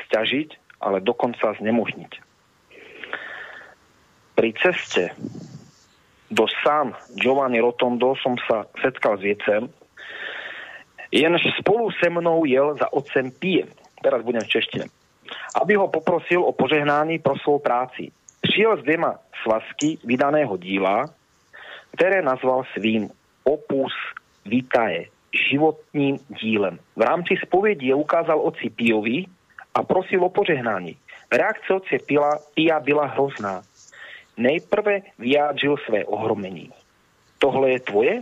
stiažiť, 0.06 0.82
ale 0.82 1.02
dokonca 1.02 1.54
znemožniť. 1.62 2.31
Pri 4.42 4.58
ceste 4.58 5.14
do 6.34 6.50
sám 6.66 6.98
Giovanni 7.14 7.62
Rotondo 7.62 8.18
som 8.18 8.34
sa 8.50 8.66
setkal 8.82 9.22
s 9.22 9.22
viecem, 9.22 9.70
jenž 11.14 11.46
spolu 11.62 11.94
se 11.94 12.10
mnou 12.10 12.42
jel 12.50 12.74
za 12.74 12.90
otcem 12.90 13.30
Pie, 13.30 13.70
teraz 14.02 14.26
budem 14.26 14.42
v 14.42 14.50
češtine, 14.50 14.86
aby 15.62 15.78
ho 15.78 15.94
poprosil 15.94 16.42
o 16.42 16.58
požehnání 16.58 17.22
pro 17.22 17.38
svou 17.38 17.62
práci. 17.62 18.10
Přijel 18.42 18.82
s 18.82 18.82
dvěma 18.82 19.22
svazky 19.46 20.02
vydaného 20.02 20.58
díla, 20.58 21.06
které 21.94 22.26
nazval 22.26 22.66
svým 22.74 23.14
opus 23.46 23.94
vitae, 24.46 25.06
životním 25.30 26.18
dílem. 26.42 26.82
V 26.98 27.02
rámci 27.02 27.38
spovědi 27.46 27.94
je 27.94 27.96
ukázal 27.96 28.42
oci 28.42 28.74
Piovi, 28.74 29.30
a 29.76 29.84
prosil 29.84 30.24
o 30.24 30.30
požehnání. 30.30 30.98
Reakce 31.32 31.74
otce 31.74 31.98
Pila, 32.06 32.40
Pia 32.54 32.80
byla 32.80 33.06
hrozná. 33.06 33.62
Nejprve 34.42 35.02
vyjádřil 35.20 35.76
své 35.86 36.06
ohromení. 36.06 36.70
Tohle 37.38 37.72
je 37.72 37.80
tvoje? 37.80 38.22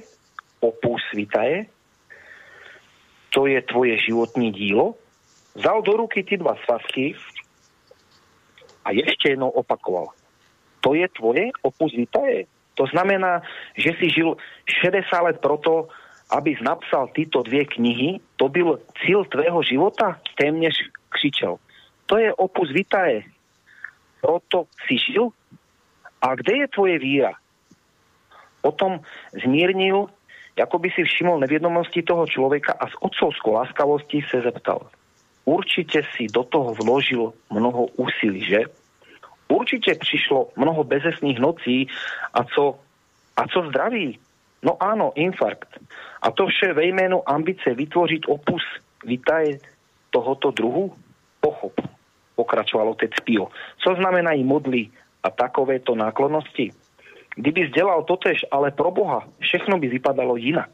Opus 0.59 1.01
vitaje? 1.13 1.65
To 3.29 3.47
je 3.47 3.61
tvoje 3.61 3.97
životní 3.97 4.51
dílo? 4.51 4.95
Vzal 5.55 5.81
do 5.81 5.93
ruky 5.93 6.23
ty 6.23 6.37
dva 6.37 6.55
svazky 6.65 7.15
a 8.85 8.91
ještě 8.91 9.29
jednou 9.29 9.49
opakoval. 9.49 10.07
To 10.81 10.93
je 10.93 11.07
tvoje 11.07 11.55
opus 11.61 11.95
vitaje? 11.95 12.43
To 12.75 12.85
znamená, 12.85 13.41
že 13.77 13.91
si 13.99 14.09
žil 14.09 14.35
60 14.83 15.21
let 15.21 15.39
proto, 15.39 15.87
aby 16.31 16.55
napsal 16.61 17.07
tyto 17.15 17.43
dvě 17.43 17.65
knihy, 17.65 18.19
to 18.35 18.49
byl 18.49 18.79
cíl 19.05 19.25
tvého 19.25 19.63
života, 19.63 20.19
téměř 20.35 20.75
křičel. 21.09 21.55
To 22.05 22.17
je 22.17 22.33
opus 22.33 22.71
vitae. 22.71 23.21
Proto 24.21 24.63
si 24.87 24.97
žil? 24.97 25.29
A 26.21 26.35
kde 26.35 26.65
je 26.65 26.67
tvoje 26.67 26.99
víra? 26.99 27.33
Potom 28.59 28.99
zmírnil, 29.31 30.11
ako 30.59 30.75
by 30.79 30.91
si 30.91 31.07
všimol 31.07 31.39
nevědomosti 31.39 32.03
toho 32.03 32.27
človeka 32.27 32.75
a 32.75 32.91
s 32.91 32.95
otcovskou 32.99 33.55
láskavostí 33.55 34.19
se 34.27 34.43
zeptal. 34.43 34.91
Určite 35.47 36.03
si 36.13 36.27
do 36.27 36.43
toho 36.43 36.75
vložil 36.75 37.33
mnoho 37.49 37.87
úsilí, 37.95 38.43
že? 38.43 38.67
Určite 39.49 39.95
prišlo 39.95 40.53
mnoho 40.59 40.83
bezesných 40.83 41.39
nocí 41.39 41.87
a 42.35 42.43
co, 42.43 42.77
a 43.33 43.41
co 43.47 43.59
zdraví? 43.71 44.19
No 44.61 44.75
áno, 44.75 45.15
infarkt. 45.15 45.79
A 46.21 46.31
to 46.35 46.51
vše 46.51 46.75
ve 46.75 46.91
jménu 46.91 47.23
ambice 47.23 47.73
vytvořiť 47.73 48.27
opus 48.27 48.61
vitae 49.07 49.63
tohoto 50.11 50.51
druhu? 50.51 50.91
Pochop, 51.39 51.79
pokračoval 52.35 52.91
otec 52.91 53.15
Pio. 53.23 53.47
Co 53.79 53.95
znamená 53.95 54.35
i 54.35 54.43
modly 54.43 54.91
a 55.23 55.29
takovéto 55.29 55.95
náklonnosti? 55.95 56.71
Kdyby 57.35 57.67
zdelal 57.67 58.03
totež, 58.03 58.45
ale 58.51 58.71
pro 58.71 58.91
Boha, 58.91 59.27
všechno 59.39 59.79
by 59.79 59.87
vypadalo 59.87 60.35
jinak. 60.35 60.69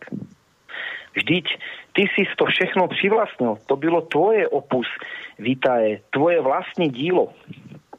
Vždyť 1.15 1.45
ty 1.93 2.01
si 2.01 2.27
to 2.37 2.45
všechno 2.45 2.87
přivlastnil. 2.87 3.57
To 3.65 3.75
bylo 3.75 4.01
tvoje 4.01 4.47
opus 4.47 4.87
vitae, 5.39 5.99
tvoje 6.09 6.41
vlastní 6.41 6.89
dílo. 6.89 7.33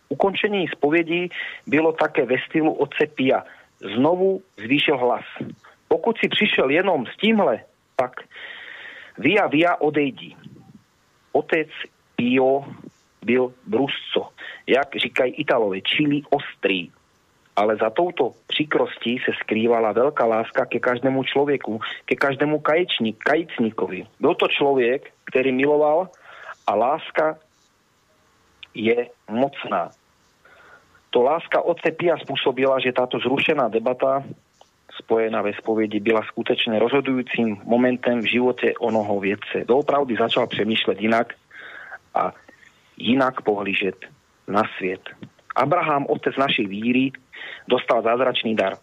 Ukončení 0.09 0.68
spovědí 0.68 1.31
bylo 1.66 1.93
také 1.93 2.27
ve 2.27 2.36
stylu 2.48 2.73
otce 2.73 3.06
Pia. 3.06 3.43
Znovu 3.81 4.43
zvýšil 4.56 4.98
hlas. 4.98 5.24
Pokud 5.89 6.18
si 6.18 6.28
přišel 6.28 6.70
jenom 6.70 7.06
s 7.06 7.16
tímhle, 7.16 7.64
tak 7.97 8.20
via 9.18 9.47
via 9.47 9.77
odejdi. 9.77 10.36
Otec 11.32 11.68
Pio 12.16 12.64
byl 13.24 13.52
brusco, 13.66 14.28
jak 14.66 14.97
říkají 14.97 15.32
Italové, 15.32 15.80
čili 15.80 16.22
ostrý. 16.30 16.90
Ale 17.56 17.76
za 17.76 17.90
touto 17.90 18.36
příkrostí 18.47 19.16
se 19.24 19.32
skrývala 19.40 19.97
veľká 19.97 20.28
láska 20.28 20.68
ke 20.68 20.76
každému 20.76 21.24
človeku, 21.24 21.80
ke 22.05 22.12
každému 22.12 22.60
kaječník, 22.60 23.16
kajicníkovi. 23.24 24.05
Byl 24.20 24.34
to 24.36 24.44
človek, 24.52 25.09
ktorý 25.32 25.56
miloval 25.56 26.12
a 26.68 26.72
láska 26.76 27.40
je 28.76 29.09
mocná. 29.32 29.88
To 31.16 31.24
láska 31.24 31.64
otce 31.64 31.97
Pia 31.97 32.20
spôsobila, 32.20 32.76
že 32.76 32.93
táto 32.93 33.16
zrušená 33.16 33.72
debata 33.72 34.20
spojená 35.01 35.40
ve 35.40 35.56
spovedi 35.56 35.97
byla 35.97 36.20
skutečne 36.28 36.76
rozhodujúcim 36.76 37.64
momentem 37.64 38.20
v 38.20 38.36
živote 38.36 38.76
onoho 38.76 39.16
viedce. 39.16 39.64
Doopravdy 39.64 40.12
začal 40.12 40.44
přemýšľať 40.44 40.97
inak 41.01 41.32
a 42.12 42.36
inak 43.01 43.40
pohlížet 43.40 43.97
na 44.48 44.62
svět. 44.77 45.01
Abraham, 45.56 46.06
otec 46.09 46.36
našej 46.36 46.66
víry, 46.66 47.12
dostal 47.68 48.02
zázračný 48.02 48.56
dar. 48.56 48.77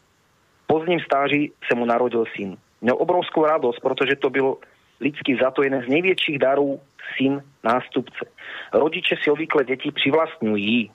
Po 0.67 0.79
zním 0.79 0.99
stáži 0.99 1.51
se 1.67 1.75
mu 1.75 1.85
narodil 1.85 2.25
syn. 2.35 2.57
Měl 2.81 2.95
obrovskou 2.99 3.45
radosť, 3.45 3.79
protože 3.81 4.15
to 4.15 4.29
byl 4.29 4.57
lidsky 4.99 5.37
za 5.41 5.51
to 5.51 5.63
jeden 5.63 5.83
z 5.83 5.87
největších 5.87 6.39
darů 6.39 6.79
syn 7.17 7.43
nástupce. 7.63 8.25
Rodiče 8.73 9.15
si 9.23 9.31
obvykle 9.31 9.63
deti 9.63 9.91
přivlastňují. 9.91 10.91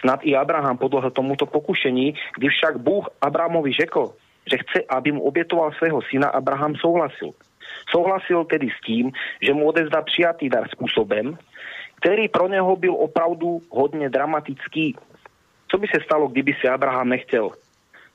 Snad 0.00 0.20
i 0.22 0.36
Abraham 0.36 0.78
podlohl 0.78 1.10
tomuto 1.10 1.46
pokušení, 1.46 2.14
kdy 2.36 2.48
však 2.48 2.78
Bůh 2.78 3.08
Abrahamovi 3.20 3.72
řekl, 3.72 4.12
že 4.50 4.58
chce, 4.58 4.84
aby 4.88 5.12
mu 5.12 5.22
obietoval 5.22 5.72
svého 5.72 6.02
syna, 6.02 6.28
Abraham 6.28 6.74
souhlasil. 6.76 7.30
Souhlasil 7.90 8.44
tedy 8.44 8.68
s 8.70 8.80
tím, 8.86 9.12
že 9.42 9.54
mu 9.54 9.68
odezdá 9.68 10.02
přijatý 10.02 10.48
dar 10.48 10.68
spôsobem, 10.68 11.38
ktorý 12.00 12.32
pro 12.32 12.48
neho 12.48 12.76
byl 12.76 12.96
opravdu 12.96 13.60
hodne 13.68 14.08
dramatický. 14.08 14.96
Co 15.68 15.76
by 15.78 15.86
sa 15.86 16.00
stalo, 16.02 16.28
kdyby 16.28 16.56
si 16.56 16.66
Abraham 16.68 17.08
nechtěl 17.08 17.52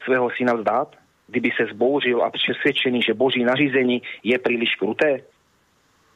svého 0.03 0.29
syna 0.33 0.53
vzdát? 0.53 0.97
Kdyby 1.27 1.49
sa 1.57 1.65
zboužil 1.69 2.21
a 2.21 2.29
přesvedčený, 2.29 3.01
že 3.01 3.17
Boží 3.17 3.45
nařízení 3.45 4.01
je 4.23 4.37
príliš 4.37 4.75
kruté? 4.75 5.25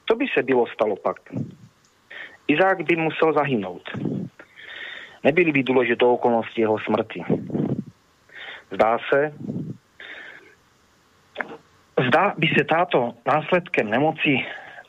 Co 0.05 0.13
by 0.15 0.25
sa 0.33 0.41
bylo 0.41 0.67
stalo 0.67 0.95
pak? 0.97 1.17
Izák 2.49 2.81
by 2.85 2.95
musel 2.95 3.33
zahynout. 3.33 3.85
Nebyli 5.23 5.51
by 5.51 5.61
dôležité 5.63 6.05
okolnosti 6.05 6.57
jeho 6.61 6.77
smrti. 6.81 7.21
Zdá 8.73 8.97
se, 9.09 9.33
Zdá 12.07 12.33
by 12.37 12.47
se 12.47 12.63
táto 12.63 13.13
následkem 13.27 13.89
nemoci 13.89 14.45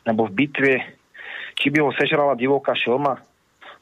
nebo 0.07 0.27
v 0.27 0.31
bitvě, 0.31 0.79
či 1.61 1.69
by 1.69 1.85
ho 1.85 1.93
sežrala 1.93 2.35
divoká 2.35 2.73
šelma, 2.73 3.21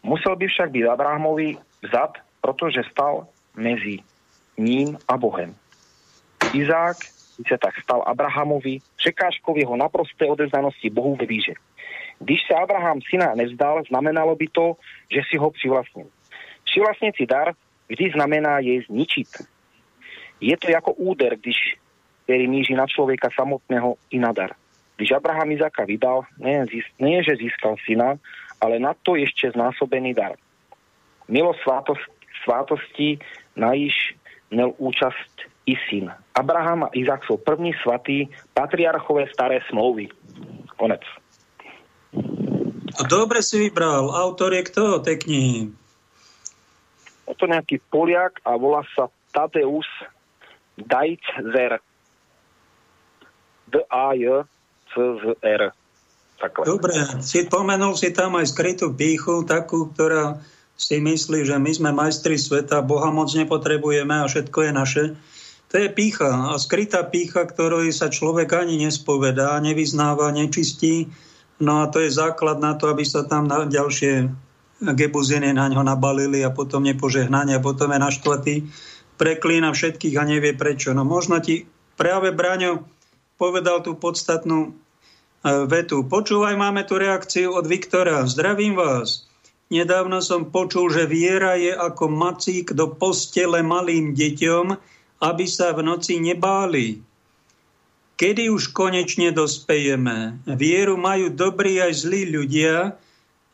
musel 0.02 0.34
by 0.34 0.46
však 0.50 0.74
byť 0.74 0.84
Abrahamovi 0.90 1.54
vzad, 1.86 2.18
protože 2.42 2.82
stal 2.90 3.30
mezi 3.54 4.02
ním 4.58 4.98
a 5.08 5.14
Bohem. 5.14 5.54
Izák 6.52 6.96
by 7.38 7.44
se 7.48 7.56
tak 7.58 7.74
stal 7.82 8.02
Abrahamovi 8.06 8.78
překážkou 8.96 9.56
jeho 9.56 9.76
naprosté 9.76 10.26
odezdanosti 10.26 10.90
Bohu 10.90 11.16
ve 11.16 11.26
víře. 11.26 11.54
Když 12.18 12.40
se 12.46 12.54
Abraham 12.54 12.98
syna 13.10 13.34
nevzdal, 13.34 13.82
znamenalo 13.88 14.34
by 14.36 14.46
to, 14.52 14.74
že 15.10 15.20
si 15.30 15.38
ho 15.38 15.50
přivlastnil. 15.50 16.06
Přivlastnici 16.64 17.26
dar 17.26 17.54
vždy 17.88 18.10
znamená 18.10 18.58
jej 18.58 18.82
zničiť. 18.82 19.28
Je 20.40 20.56
to 20.56 20.70
jako 20.70 20.92
úder, 20.92 21.36
když 21.38 21.78
který 22.28 22.48
míří 22.48 22.74
na 22.74 22.86
člověka 22.86 23.28
samotného 23.34 23.94
i 24.10 24.18
na 24.18 24.32
dar. 24.32 24.50
Když 24.98 25.14
Abraham 25.14 25.54
Izáka 25.54 25.86
vydal, 25.86 26.26
nie, 26.42 26.66
nie 26.98 27.22
že 27.22 27.38
získal 27.38 27.78
syna, 27.86 28.18
ale 28.58 28.82
na 28.82 28.98
to 28.98 29.14
ešte 29.14 29.54
znásobený 29.54 30.10
dar. 30.10 30.34
Milo 31.30 31.54
svátost, 31.62 32.02
svátosti 32.42 33.22
na 33.54 33.78
iš 33.78 33.94
nel 34.50 34.74
účast 34.82 35.30
i 35.70 35.78
syn. 35.86 36.10
Abraham 36.34 36.88
a 36.88 36.94
Izák 36.96 37.22
sú 37.28 37.38
první 37.38 37.76
svatí 37.84 38.26
patriarchové 38.56 39.28
staré 39.30 39.60
smlouvy. 39.68 40.08
Konec. 40.80 41.04
A 42.98 43.02
dobre 43.04 43.44
si 43.44 43.60
vybral. 43.68 44.08
Autor 44.08 44.56
je 44.56 44.62
kto 44.66 45.04
tej 45.04 45.16
knihy? 45.22 45.60
Je 47.28 47.34
to 47.36 47.44
nejaký 47.44 47.78
Poliak 47.92 48.40
a 48.42 48.56
volá 48.56 48.80
sa 48.96 49.12
Tadeus 49.30 49.86
Dajcer. 50.80 51.78
D-A-J-C-Z-R. 54.96 55.62
Takhle. 56.38 56.64
Dobre, 56.64 56.94
si 57.18 57.42
pomenul 57.50 57.98
si 57.98 58.14
tam 58.14 58.38
aj 58.38 58.54
skrytú 58.54 58.94
píchu, 58.94 59.42
takú, 59.42 59.90
ktorá 59.90 60.38
si 60.78 61.02
myslí, 61.02 61.42
že 61.42 61.58
my 61.58 61.72
sme 61.74 61.90
majstri 61.90 62.38
sveta, 62.38 62.86
Boha 62.86 63.10
moc 63.10 63.34
nepotrebujeme 63.34 64.22
a 64.22 64.30
všetko 64.30 64.70
je 64.70 64.70
naše. 64.70 65.04
To 65.68 65.74
je 65.76 65.90
pícha 65.90 66.54
a 66.54 66.54
skrytá 66.54 67.02
pícha, 67.02 67.42
ktorou 67.42 67.82
sa 67.90 68.06
človek 68.06 68.54
ani 68.54 68.78
nespovedá, 68.78 69.58
nevyznáva, 69.58 70.30
nečistí. 70.30 71.10
No 71.58 71.82
a 71.82 71.90
to 71.90 72.06
je 72.06 72.14
základ 72.14 72.62
na 72.62 72.78
to, 72.78 72.86
aby 72.86 73.02
sa 73.02 73.26
tam 73.26 73.50
na 73.50 73.66
ďalšie 73.66 74.30
gebuziny 74.78 75.50
na 75.50 75.66
ňo 75.66 75.82
nabalili 75.82 76.46
a 76.46 76.54
potom 76.54 76.86
nepožehnania, 76.86 77.58
potom 77.58 77.90
je 77.90 77.98
naštvatý, 77.98 78.54
preklína 79.18 79.74
všetkých 79.74 80.14
a 80.14 80.22
nevie 80.22 80.54
prečo. 80.54 80.94
No 80.94 81.02
možno 81.02 81.42
ti 81.42 81.66
práve 81.98 82.30
Braňo 82.30 82.86
povedal 83.38 83.86
tú 83.86 83.94
podstatnú 83.94 84.68
e, 84.68 84.70
vetu. 85.70 86.02
Počúvaj, 86.04 86.58
máme 86.58 86.82
tu 86.84 86.98
reakciu 86.98 87.54
od 87.54 87.64
Viktora. 87.70 88.26
Zdravím 88.26 88.74
vás. 88.74 89.30
Nedávno 89.70 90.18
som 90.18 90.50
počul, 90.50 90.90
že 90.90 91.06
viera 91.06 91.54
je 91.54 91.70
ako 91.70 92.10
macík 92.10 92.74
do 92.74 92.90
postele 92.90 93.62
malým 93.62 94.12
deťom, 94.12 94.66
aby 95.22 95.44
sa 95.46 95.70
v 95.70 95.86
noci 95.86 96.18
nebáli. 96.18 97.04
Kedy 98.18 98.50
už 98.50 98.74
konečne 98.74 99.30
dospejeme? 99.30 100.42
Vieru 100.58 100.98
majú 100.98 101.30
dobrí 101.30 101.78
aj 101.78 102.02
zlí 102.02 102.26
ľudia 102.34 102.98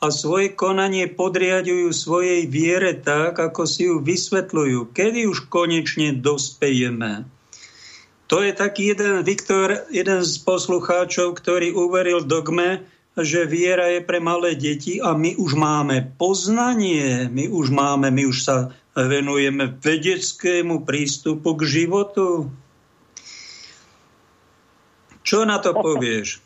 a 0.01 0.07
svoje 0.09 0.57
konanie 0.57 1.05
podriadujú 1.05 1.93
svojej 1.93 2.49
viere 2.49 2.97
tak, 2.97 3.37
ako 3.37 3.69
si 3.69 3.93
ju 3.93 4.01
vysvetľujú. 4.01 4.97
Kedy 4.97 5.29
už 5.29 5.53
konečne 5.53 6.17
dospejeme? 6.17 7.29
To 8.33 8.41
je 8.41 8.57
taký 8.57 8.97
jeden 8.97 9.21
Viktor, 9.21 9.85
jeden 9.93 10.25
z 10.25 10.35
poslucháčov, 10.41 11.37
ktorý 11.37 11.77
uveril 11.77 12.25
dogme, 12.25 12.89
že 13.15 13.47
viera 13.47 13.93
je 13.95 14.01
pre 14.03 14.19
malé 14.19 14.57
deti 14.57 14.99
a 14.99 15.15
my 15.15 15.37
už 15.39 15.55
máme 15.55 16.17
poznanie, 16.19 17.31
my 17.31 17.47
už 17.53 17.71
máme, 17.71 18.11
my 18.11 18.25
už 18.27 18.39
sa 18.43 18.57
venujeme 18.97 19.77
vedeckému 19.79 20.83
prístupu 20.83 21.55
k 21.59 21.63
životu. 21.63 22.49
Čo 25.23 25.45
na 25.45 25.61
to 25.63 25.77
povieš? 25.77 26.43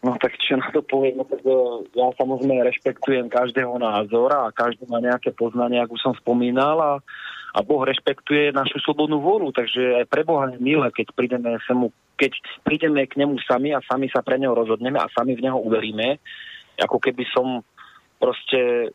No 0.00 0.16
tak 0.16 0.32
čo 0.40 0.56
na 0.56 0.72
to 0.72 0.80
poviem, 0.80 1.20
no 1.20 1.28
tak 1.28 1.44
e, 1.44 1.52
ja 1.92 2.08
samozrejme 2.16 2.64
rešpektujem 2.64 3.28
každého 3.28 3.76
názor 3.76 4.32
a 4.32 4.48
každý 4.48 4.88
má 4.88 4.96
nejaké 4.96 5.28
poznanie, 5.36 5.76
ako 5.76 6.00
som 6.00 6.12
spomínal 6.16 6.80
a 6.80 6.92
a 7.50 7.58
Boh 7.66 7.82
rešpektuje 7.82 8.54
našu 8.54 8.78
slobodnú 8.82 9.18
vôľu, 9.18 9.50
takže 9.50 10.02
aj 10.02 10.06
pre 10.06 10.22
Boha 10.22 10.50
je 10.54 10.62
milé, 10.62 10.86
keď 10.94 11.06
prídeme, 11.18 11.58
mu, 11.74 11.90
keď 12.14 12.32
prídeme 12.62 13.02
k 13.10 13.18
nemu 13.18 13.38
sami 13.42 13.74
a 13.74 13.82
sami 13.82 14.06
sa 14.10 14.22
pre 14.22 14.38
neho 14.38 14.54
rozhodneme 14.54 14.98
a 14.98 15.10
sami 15.10 15.34
v 15.34 15.50
neho 15.50 15.58
uveríme, 15.58 16.22
ako 16.78 17.02
keby 17.02 17.26
som 17.34 17.66
proste 18.22 18.92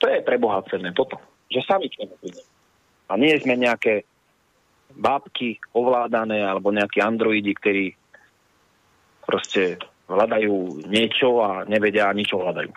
to 0.00 0.04
je 0.08 0.24
pre 0.24 0.40
Boha 0.40 0.64
cenné, 0.72 0.96
toto, 0.96 1.20
že 1.52 1.60
sami 1.68 1.92
k 1.92 2.04
nemu 2.04 2.14
prídeme. 2.16 2.48
A 3.10 3.18
nie 3.20 3.36
sme 3.36 3.58
nejaké 3.58 4.08
bábky 4.96 5.60
ovládané 5.76 6.40
alebo 6.40 6.72
nejakí 6.72 7.04
androidi, 7.04 7.52
ktorí 7.54 7.86
proste 9.22 9.78
hľadajú 10.10 10.88
niečo 10.90 11.38
a 11.44 11.62
nevedia 11.68 12.10
ani 12.10 12.26
čo 12.26 12.42
hľadajú. 12.42 12.72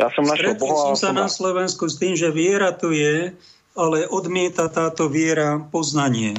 Ja 0.00 0.08
som 0.12 0.24
našiel 0.24 0.56
Boha... 0.56 0.92
som 0.92 0.96
sa 0.96 1.12
na 1.12 1.28
Slovensku 1.28 1.88
s 1.88 2.00
tým, 2.00 2.16
že 2.16 2.32
viera 2.32 2.72
tu 2.72 2.92
je, 2.92 3.36
ale 3.78 4.06
odmieta 4.06 4.66
táto 4.66 5.06
viera 5.06 5.62
poznanie. 5.62 6.34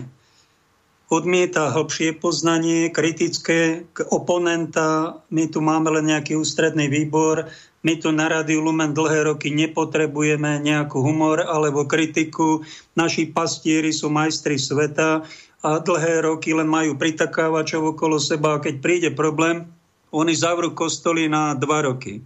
Odmieta 1.11 1.75
hlbšie 1.75 2.15
poznanie, 2.15 2.87
kritické 2.87 3.83
k 3.91 3.97
oponenta. 4.15 5.19
My 5.27 5.51
tu 5.51 5.59
máme 5.59 5.91
len 5.91 6.07
nejaký 6.07 6.39
ústredný 6.39 6.87
výbor. 6.87 7.51
My 7.83 7.99
tu 7.99 8.15
na 8.15 8.31
Radiu 8.31 8.63
Lumen 8.63 8.95
dlhé 8.95 9.27
roky 9.27 9.51
nepotrebujeme 9.51 10.63
nejakú 10.63 11.03
humor 11.03 11.43
alebo 11.43 11.83
kritiku. 11.83 12.63
Naši 12.95 13.27
pastieri 13.27 13.91
sú 13.91 14.07
majstri 14.07 14.55
sveta 14.55 15.27
a 15.61 15.69
dlhé 15.83 16.23
roky 16.23 16.55
len 16.55 16.71
majú 16.71 16.95
pritakávačov 16.95 17.91
okolo 17.97 18.15
seba 18.15 18.55
a 18.55 18.63
keď 18.63 18.75
príde 18.79 19.09
problém, 19.11 19.67
oni 20.15 20.31
zavrú 20.31 20.71
kostoly 20.71 21.27
na 21.27 21.59
dva 21.59 21.83
roky. 21.91 22.23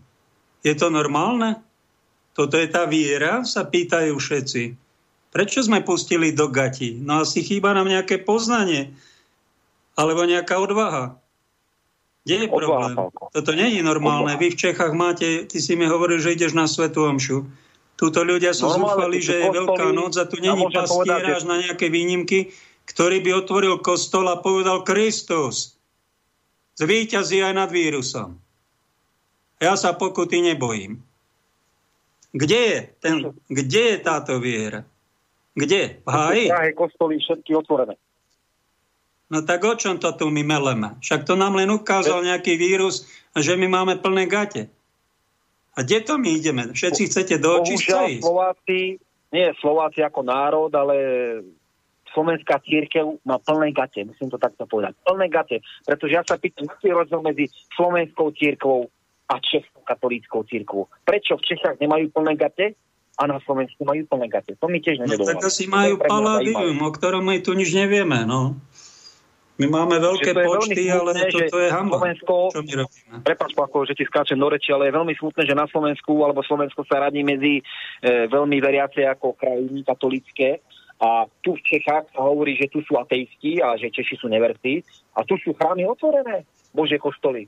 Je 0.61 0.73
to 0.77 0.93
normálne? 0.93 1.57
Toto 2.37 2.59
je 2.59 2.69
tá 2.69 2.85
viera, 2.85 3.41
sa 3.47 3.65
pýtajú 3.65 4.13
všetci. 4.13 4.84
Prečo 5.35 5.59
sme 5.67 5.83
pustili 5.83 6.31
do 6.31 6.47
gati? 6.47 6.95
No 6.95 7.27
asi 7.27 7.43
chýba 7.43 7.75
nám 7.75 7.91
nejaké 7.91 8.23
poznanie. 8.23 8.95
Alebo 9.99 10.23
nejaká 10.23 10.55
odvaha. 10.55 11.19
Kde 12.23 12.47
je 12.47 12.47
problém? 12.47 12.95
Toto 13.35 13.51
nie 13.51 13.75
je 13.75 13.83
normálne. 13.83 14.39
Vy 14.39 14.55
v 14.55 14.61
Čechách 14.63 14.95
máte, 14.95 15.43
ty 15.43 15.59
si 15.59 15.75
mi 15.75 15.91
hovoril, 15.91 16.23
že 16.23 16.39
ideš 16.39 16.55
na 16.55 16.71
Svetu 16.71 17.03
Omšu. 17.03 17.43
Tuto 17.99 18.23
ľudia 18.23 18.55
sú 18.55 18.71
zúfali, 18.71 19.19
že 19.19 19.43
je 19.43 19.51
Veľká 19.51 19.91
noc 19.91 20.15
a 20.15 20.23
tu 20.23 20.39
není 20.39 20.71
pastier 20.71 21.27
až 21.27 21.43
na 21.43 21.59
nejaké 21.59 21.91
výnimky, 21.91 22.55
ktorý 22.87 23.19
by 23.19 23.43
otvoril 23.43 23.83
kostol 23.83 24.31
a 24.31 24.39
povedal 24.39 24.87
Kristus. 24.87 25.75
Zvíťazí 26.79 27.43
aj 27.43 27.53
nad 27.59 27.69
vírusom. 27.75 28.39
Ja 29.59 29.75
sa 29.75 29.99
pokuty 29.99 30.39
nebojím. 30.39 31.03
Kde 32.31 32.59
je, 32.71 32.77
ten, 33.03 33.15
kde 33.51 33.81
je 33.83 33.97
táto 33.99 34.39
viera? 34.39 34.83
Kde? 35.55 36.03
V 36.03 36.09
háji? 36.11 36.51
V 36.51 36.75
kostoly 36.75 37.15
všetky 37.23 37.55
otvorené. 37.55 37.95
No 39.31 39.41
tak 39.41 39.65
o 39.65 39.73
čom 39.73 39.97
to 39.97 40.13
tu 40.13 40.29
my 40.29 40.45
meleme? 40.45 41.01
Však 41.01 41.25
to 41.25 41.33
nám 41.33 41.57
len 41.57 41.71
ukázal 41.73 42.21
nejaký 42.21 42.59
vírus, 42.61 43.09
že 43.33 43.57
my 43.57 43.65
máme 43.65 43.97
plné 43.97 44.29
gate. 44.29 44.69
A 45.73 45.81
kde 45.81 46.05
to 46.05 46.21
my 46.21 46.29
ideme? 46.29 46.63
Všetci 46.71 47.09
chcete 47.09 47.35
do 47.41 47.63
očistca 47.63 48.05
ísť? 48.05 48.21
Slováci, 48.21 49.01
nie 49.33 49.45
Slováci 49.59 50.05
ako 50.05 50.21
národ, 50.23 50.71
ale 50.71 50.95
slovenská 52.15 52.63
církev 52.63 53.19
má 53.27 53.41
plné 53.41 53.73
gate. 53.75 54.07
Musím 54.07 54.31
to 54.31 54.39
takto 54.39 54.63
povedať. 54.69 54.95
Plné 55.03 55.27
gate. 55.27 55.59
Pretože 55.83 56.13
ja 56.15 56.23
sa 56.23 56.39
pýtam, 56.39 56.69
aký 56.69 56.93
je 56.93 56.95
rozdiel 56.95 57.21
medzi 57.25 57.45
slovenskou 57.75 58.31
církvou 58.31 58.87
a 59.25 59.35
českou 59.41 59.81
katolíckou 59.83 60.45
církvou. 60.45 60.87
Prečo 61.03 61.35
v 61.35 61.45
Čechách 61.49 61.81
nemajú 61.81 62.13
plné 62.13 62.37
gate 62.37 62.77
a 63.15 63.23
na 63.27 63.39
Slovensku 63.43 63.87
majú 63.87 64.03
plné 64.11 64.27
gate. 64.27 64.59
To 64.59 64.67
mi 64.67 64.83
tiež 64.83 64.99
No, 64.99 65.23
tak 65.23 65.39
asi 65.43 65.71
majú 65.71 65.99
paládium, 65.99 66.75
o 66.83 66.89
ktorom 66.91 67.23
my 67.23 67.39
tu 67.39 67.55
nič 67.55 67.71
nevieme. 67.71 68.27
No. 68.27 68.59
My 69.55 69.71
máme 69.71 70.03
veľké 70.03 70.35
počty, 70.35 70.91
smutné, 70.91 70.99
ale 70.99 71.11
toto 71.31 71.57
je 71.63 71.69
hamba. 71.71 71.95
Slovensko? 71.95 72.33
Prepač, 73.23 73.55
Pako, 73.55 73.87
že 73.87 73.95
ti 73.95 74.03
skáčem 74.03 74.35
do 74.35 74.51
reči, 74.51 74.75
ale 74.75 74.91
je 74.91 74.97
veľmi 74.99 75.15
smutné, 75.15 75.47
že 75.47 75.55
na 75.55 75.63
Slovensku, 75.71 76.11
alebo 76.27 76.43
Slovensko 76.43 76.83
sa 76.83 77.07
radí 77.07 77.23
medzi 77.23 77.63
e, 77.63 78.27
veľmi 78.27 78.59
veriace 78.59 79.07
ako 79.07 79.39
krajiny 79.39 79.87
katolické 79.87 80.59
a 80.99 81.27
tu 81.39 81.55
v 81.55 81.63
Čechách 81.63 82.11
sa 82.11 82.21
hovorí, 82.23 82.59
že 82.59 82.67
tu 82.67 82.83
sú 82.83 82.99
ateisti 82.99 83.63
a 83.63 83.79
že 83.79 83.91
Češi 83.91 84.19
sú 84.19 84.27
neverci 84.27 84.83
a 85.15 85.23
tu 85.23 85.39
sú 85.39 85.55
chrámy 85.55 85.87
otvorené, 85.87 86.43
Bože 86.75 86.99
kostoly. 86.99 87.47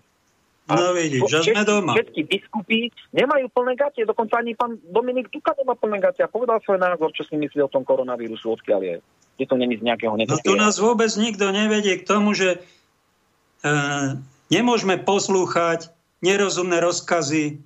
No 0.67 0.91
vidíš, 0.91 1.31
že 1.31 1.55
sme 1.55 1.63
doma. 1.63 1.95
Všetky 1.95 2.27
biskupy 2.27 2.91
nemajú 3.15 3.47
plné 3.55 3.79
gate, 3.79 4.03
dokonca 4.03 4.43
ani 4.43 4.51
pán 4.51 4.75
Dominik 4.83 5.31
Duka 5.31 5.55
nemá 5.55 5.79
plné 5.79 6.03
gate 6.03 6.19
a 6.19 6.27
povedal 6.27 6.59
svoj 6.59 6.83
názor, 6.83 7.15
čo 7.15 7.23
si 7.23 7.39
myslí 7.39 7.63
o 7.63 7.71
tom 7.71 7.87
koronavírusu, 7.87 8.51
odkiaľ 8.51 8.81
je. 8.83 8.95
Je 9.39 9.45
to 9.47 9.55
není 9.55 9.79
z 9.79 9.87
nejakého 9.87 10.11
No 10.17 10.43
tu 10.43 10.59
nás 10.59 10.75
vôbec 10.75 11.07
nikto 11.15 11.55
nevedie 11.55 11.95
k 12.01 12.03
tomu, 12.03 12.35
že 12.35 12.57
e, 12.57 13.69
nemôžeme 14.51 14.99
poslúchať 14.99 15.87
nerozumné 16.19 16.83
rozkazy, 16.83 17.63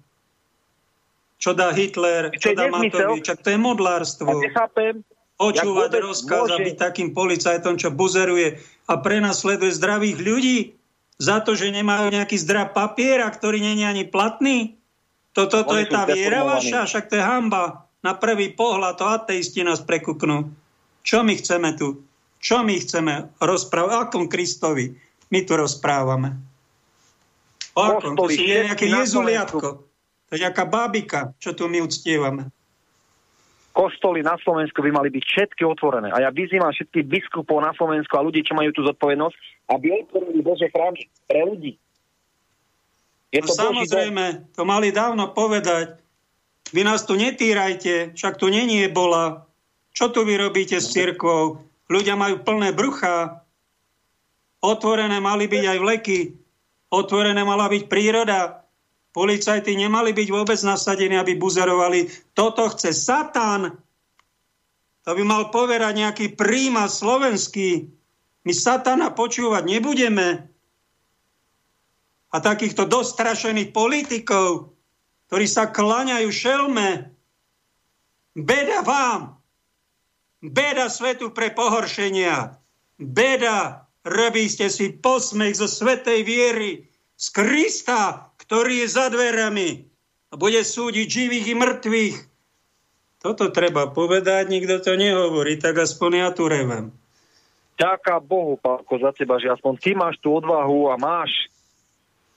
čo 1.42 1.58
dá 1.58 1.74
Hitler, 1.74 2.30
čo 2.38 2.54
dá 2.54 2.70
Matovič, 2.70 3.34
to 3.42 3.50
je 3.50 3.58
modlárstvo. 3.58 4.30
Ja 4.30 4.46
nechápem, 4.46 5.02
Počúvať 5.42 6.06
rozkaz 6.06 6.54
môže... 6.54 6.54
a 6.54 6.58
byť 6.62 6.76
takým 6.78 7.10
policajtom, 7.18 7.82
čo 7.82 7.90
buzeruje 7.90 8.62
a 8.86 8.94
prenasleduje 9.02 9.74
zdravých 9.74 10.18
ľudí 10.22 10.58
za 11.22 11.38
to, 11.46 11.54
že 11.54 11.70
nemajú 11.70 12.10
nejaký 12.10 12.34
zdrav 12.42 12.74
papiera, 12.74 13.30
ktorý 13.30 13.62
je 13.62 13.86
ani 13.86 14.04
platný. 14.10 14.74
Toto 15.38 15.62
to 15.62 15.78
je 15.78 15.86
tá 15.86 16.10
viera 16.10 16.42
vaša, 16.42 16.90
však 16.90 17.14
to 17.14 17.22
je 17.22 17.24
hamba. 17.24 17.86
Na 18.02 18.18
prvý 18.18 18.50
pohľad 18.58 18.98
to 18.98 19.06
ateisti 19.06 19.62
nás 19.62 19.86
prekuknú. 19.86 20.50
Čo 21.06 21.22
my 21.22 21.38
chceme 21.38 21.78
tu? 21.78 22.02
Čo 22.42 22.66
my 22.66 22.74
chceme 22.82 23.38
rozprávať? 23.38 24.10
Akom 24.10 24.26
Kristovi 24.26 24.98
my 25.30 25.40
tu 25.46 25.54
rozprávame? 25.54 26.42
O 27.78 27.82
akom? 27.86 28.18
To 28.18 28.26
je 28.26 28.66
nejaké 28.66 28.90
jezuliatko. 28.90 29.86
To 30.26 30.32
je 30.34 30.42
nejaká 30.42 30.66
bábika, 30.66 31.38
čo 31.38 31.54
tu 31.54 31.70
my 31.70 31.86
uctievame 31.86 32.50
kostoly 33.72 34.22
na 34.22 34.36
Slovensku 34.40 34.84
by 34.84 34.92
mali 34.92 35.10
byť 35.12 35.24
všetky 35.24 35.64
otvorené. 35.64 36.12
A 36.12 36.24
ja 36.24 36.30
vyzývam 36.30 36.72
všetkých 36.72 37.08
biskupov 37.08 37.64
na 37.64 37.72
Slovensku 37.76 38.14
a 38.16 38.24
ľudí, 38.24 38.44
čo 38.44 38.56
majú 38.56 38.72
tú 38.76 38.84
zodpovednosť, 38.84 39.36
aby 39.72 39.88
otvorili 40.04 40.40
Bože 40.44 40.68
chrámy 40.70 41.08
pre 41.28 41.42
ľudí. 41.48 41.74
Je 43.32 43.40
no 43.40 43.48
to 43.48 43.54
samozrejme, 43.56 44.52
to 44.52 44.64
mali 44.68 44.92
dávno 44.92 45.32
povedať. 45.32 46.04
Vy 46.76 46.84
nás 46.84 47.08
tu 47.08 47.16
netýrajte, 47.16 48.16
však 48.16 48.36
tu 48.36 48.52
není 48.52 48.84
bola. 48.92 49.48
Čo 49.92 50.12
tu 50.12 50.24
vy 50.24 50.40
robíte 50.40 50.80
s 50.80 50.92
cirkvou? 50.92 51.64
Ľudia 51.92 52.16
majú 52.16 52.44
plné 52.44 52.72
brucha. 52.72 53.44
Otvorené 54.64 55.20
mali 55.20 55.52
byť 55.52 55.64
aj 55.68 55.78
vleky. 55.80 56.20
Otvorené 56.92 57.44
mala 57.44 57.68
byť 57.68 57.88
príroda. 57.92 58.61
Policajti 59.12 59.76
nemali 59.76 60.16
byť 60.16 60.28
vôbec 60.32 60.60
nasadení, 60.64 61.20
aby 61.20 61.36
buzerovali. 61.36 62.08
Toto 62.32 62.72
chce 62.72 62.96
Satan. 62.96 63.76
To 65.04 65.12
by 65.12 65.24
mal 65.28 65.52
povedať 65.52 65.94
nejaký 66.00 66.26
príma 66.40 66.88
slovenský. 66.88 67.92
My 68.48 68.54
Satana 68.56 69.12
počúvať 69.12 69.68
nebudeme. 69.68 70.48
A 72.32 72.38
takýchto 72.40 72.88
dostrašených 72.88 73.76
politikov, 73.76 74.72
ktorí 75.28 75.46
sa 75.46 75.68
klaňajú 75.68 76.30
šelme. 76.32 77.12
Beda 78.32 78.80
vám. 78.88 79.36
Beda 80.40 80.88
svetu 80.88 81.36
pre 81.36 81.52
pohoršenia. 81.52 82.56
Beda. 82.96 83.86
Robí 84.02 84.50
ste 84.50 84.72
si 84.72 84.98
posmech 84.98 85.60
zo 85.60 85.70
svetej 85.70 86.26
viery 86.26 86.90
z 87.14 87.28
Krista, 87.30 88.31
ktorý 88.52 88.84
je 88.84 88.92
za 88.92 89.08
dverami 89.08 89.88
a 90.28 90.36
bude 90.36 90.60
súdiť 90.60 91.08
živých 91.08 91.46
i 91.48 91.56
mŕtvych. 91.56 92.18
Toto 93.24 93.48
treba 93.48 93.88
povedať, 93.88 94.52
nikto 94.52 94.84
to 94.84 95.00
nehovorí, 95.00 95.56
tak 95.56 95.80
aspoň 95.80 96.12
ja 96.20 96.30
tu 96.36 96.52
revem. 96.52 96.92
Ďaká 97.80 98.20
Bohu, 98.20 98.60
Pálko, 98.60 99.00
za 99.00 99.16
teba, 99.16 99.40
že 99.40 99.48
aspoň 99.48 99.74
ty 99.80 99.96
máš 99.96 100.20
tú 100.20 100.36
odvahu 100.36 100.92
a 100.92 101.00
máš 101.00 101.32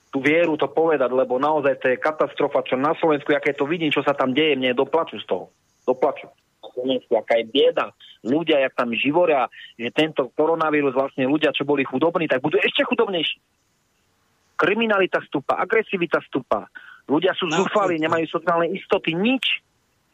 tú 0.07 0.23
vieru 0.23 0.55
to 0.55 0.71
povedať, 0.71 1.11
lebo 1.11 1.35
naozaj 1.35 1.83
to 1.83 1.91
je 1.91 1.99
katastrofa, 1.99 2.63
čo 2.63 2.79
na 2.79 2.95
Slovensku, 2.95 3.35
aké 3.35 3.51
to 3.51 3.67
vidím, 3.67 3.91
čo 3.91 3.99
sa 3.99 4.15
tam 4.15 4.31
deje, 4.31 4.55
mne 4.55 4.71
doplaču 4.71 5.19
z 5.19 5.27
toho. 5.27 5.51
Doplaču. 5.83 6.31
Na 6.63 6.71
Slovensku, 6.71 7.11
aká 7.19 7.43
je 7.43 7.51
bieda. 7.51 7.91
Ľudia, 8.23 8.63
jak 8.63 8.71
tam 8.71 8.95
živoria, 8.95 9.51
že 9.75 9.91
tento 9.91 10.31
koronavírus 10.31 10.95
vlastne 10.95 11.27
ľudia, 11.27 11.51
čo 11.51 11.67
boli 11.67 11.83
chudobní, 11.83 12.31
tak 12.31 12.39
budú 12.39 12.55
ešte 12.63 12.87
chudobnejší 12.87 13.64
kriminalita 14.55 15.21
stúpa, 15.27 15.59
agresivita 15.59 16.19
stúpa, 16.25 16.67
ľudia 17.05 17.35
sú 17.37 17.51
zúfali, 17.51 18.01
nemajú 18.01 18.25
sociálne 18.31 18.71
istoty, 18.73 19.13
nič. 19.13 19.61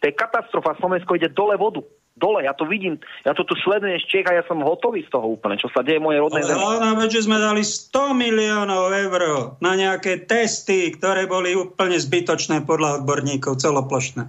To 0.02 0.10
je 0.10 0.14
katastrofa, 0.18 0.76
Slovensko 0.82 1.16
ide 1.16 1.30
dole 1.32 1.56
vodu. 1.56 1.86
Dole, 2.12 2.44
ja 2.44 2.52
to 2.52 2.68
vidím, 2.68 3.00
ja 3.24 3.32
to 3.32 3.48
tu 3.48 3.56
sledujem 3.56 3.96
z 4.04 4.06
Čech 4.12 4.28
a 4.28 4.36
ja 4.36 4.44
som 4.44 4.60
hotový 4.60 5.08
z 5.08 5.10
toho 5.16 5.32
úplne, 5.32 5.56
čo 5.56 5.72
sa 5.72 5.80
deje 5.80 6.04
v 6.04 6.12
mojej 6.12 6.20
rodnej 6.20 6.44
zemi. 6.44 6.60
Ale 6.60 7.08
že 7.08 7.24
sme 7.24 7.40
dali 7.40 7.64
100 7.64 8.12
miliónov 8.12 8.92
eur 8.92 9.22
na 9.64 9.80
nejaké 9.80 10.28
testy, 10.28 10.92
ktoré 10.92 11.24
boli 11.24 11.56
úplne 11.56 11.96
zbytočné 11.96 12.68
podľa 12.68 13.02
odborníkov, 13.02 13.64
celoplošné. 13.64 14.28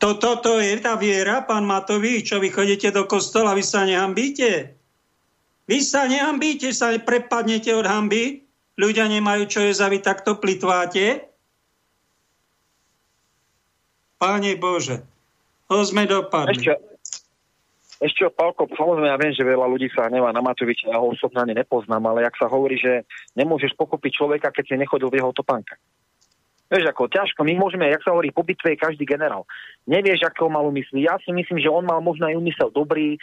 To, 0.00 0.16
toto 0.16 0.56
je 0.56 0.80
tá 0.80 0.96
viera, 0.96 1.44
pán 1.44 1.68
Matovič, 1.68 2.32
čo 2.32 2.40
vy 2.40 2.48
chodíte 2.48 2.88
do 2.88 3.04
kostola, 3.04 3.52
vy 3.52 3.64
sa 3.64 3.84
nehambíte. 3.84 4.76
Vy 5.68 5.78
sa 5.84 6.08
nehambíte, 6.08 6.72
sa 6.72 6.94
prepadnete 6.96 7.74
od 7.76 7.84
hamby, 7.84 8.45
ľudia 8.76 9.08
nemajú 9.08 9.48
čo 9.48 9.60
jesť 9.64 9.80
a 9.84 9.88
vy 9.92 9.98
takto 10.00 10.36
plitváte? 10.36 11.26
Páne 14.16 14.56
Bože, 14.56 15.04
ho 15.68 15.80
sme 15.84 16.08
dopadli. 16.08 16.56
Ešte, 16.56 16.72
ešte 18.00 18.28
Pálko, 18.32 18.64
samozrejme 18.72 19.08
ja 19.12 19.20
viem, 19.20 19.36
že 19.36 19.44
veľa 19.44 19.66
ľudí 19.68 19.92
sa 19.92 20.08
hnevá 20.08 20.32
na 20.32 20.40
Matoviča, 20.40 20.88
ja 20.88 21.00
ho 21.00 21.12
osobne 21.12 21.44
ani 21.44 21.52
nepoznám, 21.56 22.00
ale 22.08 22.24
jak 22.24 22.36
sa 22.40 22.48
hovorí, 22.48 22.80
že 22.80 23.04
nemôžeš 23.36 23.76
pokopiť 23.76 24.12
človeka, 24.16 24.48
keď 24.52 24.64
si 24.72 24.74
nechodil 24.80 25.12
v 25.12 25.20
jeho 25.20 25.32
topánkach. 25.36 25.80
Vieš, 26.66 26.90
ako 26.90 27.06
ťažko, 27.06 27.46
my 27.46 27.54
môžeme, 27.62 27.86
jak 27.86 28.02
sa 28.02 28.10
hovorí, 28.10 28.34
po 28.34 28.42
bitve 28.42 28.74
je 28.74 28.82
každý 28.82 29.06
generál. 29.06 29.46
Nevieš, 29.86 30.26
ako 30.26 30.50
mal 30.50 30.66
umysly. 30.66 31.06
Ja 31.06 31.14
si 31.22 31.30
myslím, 31.30 31.62
že 31.62 31.70
on 31.70 31.86
mal 31.86 32.02
možno 32.02 32.26
aj 32.26 32.34
umysel 32.34 32.74
dobrý, 32.74 33.14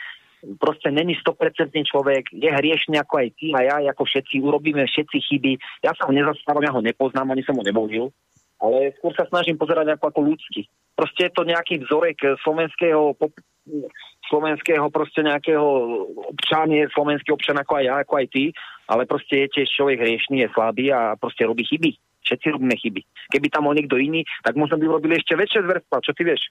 proste 0.60 0.92
není 0.92 1.16
100% 1.16 1.72
človek, 1.88 2.32
je 2.36 2.50
hriešný 2.50 3.00
ako 3.00 3.14
aj 3.24 3.30
ty 3.40 3.48
a 3.56 3.60
ja, 3.64 3.76
ako 3.92 4.04
všetci, 4.04 4.44
urobíme 4.44 4.84
všetci 4.84 5.18
chyby. 5.32 5.54
Ja 5.84 5.96
sa 5.96 6.08
ho 6.08 6.12
nezastávam, 6.12 6.64
ja 6.64 6.72
ho 6.76 6.82
nepoznám, 6.84 7.32
ani 7.32 7.44
som 7.48 7.56
ho 7.56 7.64
nevolil, 7.64 8.12
ale 8.60 8.96
skôr 9.00 9.16
sa 9.16 9.28
snažím 9.28 9.56
pozerať 9.56 9.96
ako, 9.96 10.12
ako 10.12 10.22
ľudský. 10.24 10.68
Proste 10.94 11.28
je 11.28 11.36
to 11.36 11.44
nejaký 11.48 11.84
vzorek 11.84 12.40
slovenského 12.44 13.18
slovenského 14.28 14.88
proste 14.90 15.24
nejakého 15.24 15.64
občan 16.32 16.72
je 16.72 16.88
slovenský 16.96 17.32
občan 17.36 17.60
ako 17.60 17.80
aj 17.80 17.84
ja, 17.86 17.96
ako 18.02 18.14
aj 18.20 18.28
ty, 18.32 18.44
ale 18.88 19.08
proste 19.08 19.46
je 19.46 19.54
tiež 19.60 19.68
človek 19.72 20.00
hriešný, 20.00 20.44
je 20.44 20.54
slabý 20.56 20.92
a 20.92 21.16
proste 21.20 21.48
robí 21.48 21.64
chyby. 21.68 21.96
Všetci 22.24 22.56
robíme 22.56 22.76
chyby. 22.80 23.02
Keby 23.36 23.48
tam 23.52 23.68
bol 23.68 23.76
niekto 23.76 24.00
iný, 24.00 24.24
tak 24.44 24.56
možno 24.56 24.80
by 24.80 24.88
robili 24.88 25.20
ešte 25.20 25.36
väčšie 25.36 25.60
zverstva. 25.68 26.04
Čo 26.04 26.16
ty 26.16 26.24
vieš? 26.24 26.42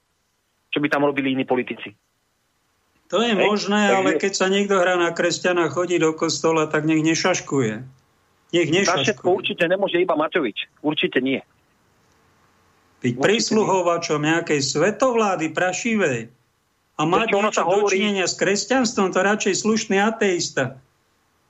Čo 0.68 0.84
by 0.84 0.88
tam 0.92 1.08
robili 1.08 1.32
iní 1.32 1.48
politici? 1.48 1.96
To 3.12 3.20
je 3.20 3.36
Hej, 3.36 3.44
možné, 3.44 3.92
ale 3.92 4.16
keď 4.16 4.32
sa 4.32 4.48
niekto 4.48 4.80
hrá 4.80 4.96
na 4.96 5.12
kresťana, 5.12 5.68
chodí 5.68 6.00
do 6.00 6.16
kostola, 6.16 6.64
tak 6.64 6.88
nech 6.88 7.04
nešaškuje. 7.04 7.84
Nech 8.56 8.68
nešaškuje. 8.72 9.04
všetko 9.04 9.28
určite 9.28 9.64
nemôže 9.68 10.00
iba 10.00 10.16
Matovič. 10.16 10.72
Určite 10.80 11.20
nie. 11.20 11.44
Byť 13.04 13.20
prísluhovačom 13.20 14.16
nejakej 14.16 14.64
svetovlády 14.64 15.52
prašivej 15.52 16.32
a 16.96 17.02
mať 17.04 17.28
Ešte 17.28 17.36
niečo 17.36 17.62
dočinenia 17.68 18.24
s 18.24 18.34
kresťanstvom, 18.40 19.12
to 19.12 19.20
radšej 19.20 19.54
slušný 19.60 20.00
ateista, 20.00 20.80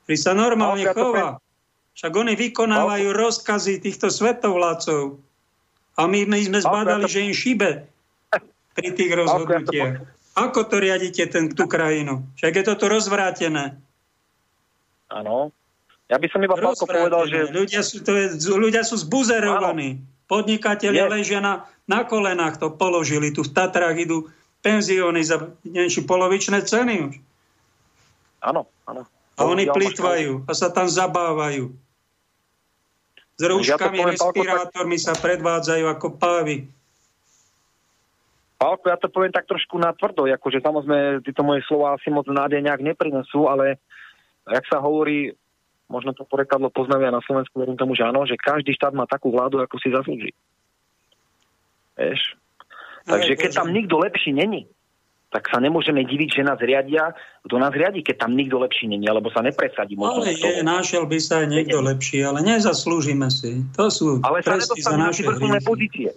ktorý 0.02 0.16
sa 0.18 0.32
normálne 0.34 0.82
Alka, 0.82 0.98
chová. 0.98 1.28
Však 1.94 2.10
oni 2.10 2.34
vykonávajú 2.43 3.06
Alka. 3.06 3.20
rozkazy 3.22 3.78
týchto 3.78 4.10
svetovládcov. 4.10 5.14
A 5.94 6.10
my, 6.10 6.26
my 6.26 6.40
sme 6.43 6.59
zbadali, 6.59 7.06
Alka, 7.06 7.14
že 7.14 7.22
im 7.22 7.34
šibe 7.36 7.86
pri 8.74 8.89
tých 8.98 9.12
rozhodnutiach. 9.14 10.21
Ako 10.32 10.64
to 10.64 10.80
riadite 10.80 11.28
ten, 11.28 11.52
tú 11.52 11.68
krajinu? 11.68 12.24
Však 12.40 12.52
je 12.56 12.64
toto 12.64 12.88
rozvrátené. 12.88 13.76
Áno. 15.12 15.52
Ja 16.09 16.16
by 16.16 16.26
som 16.28 16.40
iba 16.44 16.56
Pálko 16.56 16.88
povedal, 16.88 17.24
že... 17.28 17.52
Ľudia 17.52 17.80
sú, 17.84 18.00
to 18.04 18.12
je, 18.16 18.36
ľudia 18.52 18.84
sú 18.84 19.00
zbuzerovaní. 19.00 20.00
Podnikatelia 20.28 21.09
ležia 21.09 21.44
na, 21.44 21.68
na 21.84 22.09
kolenách, 22.09 22.56
to 22.56 22.72
položili. 22.72 23.32
Tu 23.32 23.44
v 23.44 23.52
Tatrách 23.52 23.96
idú 24.00 24.32
penzióny 24.64 25.20
za 25.20 25.52
neviem, 25.64 25.92
polovičné 26.04 26.64
ceny 26.64 26.94
už. 27.12 27.14
Áno, 28.40 28.68
áno. 28.88 29.04
A 29.36 29.40
oni 29.48 29.68
plýtvajú 29.68 30.44
a 30.48 30.52
sa 30.52 30.68
tam 30.68 30.88
zabávajú. 30.88 31.72
S 33.36 33.42
rúškami, 33.42 33.98
ja 34.04 34.06
respirátormi 34.12 34.96
sa 35.00 35.16
predvádzajú 35.16 35.84
ako 35.88 36.06
pávy. 36.20 36.68
Pálko, 38.62 38.94
ja 38.94 38.98
to 38.98 39.10
poviem 39.10 39.34
tak 39.34 39.51
trošku 39.51 39.74
na 39.74 39.90
tvrdo, 39.90 40.30
akože 40.30 40.62
samozrejme 40.62 41.26
tieto 41.26 41.43
moje 41.43 41.66
slova 41.66 41.98
asi 41.98 42.14
moc 42.14 42.30
nádej 42.30 42.62
nejak 42.62 42.78
neprinesú, 42.78 43.51
ale 43.51 43.82
jak 44.47 44.62
sa 44.70 44.78
hovorí, 44.78 45.34
možno 45.90 46.14
to 46.14 46.22
porekadlo 46.22 46.70
poznajú 46.70 47.10
na 47.10 47.18
Slovensku, 47.26 47.59
verím 47.59 47.74
tomu, 47.74 47.98
že 47.98 48.06
áno, 48.06 48.22
že 48.22 48.39
každý 48.39 48.70
štát 48.78 48.94
má 48.94 49.10
takú 49.10 49.34
vládu, 49.34 49.59
ako 49.59 49.82
si 49.82 49.90
zaslúži. 49.90 50.30
Vieš? 51.98 52.39
Takže 53.02 53.34
keď 53.34 53.51
tam 53.51 53.74
nikto 53.74 53.98
lepší 53.98 54.30
není, 54.30 54.70
tak 55.32 55.48
sa 55.48 55.59
nemôžeme 55.59 56.05
diviť, 56.05 56.28
že 56.39 56.43
nás 56.44 56.60
riadia. 56.60 57.16
Kto 57.43 57.56
nás 57.56 57.72
riadi, 57.72 58.05
keď 58.05 58.28
tam 58.28 58.36
nikto 58.36 58.60
lepší 58.60 58.84
není, 58.84 59.09
alebo 59.09 59.32
sa 59.32 59.40
nepresadí. 59.40 59.97
Ale 59.97 60.28
je, 60.36 60.60
našiel 60.60 61.09
by 61.09 61.18
sa 61.18 61.40
aj 61.43 61.48
niekto 61.48 61.80
lepší, 61.80 62.20
ale 62.20 62.44
nezaslúžime 62.44 63.32
si. 63.32 63.64
To 63.74 63.89
sú 63.89 64.20
ale 64.20 64.44
sa 64.44 64.60
za 64.60 64.94
naše 64.94 65.24
pozície. 65.64 66.12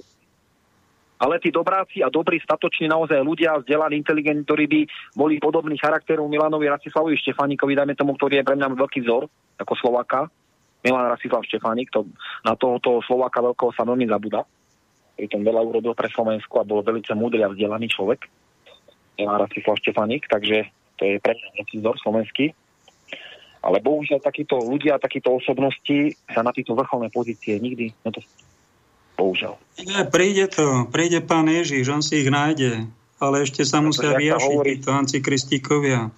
Ale 1.16 1.40
tí 1.40 1.48
dobráci 1.48 2.04
a 2.04 2.12
dobrí, 2.12 2.44
statoční 2.44 2.92
naozaj 2.92 3.24
ľudia, 3.24 3.56
vzdelaní, 3.64 4.04
inteligentní, 4.04 4.44
ktorí 4.44 4.66
by 4.68 4.80
boli 5.16 5.40
podobní 5.40 5.80
charakteru 5.80 6.28
Milanovi 6.28 6.68
Rastislavovi 6.68 7.16
Štefánikovi, 7.16 7.72
dajme 7.72 7.96
tomu, 7.96 8.20
ktorý 8.20 8.44
je 8.44 8.48
pre 8.48 8.60
mňa 8.60 8.76
veľký 8.76 9.00
vzor, 9.08 9.32
ako 9.56 9.74
Slováka, 9.80 10.28
Milan 10.84 11.08
Rastislav 11.08 11.48
Štefánik, 11.48 11.88
to, 11.90 12.06
na 12.44 12.60
tohoto 12.60 13.00
Slováka 13.08 13.40
veľkého 13.40 13.72
sa 13.72 13.88
veľmi 13.88 14.06
zabúda. 14.12 14.44
Pritom 15.16 15.42
veľa 15.48 15.64
urobil 15.64 15.96
pre 15.96 16.12
Slovensku 16.12 16.60
a 16.60 16.68
bol 16.68 16.84
veľmi 16.84 17.02
múdry 17.16 17.42
a 17.42 17.50
vzdelaný 17.50 17.88
človek. 17.90 18.28
Milan 19.16 19.40
Rastislav 19.40 19.80
Štefanik, 19.80 20.28
takže 20.28 20.68
to 21.00 21.08
je 21.08 21.16
pre 21.24 21.32
mňa 21.32 21.50
veľký 21.64 21.76
vzor 21.80 21.96
slovenský. 22.04 22.46
Ale 23.66 23.82
bohužiaľ 23.82 24.22
takíto 24.22 24.62
ľudia, 24.62 25.02
takíto 25.02 25.34
osobnosti 25.34 26.14
sa 26.30 26.46
na 26.46 26.54
tieto 26.54 26.78
vrcholné 26.78 27.10
pozície 27.10 27.58
nikdy 27.58 27.90
nedostanú 28.06 28.45
bohužiaľ. 29.16 29.56
Nie, 29.82 30.08
príde 30.08 30.46
to, 30.48 30.88
príde 30.92 31.20
pán 31.24 31.48
Ježiš, 31.48 31.88
on 31.92 32.04
si 32.04 32.24
ich 32.24 32.30
nájde, 32.32 32.88
ale 33.20 33.36
ešte 33.44 33.64
sa 33.64 33.80
musia 33.84 34.16
vyjašiť 34.16 34.56
hovorí... 34.56 34.80
títo 34.80 34.92
antikristíkovia. 34.96 36.12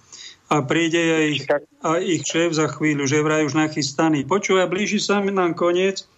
A 0.48 0.64
príde 0.64 0.96
aj 0.96 1.24
ich, 1.28 1.44
aj 1.84 2.00
ich 2.00 2.22
šéf 2.24 2.56
za 2.56 2.72
chvíľu, 2.72 3.04
že 3.04 3.20
vraj 3.20 3.44
už 3.44 3.52
nachystaný. 3.52 4.24
Počúvaj, 4.24 4.72
blíži 4.72 4.96
sa 4.96 5.20
mi 5.20 5.28
nám 5.28 5.52
koniec, 5.52 6.08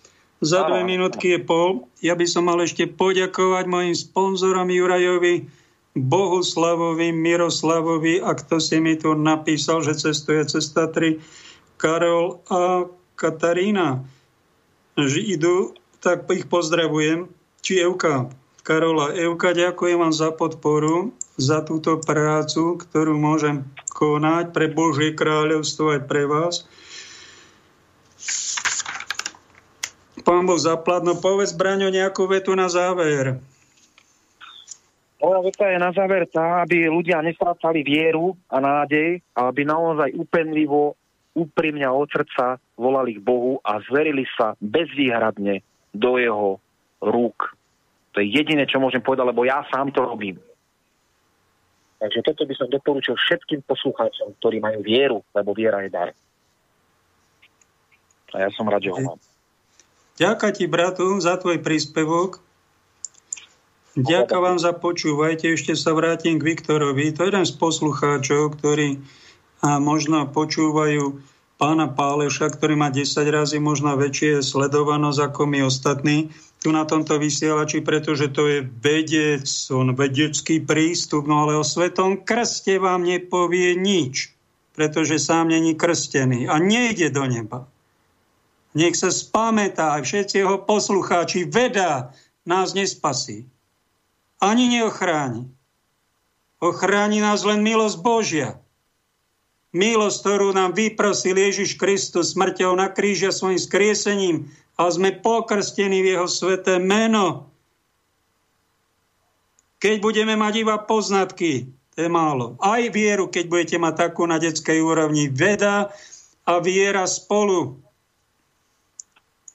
za 0.40 0.65
dve 0.65 0.89
minútky 0.89 1.36
je 1.36 1.40
pol. 1.44 1.85
Ja 2.01 2.16
by 2.16 2.24
som 2.24 2.48
mal 2.48 2.57
ešte 2.65 2.89
poďakovať 2.89 3.65
mojim 3.69 3.93
sponzorom 3.93 4.73
Jurajovi, 4.73 5.44
Bohuslavovi, 5.93 7.12
Miroslavovi 7.12 8.24
a 8.24 8.32
kto 8.32 8.57
si 8.57 8.81
mi 8.81 8.97
tu 8.97 9.12
napísal, 9.12 9.85
že 9.85 10.01
cestuje 10.01 10.40
cez 10.48 10.73
Tatry, 10.73 11.20
Karol 11.77 12.40
a 12.48 12.89
Katarína. 13.20 14.01
Že 14.97 15.20
idú 15.28 15.57
tak 16.01 16.24
ich 16.32 16.48
pozdravujem. 16.48 17.28
Či 17.60 17.85
Evka, 17.85 18.32
Karola. 18.64 19.12
Evka, 19.12 19.52
ďakujem 19.52 20.01
vám 20.01 20.14
za 20.16 20.32
podporu, 20.32 21.12
za 21.36 21.60
túto 21.60 22.01
prácu, 22.01 22.81
ktorú 22.81 23.20
môžem 23.20 23.68
konať 23.93 24.56
pre 24.56 24.72
Božie 24.72 25.12
kráľovstvo 25.12 26.01
aj 26.01 26.01
pre 26.09 26.24
vás. 26.24 26.64
Pán 30.24 30.44
Boh 30.48 30.60
zaplat, 30.60 31.05
no 31.05 31.16
povedz 31.16 31.52
Braňo 31.52 31.93
nejakú 31.93 32.28
vetu 32.28 32.52
na 32.56 32.68
záver. 32.68 33.40
Moja 35.20 35.40
veta 35.44 35.68
je 35.68 35.78
na 35.81 35.93
záver 35.93 36.24
tá, 36.32 36.64
aby 36.64 36.89
ľudia 36.89 37.20
nestrácali 37.20 37.85
vieru 37.85 38.40
a 38.48 38.56
nádej 38.56 39.20
a 39.36 39.52
aby 39.52 39.68
naozaj 39.68 40.16
úpenlivo, 40.16 40.97
úprimne 41.36 41.85
od 41.93 42.09
srdca 42.09 42.56
volali 42.81 43.20
k 43.20 43.24
Bohu 43.24 43.60
a 43.60 43.85
zverili 43.85 44.24
sa 44.32 44.56
bezvýhradne 44.64 45.60
do 45.95 46.19
jeho 46.19 46.59
rúk. 47.03 47.55
To 48.15 48.23
je 48.23 48.27
jediné, 48.27 48.67
čo 48.67 48.83
môžem 48.83 49.03
povedať, 49.03 49.31
lebo 49.31 49.47
ja 49.47 49.62
sám 49.71 49.95
to 49.95 50.03
robím. 50.03 50.39
Takže 52.01 52.25
toto 52.25 52.49
by 52.49 52.55
som 52.57 52.73
doporučil 52.73 53.15
všetkým 53.15 53.61
poslucháčom, 53.69 54.33
ktorí 54.41 54.59
majú 54.59 54.81
vieru, 54.81 55.19
lebo 55.37 55.53
viera 55.53 55.85
je 55.85 55.91
dar. 55.93 56.11
A 58.33 58.47
ja 58.47 58.49
som 58.57 58.65
rád, 58.65 58.89
že 58.89 58.95
ho 58.95 59.01
mám. 59.05 59.21
Ďakujem 60.17 60.55
ti, 60.57 60.65
bratu, 60.69 61.07
za 61.21 61.37
tvoj 61.37 61.61
príspevok. 61.61 62.41
Ďakujem 64.01 64.43
vám 64.43 64.59
za 64.62 64.73
počúvajte. 64.73 65.51
Ešte 65.53 65.75
sa 65.77 65.93
vrátim 65.93 66.39
k 66.39 66.47
Viktorovi. 66.55 67.11
To 67.17 67.27
je 67.27 67.29
jeden 67.35 67.45
z 67.45 67.53
poslucháčov, 67.59 68.57
ktorí 68.57 69.03
možno 69.61 70.25
počúvajú 70.31 71.21
pána 71.61 71.93
Páleša, 71.93 72.49
ktorý 72.49 72.73
má 72.81 72.89
10 72.89 73.20
razy 73.28 73.61
možno 73.61 73.93
väčšie 73.93 74.41
sledovanosť 74.41 75.20
ako 75.28 75.43
my 75.45 75.69
ostatní 75.69 76.32
tu 76.65 76.73
na 76.73 76.89
tomto 76.89 77.20
vysielači, 77.20 77.85
pretože 77.85 78.32
to 78.32 78.49
je 78.49 78.59
vedec, 78.65 79.45
on 79.69 79.93
vedecký 79.93 80.65
prístup, 80.65 81.28
no 81.28 81.45
ale 81.45 81.61
o 81.61 81.65
svetom 81.65 82.24
krste 82.24 82.81
vám 82.81 83.05
nepovie 83.05 83.77
nič, 83.77 84.32
pretože 84.73 85.20
sám 85.20 85.53
není 85.53 85.77
krstený 85.77 86.49
a 86.49 86.57
nejde 86.57 87.12
do 87.12 87.24
neba. 87.28 87.69
Nech 88.73 88.97
sa 88.97 89.12
spamätá, 89.12 89.97
všetci 90.01 90.41
jeho 90.41 90.65
poslucháči, 90.65 91.45
veda 91.45 92.16
nás 92.49 92.73
nespasí. 92.73 93.45
Ani 94.41 94.69
neochráni. 94.69 95.49
Ochráni 96.61 97.20
nás 97.20 97.45
len 97.45 97.65
milosť 97.65 97.97
Božia 98.01 98.61
milosť, 99.70 100.16
ktorú 100.22 100.48
nám 100.51 100.74
vyprosil 100.74 101.38
Ježiš 101.38 101.78
Kristus 101.78 102.34
smrťou 102.34 102.74
na 102.74 102.90
kríži 102.90 103.30
a 103.30 103.34
svojim 103.34 103.59
skriesením 103.59 104.36
a 104.74 104.90
sme 104.90 105.14
pokrstení 105.14 106.02
v 106.02 106.18
jeho 106.18 106.26
sveté 106.26 106.82
meno. 106.82 107.51
Keď 109.80 109.97
budeme 110.02 110.36
mať 110.36 110.66
iba 110.66 110.76
poznatky, 110.76 111.70
to 111.97 111.98
je 112.05 112.10
málo. 112.10 112.60
Aj 112.60 112.82
vieru, 112.92 113.32
keď 113.32 113.44
budete 113.48 113.76
mať 113.80 113.94
takú 113.97 114.28
na 114.28 114.36
detskej 114.36 114.80
úrovni. 114.84 115.32
Veda 115.32 115.88
a 116.44 116.52
viera 116.60 117.09
spolu. 117.09 117.80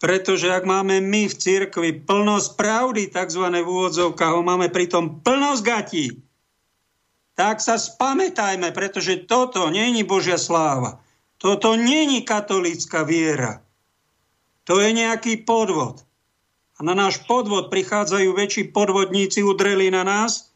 Pretože 0.01 0.51
ak 0.51 0.65
máme 0.67 1.01
my 1.01 1.29
v 1.29 1.35
cirkvi 1.35 1.91
plnosť 2.03 2.49
pravdy, 2.57 3.09
tzv. 3.09 3.45
v 3.47 3.69
úvodzovkách, 3.69 4.33
ho 4.33 4.41
máme 4.43 4.69
pritom 4.69 5.21
plnosť 5.23 5.61
gatí, 5.61 6.24
tak 7.35 7.59
sa 7.59 7.75
spamätajme, 7.75 8.71
pretože 8.71 9.27
toto 9.27 9.67
není 9.67 10.07
Božia 10.07 10.39
sláva. 10.39 11.03
Toto 11.35 11.75
není 11.75 12.23
katolícka 12.23 13.03
viera. 13.03 13.59
To 14.65 14.79
je 14.81 14.95
nejaký 14.95 15.43
podvod. 15.45 16.01
A 16.75 16.83
na 16.83 16.95
náš 16.95 17.23
podvod 17.27 17.71
prichádzajú 17.71 18.35
väčší 18.35 18.63
podvodníci, 18.71 19.43
udreli 19.43 19.91
na 19.91 20.03
nás, 20.03 20.51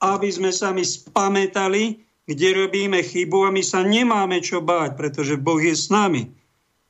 aby 0.00 0.28
sme 0.28 0.50
sa 0.52 0.72
my 0.72 0.84
spamätali, 0.84 2.04
kde 2.24 2.48
robíme 2.56 3.00
chybu 3.04 3.48
a 3.48 3.54
my 3.54 3.62
sa 3.64 3.84
nemáme 3.84 4.40
čo 4.40 4.64
báť, 4.64 4.96
pretože 4.96 5.40
Boh 5.40 5.60
je 5.60 5.76
s 5.76 5.92
nami. 5.92 6.32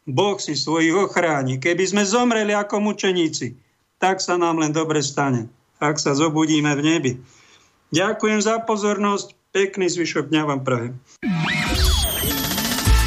Boh 0.06 0.39
si 0.39 0.55
svojich 0.55 0.94
ochráni. 0.94 1.59
Keby 1.59 1.85
sme 1.90 2.02
zomreli 2.06 2.55
ako 2.55 2.82
mučeníci, 2.82 3.59
tak 3.98 4.23
sa 4.23 4.39
nám 4.39 4.62
len 4.62 4.70
dobre 4.70 5.02
stane, 5.02 5.51
ak 5.82 5.98
sa 5.98 6.15
zobudíme 6.15 6.70
v 6.74 6.82
nebi. 6.82 7.12
Ďakujem 7.90 8.40
za 8.40 8.62
pozornosť. 8.62 9.35
Pekný 9.55 9.86
zvyšok 9.86 10.35
dňa 10.35 10.43
vám 10.51 10.66
prajem. 10.66 10.98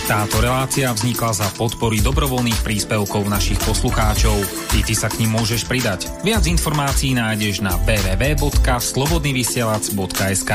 Táto 0.08 0.40
relácia 0.40 0.88
vznikla 0.88 1.36
za 1.36 1.44
podpory 1.60 2.00
dobrovoľných 2.00 2.64
príspevkov 2.64 3.28
našich 3.28 3.60
poslucháčov. 3.68 4.40
I 4.80 4.88
ty 4.88 4.96
sa 4.96 5.12
k 5.12 5.20
ním 5.20 5.36
môžeš 5.36 5.68
pridať. 5.68 6.08
Viac 6.24 6.48
informácií 6.48 7.12
nájdeš 7.12 7.60
na 7.60 7.76
www.slobodnyvysielac.sk 7.84 10.52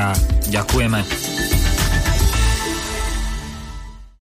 Ďakujeme. 0.49 1.62